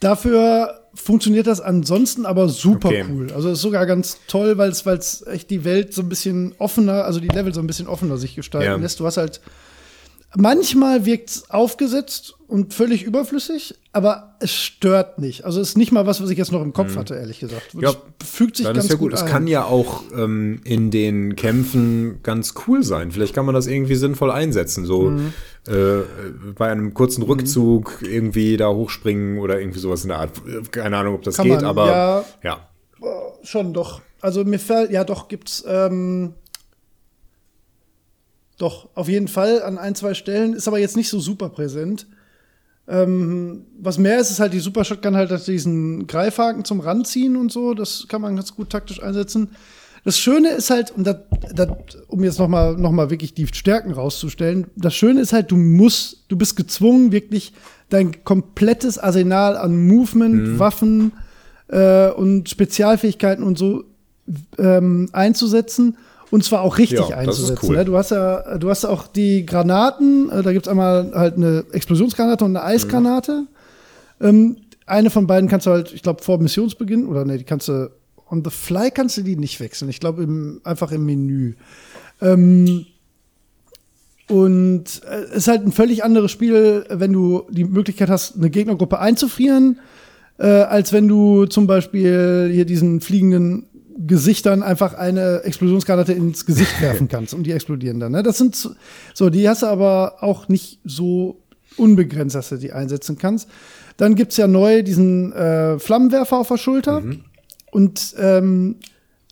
[0.00, 3.04] Dafür funktioniert das ansonsten aber super Okay.
[3.10, 3.32] cool.
[3.32, 6.54] Also ist sogar ganz toll, weil es weil es echt die Welt so ein bisschen
[6.58, 8.76] offener, also die Level so ein bisschen offener sich gestalten Ja.
[8.76, 9.00] lässt.
[9.00, 9.40] Du hast halt
[10.36, 15.44] manchmal wirkt es aufgesetzt und völlig überflüssig, aber es stört nicht.
[15.44, 17.74] Also es ist nicht mal was, was ich jetzt noch im Kopf hatte, ehrlich gesagt.
[17.74, 17.80] Mhm.
[17.82, 19.10] Ja, fügt sich Dann ganz ist ja gut.
[19.12, 23.10] gut Es kann ja auch ähm, in den Kämpfen ganz cool sein.
[23.12, 24.84] Vielleicht kann man das irgendwie sinnvoll einsetzen.
[24.84, 25.32] So Mhm.
[25.66, 25.72] äh,
[26.56, 30.30] bei einem kurzen Rückzug irgendwie da hochspringen oder irgendwie sowas in der Art.
[30.70, 32.24] Keine Ahnung, ob das Kann geht, man, aber ja.
[32.42, 32.68] ja.
[33.42, 34.00] Schon doch.
[34.20, 36.34] Also mir fällt, ja doch, gibt's ähm,
[38.58, 42.06] doch, auf jeden Fall an ein, zwei Stellen, ist aber jetzt nicht so super präsent.
[42.86, 47.50] Ähm, was mehr ist, ist halt die Super Shotgun halt diesen Greifhaken zum Ranziehen und
[47.50, 49.50] so, das kann man ganz gut taktisch einsetzen.
[50.04, 51.16] Das Schöne ist halt, und das,
[51.54, 51.68] das,
[52.08, 55.56] um jetzt noch mal, noch mal wirklich die Stärken rauszustellen, das Schöne ist halt, du
[55.56, 57.54] musst, du bist gezwungen, wirklich
[57.88, 61.12] dein komplettes Arsenal an Movement, Waffen
[61.68, 63.84] äh, und Spezialfähigkeiten und so
[64.58, 65.96] ähm, einzusetzen.
[66.34, 67.64] Und zwar auch richtig Ja, einzusetzen.
[67.64, 67.76] cool.
[67.76, 67.84] Ne?
[67.84, 72.44] Du hast ja, du hast auch die Granaten, äh, da gibt's einmal halt eine Explosionsgranate
[72.44, 73.46] und eine Eisgranate.
[74.20, 77.68] Ähm, eine von beiden kannst du halt, ich glaube, vor Missionsbeginn, oder ne, die kannst
[77.68, 77.88] du
[78.28, 79.88] on the fly kannst du die nicht wechseln.
[79.88, 81.54] Ich glaube, im, einfach im Menü.
[82.20, 82.84] Ähm,
[84.28, 88.50] und äh, es ist halt ein völlig anderes Spiel, wenn du die Möglichkeit hast, eine
[88.50, 89.78] Gegnergruppe einzufrieren,
[90.38, 93.66] äh, als wenn du zum Beispiel hier diesen fliegenden
[93.96, 98.12] Gesichtern einfach eine Explosionsgranate ins Gesicht werfen kannst und die explodieren dann.
[98.12, 98.22] Ne?
[98.22, 98.56] Das sind
[99.14, 101.40] so, die hast du aber auch nicht so
[101.76, 103.48] unbegrenzt, dass du die einsetzen kannst.
[103.96, 107.00] Dann gibt's ja neu diesen äh, Flammenwerfer auf der Schulter.
[107.00, 107.24] Mhm.
[107.70, 108.76] Und ähm,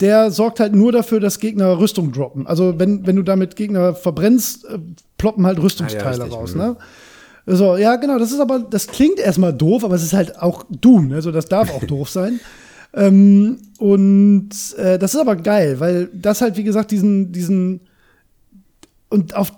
[0.01, 2.47] der sorgt halt nur dafür, dass Gegner Rüstung droppen.
[2.47, 4.79] Also wenn, wenn du damit Gegner verbrennst, äh,
[5.19, 6.55] ploppen halt Rüstungsteile ah, ja, raus.
[6.55, 6.61] Mhm.
[6.61, 6.77] Ne?
[7.47, 10.65] So, ja, genau, das ist aber, das klingt erstmal doof, aber es ist halt auch
[10.71, 11.17] Doom, ne?
[11.17, 12.39] Also das darf auch doof sein.
[12.95, 17.81] Ähm, und äh, das ist aber geil, weil das halt, wie gesagt, diesen, diesen
[19.09, 19.53] und auf,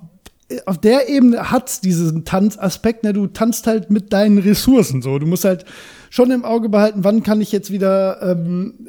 [0.67, 3.13] auf der Ebene hat diesen Tanzaspekt, ne?
[3.13, 5.19] Du tanzt halt mit deinen Ressourcen so.
[5.19, 5.65] Du musst halt
[6.11, 8.89] schon im Auge behalten, wann kann ich jetzt wieder ähm,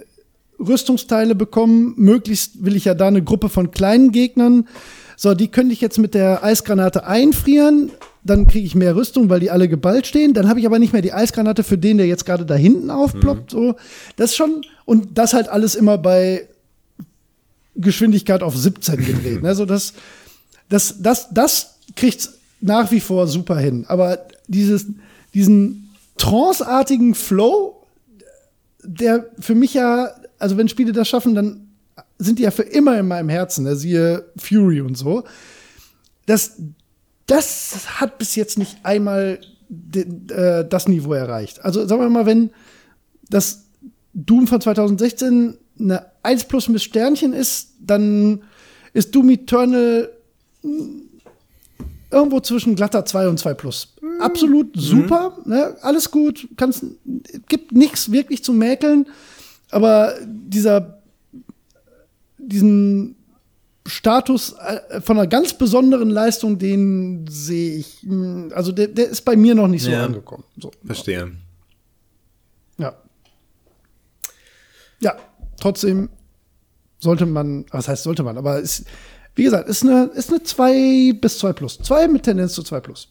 [0.59, 1.93] Rüstungsteile bekommen.
[1.98, 4.67] Möglichst will ich ja da eine Gruppe von kleinen Gegnern.
[5.18, 7.92] So, die könnte ich jetzt mit der Eisgranate einfrieren
[8.26, 10.34] dann kriege ich mehr Rüstung, weil die alle geballt stehen.
[10.34, 12.90] Dann habe ich aber nicht mehr die Eisgranate für den, der jetzt gerade da hinten
[12.90, 13.53] aufploppt.
[13.53, 13.58] Mhm.
[13.58, 13.76] So,
[14.16, 16.48] das schon und das halt alles immer bei
[17.76, 19.44] Geschwindigkeit auf 17 gedreht.
[19.44, 19.53] ne?
[19.53, 19.94] so das,
[20.69, 23.85] das, das, das kriegt nach wie vor super hin.
[23.88, 24.88] Aber dieses,
[25.35, 27.84] diesen tranceartigen Flow,
[28.84, 31.65] der für mich ja, also wenn Spiele das schaffen, dann
[32.17, 33.64] sind die ja für immer in meinem Herzen.
[33.64, 33.75] Ne?
[33.75, 35.24] Siehe Fury und so.
[36.25, 36.57] Das,
[37.27, 41.64] das hat bis jetzt nicht einmal den, äh, das Niveau erreicht.
[41.64, 42.51] Also sagen wir mal, wenn
[43.30, 43.65] das
[44.14, 48.43] Doom von 2016 eine 1 plus mit Sternchen ist, dann
[48.93, 50.09] ist Doom Eternal
[50.61, 51.09] hm,
[52.11, 53.93] irgendwo zwischen glatter 2 und 2 plus.
[54.01, 54.22] Mhm.
[54.22, 55.51] Absolut super, mhm.
[55.51, 55.75] ne?
[55.82, 56.85] alles gut, kannst,
[57.49, 59.07] gibt nichts wirklich zu mäkeln,
[59.69, 60.94] aber dieser
[62.48, 63.15] diesen
[63.88, 69.22] Status äh, von einer ganz besonderen Leistung, den sehe ich, hm, also der, der, ist
[69.22, 70.43] bei mir noch nicht so ja, angekommen.
[70.59, 70.72] So.
[70.83, 71.32] Verstehe.
[72.77, 72.95] Ja.
[74.99, 75.15] Ja,
[75.59, 76.09] trotzdem
[76.99, 78.85] sollte man, was heißt sollte man, aber ist,
[79.35, 81.77] wie gesagt, ist eine, ist eine 2 bis 2 plus.
[81.77, 83.09] 2 mit Tendenz zu 2 plus.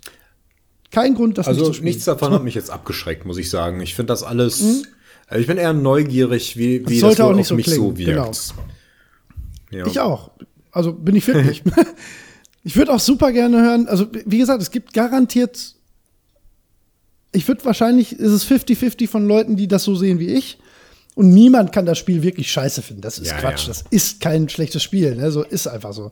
[0.91, 1.85] Kein Grund, das also nicht zu spielen.
[1.87, 3.81] nichts davon hat mich jetzt abgeschreckt, muss ich sagen.
[3.81, 4.87] Ich finde das alles, mhm.
[5.29, 7.81] also ich bin eher neugierig, wie, wie das, das auf so mich klingen.
[7.81, 8.11] so wirkt.
[8.11, 8.33] Genau.
[9.71, 9.87] Ja.
[9.87, 10.31] Ich auch.
[10.71, 11.63] Also bin ich wirklich.
[12.65, 15.75] ich würde auch super gerne hören, also wie gesagt, es gibt garantiert,
[17.33, 20.59] ich würde wahrscheinlich, ist es 50-50 von Leuten, die das so sehen wie ich.
[21.15, 23.03] Und niemand kann das Spiel wirklich scheiße finden.
[23.03, 23.63] Das ist ja, Quatsch.
[23.63, 23.69] Ja.
[23.69, 25.15] Das ist kein schlechtes Spiel.
[25.15, 25.31] Ne?
[25.31, 26.11] So ist einfach so.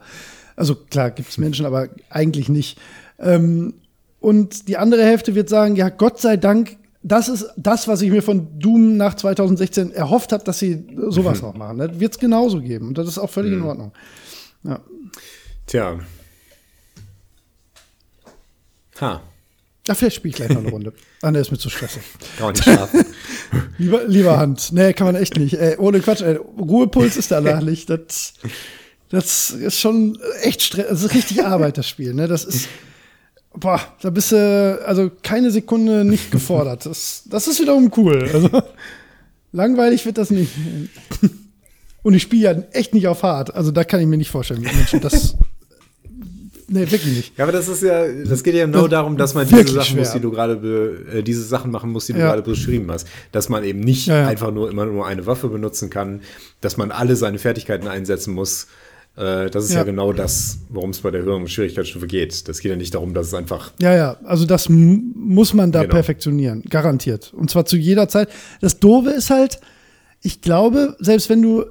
[0.54, 2.78] Also klar gibt es Menschen, aber eigentlich nicht.
[3.18, 3.74] Ähm,
[4.20, 8.10] und die andere Hälfte wird sagen, ja, Gott sei Dank, das ist das, was ich
[8.10, 11.48] mir von Doom nach 2016 erhofft habe, dass sie sowas mhm.
[11.48, 11.78] noch machen.
[11.78, 12.88] Das wird es genauso geben.
[12.88, 13.58] Und das ist auch völlig mhm.
[13.58, 13.92] in Ordnung.
[14.64, 14.80] Ja.
[15.66, 15.98] Tja.
[19.00, 19.20] Ha.
[19.88, 20.92] Ja, vielleicht spiele ich gleich noch eine Runde.
[21.22, 22.02] Ah, ne, ist mir zu stressig.
[22.36, 23.04] Kann man nicht schlafen.
[23.78, 24.70] lieber, lieber Hand.
[24.72, 25.54] Nee, kann man echt nicht.
[25.54, 26.36] Ey, ohne Quatsch, ey.
[26.36, 27.90] Ruhepuls ist danach nicht.
[27.90, 28.34] Das,
[29.08, 30.88] das ist schon echt stressig.
[30.88, 32.14] Das ist richtig Arbeit, das Spiel.
[32.14, 32.28] Ne?
[32.28, 32.68] Das ist.
[33.54, 36.86] Boah, da bist du also keine Sekunde nicht gefordert.
[36.86, 38.28] Das, das ist wiederum cool.
[38.32, 38.48] Also,
[39.52, 40.52] langweilig wird das nicht.
[42.02, 43.54] Und ich spiele ja echt nicht auf hart.
[43.54, 45.36] Also da kann ich mir nicht vorstellen, wie Menschen das.
[46.68, 47.38] Nee, wirklich nicht.
[47.38, 49.98] Ja, aber das ist ja, das geht ja genau darum, dass man diese Sachen schwer.
[50.00, 50.54] muss, die du gerade,
[51.12, 52.28] äh, diese Sachen machen muss, die du ja.
[52.28, 53.06] gerade beschrieben hast.
[53.30, 54.28] Dass man eben nicht ja, ja.
[54.28, 56.22] einfach nur immer nur eine Waffe benutzen kann,
[56.62, 58.68] dass man alle seine Fertigkeiten einsetzen muss.
[59.16, 59.82] Äh, das ist ja.
[59.82, 62.48] genau das, worum es bei der höheren Schwierigkeitsstufe geht.
[62.48, 63.72] Das geht ja nicht darum, dass es einfach.
[63.78, 65.94] Ja, ja, also das muss man da genau.
[65.94, 67.32] perfektionieren, garantiert.
[67.34, 68.28] Und zwar zu jeder Zeit.
[68.60, 69.60] Das Doofe ist halt,
[70.22, 71.64] ich glaube, selbst wenn du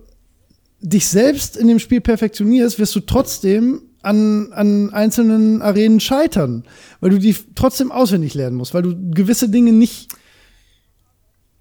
[0.81, 6.63] dich selbst in dem Spiel perfektionierst, wirst du trotzdem an, an einzelnen Arenen scheitern,
[6.99, 10.09] weil du die trotzdem auswendig lernen musst, weil du gewisse Dinge nicht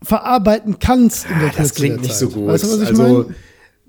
[0.03, 2.47] verarbeiten kannst in der ja, Das klingt nicht so gut.
[2.47, 3.27] Weißt du, also, meine?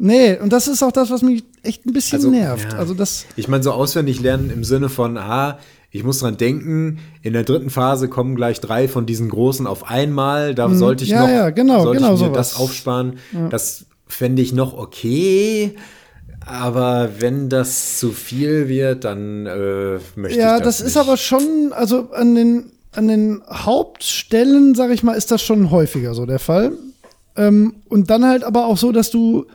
[0.04, 2.74] Nee, und das ist auch das, was mich echt ein bisschen also, nervt.
[2.74, 2.80] Ja.
[2.80, 5.60] Also das ich meine, so auswendig lernen im Sinne von, ah,
[5.92, 9.88] ich muss dran denken, in der dritten Phase kommen gleich drei von diesen großen auf
[9.88, 10.56] einmal.
[10.56, 13.20] Da hm, sollte ich ja, noch ja, genau, sollte genau ich mir das aufsparen.
[13.32, 13.50] Ja.
[13.50, 15.76] Das fände ich noch okay.
[16.48, 20.40] Aber wenn das zu viel wird, dann äh, möchte ja, ich das.
[20.40, 20.88] Ja, das nicht.
[20.88, 25.70] ist aber schon, also an den, an den Hauptstellen, sag ich mal, ist das schon
[25.70, 26.72] häufiger so der Fall.
[27.36, 29.46] Ähm, und dann halt aber auch so, dass du,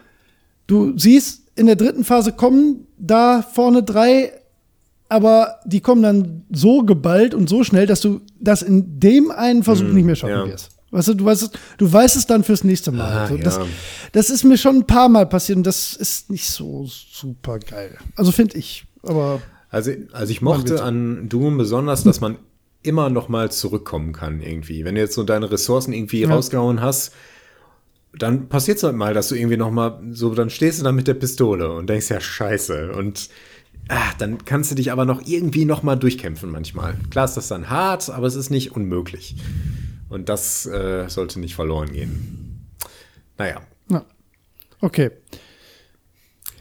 [0.67, 4.33] du siehst, in der dritten Phase kommen da vorne drei,
[5.09, 9.63] aber die kommen dann so geballt und so schnell, dass du das in dem einen
[9.63, 10.47] Versuch hm, nicht mehr schaffen ja.
[10.47, 10.71] wirst.
[10.91, 13.13] Weißt du, du weißt, es, du weißt es dann fürs nächste Mal.
[13.13, 13.67] Ah, also das, ja.
[14.13, 17.97] das ist mir schon ein paar Mal passiert und das ist nicht so super geil.
[18.15, 18.85] Also finde ich.
[19.03, 22.39] Aber also, also ich mochte an Doom besonders, dass man
[22.83, 24.85] immer noch mal zurückkommen kann irgendwie.
[24.85, 26.29] Wenn du jetzt so deine Ressourcen irgendwie ja.
[26.29, 27.13] rausgehauen hast,
[28.19, 30.93] dann passiert es halt mal, dass du irgendwie noch mal so, dann stehst du da
[30.93, 33.29] mit der Pistole und denkst ja Scheiße und
[33.89, 36.97] ah, dann kannst du dich aber noch irgendwie noch mal durchkämpfen manchmal.
[37.11, 39.37] Klar ist das dann hart, aber es ist nicht unmöglich
[40.09, 42.69] und das äh, sollte nicht verloren gehen.
[43.39, 43.61] Naja.
[43.91, 44.05] Ja.
[44.81, 45.11] Okay.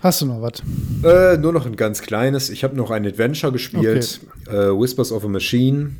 [0.01, 0.61] Hast du noch was?
[1.03, 2.50] Äh, nur noch ein ganz kleines.
[2.50, 4.56] Ich habe noch ein Adventure gespielt, okay.
[4.56, 5.95] äh, Whispers of a Machine.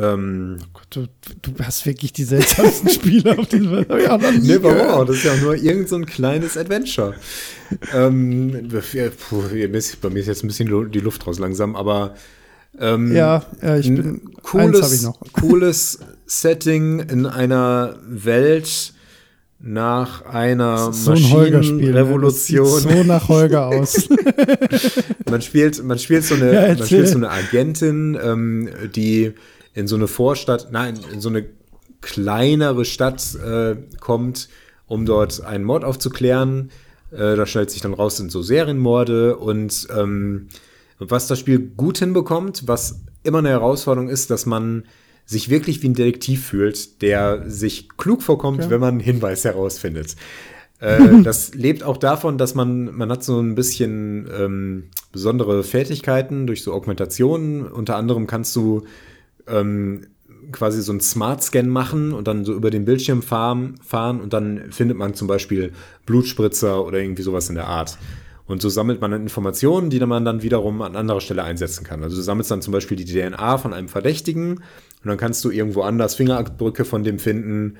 [0.00, 1.06] Ähm, oh du,
[1.42, 3.88] du, hast wirklich die seltsamsten Spiele auf diesem Welt.
[3.88, 5.06] nee, warum?
[5.06, 7.14] Das ist ja nur irgend so ein kleines Adventure.
[7.92, 8.70] ähm,
[9.28, 9.42] puh,
[10.00, 12.14] bei mir ist jetzt ein bisschen die Luft raus langsam, aber
[12.78, 18.94] ähm, ja, ja, ich bin cooles, cooles Setting in einer Welt
[19.58, 22.84] nach einer so Maschinenrevolution.
[22.84, 22.96] Ne?
[22.96, 24.08] So nach Holger aus.
[25.28, 29.32] man spielt, man spielt so eine, ja, man spielt so eine Agentin, ähm, die
[29.74, 31.46] in so eine Vorstadt, nein, in so eine
[32.00, 34.48] kleinere Stadt äh, kommt,
[34.86, 36.70] um dort einen Mord aufzuklären.
[37.12, 40.48] Äh, da stellt sich dann raus, sind so Serienmorde und ähm,
[40.98, 44.84] was das Spiel gut hinbekommt, was immer eine Herausforderung ist, dass man
[45.24, 48.70] sich wirklich wie ein Detektiv fühlt, der sich klug vorkommt, okay.
[48.70, 50.16] wenn man einen Hinweis herausfindet.
[50.80, 56.46] Äh, das lebt auch davon, dass man, man hat so ein bisschen ähm, besondere Fertigkeiten
[56.46, 57.66] durch so Augmentationen.
[57.66, 58.82] Unter anderem kannst du
[59.50, 60.06] ähm,
[60.52, 64.32] quasi so einen Smart Scan machen und dann so über den Bildschirm fahren, fahren und
[64.32, 65.72] dann findet man zum Beispiel
[66.06, 67.98] Blutspritzer oder irgendwie sowas in der Art.
[68.46, 72.02] Und so sammelt man dann Informationen, die man dann wiederum an anderer Stelle einsetzen kann.
[72.02, 74.62] Also du sammelst dann zum Beispiel die DNA von einem Verdächtigen und
[75.04, 77.76] dann kannst du irgendwo anders Fingerabdrücke von dem finden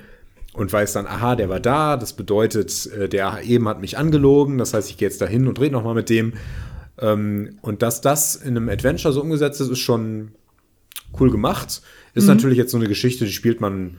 [0.53, 4.57] und weißt dann, aha, der war da, das bedeutet, äh, der eben hat mich angelogen,
[4.57, 6.33] das heißt, ich gehe jetzt dahin und rede nochmal mit dem.
[6.99, 10.31] Ähm, und dass das in einem Adventure so umgesetzt ist, ist schon
[11.19, 11.81] cool gemacht.
[12.13, 12.29] Ist mhm.
[12.35, 13.97] natürlich jetzt so eine Geschichte, die spielt man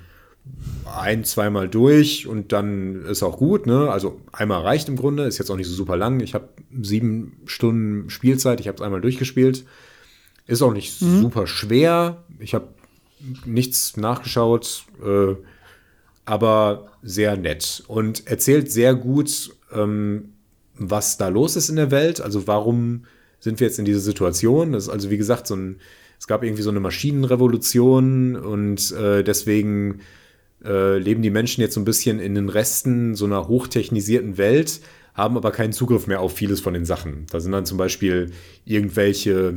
[0.96, 3.66] ein, zweimal durch und dann ist auch gut.
[3.66, 3.90] Ne?
[3.90, 6.20] Also einmal reicht im Grunde, ist jetzt auch nicht so super lang.
[6.20, 6.48] Ich habe
[6.82, 9.64] sieben Stunden Spielzeit, ich habe es einmal durchgespielt.
[10.46, 11.20] Ist auch nicht mhm.
[11.20, 12.24] super schwer.
[12.40, 12.68] Ich habe
[13.44, 15.36] nichts nachgeschaut, äh,
[16.24, 20.32] aber sehr nett und erzählt sehr gut, ähm,
[20.74, 22.20] was da los ist in der Welt.
[22.20, 23.04] Also warum
[23.38, 24.72] sind wir jetzt in dieser Situation?
[24.72, 25.76] Das ist also wie gesagt so ein,
[26.22, 30.02] es gab irgendwie so eine Maschinenrevolution und äh, deswegen
[30.64, 34.82] äh, leben die Menschen jetzt so ein bisschen in den Resten so einer hochtechnisierten Welt,
[35.14, 37.26] haben aber keinen Zugriff mehr auf vieles von den Sachen.
[37.32, 38.30] Da sind dann zum Beispiel
[38.64, 39.54] irgendwelche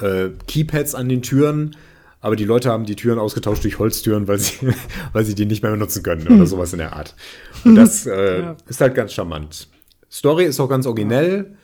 [0.00, 1.76] äh, Keypads an den Türen,
[2.20, 4.74] aber die Leute haben die Türen ausgetauscht durch Holztüren, weil sie,
[5.12, 7.14] weil sie die nicht mehr benutzen können oder sowas in der Art.
[7.64, 8.56] Und das äh, ja.
[8.66, 9.68] ist halt ganz charmant.
[10.10, 11.56] Story ist auch ganz originell,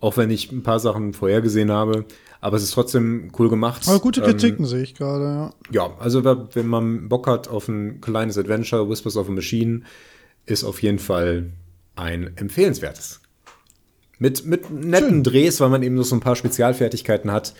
[0.00, 2.04] auch wenn ich ein paar Sachen vorhergesehen habe.
[2.40, 3.82] Aber es ist trotzdem cool gemacht.
[3.88, 5.54] Aber gute Kritiken ähm, sehe ich gerade, ja.
[5.70, 9.82] Ja, also wenn man Bock hat auf ein kleines Adventure, Whispers of a Machine,
[10.46, 11.50] ist auf jeden Fall
[11.96, 13.20] ein empfehlenswertes.
[14.18, 15.24] Mit, mit netten Schön.
[15.24, 17.54] Drehs, weil man eben noch so ein paar Spezialfertigkeiten hat.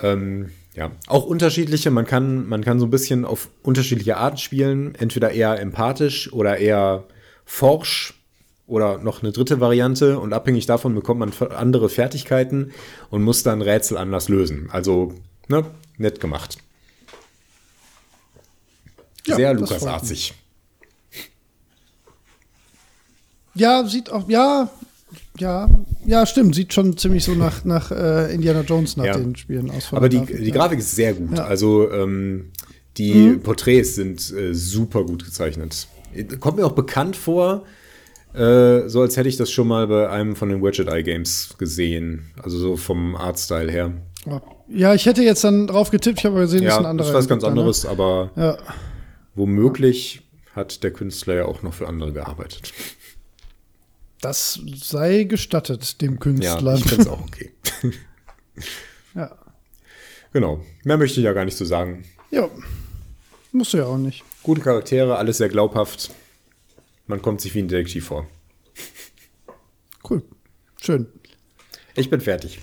[0.00, 1.90] Ähm, ja, auch unterschiedliche.
[1.90, 4.94] Man kann, man kann so ein bisschen auf unterschiedliche Arten spielen.
[4.94, 7.04] Entweder eher empathisch oder eher
[7.44, 8.15] forsch
[8.66, 12.72] oder noch eine dritte Variante und abhängig davon bekommt man andere Fertigkeiten
[13.10, 14.68] und muss dann Rätsel anders lösen.
[14.70, 15.14] Also,
[15.48, 15.64] ne,
[15.98, 16.58] nett gemacht.
[19.26, 20.34] Ja, Sehr Lukas-artig.
[23.54, 24.68] Ja, sieht auch, ja,
[25.38, 25.68] ja,
[26.04, 26.54] ja, stimmt.
[26.54, 29.16] Sieht schon ziemlich so nach, nach äh, Indiana Jones nach ja.
[29.16, 29.92] den Spielen aus.
[29.92, 31.36] Aber die, Grafik, die Grafik ist sehr gut.
[31.36, 31.44] Ja.
[31.44, 32.52] Also ähm,
[32.96, 33.40] die mhm.
[33.40, 35.88] Porträts sind äh, super gut gezeichnet.
[36.40, 37.64] Kommt mir auch bekannt vor,
[38.36, 41.54] äh, so als hätte ich das schon mal bei einem von den Widget Eye Games
[41.58, 42.30] gesehen.
[42.42, 43.92] Also so vom Artstyle her.
[44.68, 47.06] Ja, ich hätte jetzt dann drauf getippt, ich habe gesehen, ja, das ist ein anderer.
[47.06, 47.48] Das ist was ganz ne?
[47.48, 47.90] anderes, ne?
[47.90, 48.58] aber ja.
[49.34, 50.22] womöglich
[50.54, 52.72] hat der Künstler ja auch noch für andere gearbeitet.
[54.20, 56.72] Das sei gestattet, dem Künstler.
[56.72, 57.52] Ja, ich finde es auch okay.
[59.14, 59.36] ja.
[60.32, 60.64] Genau.
[60.82, 62.04] Mehr möchte ich ja gar nicht zu so sagen.
[62.30, 62.48] Ja.
[63.52, 64.24] Musst du ja auch nicht.
[64.42, 66.10] Gute Charaktere, alles sehr glaubhaft.
[67.06, 68.26] Man kommt sich wie ein Detektiv vor.
[70.08, 70.22] Cool.
[70.80, 71.06] Schön.
[71.94, 72.60] Ich bin fertig.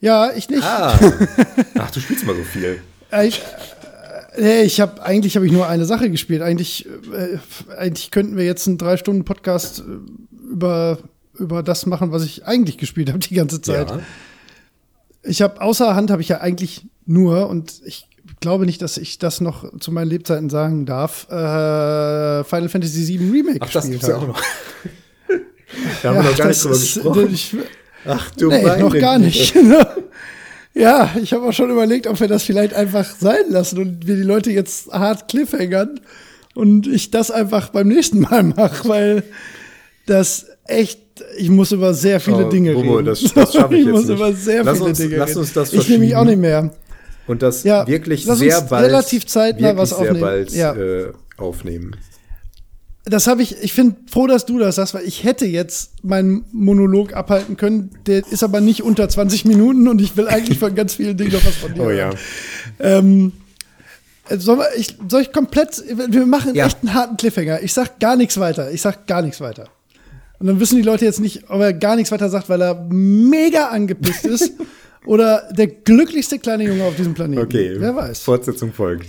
[0.00, 0.62] Ja, ich nicht.
[0.62, 0.98] Ah.
[1.78, 2.80] Ach, du spielst mal so viel.
[3.24, 3.42] Ich,
[4.36, 6.42] äh, ich habe eigentlich habe ich nur eine Sache gespielt.
[6.42, 7.38] Eigentlich, äh,
[7.76, 10.98] eigentlich könnten wir jetzt einen drei Stunden Podcast äh, über
[11.34, 13.90] über das machen, was ich eigentlich gespielt habe die ganze Zeit.
[13.90, 14.00] Ja.
[15.22, 18.06] Ich habe außer Hand habe ich ja eigentlich nur und ich
[18.40, 21.26] glaube nicht, dass ich das noch zu meinen Lebzeiten sagen darf.
[21.30, 24.40] Äh, Final Fantasy VII Remake Ach, das gibt's ja auch noch.
[26.02, 27.28] da haben ja, wir noch gar nicht drüber gesprochen.
[27.32, 27.56] Ich,
[28.06, 29.54] Ach du nee, noch gar nicht.
[30.74, 34.16] ja, ich habe auch schon überlegt, ob wir das vielleicht einfach sein lassen und wir
[34.16, 36.00] die Leute jetzt hart cliffhangern
[36.54, 39.22] und ich das einfach beim nächsten Mal mache, weil
[40.06, 41.00] das echt,
[41.36, 43.06] ich muss über sehr viele Oh, Dinge Bobo, reden.
[43.06, 44.16] das- das schaff ich ich jetzt muss nicht.
[44.16, 45.38] über sehr Lass viele uns- Dinge lass reden.
[45.40, 46.70] uns das ich nehme mich auch nicht mehr.
[47.28, 50.20] Und das Ja, wirklich sehr bald, relativ zeitnah was sehr aufnehmen.
[50.20, 50.74] bald Ja.
[50.74, 51.94] äh, aufnehmen.
[53.04, 56.44] Das habe ich, ich finde froh, dass du das sagst, weil ich hätte jetzt meinen
[56.52, 57.90] Monolog abhalten können.
[58.06, 61.32] Der ist aber nicht unter 20 Minuten und ich will eigentlich von ganz vielen Dingen
[61.32, 61.82] noch was von dir.
[61.84, 62.10] Oh ja.
[62.80, 63.32] Ähm,
[64.36, 66.66] soll, ich, soll ich komplett, wir machen Ja.
[66.66, 67.62] echt einen harten Cliffhanger.
[67.62, 68.70] Ich sag gar nichts weiter.
[68.72, 69.68] Ich sag gar nichts weiter.
[70.38, 72.74] Und dann wissen die Leute jetzt nicht, ob er gar nichts weiter sagt, weil er
[72.90, 74.52] mega angepisst ist
[75.06, 77.42] oder der glücklichste kleine Junge auf diesem Planeten.
[77.42, 77.76] Okay.
[77.78, 78.20] Wer weiß.
[78.20, 79.06] Fortsetzung folgt.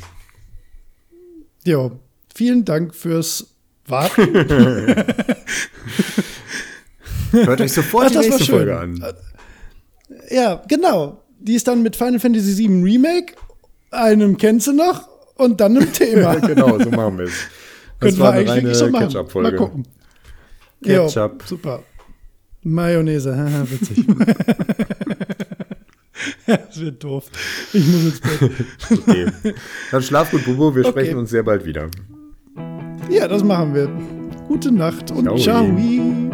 [1.65, 1.91] Jo,
[2.33, 3.47] vielen Dank fürs
[3.85, 4.33] Warten.
[7.31, 8.45] Hört euch sofort Ach, die nächste.
[8.45, 9.03] Folge an.
[10.29, 11.23] Ja, genau.
[11.39, 13.33] Die ist dann mit Final Fantasy VII Remake,
[13.91, 16.35] einem kennst du noch und dann einem Thema.
[16.39, 17.33] genau, so machen wir es.
[17.99, 18.91] Das Können wir war eine eigentlich so machen.
[18.93, 19.57] Mal Ketchup-Folge.
[19.57, 19.87] gucken.
[20.83, 21.41] Ketchup.
[21.41, 21.83] Jo, super.
[22.61, 24.05] Mayonnaise, haha, witzig.
[26.47, 27.25] das wird doof.
[27.73, 28.51] Ich muss ins Bett.
[28.91, 29.27] Okay.
[29.91, 30.75] Dann schlaf gut, Bubo.
[30.75, 30.89] Wir Okay.
[30.91, 31.89] sprechen uns sehr bald wieder.
[33.09, 33.89] Ja, das machen wir.
[34.47, 35.37] Gute Nacht und Ciao.
[35.37, 36.28] ciao.